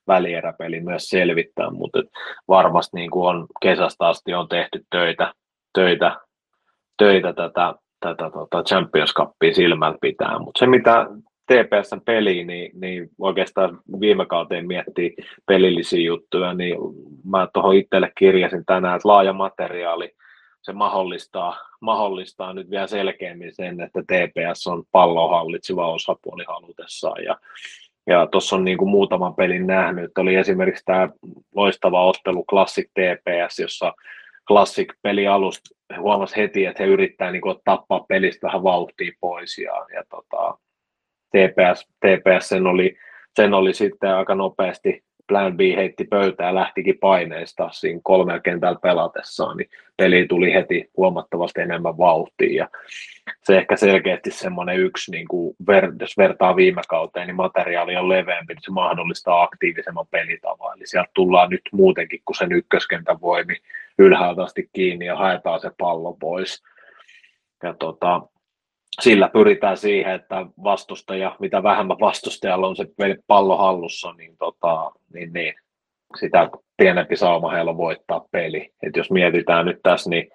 välieräpeli 0.07 0.79
myös 0.79 1.09
selvittää, 1.09 1.69
mutta 1.69 1.99
varmasti 2.47 2.97
niin 2.97 3.11
kuin 3.11 3.27
on 3.35 3.47
kesästä 3.61 4.07
asti 4.07 4.33
on 4.33 4.47
tehty 4.47 4.83
töitä, 4.91 5.33
töitä, 5.73 6.17
töitä 6.97 7.33
tätä 7.33 7.73
tätä 7.99 8.29
tota 8.29 8.63
Champions 8.63 9.13
Cupia 9.13 9.53
silmällä 9.53 9.97
pitää, 10.01 10.39
mutta 10.39 10.59
se 10.59 10.67
mitä 10.67 11.05
TPSn 11.49 12.01
peli, 12.05 12.43
niin, 12.43 12.71
niin 12.81 13.09
oikeastaan 13.19 13.79
viime 13.99 14.25
kauteen 14.25 14.67
miettii 14.67 15.15
pelillisiä 15.45 16.05
juttuja, 16.05 16.53
niin 16.53 16.77
mä 17.25 17.47
tuohon 17.53 17.75
itselle 17.75 18.11
kirjasin 18.17 18.65
tänään, 18.65 18.95
että 18.95 19.07
laaja 19.07 19.33
materiaali, 19.33 20.15
se 20.61 20.73
mahdollistaa, 20.73 21.57
mahdollistaa 21.81 22.53
nyt 22.53 22.69
vielä 22.69 22.87
selkeämmin 22.87 23.55
sen, 23.55 23.81
että 23.81 24.01
TPS 24.01 24.67
on 24.67 24.83
pallon 24.91 25.29
hallitseva 25.29 25.93
osapuoli 25.93 26.43
halutessaan. 26.47 27.23
Ja, 27.23 27.37
ja 28.07 28.27
tuossa 28.27 28.55
on 28.55 28.65
niin 28.65 28.77
kuin 28.77 28.89
muutaman 28.89 29.35
pelin 29.35 29.67
nähnyt, 29.67 30.17
oli 30.17 30.35
esimerkiksi 30.35 30.85
tämä 30.85 31.09
loistava 31.55 32.05
ottelu 32.05 32.45
Classic 32.45 32.87
TPS, 32.87 33.59
jossa 33.59 33.93
Classic 34.47 34.93
peli 35.01 35.27
alusta 35.27 35.69
huomasi 35.99 36.37
heti, 36.37 36.65
että 36.65 36.83
he 36.83 36.89
yrittää 36.89 37.31
niin 37.31 37.41
tappaa 37.65 38.05
pelistä 38.07 38.47
vähän 38.47 38.63
vauhtia 38.63 39.11
pois 39.21 39.57
ja, 39.57 39.85
ja 39.93 40.03
tota, 40.09 40.57
TPS, 41.29 41.87
TPS 41.99 42.49
sen, 42.49 42.67
oli, 42.67 42.97
sen 43.35 43.53
oli 43.53 43.73
sitten 43.73 44.15
aika 44.15 44.35
nopeasti 44.35 45.03
Plan 45.29 45.57
B 45.57 45.59
heitti 45.75 46.03
pöytää 46.03 46.47
ja 46.47 46.55
lähtikin 46.55 46.97
paineista 46.97 47.69
siinä 47.71 47.99
kolmella 48.03 48.39
kentällä 48.39 48.79
pelatessaan, 48.81 49.57
niin 49.57 49.69
peli 49.97 50.25
tuli 50.27 50.53
heti 50.53 50.89
huomattavasti 50.97 51.61
enemmän 51.61 51.97
vauhtia. 51.97 52.53
Ja 52.53 52.69
se 53.43 53.57
ehkä 53.57 53.75
selkeästi 53.75 54.31
semmoinen 54.31 54.79
yksi, 54.79 55.11
niin 55.11 55.27
kuin 55.27 55.55
ver, 55.67 55.91
jos 55.99 56.17
vertaa 56.17 56.55
viime 56.55 56.81
kauteen, 56.89 57.27
niin 57.27 57.35
materiaali 57.35 57.95
on 57.95 58.09
leveämpi, 58.09 58.53
niin 58.53 58.61
se 58.61 58.71
mahdollistaa 58.71 59.43
aktiivisemman 59.43 60.07
pelitavan. 60.11 60.77
Eli 60.77 60.87
sieltä 60.87 61.11
tullaan 61.13 61.49
nyt 61.49 61.61
muutenkin 61.71 62.21
kuin 62.25 62.37
sen 62.37 62.51
ykköskentän 62.51 63.21
voimi 63.21 63.55
ylhäältä 63.97 64.43
asti 64.43 64.69
kiinni 64.73 65.05
ja 65.05 65.15
haetaan 65.15 65.59
se 65.59 65.71
pallo 65.77 66.13
pois. 66.13 66.63
Ja 67.63 67.73
tota, 67.73 68.21
sillä 68.99 69.29
pyritään 69.33 69.77
siihen, 69.77 70.13
että 70.13 70.45
vastustaja, 70.63 71.35
mitä 71.39 71.63
vähemmän 71.63 71.99
vastustajalla 71.99 72.67
on 72.67 72.75
se 72.75 72.85
pallo 73.27 73.57
hallussa, 73.57 74.13
niin, 74.13 74.37
tota, 74.37 74.91
niin, 75.13 75.33
niin 75.33 75.53
sitä 76.19 76.49
pienempi 76.77 77.15
sauma 77.15 77.51
heillä 77.51 77.77
voittaa 77.77 78.25
peli. 78.31 78.69
Et 78.83 78.95
jos 78.95 79.11
mietitään 79.11 79.65
nyt 79.65 79.79
tässä, 79.83 80.09
niin, 80.09 80.29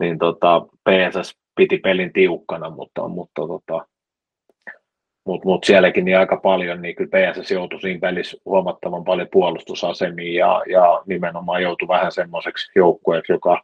niin 0.00 0.18
tota, 0.18 0.60
PSS 0.60 1.38
piti 1.54 1.78
pelin 1.78 2.12
tiukkana, 2.12 2.70
mutta, 2.70 3.08
mutta 3.08 3.42
tota, 3.46 3.86
mutta 5.26 5.48
mut 5.48 5.64
sielläkin 5.64 6.04
niin 6.04 6.18
aika 6.18 6.36
paljon, 6.36 6.82
niin 6.82 6.94
kyllä 6.94 7.10
PSS 7.10 7.50
joutui 7.50 7.80
siinä 7.80 8.00
pelissä 8.00 8.36
huomattavan 8.44 9.04
paljon 9.04 9.28
puolustusasemiin 9.32 10.34
ja, 10.34 10.62
ja 10.68 11.02
nimenomaan 11.06 11.62
joutui 11.62 11.88
vähän 11.88 12.12
semmoiseksi 12.12 12.72
joukkueeksi, 12.76 13.32
joka, 13.32 13.62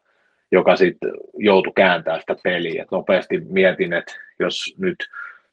joka 0.52 0.76
sitten 0.76 1.10
joutui 1.34 1.72
kääntämään 1.76 2.20
sitä 2.20 2.36
peliä. 2.42 2.82
Et 2.82 2.90
nopeasti 2.90 3.40
mietin, 3.40 3.92
että 3.92 4.14
jos 4.38 4.74
nyt 4.78 4.96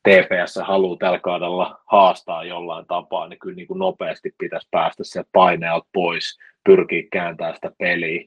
TPS 0.04 0.60
haluaa 0.64 0.98
tällä 0.98 1.20
kaudella 1.20 1.82
haastaa 1.86 2.44
jollain 2.44 2.86
tapaa, 2.86 3.28
niin 3.28 3.40
kyllä 3.40 3.56
niin 3.56 3.68
kuin 3.68 3.80
nopeasti 3.80 4.36
pitäisi 4.38 4.68
päästä 4.72 5.04
sieltä 5.04 5.30
paineelta 5.32 5.88
pois, 5.94 6.40
pyrkiä 6.64 7.04
kääntämään 7.12 7.56
sitä 7.56 7.72
peliä. 7.78 8.26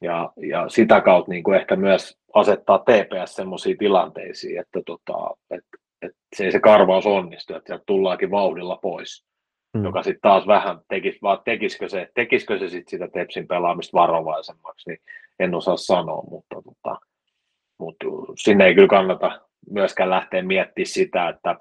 Ja, 0.00 0.32
ja 0.36 0.68
sitä 0.68 1.00
kautta 1.00 1.30
niin 1.30 1.42
kuin 1.42 1.56
ehkä 1.56 1.76
myös 1.76 2.18
asettaa 2.34 2.78
TPS 2.78 3.34
sellaisiin 3.34 3.78
tilanteisiin, 3.78 4.60
että, 4.60 4.80
tota, 4.86 5.30
että, 5.50 5.78
että 6.02 6.18
se 6.36 6.44
ei 6.44 6.52
se 6.52 6.60
karvaus 6.60 7.06
onnistu, 7.06 7.54
että 7.54 7.66
sieltä 7.66 7.84
tullaakin 7.86 8.30
vauhdilla 8.30 8.76
pois. 8.76 9.24
Mm. 9.74 9.84
Joka 9.84 10.02
sitten 10.02 10.20
taas 10.20 10.46
vähän 10.46 10.78
tekisi, 10.88 11.18
vaan 11.22 11.38
tekisikö 11.44 11.88
se, 11.88 12.08
tekisikö 12.14 12.58
se 12.58 12.68
sit 12.68 12.88
sitä 12.88 13.08
Tepsin 13.08 13.48
pelaamista 13.48 13.98
varovaisemmaksi, 13.98 14.90
niin 14.90 15.00
en 15.38 15.54
osaa 15.54 15.76
sanoa, 15.76 16.22
mutta, 16.30 16.54
tota, 16.54 16.98
mutta 17.78 18.06
sinne 18.36 18.66
ei 18.66 18.74
kyllä 18.74 18.88
kannata 18.88 19.40
myöskään 19.70 20.10
lähteä 20.10 20.42
miettimään 20.42 20.86
sitä, 20.86 21.28
että 21.28 21.56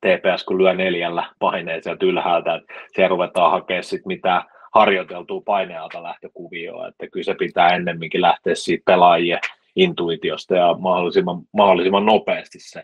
TPS 0.00 0.44
kun 0.44 0.58
lyö 0.58 0.74
neljällä 0.74 1.30
paineen 1.38 1.82
sieltä 1.82 2.06
ylhäältä, 2.06 2.54
että 2.54 2.74
siellä 2.94 3.08
ruvetaan 3.08 3.50
hakemaan 3.50 3.84
sit 3.84 4.06
mitä 4.06 4.44
harjoiteltua 4.74 5.42
painealta 5.44 6.02
lähtökuvioa, 6.02 6.88
että 6.88 7.08
kyllä 7.12 7.24
se 7.24 7.34
pitää 7.34 7.68
ennemminkin 7.68 8.22
lähteä 8.22 8.54
siitä 8.54 8.82
pelaajien 8.86 9.40
intuitiosta 9.76 10.54
ja 10.54 10.74
mahdollisimman, 10.78 11.42
mahdollisimman 11.52 12.06
nopeasti 12.06 12.58
se 12.60 12.82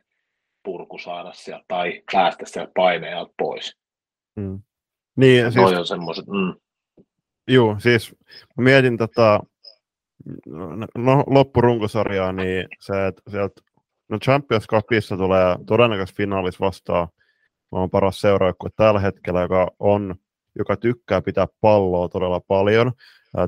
purku 0.62 0.98
saada 0.98 1.32
sieltä 1.32 1.64
tai 1.68 2.02
päästä 2.12 2.46
sieltä 2.46 2.72
painealta 2.74 3.32
pois. 3.38 3.76
Mm. 4.36 4.62
Niin, 5.16 5.52
siis, 5.52 5.78
on 5.78 5.86
semmoiset, 5.86 6.26
mm. 6.26 6.54
Juu, 7.48 7.76
siis 7.78 8.14
mietin 8.56 8.96
tota, 8.96 9.40
no, 10.96 11.24
loppurunkosarjaa, 11.26 12.32
niin 12.32 12.68
se, 12.80 13.06
että 13.06 13.22
sieltä 13.30 13.60
no 14.08 14.18
Champions 14.18 14.66
Cupissa 14.66 15.16
tulee 15.16 15.56
todennäköisesti 15.66 16.16
finaalis 16.16 16.60
vastaan. 16.60 17.08
On 17.70 17.90
paras 17.90 18.20
seuraaja 18.20 18.54
tällä 18.76 19.00
hetkellä, 19.00 19.40
joka 19.40 19.70
on 19.78 20.14
joka 20.58 20.76
tykkää 20.76 21.22
pitää 21.22 21.46
palloa 21.60 22.08
todella 22.08 22.40
paljon. 22.40 22.92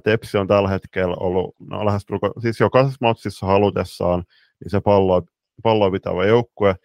Tepsi 0.04 0.38
on 0.38 0.46
tällä 0.46 0.68
hetkellä 0.68 1.16
ollut 1.20 1.54
no, 1.70 1.86
lähes 1.86 2.06
siis 2.42 2.60
jokaisessa 2.60 2.98
matsissa 3.00 3.46
halutessaan 3.46 4.24
niin 4.60 4.70
se 4.70 4.80
pallo, 4.80 5.22
palloa 5.62 5.90
pitävä 5.90 6.26
joukkue, 6.26 6.76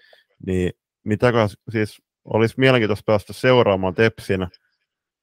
niin 0.45 0.71
mitäkö 1.03 1.47
siis 1.71 2.01
olisi 2.25 2.53
mielenkiintoista 2.57 3.03
päästä 3.05 3.33
seuraamaan 3.33 3.93
Tepsin 3.95 4.47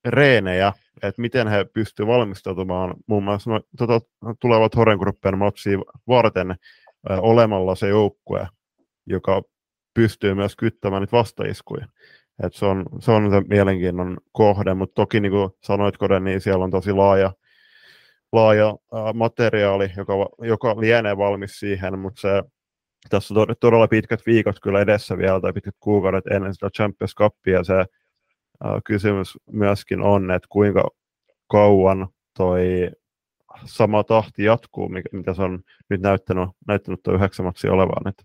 reenejä, 0.04 0.72
että 1.02 1.22
miten 1.22 1.48
he 1.48 1.64
pystyvät 1.64 2.08
valmistautumaan 2.08 2.94
muun 3.06 3.24
muassa 3.24 3.50
no, 3.50 3.60
tota, 3.78 4.00
tulevat 4.40 4.76
Horengruppen 4.76 5.38
matsia 5.38 5.78
varten 6.08 6.54
olemalla 7.08 7.74
se 7.74 7.88
joukkue, 7.88 8.48
joka 9.06 9.42
pystyy 9.94 10.34
myös 10.34 10.56
kyttämään 10.56 11.02
niitä 11.02 11.16
vastaiskuja. 11.16 11.86
Et 12.42 12.54
se, 12.54 12.66
on, 12.66 12.84
se 12.98 13.10
on 13.10 13.30
se 13.30 13.40
mielenkiinnon 13.48 14.18
kohde, 14.32 14.74
mutta 14.74 14.94
toki 14.94 15.20
niin 15.20 15.32
kuin 15.32 15.50
sanoit 15.62 15.96
Kode, 15.96 16.20
niin 16.20 16.40
siellä 16.40 16.64
on 16.64 16.70
tosi 16.70 16.92
laaja, 16.92 17.32
laaja 18.32 18.68
äh, 18.68 19.14
materiaali, 19.14 19.90
joka, 19.96 20.12
joka 20.38 20.80
lienee 20.80 21.16
valmis 21.16 21.60
siihen, 21.60 21.98
mutta 21.98 22.20
se, 22.20 22.42
tässä 23.10 23.34
on 23.34 23.46
todella 23.60 23.88
pitkät 23.88 24.20
viikot 24.26 24.60
kyllä 24.62 24.80
edessä 24.80 25.18
vielä, 25.18 25.40
tai 25.40 25.52
pitkät 25.52 25.74
kuukaudet 25.80 26.26
ennen 26.26 26.54
sitä 26.54 26.70
Champions 26.70 27.14
Cupia, 27.14 27.64
se 27.64 27.84
kysymys 28.84 29.38
myöskin 29.52 30.02
on, 30.02 30.30
että 30.30 30.48
kuinka 30.50 30.88
kauan 31.46 32.08
toi 32.38 32.90
sama 33.64 34.04
tahti 34.04 34.44
jatkuu, 34.44 34.88
mikä, 34.88 35.08
mitä 35.12 35.34
se 35.34 35.42
on 35.42 35.60
nyt 35.90 36.00
näyttänyt, 36.00 36.48
näyttänyt 36.68 37.00
tuo 37.02 37.14
yhdeksän 37.14 37.46
matsia 37.46 37.72
olevan. 37.72 38.08
Että 38.08 38.22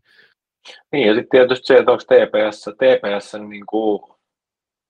niin, 0.92 1.08
ja 1.08 1.14
sitten 1.14 1.30
tietysti 1.32 1.66
se, 1.66 1.78
että 1.78 1.92
onko 1.92 2.04
TPS, 2.04 2.66
TPS 2.66 3.34
niin 3.48 3.66
kuin 3.66 4.02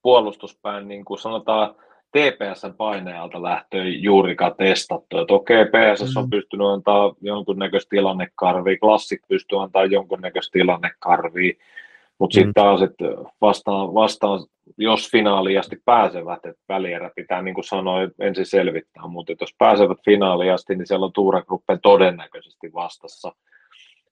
puolustuspään, 0.02 0.88
niin 0.88 1.04
kuin 1.04 1.18
sanotaan, 1.18 1.74
TPSn 2.12 2.74
painealta 2.76 3.42
lähtöä 3.42 3.84
juurikaan 3.84 4.54
testattu. 4.58 5.18
Että 5.18 5.34
okei, 5.34 5.64
PSS 5.64 6.16
on 6.16 6.24
mm. 6.24 6.30
pystynyt 6.30 6.66
antaa 6.66 7.14
jonkunnäköistä 7.20 7.90
tilannekarvia, 7.90 8.78
Klassik 8.78 9.20
pystyy 9.28 9.62
antaa 9.62 9.84
jonkunnäköistä 9.84 10.52
tilannekarvia, 10.52 11.52
mutta 12.22 12.34
mm. 12.34 12.38
sitten 12.38 12.54
taas, 12.54 12.82
että 12.82 13.04
vastaan, 13.40 13.94
vastaan, 13.94 14.46
jos 14.78 15.10
finaaliin 15.10 15.58
asti 15.58 15.76
pääsevät, 15.84 16.46
että 16.46 16.62
välierä 16.68 17.10
pitää 17.16 17.42
niin 17.42 17.54
kuin 17.54 17.64
sanoa 17.64 17.98
ensin 18.20 18.46
selvittää, 18.46 19.06
mutta 19.08 19.32
jos 19.40 19.54
pääsevät 19.58 19.98
finaaliin 20.04 20.52
asti, 20.52 20.76
niin 20.76 20.86
siellä 20.86 21.06
on 21.06 21.12
Tuura 21.12 21.42
Gruppen 21.42 21.78
todennäköisesti 21.82 22.72
vastassa– 22.72 23.32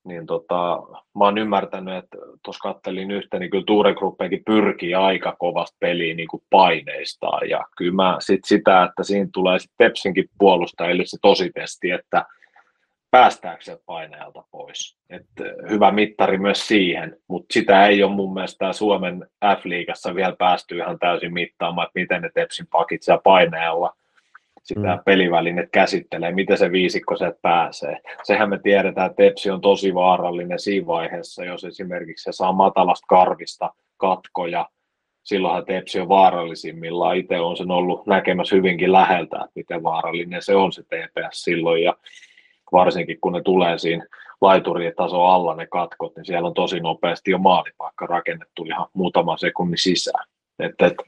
niin 0.04 0.26
tota, 0.26 0.82
mä 1.18 1.24
oon 1.24 1.38
ymmärtänyt, 1.38 1.94
että 1.94 2.16
tuossa 2.44 2.62
kattelin 2.62 3.10
yhtä, 3.10 3.38
niin 3.38 3.50
kyllä 3.50 3.64
Tuure 3.66 3.94
Gruppenkin 3.94 4.42
pyrkii 4.46 4.94
aika 4.94 5.36
kovasti 5.38 5.76
peliin 5.80 6.16
niin 6.16 6.28
kuin 6.28 6.42
paineistaan, 6.50 7.50
ja 7.50 7.64
kyllä 7.76 7.94
mä 7.94 8.16
sit 8.20 8.40
sitä, 8.46 8.82
että 8.82 9.02
siinä 9.02 9.28
tulee 9.32 9.58
sitten 9.58 9.88
Tepsinkin 9.88 10.24
puolustajille 10.38 11.02
se 11.06 11.16
tositesti, 11.22 11.90
että 11.90 12.24
päästääkö 13.10 13.64
se 13.64 13.78
paineelta 13.86 14.44
pois. 14.50 14.98
Et 15.10 15.26
hyvä 15.70 15.90
mittari 15.90 16.38
myös 16.38 16.68
siihen, 16.68 17.16
mutta 17.28 17.52
sitä 17.52 17.86
ei 17.86 18.02
ole 18.02 18.14
mun 18.14 18.34
mielestä 18.34 18.72
Suomen 18.72 19.26
F-liigassa 19.44 20.14
vielä 20.14 20.36
päästy 20.38 20.76
ihan 20.76 20.98
täysin 20.98 21.32
mittaamaan, 21.32 21.86
että 21.86 22.00
miten 22.00 22.22
ne 22.22 22.30
Tepsin 22.34 22.66
pakit 22.66 23.02
siellä 23.02 23.20
paineella 23.24 23.96
sitä 24.62 24.96
mm. 24.96 25.02
pelivälinet 25.04 25.68
käsittelee, 25.72 26.32
miten 26.32 26.58
se 26.58 26.72
viisikko 26.72 27.16
se 27.16 27.32
pääsee. 27.42 28.00
Sehän 28.22 28.50
me 28.50 28.58
tiedetään, 28.58 29.10
että 29.10 29.22
Tepsi 29.22 29.50
on 29.50 29.60
tosi 29.60 29.94
vaarallinen 29.94 30.58
siinä 30.58 30.86
vaiheessa, 30.86 31.44
jos 31.44 31.64
esimerkiksi 31.64 32.24
se 32.24 32.32
saa 32.32 32.52
matalasta 32.52 33.06
karvista 33.08 33.74
katkoja, 33.96 34.68
silloinhan 35.22 35.64
Tepsi 35.66 36.00
on 36.00 36.08
vaarallisimmillaan. 36.08 37.16
Itse 37.16 37.40
on 37.40 37.56
sen 37.56 37.70
ollut 37.70 38.06
näkemässä 38.06 38.56
hyvinkin 38.56 38.92
läheltä, 38.92 39.36
että 39.36 39.50
miten 39.54 39.82
vaarallinen 39.82 40.42
se 40.42 40.54
on 40.54 40.72
se 40.72 40.82
TPS 40.82 41.44
silloin, 41.44 41.82
ja 41.82 41.96
varsinkin 42.72 43.18
kun 43.20 43.32
ne 43.32 43.42
tulee 43.42 43.78
siinä 43.78 44.06
laituritason 44.40 45.26
alla 45.26 45.54
ne 45.54 45.66
katkot, 45.66 46.16
niin 46.16 46.24
siellä 46.24 46.48
on 46.48 46.54
tosi 46.54 46.80
nopeasti 46.80 47.30
jo 47.30 47.38
maalipaikka 47.38 48.06
rakennettu 48.06 48.64
ihan 48.64 48.86
muutaman 48.92 49.38
sekunnin 49.38 49.78
sisään. 49.78 50.24
Että, 50.58 50.86
että 50.86 51.02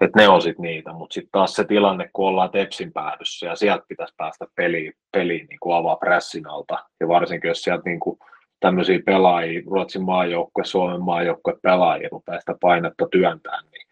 että 0.00 0.18
ne 0.18 0.28
on 0.28 0.42
sitten 0.42 0.62
niitä, 0.62 0.92
mutta 0.92 1.14
sitten 1.14 1.30
taas 1.32 1.54
se 1.54 1.64
tilanne, 1.64 2.10
kun 2.12 2.28
ollaan 2.28 2.50
Tepsin 2.50 2.92
päädyssä 2.92 3.46
ja 3.46 3.56
sieltä 3.56 3.84
pitäisi 3.88 4.14
päästä 4.16 4.46
peliin, 4.54 4.92
peliin 5.12 5.46
niin 5.46 5.58
kuin 5.60 5.76
avaa 5.76 5.96
pressin 5.96 6.46
alta, 6.46 6.84
ja 7.00 7.08
varsinkin 7.08 7.48
jos 7.48 7.62
sieltä 7.62 7.82
niin 7.84 8.00
kuin 8.00 8.18
tämmöisiä 8.60 8.98
pelaajia, 9.06 9.62
Ruotsin 9.66 10.02
maajoukkue, 10.02 10.64
Suomen 10.64 11.02
maajoukkue 11.02 11.54
pelaajia 11.62 12.08
rupeaa 12.12 12.40
sitä 12.40 12.54
painetta 12.60 13.08
työntämään, 13.10 13.64
niin, 13.72 13.86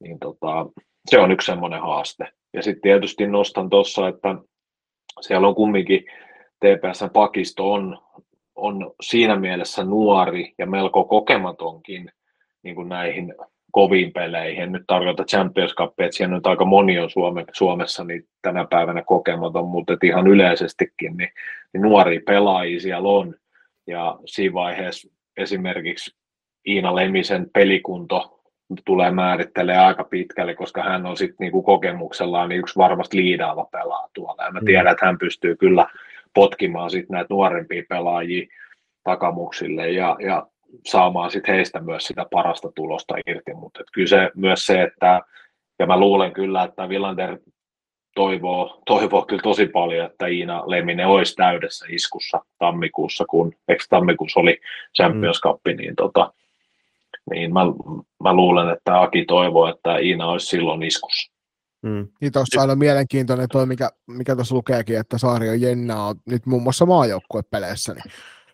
niin 0.00 0.18
tota, 0.18 0.66
se 1.10 1.18
on 1.18 1.32
yksi 1.32 1.46
semmoinen 1.46 1.80
haaste. 1.80 2.28
Ja 2.52 2.62
sitten 2.62 2.82
tietysti 2.82 3.26
nostan 3.26 3.70
tuossa, 3.70 4.08
että 4.08 4.34
siellä 5.20 5.48
on 5.48 5.54
kumminkin 5.54 6.04
TPSn 6.60 7.10
pakisto 7.12 7.72
on, 7.72 7.98
on 8.54 8.94
siinä 9.00 9.36
mielessä 9.36 9.84
nuori 9.84 10.54
ja 10.58 10.66
melko 10.66 11.04
kokematonkin 11.04 12.10
niin 12.62 12.74
kuin 12.74 12.88
näihin 12.88 13.34
koviin 13.70 14.12
peleihin. 14.12 14.62
En 14.62 14.72
nyt 14.72 14.84
tarkoita 14.86 15.24
Champions 15.24 15.74
Cup, 15.74 16.00
että 16.00 16.16
siellä 16.16 16.34
nyt 16.34 16.46
aika 16.46 16.64
moni 16.64 16.98
on 16.98 17.10
Suome, 17.10 17.44
Suomessa 17.52 18.04
niin 18.04 18.28
tänä 18.42 18.66
päivänä 18.70 19.02
kokematon, 19.02 19.68
mutta 19.68 19.96
ihan 20.02 20.26
yleisestikin 20.26 21.16
niin, 21.16 21.30
niin 21.72 21.82
nuoria 21.82 22.20
pelaajia 22.26 22.80
siellä 22.80 23.08
on. 23.08 23.34
Ja 23.86 24.18
siinä 24.24 24.54
vaiheessa 24.54 25.08
esimerkiksi 25.36 26.16
Iina 26.66 26.94
Lemisen 26.94 27.50
pelikunto 27.52 28.40
tulee 28.84 29.10
määrittelee 29.10 29.78
aika 29.78 30.04
pitkälle, 30.04 30.54
koska 30.54 30.82
hän 30.82 31.06
on 31.06 31.16
sitten 31.16 31.36
niinku 31.40 31.62
kokemuksellaan 31.62 32.48
niin 32.48 32.58
yksi 32.58 32.76
varmasti 32.76 33.16
liidaava 33.16 33.64
pelaa 33.64 34.08
tuolla. 34.14 34.44
Ja 34.44 34.50
mä 34.50 34.60
mm. 34.60 34.66
tiedän, 34.66 34.92
että 34.92 35.06
hän 35.06 35.18
pystyy 35.18 35.56
kyllä 35.56 35.86
potkimaan 36.36 36.90
sitten 36.90 37.14
näitä 37.14 37.34
nuorempia 37.34 37.82
pelaajia 37.88 38.46
takamuksille 39.04 39.90
ja, 39.90 40.16
ja 40.20 40.46
saamaan 40.86 41.30
sit 41.30 41.48
heistä 41.48 41.80
myös 41.80 42.06
sitä 42.06 42.26
parasta 42.32 42.72
tulosta 42.74 43.14
irti, 43.26 43.54
mutta 43.54 43.80
kyllä 43.92 44.08
se 44.08 44.30
myös 44.34 44.66
se, 44.66 44.82
että 44.82 45.22
ja 45.78 45.86
mä 45.86 46.00
luulen 46.00 46.32
kyllä, 46.32 46.62
että 46.64 46.88
Villander 46.88 47.38
toivoo, 48.14 48.82
toivoo 48.86 49.22
kyllä 49.22 49.42
tosi 49.42 49.66
paljon, 49.66 50.06
että 50.06 50.26
Iina 50.26 50.62
Leminen 50.66 51.06
olisi 51.06 51.34
täydessä 51.34 51.86
iskussa 51.88 52.40
tammikuussa, 52.58 53.24
kun 53.30 53.52
eikö 53.68 53.84
tammikuussa 53.90 54.40
oli 54.40 54.60
Champions 54.96 55.40
Cup, 55.40 55.60
mm. 55.68 55.76
niin, 55.76 55.96
tota, 55.96 56.32
niin 57.30 57.52
mä, 57.52 57.60
mä, 58.22 58.32
luulen, 58.32 58.68
että 58.68 59.00
Aki 59.00 59.24
toivoo, 59.24 59.68
että 59.68 59.98
Iina 59.98 60.26
olisi 60.26 60.46
silloin 60.46 60.82
iskussa. 60.82 61.35
Mm. 61.82 62.08
Niin 62.20 62.32
tuossa 62.32 62.62
on 62.62 62.78
mielenkiintoinen 62.78 63.48
toi, 63.52 63.66
mikä, 63.66 63.90
mikä 64.06 64.34
tuossa 64.34 64.54
lukeekin, 64.54 64.98
että 64.98 65.18
Saario 65.18 65.52
Jenna 65.52 66.04
on 66.04 66.16
nyt 66.26 66.46
muun 66.46 66.62
muassa 66.62 66.86
maajoukkuepeleissä, 66.86 67.94
niin 67.94 68.12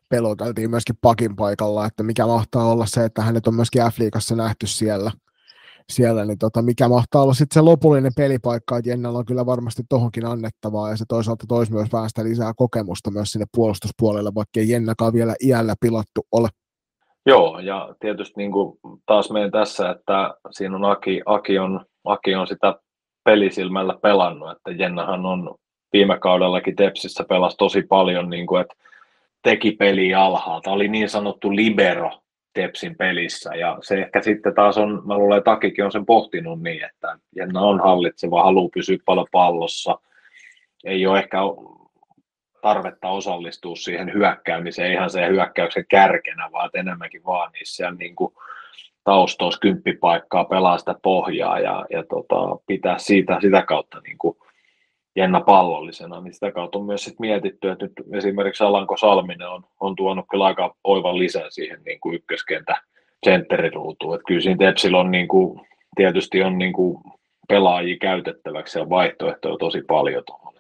peloteltiin 0.09 0.71
myöskin 0.71 0.97
pakin 1.01 1.37
paikalla, 1.37 1.87
että 1.87 2.03
mikä 2.03 2.27
mahtaa 2.27 2.65
olla 2.65 2.87
se, 2.87 3.05
että 3.05 3.23
hänet 3.23 3.47
on 3.47 3.55
myöskin 3.55 3.83
F-liigassa 3.83 4.37
nähty 4.37 4.67
siellä, 4.67 5.11
siellä 5.93 6.25
niin 6.25 6.39
tota, 6.39 6.63
mikä 6.63 6.89
mahtaa 6.89 7.23
olla 7.23 7.35
sitten 7.35 7.55
se 7.55 7.61
lopullinen 7.61 8.13
pelipaikka, 8.17 8.77
että 8.77 8.91
Jennalla 8.91 9.19
on 9.19 9.25
kyllä 9.25 9.47
varmasti 9.47 9.83
tohonkin 9.89 10.27
annettavaa, 10.27 10.91
ja 10.91 10.97
se 10.97 11.05
toisaalta 11.09 11.45
toisi 11.49 11.73
myös 11.73 11.93
vähän 11.93 12.09
sitä 12.09 12.25
lisää 12.25 12.53
kokemusta 12.57 13.11
myös 13.11 13.33
sinne 13.33 13.47
puolustuspuolelle, 13.57 14.31
vaikka 14.35 14.61
ei 14.61 14.71
Jennakaan 14.71 15.13
vielä 15.13 15.35
iällä 15.45 15.75
pilattu 15.81 16.27
ole. 16.33 16.49
Joo, 17.27 17.59
ja 17.59 17.95
tietysti 18.01 18.35
niin 18.37 18.53
kuin 18.53 18.79
taas 19.07 19.31
meidän 19.31 19.51
tässä, 19.51 19.91
että 19.91 20.35
siinä 20.51 20.77
on 20.77 20.85
Aki, 20.85 21.23
Aki, 21.27 21.59
on, 21.59 21.87
Aki 22.05 22.35
on 22.35 22.47
sitä 22.47 22.75
pelisilmällä 23.25 23.99
pelannut, 24.03 24.51
että 24.51 24.71
Jennahan 24.71 25.27
on 25.27 25.55
viime 25.93 26.19
kaudellakin 26.19 26.77
Tepsissä 26.77 27.25
pelasi 27.29 27.57
tosi 27.57 27.83
paljon, 27.83 28.31
niin 28.31 28.47
kuin, 28.47 28.61
että 28.61 28.75
teki 29.43 29.73
peli 29.73 30.15
alhaalta, 30.15 30.71
oli 30.71 30.89
niin 30.89 31.09
sanottu 31.09 31.57
libero 31.57 32.11
Tepsin 32.53 32.97
pelissä, 32.97 33.55
ja 33.55 33.79
se 33.83 33.95
ehkä 33.95 34.23
sitten 34.23 34.55
taas 34.55 34.79
on, 34.79 35.03
mä 35.05 35.19
luulen, 35.19 35.39
että 35.39 35.51
Takikin 35.51 35.85
on 35.85 35.93
sen 35.93 36.07
pohtinut 36.07 36.63
niin, 36.63 36.85
että 36.85 37.19
Jenna 37.37 37.61
on 37.61 37.81
hallitseva, 37.81 38.43
haluaa 38.43 38.71
pysyä 38.75 38.97
paljon 39.05 39.27
pallossa, 39.33 39.99
ei 40.85 41.07
ole 41.07 41.19
ehkä 41.19 41.39
tarvetta 42.63 43.09
osallistua 43.09 43.77
siihen 43.77 44.13
hyökkäämiseen 44.13 44.93
ihan 44.93 45.11
se 45.11 45.29
hyökkäyksen 45.29 45.85
kärkenä, 45.89 46.49
vaan 46.53 46.71
enemmänkin 46.75 47.25
vaan 47.25 47.53
niissä 47.53 47.91
niin 47.91 48.15
kuin 48.15 48.35
taustoissa 49.05 49.61
kymppipaikkaa, 49.61 50.45
pelaa 50.45 50.79
sitä 50.79 50.95
pohjaa 51.03 51.59
ja, 51.59 51.87
ja 51.91 52.05
tota, 52.09 52.57
pitää 52.67 52.99
siitä, 52.99 53.39
sitä 53.41 53.63
kautta 53.63 54.01
niin 54.01 54.19
kuin 54.19 54.37
Jenna 55.17 55.41
pallollisena, 55.41 56.21
niin 56.21 56.35
sitä 56.35 56.53
kautta 56.53 56.79
on 56.79 56.85
myös 56.85 57.05
sit 57.05 57.21
mietitty, 57.21 57.71
että 57.71 57.85
nyt 57.85 57.93
esimerkiksi 58.13 58.65
Alanko 58.65 58.97
Salminen 58.97 59.49
on, 59.49 59.63
on 59.81 59.97
tuonut 59.97 60.27
kyllä 60.31 60.45
aika 60.45 60.77
oivan 60.85 61.19
lisän 61.19 61.53
siihen 61.53 61.83
niin 61.85 62.01
kuin 62.01 62.15
ykköskentä 62.15 62.83
sentteriruutuun. 63.25 64.15
Että 64.15 64.25
kyllä 64.27 64.41
siinä 64.41 64.67
Tepsillä 64.67 64.99
on 64.99 65.11
niin 65.11 65.29
kuin, 65.29 65.61
tietysti 65.97 66.43
on 66.43 66.59
niin 66.59 66.73
kuin 66.73 67.03
pelaajia 67.49 67.97
käytettäväksi 68.01 68.79
ja 68.79 68.89
vaihtoehtoja 68.89 69.57
tosi 69.57 69.83
paljon 69.83 70.23
tuohon. 70.27 70.53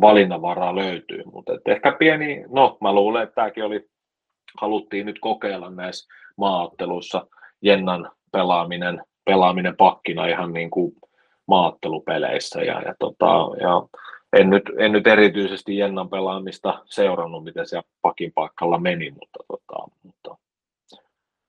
Valinnanvaraa 0.00 0.76
löytyy, 0.76 1.22
mutta 1.32 1.52
ehkä 1.66 1.92
pieni, 1.92 2.44
no 2.48 2.78
mä 2.80 2.92
luulen, 2.92 3.22
että 3.22 3.34
tämäkin 3.34 3.64
oli, 3.64 3.88
haluttiin 4.60 5.06
nyt 5.06 5.18
kokeilla 5.20 5.70
näissä 5.70 6.14
maaotteluissa 6.36 7.26
Jennan 7.62 8.10
pelaaminen, 8.32 9.02
pelaaminen 9.24 9.76
pakkina 9.76 10.26
ihan 10.26 10.52
niin 10.52 10.70
kuin 10.70 10.92
maattelupeleissä 11.48 12.62
ja, 12.62 12.82
ja, 12.82 12.94
tota, 12.98 13.26
ja 13.60 13.88
en, 14.32 14.50
nyt, 14.50 14.62
en 14.78 14.92
nyt 14.92 15.06
erityisesti 15.06 15.78
Jennan 15.78 16.08
pelaamista 16.08 16.82
seurannut, 16.84 17.44
miten 17.44 17.68
se 17.68 17.82
pakin 18.02 18.32
paikalla 18.34 18.78
meni, 18.78 19.10
mutta, 19.10 19.38
tota, 19.48 19.88
mutta, 20.02 20.36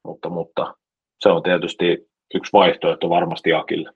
mutta, 0.04 0.30
mutta 0.30 0.76
se 1.20 1.30
on 1.30 1.44
tietysti 1.44 2.10
yksi 2.34 2.54
vaihtoehto 2.54 3.10
varmasti 3.10 3.54
Akille. 3.54 3.92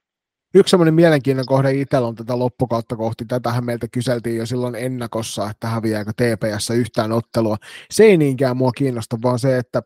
Yksi 0.54 0.72
semmoinen 0.72 0.94
mielenkiintoinen 0.94 1.48
kohde 1.48 1.72
itsellä 1.72 2.08
on 2.08 2.16
tätä 2.16 2.40
loppukautta 2.40 2.96
kohti. 2.96 3.26
Tätähän 3.26 3.66
meiltä 3.66 3.88
kyseltiin 3.92 4.38
jo 4.38 4.46
silloin 4.46 4.76
ennakossa, 4.76 5.50
että 5.50 5.68
häviääkö 5.68 6.12
TPS 6.12 6.70
yhtään 6.70 7.12
ottelua. 7.12 7.58
Se 7.92 8.04
ei 8.04 8.18
niinkään 8.18 8.58
mua 8.58 8.72
kiinnosta, 8.72 9.18
vaan 9.24 9.40
se, 9.40 9.58
että 9.58 9.82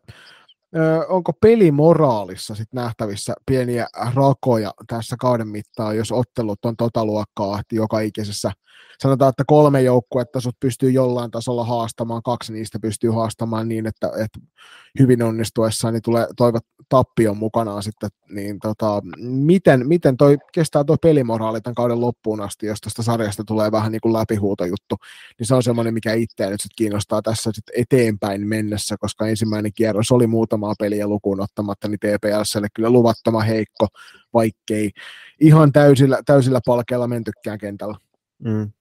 onko 1.08 1.32
pelimoraalissa 1.32 2.54
sit 2.54 2.68
nähtävissä 2.72 3.34
pieniä 3.46 3.86
rakoja 4.14 4.74
tässä 4.86 5.16
kauden 5.20 5.48
mittaan, 5.48 5.96
jos 5.96 6.12
ottelut 6.12 6.64
on 6.64 6.76
tota 6.76 7.04
luokkaa, 7.04 7.60
joka 7.72 8.00
ikisessä 8.00 8.52
sanotaan, 8.98 9.28
että 9.30 9.44
kolme 9.46 9.82
joukkuetta 9.82 10.40
sut 10.40 10.56
pystyy 10.60 10.90
jollain 10.90 11.30
tasolla 11.30 11.64
haastamaan, 11.64 12.22
kaksi 12.22 12.52
niistä 12.52 12.78
pystyy 12.82 13.10
haastamaan 13.10 13.68
niin, 13.68 13.86
että, 13.86 14.06
että 14.06 14.40
hyvin 14.98 15.22
onnistuessaan 15.22 15.94
niin 15.94 16.02
tulee 16.02 16.26
toivat 16.36 16.64
tappion 16.88 17.36
mukanaan 17.36 17.82
sitten, 17.82 18.10
niin 18.28 18.58
tota, 18.62 19.02
miten, 19.18 19.88
miten 19.88 20.16
toi, 20.16 20.38
kestää 20.52 20.84
tuo 20.84 20.96
pelimoraali 21.02 21.60
tämän 21.60 21.74
kauden 21.74 22.00
loppuun 22.00 22.40
asti, 22.40 22.66
jos 22.66 22.80
tästä 22.80 23.02
sarjasta 23.02 23.44
tulee 23.44 23.72
vähän 23.72 23.92
niin 23.92 24.00
kuin 24.00 24.12
läpihuutojuttu, 24.12 24.96
niin 25.38 25.46
se 25.46 25.54
on 25.54 25.62
semmoinen, 25.62 25.94
mikä 25.94 26.12
itseä 26.12 26.50
nyt 26.50 26.60
sit 26.60 26.72
kiinnostaa 26.76 27.22
tässä 27.22 27.50
sit 27.54 27.64
eteenpäin 27.76 28.48
mennessä, 28.48 28.96
koska 29.00 29.26
ensimmäinen 29.26 29.72
kierros 29.72 30.12
oli 30.12 30.26
muutamaa 30.26 30.74
peliä 30.78 31.06
lukuun 31.06 31.40
ottamatta, 31.40 31.88
niin 31.88 31.98
TPSlle 31.98 32.68
kyllä 32.74 32.90
luvattoman 32.90 33.46
heikko, 33.46 33.86
vaikkei 34.34 34.90
ihan 35.40 35.72
täysillä, 35.72 36.18
täysillä 36.26 36.60
palkeilla 36.66 37.08
mentykään 37.08 37.58
kentällä. 37.58 37.96
Mm. 38.44 38.72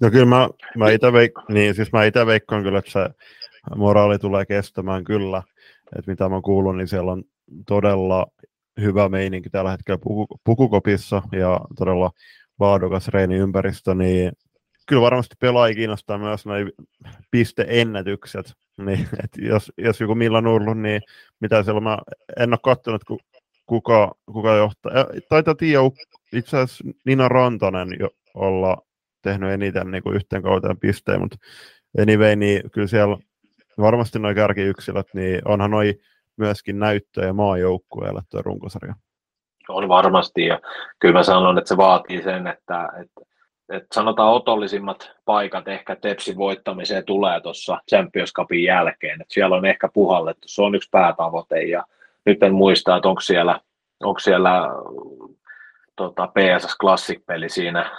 No 0.00 0.10
kyllä 0.10 0.26
mä, 0.26 0.48
mä 0.76 0.90
itse 0.90 1.06
veik- 1.06 1.52
niin, 1.54 1.74
siis 1.74 1.92
mä 1.92 2.26
veikkaan 2.26 2.62
kyllä, 2.62 2.78
että 2.78 2.90
se 2.90 3.00
moraali 3.76 4.18
tulee 4.18 4.46
kestämään 4.46 5.04
kyllä. 5.04 5.42
Että 5.98 6.10
mitä 6.10 6.28
mä 6.28 6.40
kuulun, 6.40 6.76
niin 6.76 6.88
siellä 6.88 7.12
on 7.12 7.24
todella 7.66 8.26
hyvä 8.80 9.08
meininki 9.08 9.50
tällä 9.50 9.70
hetkellä 9.70 9.98
puku, 9.98 10.26
pukukopissa 10.44 11.22
ja 11.32 11.60
todella 11.78 12.10
laadukas 12.60 13.08
reiniympäristö, 13.08 13.94
niin 13.94 14.32
kyllä 14.88 15.02
varmasti 15.02 15.34
pelaajia 15.40 15.74
kiinnostaa 15.74 16.18
myös 16.18 16.46
noin 16.46 16.72
pisteennätykset. 17.30 18.52
Niin, 18.78 19.08
et 19.24 19.30
jos, 19.38 19.72
jos 19.78 20.00
joku 20.00 20.14
Milla 20.14 20.40
Nurlu, 20.40 20.74
niin 20.74 21.02
mitä 21.40 21.62
siellä 21.62 21.80
mä 21.80 21.98
en 22.36 22.52
ole 22.52 22.58
katsonut, 22.62 23.02
kuka, 23.66 24.14
kuka 24.32 24.56
johtaa. 24.56 24.92
Taitaa 25.28 25.54
tiedä 25.54 25.80
itse 26.32 26.56
asiassa 26.56 26.84
Nina 27.04 27.28
Rantanen 27.28 27.88
jo 28.00 28.10
olla 28.34 28.85
tehnyt 29.26 29.50
eniten 29.50 29.90
niin 29.90 30.02
kuin 30.02 30.16
yhteen 30.16 30.42
kauteen 30.42 30.78
pisteen, 30.78 31.20
mutta 31.20 31.36
anyway, 32.02 32.36
niin 32.36 32.70
kyllä 32.70 32.86
siellä 32.86 33.16
varmasti 33.78 34.18
noin 34.18 34.36
kärkiyksilöt, 34.36 35.06
niin 35.14 35.48
onhan 35.48 35.70
noin 35.70 35.94
myöskin 36.36 36.78
näyttöjä 36.78 37.32
maajoukkueelle 37.32 38.20
tuo 38.30 38.42
runkosarja. 38.42 38.94
On 39.68 39.88
varmasti, 39.88 40.46
ja 40.46 40.60
kyllä 40.98 41.18
mä 41.18 41.22
sanon, 41.22 41.58
että 41.58 41.68
se 41.68 41.76
vaatii 41.76 42.22
sen, 42.22 42.46
että, 42.46 42.88
että, 43.00 43.20
että 43.68 43.94
sanotaan 43.94 44.32
otollisimmat 44.32 45.12
paikat 45.24 45.68
ehkä 45.68 45.96
Tepsin 45.96 46.36
voittamiseen 46.36 47.04
tulee 47.04 47.40
tuossa 47.40 47.78
Champions 47.90 48.32
Cupin 48.32 48.64
jälkeen, 48.64 49.20
että 49.20 49.34
siellä 49.34 49.56
on 49.56 49.66
ehkä 49.66 49.88
puhallettu, 49.94 50.48
se 50.48 50.62
on 50.62 50.74
yksi 50.74 50.88
päätavoite, 50.92 51.62
ja 51.62 51.84
nyt 52.26 52.42
en 52.42 52.54
muista, 52.54 52.96
että 52.96 53.08
onko 53.08 53.20
siellä, 53.20 53.60
onko 54.02 54.18
siellä 54.18 54.62
tota, 55.96 56.26
PSS 56.26 56.76
Classic-peli 56.80 57.48
siinä 57.48 57.90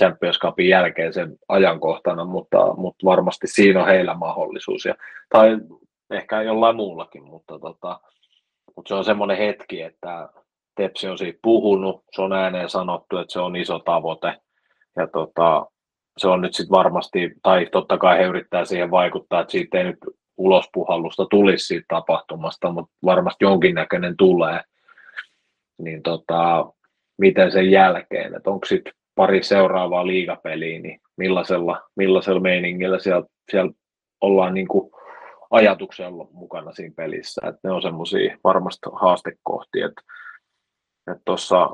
Champions 0.00 0.38
Cupin 0.38 0.68
jälkeen 0.68 1.12
sen 1.12 1.36
ajankohtana, 1.48 2.24
mutta, 2.24 2.74
mutta 2.74 3.06
varmasti 3.06 3.46
siinä 3.46 3.80
on 3.80 3.86
heillä 3.88 4.14
mahdollisuus. 4.14 4.84
Ja, 4.84 4.94
tai 5.28 5.58
ehkä 6.10 6.42
jollain 6.42 6.76
muullakin, 6.76 7.24
mutta, 7.24 7.58
tota, 7.58 8.00
mutta 8.76 8.88
se 8.88 8.94
on 8.94 9.04
semmoinen 9.04 9.36
hetki, 9.36 9.82
että 9.82 10.28
Tepsi 10.74 11.08
on 11.08 11.18
siitä 11.18 11.38
puhunut, 11.42 12.04
se 12.12 12.22
on 12.22 12.32
ääneen 12.32 12.68
sanottu, 12.68 13.18
että 13.18 13.32
se 13.32 13.40
on 13.40 13.56
iso 13.56 13.78
tavoite. 13.78 14.34
Ja 14.96 15.06
tota, 15.06 15.66
se 16.18 16.28
on 16.28 16.40
nyt 16.40 16.54
sitten 16.54 16.76
varmasti, 16.76 17.32
tai 17.42 17.66
totta 17.72 17.98
kai 17.98 18.18
he 18.18 18.24
yrittää 18.24 18.64
siihen 18.64 18.90
vaikuttaa, 18.90 19.40
että 19.40 19.52
siitä 19.52 19.78
ei 19.78 19.84
nyt 19.84 19.98
ulospuhallusta 20.36 21.26
tulisi 21.30 21.66
siitä 21.66 21.84
tapahtumasta, 21.88 22.72
mutta 22.72 22.92
varmasti 23.04 23.44
jonkinnäköinen 23.44 24.16
tulee. 24.16 24.60
Niin 25.78 26.02
tota, 26.02 26.66
miten 27.18 27.52
sen 27.52 27.70
jälkeen, 27.70 28.34
että 28.34 28.50
onko 28.50 28.66
sitten 28.66 28.92
pari 29.20 29.42
seuraavaa 29.42 30.06
liigapeliä, 30.06 30.80
niin 30.80 31.00
millaisella, 31.16 31.82
millaisella 31.96 32.40
meiningillä 32.40 32.98
siellä, 32.98 33.26
siellä 33.50 33.72
ollaan 34.20 34.54
niin 34.54 34.68
kuin 34.68 34.90
ajatuksella 35.50 36.26
mukana 36.32 36.72
siinä 36.72 36.94
pelissä. 36.96 37.40
Että 37.48 37.60
ne 37.64 37.70
on 37.70 37.82
semmoisia 37.82 38.36
varmasti 38.44 38.90
haastekohtia. 38.92 39.86
Että, 39.86 40.02
että 41.10 41.22
tuossa 41.24 41.70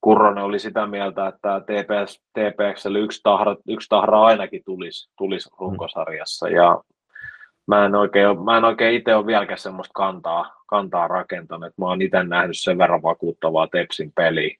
Kurronen 0.00 0.44
oli 0.44 0.58
sitä 0.58 0.86
mieltä, 0.86 1.26
että 1.26 1.60
TPS, 1.60 2.22
TPXlle 2.32 2.98
yksi 2.98 3.20
tahra, 3.22 3.56
yksi 3.68 3.88
tahra 3.88 4.24
ainakin 4.24 4.62
tulisi, 4.64 5.10
tulisi 5.18 5.50
runkosarjassa. 5.58 6.48
Ja 6.48 6.82
mä 7.66 7.86
en 7.86 7.94
oikein, 7.94 8.44
mä 8.44 8.56
en 8.56 8.64
oikein 8.64 8.94
itse 8.94 9.14
ole 9.14 9.26
vieläkään 9.26 9.58
semmoista 9.58 9.92
kantaa, 9.94 10.62
kantaa 10.66 11.08
rakentanut. 11.08 11.72
Mä 11.78 11.86
oon 11.86 12.02
itse 12.02 12.22
nähnyt 12.22 12.58
sen 12.58 12.78
verran 12.78 13.02
vakuuttavaa 13.02 13.66
Tepsin 13.66 14.12
peliä. 14.14 14.56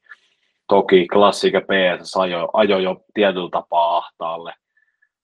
Toki 0.69 1.07
klassika 1.07 1.61
PS 1.61 2.17
ajo, 2.17 2.49
ajo 2.53 2.79
jo 2.79 3.05
tietyllä 3.15 3.51
tapaa 3.51 3.97
ahtaalle 3.97 4.53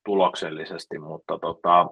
tuloksellisesti, 0.04 0.98
mutta 0.98 1.38
tota, 1.38 1.86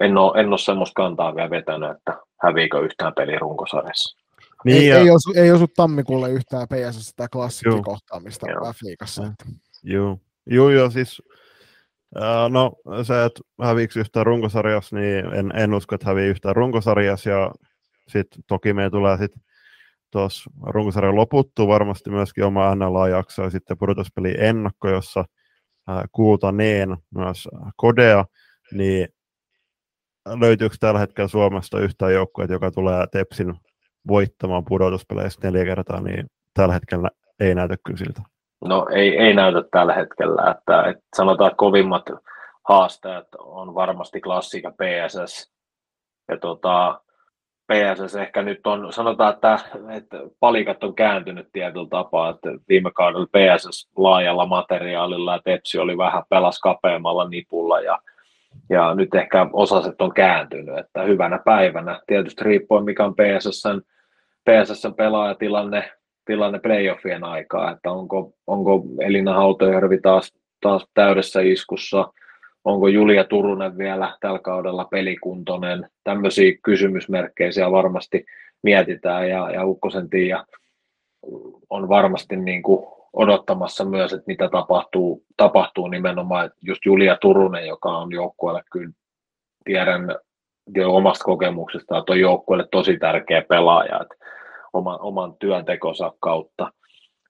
en 0.00 0.18
ole, 0.18 0.40
en 0.40 0.48
ole 0.48 0.58
semmoista 0.58 1.02
kantaa 1.02 1.36
vielä 1.36 1.50
vetänyt, 1.50 1.90
että 1.90 2.16
häviikö 2.42 2.80
yhtään 2.80 3.12
peli 3.14 3.38
runkosarjassa. 3.38 4.18
Niin, 4.64 4.76
ei, 4.76 4.86
ja... 4.86 4.98
ei, 4.98 5.10
osu, 5.10 5.32
ei 5.36 5.52
osu 5.52 5.66
tammikuulle 5.76 6.30
yhtään 6.30 6.66
PS 6.68 7.08
sitä 7.08 7.28
klassikkikohtaamista 7.32 8.46
F-liigassa. 8.46 9.22
Joo. 9.82 10.18
Joo, 10.46 10.70
joo, 10.70 10.90
siis 10.90 11.22
Uh, 12.16 12.50
no 12.50 12.72
se, 13.02 13.24
että 13.24 13.40
häviiksi 13.62 14.00
yhtään 14.00 14.26
runkosarjassa, 14.26 14.96
niin 14.96 15.26
en, 15.34 15.52
en 15.54 15.74
usko, 15.74 15.94
että 15.94 16.06
hävii 16.06 16.28
yhtään 16.28 16.56
runkosarjassa, 16.56 17.30
ja 17.30 17.52
sitten 18.08 18.42
toki 18.46 18.72
meidän 18.72 18.90
tulee 18.90 19.18
sitten 19.18 19.42
tuossa 20.10 20.50
runkosarjan 20.66 21.16
loputtua 21.16 21.68
varmasti 21.68 22.10
myöskin 22.10 22.44
oma 22.44 22.74
NLA-jakso 22.74 23.42
ja 23.42 23.50
sitten 23.50 23.78
pudotuspeli 23.78 24.34
ennakko, 24.38 24.88
jossa 24.88 25.24
kuultaneen 26.12 26.96
myös 27.14 27.48
kodea, 27.76 28.24
niin 28.72 29.08
löytyykö 30.40 30.76
tällä 30.80 31.00
hetkellä 31.00 31.28
Suomesta 31.28 31.80
yhtään 31.80 32.12
joukkueet, 32.12 32.50
joka 32.50 32.70
tulee 32.70 33.06
Tepsin 33.12 33.54
voittamaan 34.08 34.64
pudotuspeleissä 34.64 35.40
neljä 35.42 35.64
kertaa, 35.64 36.00
niin 36.00 36.26
tällä 36.54 36.74
hetkellä 36.74 37.10
ei 37.40 37.54
näytä 37.54 37.76
kyllä 37.86 37.98
siltä. 37.98 38.22
No 38.64 38.86
ei, 38.94 39.16
ei 39.16 39.34
näytä 39.34 39.62
tällä 39.70 39.94
hetkellä, 39.94 40.50
että, 40.50 40.82
että 40.90 41.02
sanotaan, 41.16 41.56
kovimmat 41.56 42.02
haasteet 42.68 43.26
on 43.38 43.74
varmasti 43.74 44.20
klassika 44.20 44.70
PSS. 44.70 45.52
Ja 46.28 46.38
tota, 46.38 47.00
PSS 47.70 48.16
ehkä 48.16 48.42
nyt 48.42 48.66
on, 48.66 48.92
sanotaan, 48.92 49.34
että, 49.34 49.58
että 49.90 50.16
palikat 50.40 50.84
on 50.84 50.94
kääntynyt 50.94 51.48
tietyllä 51.52 51.88
tapaa, 51.90 52.30
että 52.30 52.48
viime 52.68 52.90
kaudella 52.94 53.26
PSS 53.26 53.90
laajalla 53.96 54.46
materiaalilla 54.46 55.32
ja 55.32 55.40
Tepsi 55.44 55.78
oli 55.78 55.98
vähän 55.98 56.22
pelas 56.28 56.58
kapeammalla 56.58 57.28
nipulla 57.28 57.80
ja, 57.80 57.98
ja 58.68 58.94
nyt 58.94 59.14
ehkä 59.14 59.46
osaset 59.52 60.00
on 60.00 60.14
kääntynyt, 60.14 60.78
että 60.78 61.02
hyvänä 61.02 61.38
päivänä, 61.44 62.00
tietysti 62.06 62.44
riippuen 62.44 62.84
mikä 62.84 63.04
on 63.04 63.14
PSSn, 63.14 63.80
PSSn 64.44 64.94
pelaajatilanne 64.94 65.90
tilanne 66.24 66.58
playoffien 66.58 67.24
aikaa, 67.24 67.70
että 67.70 67.90
onko, 67.90 68.32
onko 68.46 68.82
Elina 69.00 69.34
Hautojärvi 69.34 69.98
taas, 70.00 70.34
taas 70.60 70.86
täydessä 70.94 71.40
iskussa, 71.40 72.12
onko 72.64 72.88
Julia 72.88 73.24
Turunen 73.24 73.78
vielä 73.78 74.16
tällä 74.20 74.38
kaudella 74.38 74.84
pelikuntoinen, 74.84 75.88
tämmöisiä 76.04 76.52
kysymysmerkkejä 76.62 77.52
siellä 77.52 77.72
varmasti 77.72 78.26
mietitään 78.62 79.28
ja, 79.28 79.50
ja 79.50 79.66
Ukkosen 79.66 80.10
Tiia 80.10 80.44
on 81.70 81.88
varmasti 81.88 82.36
niin 82.36 82.62
kuin 82.62 82.86
odottamassa 83.12 83.84
myös, 83.84 84.12
että 84.12 84.24
mitä 84.26 84.48
tapahtuu, 84.48 85.24
tapahtuu 85.36 85.88
nimenomaan 85.88 86.50
just 86.62 86.86
Julia 86.86 87.16
Turunen, 87.20 87.66
joka 87.66 87.88
on 87.88 88.12
joukkueelle 88.12 88.62
kyllä 88.72 88.92
tiedän 89.64 90.16
jo 90.74 90.94
omasta 90.96 91.24
kokemuksesta, 91.24 91.98
että 91.98 92.12
on 92.12 92.20
joukkueelle 92.20 92.68
tosi 92.70 92.98
tärkeä 92.98 93.42
pelaaja, 93.42 94.00
että 94.00 94.14
oman, 94.72 95.00
oman 95.00 95.34
työntekonsa 95.38 96.12
kautta, 96.20 96.72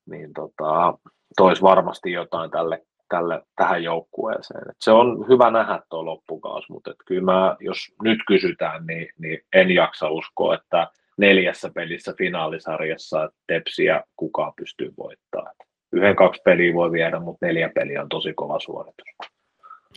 niin 0.07 0.33
tota, 0.33 0.99
toisi 1.37 1.63
varmasti 1.63 2.13
jotain 2.13 2.51
tälle, 2.51 2.83
tälle, 3.11 3.43
tähän 3.57 3.83
joukkueeseen. 3.83 4.71
Et 4.71 4.77
se 4.81 4.91
on 4.91 5.29
hyvä 5.29 5.51
nähdä 5.51 5.81
tuo 5.91 6.05
loppukaus, 6.05 6.69
mutta 6.69 6.91
et 6.91 6.97
kyllä 7.07 7.33
mä, 7.33 7.57
jos 7.61 7.79
nyt 8.03 8.19
kysytään, 8.27 8.87
niin, 8.87 9.09
niin 9.19 9.41
en 9.55 9.71
jaksa 9.71 10.11
uskoa, 10.11 10.55
että 10.55 10.89
neljässä 11.19 11.71
pelissä 11.75 12.15
finaalisarjassa 12.19 13.31
Tepsiä 13.47 14.03
kukaan 14.17 14.53
pystyy 14.57 14.93
voittamaan. 14.99 15.55
Yhden 15.93 16.17
kaksi 16.17 16.43
peliä 16.45 16.75
voi 16.75 16.93
viedä, 16.93 17.21
mutta 17.21 17.47
neljä 17.47 17.71
peliä 17.75 18.03
on 18.03 18.09
tosi 18.09 18.33
kova 18.35 18.61
suoritus. 18.61 19.09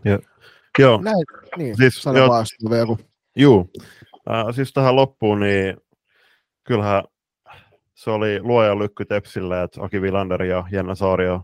Ja, 0.06 0.20
joo. 0.80 1.02
Näin, 1.04 1.26
niin, 1.58 1.78
siis, 1.78 2.06
joo, 2.06 2.80
joku. 2.80 2.98
Juu. 3.36 3.70
Äh, 4.32 4.46
siis 4.52 4.74
tähän 4.74 4.96
loppuun, 4.96 5.40
niin 5.40 5.78
kyllähän 6.64 7.04
se 7.94 8.12
oli 8.12 8.40
luoja 8.42 8.80
lykky 8.80 9.06
Tepsille, 9.06 9.64
että 9.64 9.84
Aki 9.84 10.02
Vilander 10.02 10.44
ja 10.44 10.64
Jenna 10.72 10.96
Saario 10.96 11.42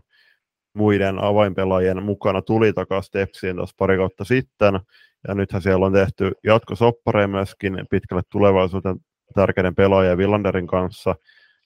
muiden 0.74 1.18
avainpelaajien 1.18 2.02
mukana 2.02 2.42
tuli 2.42 2.72
takaisin 2.72 3.12
Tepsiin 3.12 3.56
tuossa 3.56 3.74
pari 3.78 3.96
kautta 3.96 4.24
sitten. 4.24 4.80
Ja 5.28 5.34
nythän 5.34 5.62
siellä 5.62 5.86
on 5.86 5.92
tehty 5.92 6.32
jatkosoppareja 6.44 7.28
myöskin 7.28 7.86
pitkälle 7.90 8.22
tulevaisuuteen 8.32 8.96
tärkeiden 9.34 9.74
pelaajien 9.74 10.18
Villanderin 10.18 10.66
kanssa. 10.66 11.14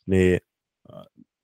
Niin 0.07 0.41
äh, 0.95 1.03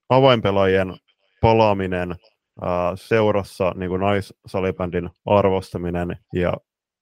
avainpelaajien 0.08 0.96
palaaminen 1.40 2.14
ää, 2.62 2.88
äh, 2.88 2.92
seurassa 2.94 3.72
niin 3.76 3.88
kuin 3.88 4.00
naissalibändin 4.00 5.10
arvostaminen 5.26 6.16
ja 6.34 6.52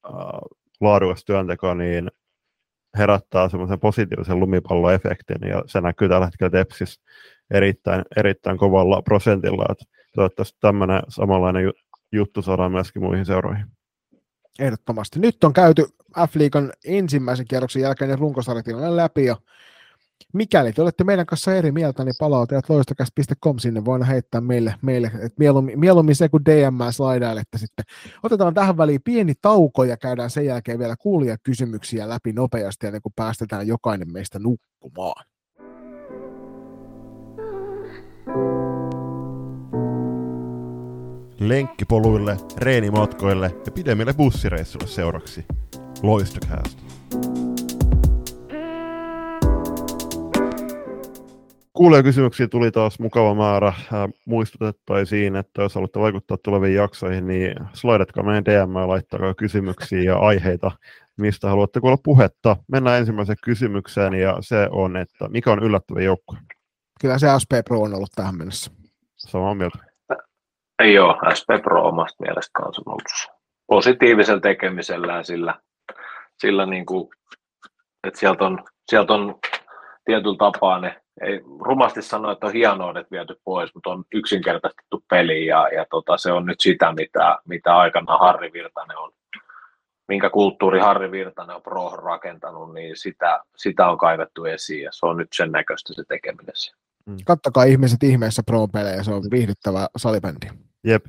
ää, 0.04 0.12
äh, 0.12 0.40
laadukas 0.80 1.24
työnteko, 1.24 1.74
niin 1.74 2.10
herättää 2.98 3.48
semmoisen 3.48 3.80
positiivisen 3.80 4.40
lumipalloefektin, 4.40 5.48
ja 5.48 5.62
se 5.66 5.80
näkyy 5.80 6.08
tällä 6.08 6.26
hetkellä 6.26 6.50
Tepsissä 6.50 7.00
erittäin, 7.50 8.02
erittäin 8.16 8.58
kovalla 8.58 9.02
prosentilla, 9.02 9.66
että 9.70 9.84
toivottavasti 10.18 10.58
tämmöinen 10.60 11.02
samanlainen 11.08 11.72
juttu 12.12 12.42
saadaan 12.42 12.72
myöskin 12.72 13.02
muihin 13.02 13.26
seuroihin. 13.26 13.66
Ehdottomasti. 14.58 15.20
Nyt 15.20 15.44
on 15.44 15.52
käyty 15.52 15.86
F-liigan 16.18 16.72
ensimmäisen 16.84 17.46
kierroksen 17.48 17.82
jälkeen 17.82 18.18
runkosarjatilanne 18.18 18.96
läpi, 18.96 19.24
ja 19.24 19.36
Mikäli 20.34 20.72
te 20.72 20.82
olette 20.82 21.04
meidän 21.04 21.26
kanssa 21.26 21.54
eri 21.54 21.72
mieltä, 21.72 22.04
niin 22.04 22.14
palautajat 22.18 22.68
loistokäst.com 22.68 23.58
sinne 23.58 23.84
voin 23.84 24.02
heittää 24.02 24.40
meille, 24.40 24.74
meille 24.82 25.06
että 25.06 25.34
mieluummin, 25.38 25.80
mieluummin 25.80 26.16
se 26.16 26.28
kuin 26.28 26.44
DM 26.44 26.80
että 27.40 27.58
sitten. 27.58 27.84
Otetaan 28.22 28.54
tähän 28.54 28.76
väliin 28.76 29.02
pieni 29.04 29.34
tauko 29.42 29.84
ja 29.84 29.96
käydään 29.96 30.30
sen 30.30 30.46
jälkeen 30.46 30.78
vielä 30.78 30.96
kuulia 30.96 31.36
kysymyksiä 31.42 32.08
läpi 32.08 32.32
nopeasti 32.32 32.86
ennen 32.86 33.02
kuin 33.02 33.12
päästetään 33.16 33.66
jokainen 33.66 34.12
meistä 34.12 34.38
nukkumaan. 34.38 35.24
Lenkkipoluille, 41.40 42.36
reenimatkoille 42.56 43.54
ja 43.66 43.72
pidemmille 43.72 44.12
bussireissuille 44.12 44.88
seuraksi. 44.88 45.44
Loistokäästä. 46.02 46.82
Kuulijakysymyksiä 51.72 52.48
tuli 52.48 52.70
taas 52.70 52.98
mukava 52.98 53.34
määrä. 53.34 53.72
Muistutettaisiin, 54.24 55.36
että 55.36 55.62
jos 55.62 55.74
haluatte 55.74 56.00
vaikuttaa 56.00 56.36
tuleviin 56.36 56.74
jaksoihin, 56.74 57.26
niin 57.26 57.54
slaidatkaa 57.72 58.24
meidän 58.24 58.44
DM 58.44 58.76
ja 58.76 58.88
laittakaa 58.88 59.34
kysymyksiä 59.34 60.02
ja 60.02 60.18
aiheita, 60.18 60.70
mistä 61.16 61.48
haluatte 61.48 61.80
kuulla 61.80 61.98
puhetta. 62.04 62.56
Mennään 62.68 62.98
ensimmäiseen 62.98 63.38
kysymykseen 63.44 64.14
ja 64.14 64.36
se 64.40 64.68
on, 64.70 64.96
että 64.96 65.28
mikä 65.28 65.52
on 65.52 65.62
yllättävä 65.62 66.00
joukkue? 66.00 66.38
Kyllä 67.00 67.18
se 67.18 67.26
SP 67.42 67.52
Pro 67.68 67.80
on 67.80 67.94
ollut 67.94 68.12
tähän 68.14 68.38
mennessä. 68.38 68.70
Samaa 69.16 69.54
mieltä. 69.54 69.87
Joo, 70.84 71.16
SP 71.38 71.48
Pro 71.62 71.88
omasta 71.88 72.24
mielestä 72.24 72.50
kanssa 72.52 72.82
on 72.86 72.90
ollut 72.92 73.38
positiivisen 73.66 74.40
tekemisellään 74.40 75.24
sillä, 75.24 75.54
sillä 76.40 76.66
niin 76.66 76.86
kuin, 76.86 77.08
että 78.04 78.20
sieltä 78.20 78.44
on, 78.44 78.64
sieltä 78.90 79.12
on 79.12 79.38
tietyllä 80.04 80.36
tapaa 80.38 80.80
ne 80.80 81.00
ei 81.20 81.40
rumasti 81.60 82.02
sanoa, 82.02 82.32
että 82.32 82.46
on 82.46 82.52
hienoudet 82.52 83.10
viety 83.10 83.40
pois, 83.44 83.74
mutta 83.74 83.90
on 83.90 84.04
yksinkertaistettu 84.14 85.04
peli 85.10 85.46
ja, 85.46 85.68
ja 85.68 85.86
tota, 85.90 86.16
se 86.16 86.32
on 86.32 86.46
nyt 86.46 86.60
sitä, 86.60 86.92
mitä, 86.92 87.38
mitä 87.48 87.76
aikana 87.76 88.18
Harri 88.18 88.52
Virtanen 88.52 88.98
on, 88.98 89.12
minkä 90.08 90.30
kulttuuri 90.30 90.80
Harri 90.80 91.10
Virtanen 91.10 91.56
on 91.56 91.62
pro 91.62 91.90
rakentanut, 91.90 92.74
niin 92.74 92.96
sitä, 92.96 93.40
sitä 93.56 93.88
on 93.88 93.98
kaivettu 93.98 94.44
esiin 94.44 94.82
ja 94.82 94.90
se 94.92 95.06
on 95.06 95.16
nyt 95.16 95.28
sen 95.34 95.52
näköistä 95.52 95.94
se 95.94 96.02
tekeminen. 96.08 96.54
Mm. 97.06 97.16
Kattokaa 97.24 97.64
ihmiset 97.64 98.02
ihmeessä 98.02 98.42
pro-pelejä, 98.46 99.02
se 99.02 99.10
on 99.10 99.22
viihdyttävä 99.30 99.86
salibändi. 99.96 100.46
Jep, 100.84 101.04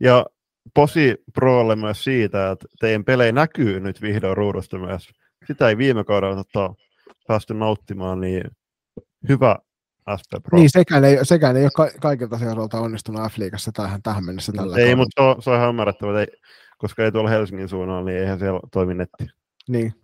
ja 0.00 0.26
posi 0.74 1.16
prolle 1.34 1.76
myös 1.76 2.04
siitä, 2.04 2.50
että 2.50 2.66
teidän 2.80 3.04
pelejä 3.04 3.32
näkyy 3.32 3.80
nyt 3.80 4.02
vihdoin 4.02 4.36
ruudusta 4.36 4.78
myös. 4.78 5.08
Sitä 5.46 5.68
ei 5.68 5.78
viime 5.78 6.04
kaudella 6.04 6.44
tota, 6.44 6.74
päästy 7.26 7.54
nauttimaan, 7.54 8.20
niin 8.20 8.44
hyvä 9.28 9.56
SP 10.20 10.30
Pro. 10.42 10.58
Niin, 10.58 10.70
sekään 10.70 11.04
ei, 11.04 11.18
sekään 11.22 11.56
ei 11.56 11.62
ole 11.62 11.70
ka- 11.74 11.98
kaikilta 12.00 12.38
seuroilta 12.38 12.80
onnistunut 12.80 13.32
F-liigassa 13.32 13.72
tähän, 13.72 14.02
tähän 14.02 14.24
mennessä 14.24 14.52
tällä 14.52 14.76
Ei, 14.76 14.94
mutta 14.94 15.22
se 15.22 15.28
on, 15.28 15.42
se 15.42 15.50
on 15.50 15.56
ihan 15.56 15.68
ymmärrettävä, 15.68 16.20
ei, 16.20 16.26
koska 16.78 17.04
ei 17.04 17.12
tuolla 17.12 17.30
Helsingin 17.30 17.68
suunnalla, 17.68 18.04
niin 18.04 18.18
eihän 18.18 18.38
siellä 18.38 18.60
toimi 18.72 18.94
netti. 18.94 19.26
Niin. 19.68 19.94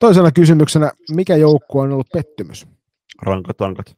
Toisena 0.00 0.32
kysymyksenä, 0.32 0.92
mikä 1.10 1.36
joukkue 1.36 1.82
on 1.82 1.92
ollut 1.92 2.08
pettymys? 2.12 2.66
Rankatankat. 3.22 3.96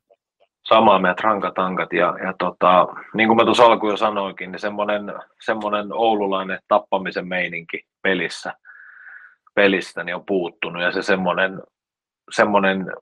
Samaa 0.69 0.99
meidät 0.99 1.21
rankatankat 1.21 1.93
ja, 1.93 2.15
ja 2.25 2.35
tota, 2.39 2.87
niin 3.15 3.29
kuin 3.29 3.37
mä 3.37 3.45
tuossa 3.45 3.65
alkuun 3.65 3.93
jo 3.93 3.97
sanoinkin, 3.97 4.53
niin 4.53 4.61
semmoinen, 4.61 5.15
semmoinen 5.41 5.93
oululainen 5.93 6.59
tappamisen 6.69 7.29
meininki 7.29 7.87
pelissä, 8.03 8.55
pelistä 9.55 10.05
niin 10.05 10.15
on 10.15 10.27
puuttunut 10.27 10.83
ja 10.83 10.93
se 10.93 11.03
semmoinen, 11.03 11.63
semmoinen 12.31 12.93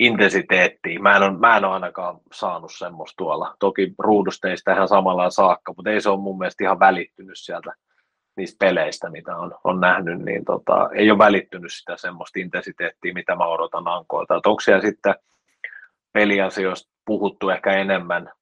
intensiteetti. 0.00 0.98
Mä 0.98 1.16
en, 1.16 1.22
ole, 1.22 1.38
mä 1.38 1.56
en 1.56 1.64
ole 1.64 1.74
ainakaan 1.74 2.18
saanut 2.32 2.72
semmoista 2.78 3.14
tuolla. 3.16 3.54
Toki 3.58 3.94
ruudusta 3.98 4.48
ei 4.48 4.56
ihan 4.74 4.88
samalla 4.88 5.30
saakka, 5.30 5.72
mutta 5.76 5.90
ei 5.90 6.00
se 6.00 6.10
ole 6.10 6.20
mun 6.20 6.38
mielestä 6.38 6.64
ihan 6.64 6.78
välittynyt 6.78 7.38
sieltä 7.38 7.72
niistä 8.36 8.56
peleistä, 8.60 9.10
mitä 9.10 9.36
on, 9.36 9.54
on 9.64 9.80
nähnyt, 9.80 10.18
niin 10.20 10.44
tota, 10.44 10.90
ei 10.94 11.10
ole 11.10 11.18
välittynyt 11.18 11.72
sitä 11.72 11.96
semmoista 11.96 12.40
intensiteettiä, 12.40 13.14
mitä 13.14 13.36
mä 13.36 13.46
odotan 13.46 13.88
ankoilta. 13.88 14.34
onko 14.34 14.60
siellä 14.60 14.82
sitten 14.82 15.14
peliasioista 16.16 16.92
puhuttu 17.06 17.50
ehkä 17.50 17.72
enemmän, 17.72 18.32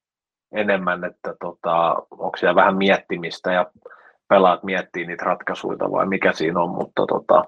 enemmän 0.51 1.03
että 1.03 1.35
tota, 1.41 1.95
onko 2.11 2.37
siellä 2.37 2.55
vähän 2.55 2.77
miettimistä 2.77 3.53
ja 3.53 3.65
pelaat 4.29 4.63
miettii 4.63 5.05
niitä 5.05 5.25
ratkaisuja 5.25 5.91
vai 5.91 6.05
mikä 6.05 6.33
siinä 6.33 6.59
on, 6.59 6.69
mutta 6.69 7.05
tota, 7.07 7.45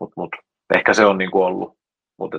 mut, 0.00 0.12
mut, 0.16 0.30
ehkä 0.74 0.94
se 0.94 1.06
on 1.06 1.18
niinku 1.18 1.42
ollut 1.42 1.80
mutta 2.20 2.38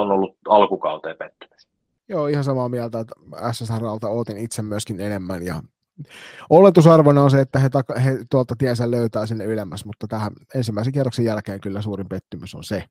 on 0.00 0.12
ollut 0.12 0.36
alkukauteen 0.48 1.16
pettymys. 1.16 1.68
Joo, 2.08 2.26
ihan 2.26 2.44
samaa 2.44 2.68
mieltä, 2.68 3.00
että 3.00 3.14
SSRlta 3.52 4.08
ootin 4.08 4.36
itse 4.36 4.62
myöskin 4.62 5.00
enemmän 5.00 5.42
ja 5.42 5.62
oletusarvona 6.50 7.22
on 7.22 7.30
se, 7.30 7.40
että 7.40 7.58
he, 7.58 7.70
he 8.04 8.18
tuolta 8.30 8.54
tiensä 8.58 8.90
löytää 8.90 9.26
sinne 9.26 9.44
ylemmäs, 9.44 9.84
mutta 9.84 10.06
tähän 10.06 10.32
ensimmäisen 10.54 10.92
kierroksen 10.92 11.24
jälkeen 11.24 11.60
kyllä 11.60 11.82
suurin 11.82 12.08
pettymys 12.08 12.54
on 12.54 12.64
se. 12.64 12.84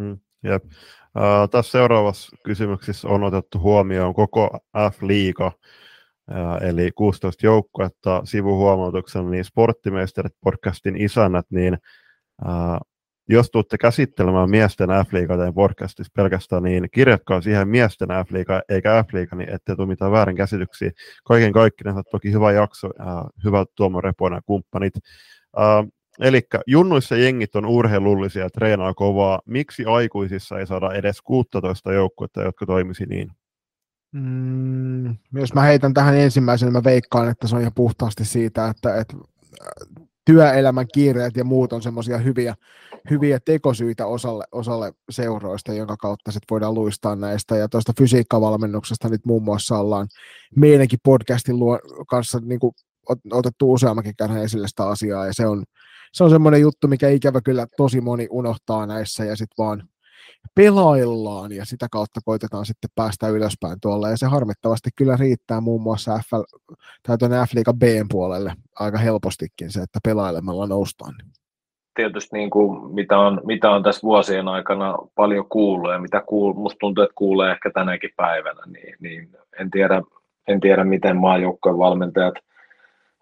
Mm, 0.00 0.18
jep. 0.44 0.64
Uh, 0.64 1.48
tässä 1.50 1.72
seuraavassa 1.72 2.36
kysymyksessä 2.44 3.08
on 3.08 3.22
otettu 3.22 3.58
huomioon 3.58 4.14
koko 4.14 4.58
F-liiga, 4.92 5.52
eli 6.60 6.90
16 6.94 7.46
joukkuetta 7.46 8.20
sivuhuomautuksen, 8.24 9.30
niin 9.30 9.44
Sporttimeisterit 9.44 10.32
podcastin 10.40 10.96
isännät, 10.96 11.46
niin 11.50 11.78
uh, 12.42 12.90
jos 13.28 13.50
tuutte 13.50 13.78
käsittelemään 13.78 14.50
miesten 14.50 14.88
F-liigaa 14.88 15.52
podcastissa 15.52 16.12
pelkästään, 16.16 16.62
niin 16.62 16.88
kirjatkaa 16.92 17.40
siihen 17.40 17.68
miesten 17.68 18.08
F-liiga 18.08 18.62
eikä 18.68 19.04
F-liiga, 19.08 19.36
niin 19.36 19.54
ettei 19.54 19.76
tule 19.76 19.86
mitään 19.86 20.12
väärinkäsityksiä. 20.12 20.90
Kaiken 21.24 21.52
kaikkinensa 21.52 22.02
toki 22.10 22.32
hyvä 22.32 22.52
jakso, 22.52 22.90
äh, 23.00 23.06
hyvä 23.44 23.64
Tuomo 23.74 24.00
Reponen 24.00 24.36
ja 24.36 24.42
kumppanit. 24.46 24.94
Äh, 25.58 25.86
Eli 26.20 26.42
junnuissa 26.66 27.16
jengit 27.16 27.56
on 27.56 27.66
urheilullisia 27.66 28.42
ja 28.42 28.50
treenaa 28.50 28.94
kovaa. 28.94 29.40
Miksi 29.46 29.84
aikuisissa 29.84 30.58
ei 30.58 30.66
saada 30.66 30.92
edes 30.92 31.22
16 31.22 31.92
joukkuetta, 31.92 32.42
jotka 32.42 32.66
toimisi 32.66 33.06
niin? 33.06 33.30
Mm, 34.12 35.16
jos 35.34 35.54
mä 35.54 35.62
heitän 35.62 35.94
tähän 35.94 36.16
ensimmäisenä, 36.16 36.72
mä 36.72 36.84
veikkaan, 36.84 37.28
että 37.28 37.46
se 37.48 37.56
on 37.56 37.60
ihan 37.60 37.74
puhtaasti 37.74 38.24
siitä, 38.24 38.68
että, 38.68 38.96
että 38.96 39.16
työelämän 40.24 40.86
kiireet 40.94 41.36
ja 41.36 41.44
muut 41.44 41.72
on 41.72 41.82
semmoisia 41.82 42.18
hyviä, 42.18 42.54
hyviä 43.10 43.38
tekosyitä 43.44 44.06
osalle, 44.06 44.44
osalle 44.52 44.92
seuroista, 45.10 45.72
jonka 45.72 45.96
kautta 45.96 46.32
sit 46.32 46.42
voidaan 46.50 46.74
luistaa 46.74 47.16
näistä. 47.16 47.56
Ja 47.56 47.68
tuosta 47.68 47.92
fysiikkavalmennuksesta 47.98 49.08
nyt 49.08 49.26
muun 49.26 49.42
muassa 49.42 49.78
ollaan 49.78 50.08
meidänkin 50.56 50.98
podcastin 51.04 51.58
luo, 51.58 51.78
kanssa 52.08 52.40
niin 52.42 52.60
kuin 52.60 52.72
otettu 53.32 53.72
useammankin 53.72 54.14
kerran 54.18 54.42
esille 54.42 54.68
sitä 54.68 54.88
asiaa, 54.88 55.26
ja 55.26 55.34
se 55.34 55.46
on, 55.46 55.64
se 56.12 56.24
on 56.24 56.30
semmoinen 56.30 56.60
juttu, 56.60 56.88
mikä 56.88 57.08
ikävä 57.08 57.40
kyllä 57.40 57.66
tosi 57.76 58.00
moni 58.00 58.26
unohtaa 58.30 58.86
näissä, 58.86 59.24
ja 59.24 59.36
sitten 59.36 59.64
vaan 59.64 59.82
pelaillaan 60.54 61.52
ja 61.52 61.64
sitä 61.64 61.86
kautta 61.90 62.20
koitetaan 62.24 62.66
sitten 62.66 62.90
päästä 62.94 63.28
ylöspäin 63.28 63.78
tuolla 63.82 64.08
ja 64.08 64.16
se 64.16 64.26
harmittavasti 64.26 64.90
kyllä 64.96 65.16
riittää 65.16 65.60
muun 65.60 65.82
muassa 65.82 66.20
FL, 66.30 66.42
tai 67.06 67.18
tuonne 67.18 67.36
F-liiga 67.36 67.72
B 67.72 67.82
puolelle 68.10 68.52
aika 68.78 68.98
helpostikin 68.98 69.72
se, 69.72 69.82
että 69.82 69.98
pelailemalla 70.04 70.66
noustaan. 70.66 71.14
Tietysti 71.94 72.36
niin 72.36 72.50
kuin, 72.50 72.94
mitä, 72.94 73.18
on, 73.18 73.40
mitä 73.44 73.70
on 73.70 73.82
tässä 73.82 74.02
vuosien 74.02 74.48
aikana 74.48 74.94
paljon 75.14 75.48
kuullut 75.48 75.92
ja 75.92 75.98
mitä 75.98 76.22
kuul, 76.26 76.52
musta 76.52 76.78
tuntuu, 76.80 77.04
että 77.04 77.14
kuulee 77.14 77.52
ehkä 77.52 77.70
tänäkin 77.70 78.10
päivänä, 78.16 78.60
niin, 78.66 78.96
niin 79.00 79.28
en, 79.60 79.70
tiedä, 79.70 80.02
en 80.48 80.60
tiedä 80.60 80.84
miten 80.84 81.16
maajoukkojen 81.16 81.78
valmentajat 81.78 82.34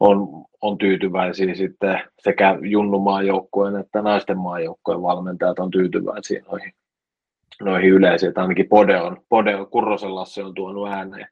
on, 0.01 0.45
on 0.61 0.79
tyytyväisiä 0.79 1.55
sitten 1.55 2.01
sekä 2.19 2.59
junnumaajoukkojen 2.63 3.77
että 3.77 4.03
naisten 4.03 4.39
maajoukkojen 4.39 5.03
valmentajat 5.03 5.59
on 5.59 5.71
tyytyväisiä 5.71 6.43
noihin 6.51 6.73
noihin 7.63 7.91
yleisiin, 7.91 8.29
että 8.29 8.41
ainakin 8.41 8.69
Pode 8.69 9.01
on, 9.01 9.17
Pode 9.29 9.57
on 9.57 9.71
Kurrosen 9.71 10.15
Lasse 10.15 10.45
on 10.45 10.55
tuonut 10.55 10.89
ääneen, 10.89 11.27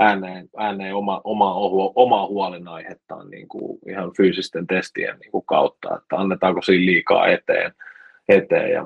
ääneen, 0.00 0.48
ääneen 0.56 0.94
oma, 0.94 1.20
oma, 1.24 1.54
omaa 1.94 2.26
huolenaihettaan 2.26 3.30
niin 3.30 3.48
kuin 3.48 3.78
ihan 3.88 4.12
fyysisten 4.16 4.66
testien 4.66 5.18
niin 5.18 5.30
kuin 5.30 5.44
kautta, 5.46 5.96
että 5.96 6.16
annetaanko 6.16 6.62
siinä 6.62 6.86
liikaa 6.86 7.26
eteen, 7.26 7.72
eteen. 8.28 8.70
Ja 8.70 8.84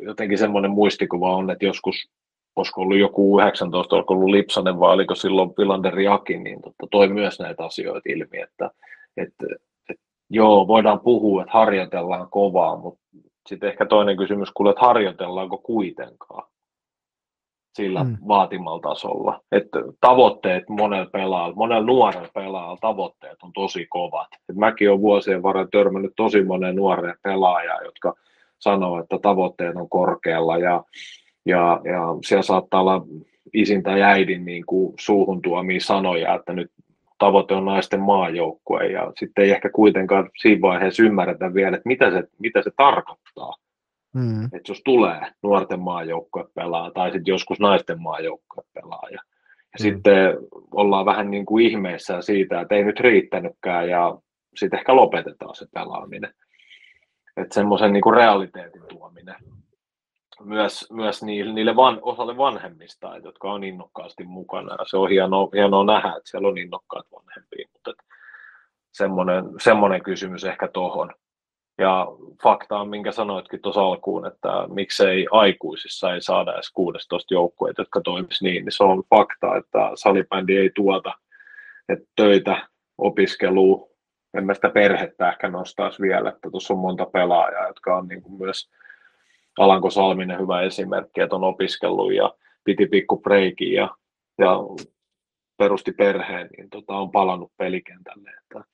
jotenkin 0.00 0.38
semmoinen 0.38 0.70
muistikuva 0.70 1.36
on, 1.36 1.50
että 1.50 1.64
joskus 1.64 2.10
olisiko 2.56 2.80
ollut 2.80 2.98
joku 2.98 3.40
19, 3.40 3.96
olisiko 3.96 4.14
ollut 4.14 4.30
Lipsanen 4.30 4.80
vai 4.80 4.94
oliko 4.94 5.14
silloin 5.14 5.54
Pilanderi 5.54 6.08
Aki, 6.08 6.38
niin 6.38 6.62
totta, 6.62 6.86
toi 6.90 7.08
myös 7.08 7.40
näitä 7.40 7.64
asioita 7.64 8.08
ilmi, 8.08 8.40
että, 8.40 8.70
että, 9.16 9.46
että 9.90 10.04
joo, 10.30 10.66
voidaan 10.66 11.00
puhua, 11.00 11.42
että 11.42 11.52
harjoitellaan 11.52 12.30
kovaa, 12.30 12.76
mutta 12.76 13.00
sitten 13.48 13.68
ehkä 13.68 13.86
toinen 13.86 14.16
kysymys 14.16 14.50
kuule, 14.50 14.70
että 14.70 14.86
harjoitellaanko 14.86 15.58
kuitenkaan 15.58 16.48
sillä 17.76 18.04
mm. 18.04 18.16
vaatimalla 18.28 18.80
tasolla. 18.80 19.40
Että 19.52 19.78
tavoitteet 20.00 20.68
monella 20.68 21.10
pelaajalla, 21.12 21.56
monella 21.56 21.86
nuorella 21.86 22.28
pelaajalla 22.34 22.78
tavoitteet 22.80 23.42
on 23.42 23.52
tosi 23.52 23.86
kovat. 23.86 24.28
Et 24.48 24.56
mäkin 24.56 24.90
olen 24.90 25.00
vuosien 25.00 25.42
varrella 25.42 25.68
törmännyt 25.72 26.12
tosi 26.16 26.42
moneen 26.42 26.76
nuoreen 26.76 27.16
pelaajaa, 27.22 27.82
jotka 27.82 28.14
sanoo, 28.58 29.00
että 29.00 29.18
tavoitteet 29.18 29.76
on 29.76 29.88
korkealla 29.88 30.58
ja, 30.58 30.84
ja, 31.46 31.80
ja 31.84 32.00
siellä 32.24 32.42
saattaa 32.42 32.80
olla 32.80 33.06
isin 33.52 33.82
tai 33.82 34.02
äidin 34.02 34.44
niin 34.44 34.66
kuin 34.66 34.94
suuhun 35.00 35.42
tuomia 35.42 35.80
sanoja, 35.80 36.34
että 36.34 36.52
nyt 36.52 36.70
tavoite 37.18 37.54
on 37.54 37.64
naisten 37.64 38.00
maajoukkue 38.00 38.86
ja 38.86 39.12
sitten 39.18 39.44
ei 39.44 39.50
ehkä 39.50 39.70
kuitenkaan 39.70 40.30
siinä 40.40 40.60
vaiheessa 40.60 41.02
ymmärretä 41.02 41.54
vielä, 41.54 41.76
että 41.76 41.88
mitä 41.88 42.10
se, 42.10 42.22
mitä 42.38 42.62
se 42.62 42.70
tarkoittaa. 42.76 43.54
Mm. 44.14 44.44
Että 44.44 44.70
jos 44.72 44.82
tulee 44.84 45.20
nuorten 45.42 45.80
maajoukkue 45.80 46.44
pelaa 46.54 46.90
tai 46.90 47.12
sitten 47.12 47.32
joskus 47.32 47.60
naisten 47.60 48.02
maajoukkue 48.02 48.64
pelaa 48.74 49.08
ja, 49.10 49.18
ja 49.18 49.78
mm. 49.78 49.82
sitten 49.82 50.36
ollaan 50.72 51.06
vähän 51.06 51.30
niin 51.30 51.46
kuin 51.46 51.66
ihmeessä 51.66 52.22
siitä, 52.22 52.60
että 52.60 52.74
ei 52.74 52.84
nyt 52.84 53.00
riittänytkään 53.00 53.88
ja 53.88 54.18
sitten 54.56 54.78
ehkä 54.78 54.96
lopetetaan 54.96 55.54
se 55.54 55.66
pelaaminen. 55.74 56.34
Että 57.36 57.54
semmoisen 57.54 57.92
niin 57.92 58.02
kuin 58.02 58.16
realiteetin 58.16 58.82
tuominen 58.88 59.36
myös, 60.40 60.86
myös 60.92 61.22
niille, 61.22 61.76
van, 61.76 61.98
osalle 62.02 62.36
vanhemmista, 62.36 63.16
jotka 63.16 63.52
on 63.52 63.64
innokkaasti 63.64 64.24
mukana. 64.24 64.74
Ja 64.78 64.84
se 64.86 64.96
on 64.96 65.08
hienoa, 65.08 65.48
hienoa 65.54 65.84
nähdä, 65.84 66.08
että 66.08 66.30
siellä 66.30 66.48
on 66.48 66.58
innokkaat 66.58 67.06
vanhempia, 67.12 67.68
mutta 67.72 68.04
semmoinen, 68.92 69.44
semmoinen 69.62 70.02
kysymys 70.02 70.44
ehkä 70.44 70.68
tuohon. 70.68 71.14
Ja 71.78 72.06
fakta 72.42 72.78
on, 72.78 72.88
minkä 72.88 73.12
sanoitkin 73.12 73.62
tuossa 73.62 73.80
alkuun, 73.80 74.26
että 74.26 74.48
miksei 74.68 75.26
aikuisissa 75.30 76.14
ei 76.14 76.22
saada 76.22 76.54
edes 76.54 76.70
16 76.72 77.34
joukkueita, 77.34 77.80
jotka 77.80 78.00
toimisi 78.00 78.44
niin, 78.44 78.64
niin 78.64 78.72
se 78.72 78.84
on 78.84 79.02
fakta, 79.10 79.56
että 79.56 79.90
salibändi 79.94 80.56
ei 80.56 80.70
tuota 80.74 81.12
että 81.88 82.06
töitä, 82.16 82.68
opiskelua, 82.98 83.88
en 84.34 84.46
mä 84.46 84.54
sitä 84.54 84.68
perhettä 84.68 85.28
ehkä 85.28 85.48
nostaisi 85.48 86.02
vielä, 86.02 86.28
että 86.28 86.50
tuossa 86.50 86.74
on 86.74 86.80
monta 86.80 87.06
pelaajaa, 87.06 87.66
jotka 87.66 87.96
on 87.96 88.08
niin 88.08 88.22
kuin 88.22 88.34
myös 88.38 88.70
Alanko 89.58 89.90
Salminen 89.90 90.40
hyvä 90.40 90.62
esimerkki, 90.62 91.20
että 91.20 91.36
on 91.36 91.44
opiskellut 91.44 92.14
ja 92.14 92.34
piti 92.64 92.86
pikku 92.86 93.22
ja, 93.74 93.88
ja 94.38 94.58
perusti 95.56 95.92
perheen, 95.92 96.48
niin 96.56 96.70
tota, 96.70 96.94
on 96.94 97.10
palannut 97.10 97.52
pelikentälle. 97.56 98.30
Että 98.30 98.64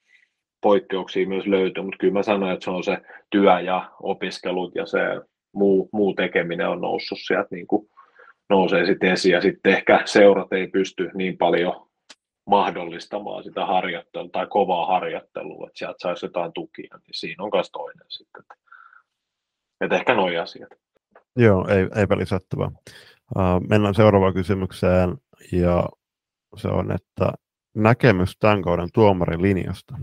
poikkeuksia 0.61 1.29
myös 1.29 1.47
löytyy, 1.47 1.83
mutta 1.83 1.99
kyllä 2.01 2.13
mä 2.13 2.23
sanoin, 2.23 2.53
että 2.53 2.65
se 2.65 2.71
on 2.71 2.85
se 2.85 2.99
työ 3.31 3.61
ja 3.61 3.91
opiskelut 4.03 4.75
ja 4.75 4.87
se 4.87 4.99
muu, 5.53 5.89
muu 5.93 6.15
tekeminen 6.15 6.69
on 6.69 6.81
noussut 6.81 7.19
sieltä 7.27 7.49
niin 7.51 7.67
kuin 7.67 7.89
nousee 8.51 8.87
sitten 8.87 9.13
esiin 9.13 9.33
ja 9.33 9.41
sitten 9.41 9.73
ehkä 9.73 10.03
seurat 10.05 10.53
ei 10.53 10.67
pysty 10.67 11.11
niin 11.15 11.39
paljon 11.39 11.91
mahdollistamaan 12.47 13.45
sitä 13.45 13.67
harjoittelua 13.67 14.29
tai 14.33 14.47
kovaa 14.47 14.87
harjoittelua, 14.87 15.67
että 15.67 15.79
sieltä 15.79 15.97
saisi 15.99 16.27
jotain 16.27 16.53
tukia, 16.53 16.97
niin 16.97 17.15
siinä 17.15 17.45
on 17.45 17.51
myös 17.55 17.71
toinen 17.71 18.07
sitten. 18.09 18.43
Ehkä 19.81 20.15
nuo 20.15 20.43
asiat. 20.43 20.69
Joo, 21.37 21.69
ei, 21.69 21.89
eipä 22.01 22.17
lisättävää. 22.17 22.71
Uh, 23.37 23.69
mennään 23.69 23.95
seuraavaan 23.95 24.35
kysymykseen, 24.35 25.17
ja 25.53 25.89
se 26.57 26.69
on, 26.69 26.93
että 26.93 27.33
näkemys 27.75 28.37
tämän 28.39 28.63
kauden 28.63 28.89
tuomarin 28.95 29.43
linjasta. 29.43 29.95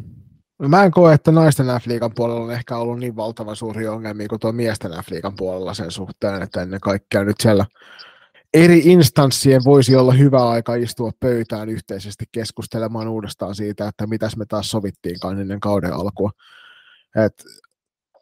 No 0.59 0.69
mä 0.69 0.83
en 0.83 0.91
koe, 0.91 1.13
että 1.13 1.31
naisten 1.31 1.65
F-liigan 1.65 2.11
puolella 2.15 2.41
on 2.41 2.53
ehkä 2.53 2.77
ollut 2.77 2.99
niin 2.99 3.15
valtavan 3.15 3.55
suuri 3.55 3.87
ongelmia 3.87 4.27
kuin 4.27 4.39
tuo 4.39 4.51
miesten 4.51 4.91
F-liigan 4.91 5.33
puolella 5.37 5.73
sen 5.73 5.91
suhteen, 5.91 6.41
että 6.41 6.61
ennen 6.61 6.79
kaikkea 6.79 7.23
nyt 7.23 7.35
siellä 7.39 7.65
eri 8.53 8.79
instanssien 8.79 9.61
voisi 9.65 9.95
olla 9.95 10.13
hyvä 10.13 10.49
aika 10.49 10.75
istua 10.75 11.11
pöytään 11.19 11.69
yhteisesti 11.69 12.25
keskustelemaan 12.31 13.07
uudestaan 13.07 13.55
siitä, 13.55 13.87
että 13.87 14.07
mitäs 14.07 14.37
me 14.37 14.45
taas 14.45 14.71
sovittiinkaan 14.71 15.39
ennen 15.39 15.59
kauden 15.59 15.93
alkua. 15.93 16.31
Et 17.25 17.33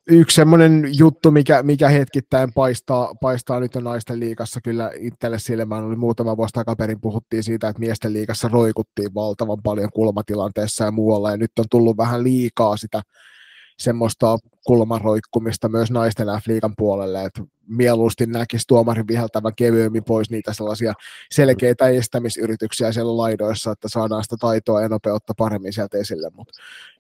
yksi 0.08 0.36
semmoinen 0.36 0.90
juttu, 0.98 1.32
mikä, 1.32 1.64
mikä 1.64 1.90
hetkittäin 1.90 2.54
paistaa, 2.54 3.14
paistaa 3.22 3.60
nyt 3.60 3.76
naisten 3.76 4.20
liikassa 4.20 4.60
kyllä 4.62 4.92
itselle 5.00 5.40
silmään, 5.40 5.84
oli 5.84 5.96
muutama 5.96 6.38
vuosi 6.38 6.54
takaperin 6.54 7.02
puhuttiin 7.02 7.44
siitä, 7.44 7.68
että 7.68 7.80
miesten 7.80 8.14
liikassa 8.14 8.48
roikuttiin 8.48 9.14
valtavan 9.14 9.62
paljon 9.64 9.90
kulmatilanteessa 9.94 10.86
ja 10.86 10.92
muualla, 10.92 11.32
ja 11.32 11.38
nyt 11.38 11.52
on 11.60 11.66
tullut 11.72 11.98
vähän 11.98 12.24
liikaa 12.24 12.78
sitä 12.78 13.02
semmoista 13.78 14.38
kulmaroikkumista 14.66 15.70
myös 15.70 15.92
naisten 15.92 16.28
F-liigan 16.28 16.74
puolelle, 16.78 17.24
että 17.24 17.44
mieluusti 17.68 18.26
näkisi 18.26 18.68
tuomarin 18.68 19.08
viheltävän 19.08 19.56
kevyemmin 19.56 20.04
pois 20.04 20.30
niitä 20.30 20.54
sellaisia 20.54 20.94
selkeitä 21.32 21.88
estämisyrityksiä 21.88 22.92
siellä 22.92 23.18
laidoissa, 23.18 23.72
että 23.72 23.90
saadaan 23.90 24.24
sitä 24.24 24.36
taitoa 24.40 24.82
ja 24.82 24.90
nopeutta 24.90 25.34
paremmin 25.38 25.74
sieltä 25.74 25.98
esille, 25.98 26.32
mutta 26.36 26.54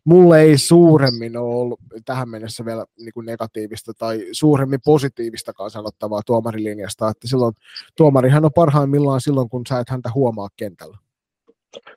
mulle 0.05 0.41
ei 0.41 0.57
suuremmin 0.57 1.37
ole 1.37 1.55
ollut 1.55 1.79
tähän 2.05 2.29
mennessä 2.29 2.65
vielä 2.65 2.85
niin 2.99 3.13
kuin 3.13 3.25
negatiivista 3.25 3.93
tai 3.93 4.25
suuremmin 4.31 4.79
positiivistakaan 4.85 5.71
sanottavaa 5.71 6.21
tuomarilinjasta, 6.25 7.09
että 7.09 7.27
silloin 7.27 7.53
tuomarihan 7.97 8.45
on 8.45 8.53
parhaimmillaan 8.55 9.21
silloin, 9.21 9.49
kun 9.49 9.61
sä 9.69 9.79
et 9.79 9.89
häntä 9.89 10.09
huomaa 10.15 10.47
kentällä. 10.57 10.97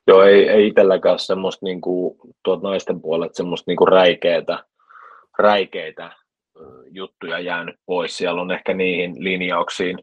Joo, 0.07 0.23
ei, 0.23 0.49
ei 0.49 0.66
itselläkään 0.66 1.19
semmoista 1.19 1.66
niin 1.66 1.81
kuin, 1.81 2.19
tuot 2.43 2.62
naisten 2.62 3.01
puolelta 3.01 3.36
semmoista 3.36 3.70
niin 3.70 3.77
kuin 3.77 3.89
räikeitä, 3.89 4.65
räikeitä 5.39 6.12
juttuja 6.90 7.39
jäänyt 7.39 7.76
pois. 7.86 8.16
Siellä 8.16 8.40
on 8.40 8.51
ehkä 8.51 8.74
niihin 8.74 9.14
linjauksiin 9.18 9.98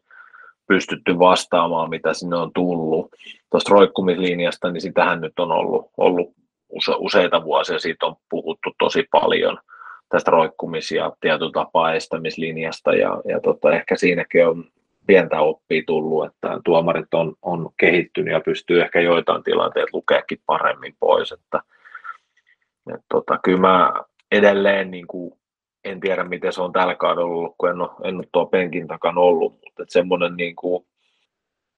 pystytty 0.67 1.19
vastaamaan, 1.19 1.89
mitä 1.89 2.13
sinne 2.13 2.35
on 2.35 2.51
tullut. 2.53 3.11
Tuosta 3.51 3.73
roikkumislinjasta, 3.73 4.71
niin 4.71 4.81
sitähän 4.81 5.21
nyt 5.21 5.39
on 5.39 5.51
ollut, 5.51 5.91
ollut 5.97 6.33
use, 6.69 6.91
useita 6.97 7.43
vuosia, 7.43 7.79
siitä 7.79 8.05
on 8.05 8.15
puhuttu 8.29 8.71
tosi 8.79 9.07
paljon 9.11 9.57
tästä 10.09 10.31
roikkumis- 10.31 10.95
ja 10.95 11.11
tietotapaa 11.21 11.93
estämislinjasta, 11.93 12.93
ja, 12.93 13.21
ja 13.27 13.39
tota, 13.39 13.71
ehkä 13.71 13.95
siinäkin 13.95 14.47
on 14.47 14.65
pientä 15.07 15.39
oppia 15.39 15.83
tullut, 15.87 16.25
että 16.25 16.59
tuomarit 16.65 17.13
on, 17.13 17.33
on 17.41 17.69
kehittynyt 17.77 18.33
ja 18.33 18.41
pystyy 18.41 18.81
ehkä 18.81 18.99
joitain 18.99 19.43
tilanteita 19.43 19.89
lukeekin 19.93 20.39
paremmin 20.45 20.95
pois, 20.99 21.31
että, 21.31 21.61
että 22.93 23.05
tota, 23.09 23.39
kyllä 23.43 23.59
mä 23.59 23.93
edelleen 24.31 24.91
niin 24.91 25.07
kuin, 25.07 25.33
en 25.85 25.99
tiedä 25.99 26.23
miten 26.23 26.53
se 26.53 26.61
on 26.61 26.73
tällä 26.73 26.95
kaudella 26.95 27.29
ollut, 27.29 27.55
kun 27.57 27.69
en 27.69 27.81
ole, 27.81 27.89
en 28.03 28.15
ole 28.15 28.25
tuo 28.31 28.45
penkin 28.45 28.87
takana 28.87 29.21
ollut, 29.21 29.53
mutta 29.53 29.83
semmoinen, 29.87 30.37
niin 30.37 30.55
kuin, 30.55 30.85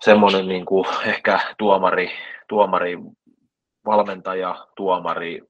semmoinen 0.01 0.47
niin 0.47 0.65
kuin 0.65 0.85
ehkä 1.13 1.39
tuomari, 1.57 2.11
tuomari, 2.49 2.97
valmentaja, 3.85 4.67
tuomari 4.75 5.41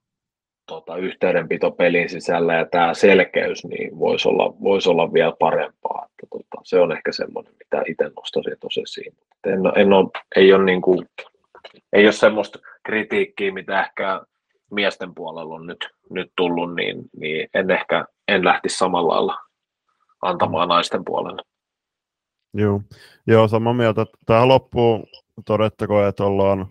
tota, 0.68 0.98
yhteydenpito 0.98 1.72
pelin 1.72 2.10
sisällä 2.10 2.54
ja 2.54 2.66
tämä 2.66 2.94
selkeys 2.94 3.66
niin 3.66 4.00
voisi 4.00 4.28
olla, 4.30 4.54
voisi 4.64 4.90
olla 4.90 5.14
vielä 5.14 5.34
parempaa. 5.40 6.06
Että, 6.06 6.28
tota, 6.32 6.62
se 6.64 6.80
on 6.80 6.92
ehkä 6.92 7.12
semmoinen, 7.12 7.54
mitä 7.60 7.84
itse 7.88 8.12
nostaisin 8.16 8.60
tosi 8.60 8.82
esiin. 8.82 9.14
En, 9.48 9.60
en 9.76 9.94
ole, 9.94 10.10
ei, 10.36 10.54
ole 10.54 10.64
niin 10.64 10.82
kuin, 10.82 11.10
ei 11.94 12.06
ole 12.06 12.12
semmoista 12.12 12.60
kritiikkiä, 12.84 13.52
mitä 13.52 13.82
ehkä 13.82 14.22
miesten 14.72 15.16
puolella 15.16 15.56
on 15.56 15.68
nyt, 15.68 15.90
nyt 16.10 16.32
tullut, 16.38 16.76
niin, 16.76 17.02
niin 17.18 17.50
en 17.54 17.72
ehkä 17.72 18.06
en 18.28 18.45
lähtisi 18.45 18.78
samalla 18.78 19.14
lailla 19.14 19.38
antamaan 20.22 20.70
naisten 20.70 21.06
puolelle. 21.06 21.41
Joo, 22.54 22.82
Joo 23.28 23.48
samaa 23.48 23.74
mieltä. 23.74 24.06
Tähän 24.26 24.48
loppuun 24.48 25.04
todettakoon, 25.45 26.08
että 26.08 26.24
ollaan 26.24 26.68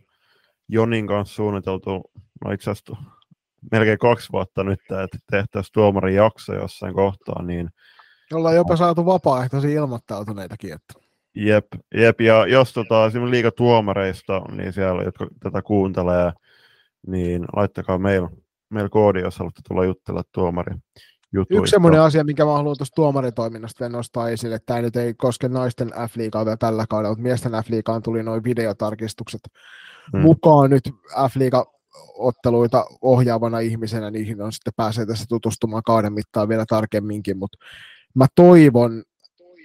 Jonin 0.69 1.07
kanssa 1.07 1.35
suunniteltu, 1.35 2.11
no 2.45 2.53
itse 2.53 2.71
asiassa 2.71 2.97
melkein 3.73 3.99
kaksi 3.99 4.33
vuotta 4.33 4.65
nyt, 4.65 4.81
että 4.81 5.19
tehtäisiin 5.31 5.73
tuomarin 5.73 6.15
jakso 6.15 6.55
jossain 6.55 6.95
kohtaa, 6.95 7.43
niin 7.43 7.71
Ollaan 8.35 8.57
jopa 8.57 8.77
saatu 8.77 9.07
vapaaehtoisia 9.07 9.81
ilmoittautuneitakin. 9.81 10.73
Että. 10.73 10.95
Jep, 11.35 11.67
jep, 11.95 12.21
ja 12.21 12.47
jos 12.47 12.73
tota, 12.73 13.07
esimerkiksi 13.07 13.31
liiga 13.31 13.51
tuomareista, 13.51 14.43
niin 14.51 14.73
siellä, 14.73 15.03
jotka 15.03 15.27
tätä 15.43 15.63
kuuntelee, 15.63 16.33
niin 17.07 17.45
laittakaa 17.57 17.99
meillä 17.99 18.29
meil 18.71 18.89
koodi, 18.89 19.21
jos 19.21 19.39
haluatte 19.39 19.63
tulla 19.69 19.85
juttella 19.85 20.23
tuomari 20.33 20.75
jutuista. 21.33 21.61
Yksi 21.61 21.71
semmoinen 21.71 22.01
asia, 22.01 22.25
mikä 22.25 22.45
mä 22.45 22.53
haluan 22.53 22.77
tuosta 22.79 22.95
tuomaritoiminnasta 22.95 23.81
vielä 23.81 23.97
nostaa 23.97 24.29
esille, 24.29 24.55
että 24.55 24.67
tämä 24.67 24.83
nyt 24.83 24.97
ei 24.97 25.15
koske 25.15 25.49
naisten 25.49 25.89
F-liigaa 25.89 26.45
vielä 26.45 26.57
tällä 26.57 26.85
kaudella, 26.89 27.11
mutta 27.11 27.23
miesten 27.23 27.53
F-liigaan 27.53 28.03
tuli 28.03 28.23
noin 28.23 28.45
videotarkistukset 28.45 29.41
hmm. 30.13 30.21
mukaan 30.21 30.71
nyt 30.71 30.85
F-liiga 31.31 31.67
otteluita 32.15 32.85
ohjaavana 33.03 33.59
ihmisenä, 33.59 34.11
niihin 34.11 34.43
on 34.43 34.53
sitten 34.53 34.73
pääsee 34.77 35.07
tässä 35.07 35.25
tutustumaan 35.29 35.83
kauden 35.83 36.13
mittaan 36.13 36.49
vielä 36.49 36.65
tarkemminkin, 36.69 37.39
mutta 37.39 37.59
mä 38.15 38.27
toivon 38.35 39.03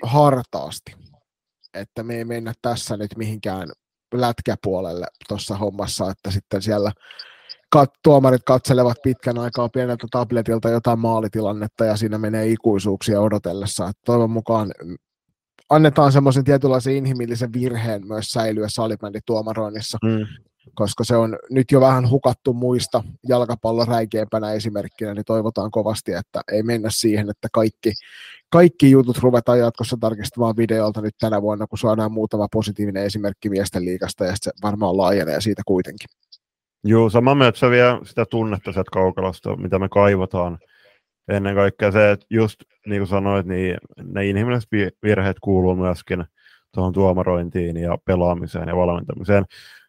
hartaasti, 0.03 0.95
että 1.73 2.03
me 2.03 2.15
ei 2.15 2.25
mennä 2.25 2.53
tässä 2.61 2.97
nyt 2.97 3.11
mihinkään 3.17 3.69
lätkäpuolelle 4.13 5.07
tuossa 5.27 5.57
hommassa, 5.57 6.11
että 6.11 6.31
sitten 6.31 6.61
siellä 6.61 6.91
kat- 7.75 7.99
tuomarit 8.03 8.41
katselevat 8.45 8.97
pitkän 9.03 9.37
aikaa 9.37 9.69
pieneltä 9.69 10.07
tabletilta 10.11 10.69
jotain 10.69 10.99
maalitilannetta 10.99 11.85
ja 11.85 11.97
siinä 11.97 12.17
menee 12.17 12.47
ikuisuuksia 12.47 13.21
odotellessa. 13.21 13.87
Että 13.87 14.01
toivon 14.05 14.29
mukaan 14.29 14.71
annetaan 15.69 16.11
semmoisen 16.11 16.43
tietynlaisen 16.43 16.95
inhimillisen 16.95 17.53
virheen 17.53 18.07
myös 18.07 18.31
säilyä 18.31 18.67
salibändituomaroinnissa, 18.69 19.97
mm 20.03 20.25
koska 20.75 21.03
se 21.03 21.15
on 21.15 21.37
nyt 21.49 21.71
jo 21.71 21.81
vähän 21.81 22.09
hukattu 22.09 22.53
muista 22.53 23.03
jalkapallon 23.27 23.87
räikeämpänä 23.87 24.53
esimerkkinä, 24.53 25.13
niin 25.13 25.25
toivotaan 25.25 25.71
kovasti, 25.71 26.13
että 26.13 26.41
ei 26.51 26.63
mennä 26.63 26.89
siihen, 26.91 27.29
että 27.29 27.47
kaikki, 27.51 27.93
kaikki 28.49 28.91
jutut 28.91 29.17
ruvetaan 29.17 29.59
jatkossa 29.59 29.97
tarkistamaan 29.99 30.57
videolta 30.57 31.01
nyt 31.01 31.15
tänä 31.19 31.41
vuonna, 31.41 31.67
kun 31.67 31.79
saadaan 31.79 32.11
muutama 32.11 32.47
positiivinen 32.51 33.03
esimerkki 33.03 33.49
miesten 33.49 33.85
liikasta, 33.85 34.25
ja 34.25 34.33
se 34.35 34.51
varmaan 34.63 34.97
laajenee 34.97 35.41
siitä 35.41 35.61
kuitenkin. 35.65 36.09
Joo, 36.83 37.09
sama 37.09 37.35
vie 37.71 37.99
sitä 38.03 38.25
tunnetta 38.25 38.71
sieltä 38.71 38.91
kaukalosta, 38.93 39.55
mitä 39.55 39.79
me 39.79 39.89
kaivataan. 39.89 40.59
Ennen 41.27 41.55
kaikkea 41.55 41.91
se, 41.91 42.11
että 42.11 42.25
just 42.29 42.55
niin 42.85 42.99
kuin 42.99 43.07
sanoit, 43.07 43.45
niin 43.45 43.77
ne 44.03 44.25
inhimilliset 44.25 44.69
virheet 45.03 45.37
kuuluu 45.41 45.75
myöskin 45.75 46.25
tuohon 46.73 46.93
tuomarointiin 46.93 47.77
ja 47.77 47.97
pelaamiseen 48.05 48.67
ja 48.67 48.75
valmentamiseen. 48.75 49.45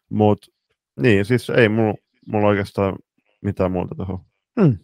Mutta 0.09 0.47
niin, 0.99 1.25
siis 1.25 1.49
ei 1.49 1.69
mulla, 1.69 1.93
mulla 2.27 2.47
oikeastaan 2.47 2.95
mitään 3.41 3.71
muuta 3.71 3.95
tuohon. 3.95 4.19
Hmm. 4.61 4.77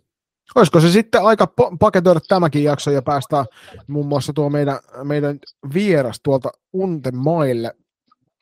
Olisiko 0.56 0.80
se 0.80 0.92
sitten 0.92 1.24
aika 1.24 1.48
paketoida 1.80 2.20
tämäkin 2.28 2.64
jakso 2.64 2.92
ja 2.92 3.02
päästään 3.02 3.46
muun 3.88 4.08
muassa 4.08 4.34
tuo 4.34 4.50
meidän, 4.50 4.80
meidän 5.04 5.40
vieras 5.74 6.20
tuolta 6.24 6.50
Untemaille. 6.74 7.74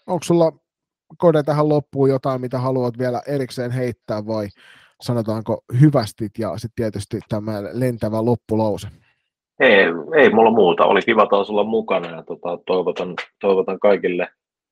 Onko 0.07 0.23
sulla 0.23 0.51
Kode 1.17 1.43
tähän 1.43 1.69
loppuun 1.69 2.09
jotain, 2.09 2.41
mitä 2.41 2.59
haluat 2.59 2.97
vielä 2.97 3.21
erikseen 3.27 3.71
heittää 3.71 4.27
vai 4.27 4.47
sanotaanko 5.01 5.63
hyvästit 5.81 6.31
ja 6.39 6.57
sitten 6.57 6.75
tietysti 6.75 7.19
tämä 7.29 7.53
lentävä 7.73 8.25
loppulause? 8.25 8.87
Ei, 9.59 9.85
ei 10.15 10.29
mulla 10.29 10.51
muuta. 10.51 10.85
Oli 10.85 11.01
kiva 11.01 11.25
taas 11.25 11.49
olla 11.49 11.63
mukana 11.63 12.09
ja 12.09 12.23
tota, 12.23 12.59
toivotan, 12.65 13.13
toivotan 13.41 13.79
kaikille 13.79 14.27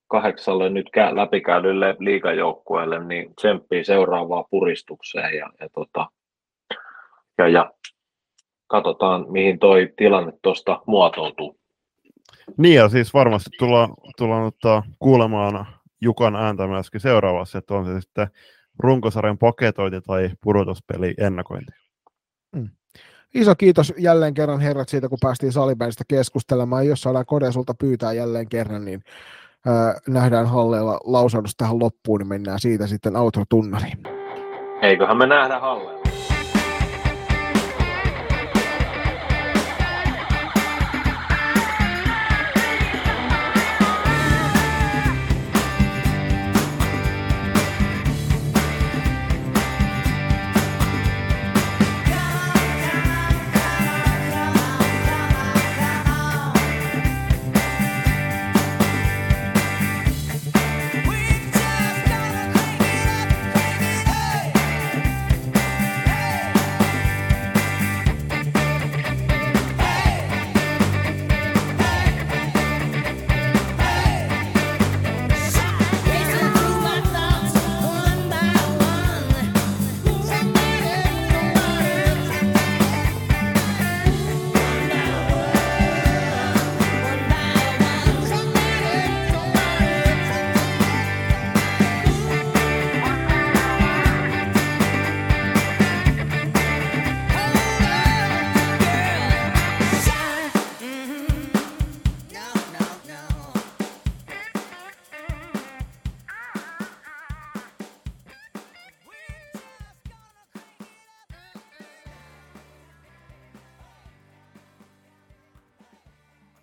kahdeksalle 0.08 0.70
nyt 0.70 0.90
läpikäydylle 1.12 1.96
liikajoukkueelle, 2.00 3.04
niin 3.06 3.36
tsemppii 3.36 3.86
seuraavaa 3.86 4.44
puristukseen 4.52 5.38
ja, 5.38 5.50
ja, 5.60 5.70
tota, 5.70 6.08
ja, 7.38 7.48
ja 7.48 7.72
katsotaan, 8.68 9.26
mihin 9.30 9.60
toi 9.60 9.94
tilanne 9.98 10.34
tuosta 10.42 10.82
muotoutuu. 10.88 11.58
Niin 12.58 12.76
ja 12.76 12.90
siis 12.90 13.14
varmasti 13.14 13.50
tullaan, 13.60 13.90
tullaan 14.18 14.44
ottaa 14.44 14.84
kuulemaan 15.00 15.68
Jukan 16.06 16.36
ääntä 16.36 16.68
myöskin 16.68 17.02
seuraavassa, 17.02 17.58
että 17.58 17.74
on 17.74 17.86
se 17.86 18.02
sitten 18.02 18.28
runkosarjan 18.80 19.38
paketointi 19.38 20.02
tai 20.02 20.30
pudotuspeli 20.44 21.14
ennakointi. 21.18 21.72
Mm. 22.56 22.70
Iso 23.34 23.56
kiitos 23.56 23.94
jälleen 23.98 24.34
kerran 24.34 24.60
herrat 24.60 24.90
siitä, 24.90 25.10
kun 25.10 25.18
päästiin 25.22 25.52
salibändistä 25.52 26.04
keskustelemaan. 26.08 26.88
Jos 26.88 27.02
saadaan 27.02 27.26
Kode 27.26 27.52
sulta 27.52 27.74
pyytää 27.80 28.14
jälleen 28.14 28.50
kerran, 28.50 28.86
niin 28.86 29.02
nähdään 30.08 30.48
Halleella 30.48 31.00
lausahdus 31.04 31.56
tähän 31.58 31.80
loppuun, 31.80 32.20
niin 32.20 32.28
mennään 32.28 32.60
siitä 32.60 32.88
sitten 32.88 33.16
outro-tunnariin. 33.16 33.98
Eiköhän 34.82 35.18
me 35.18 35.28
nähdä 35.28 35.60
Halleella. 35.60 36.05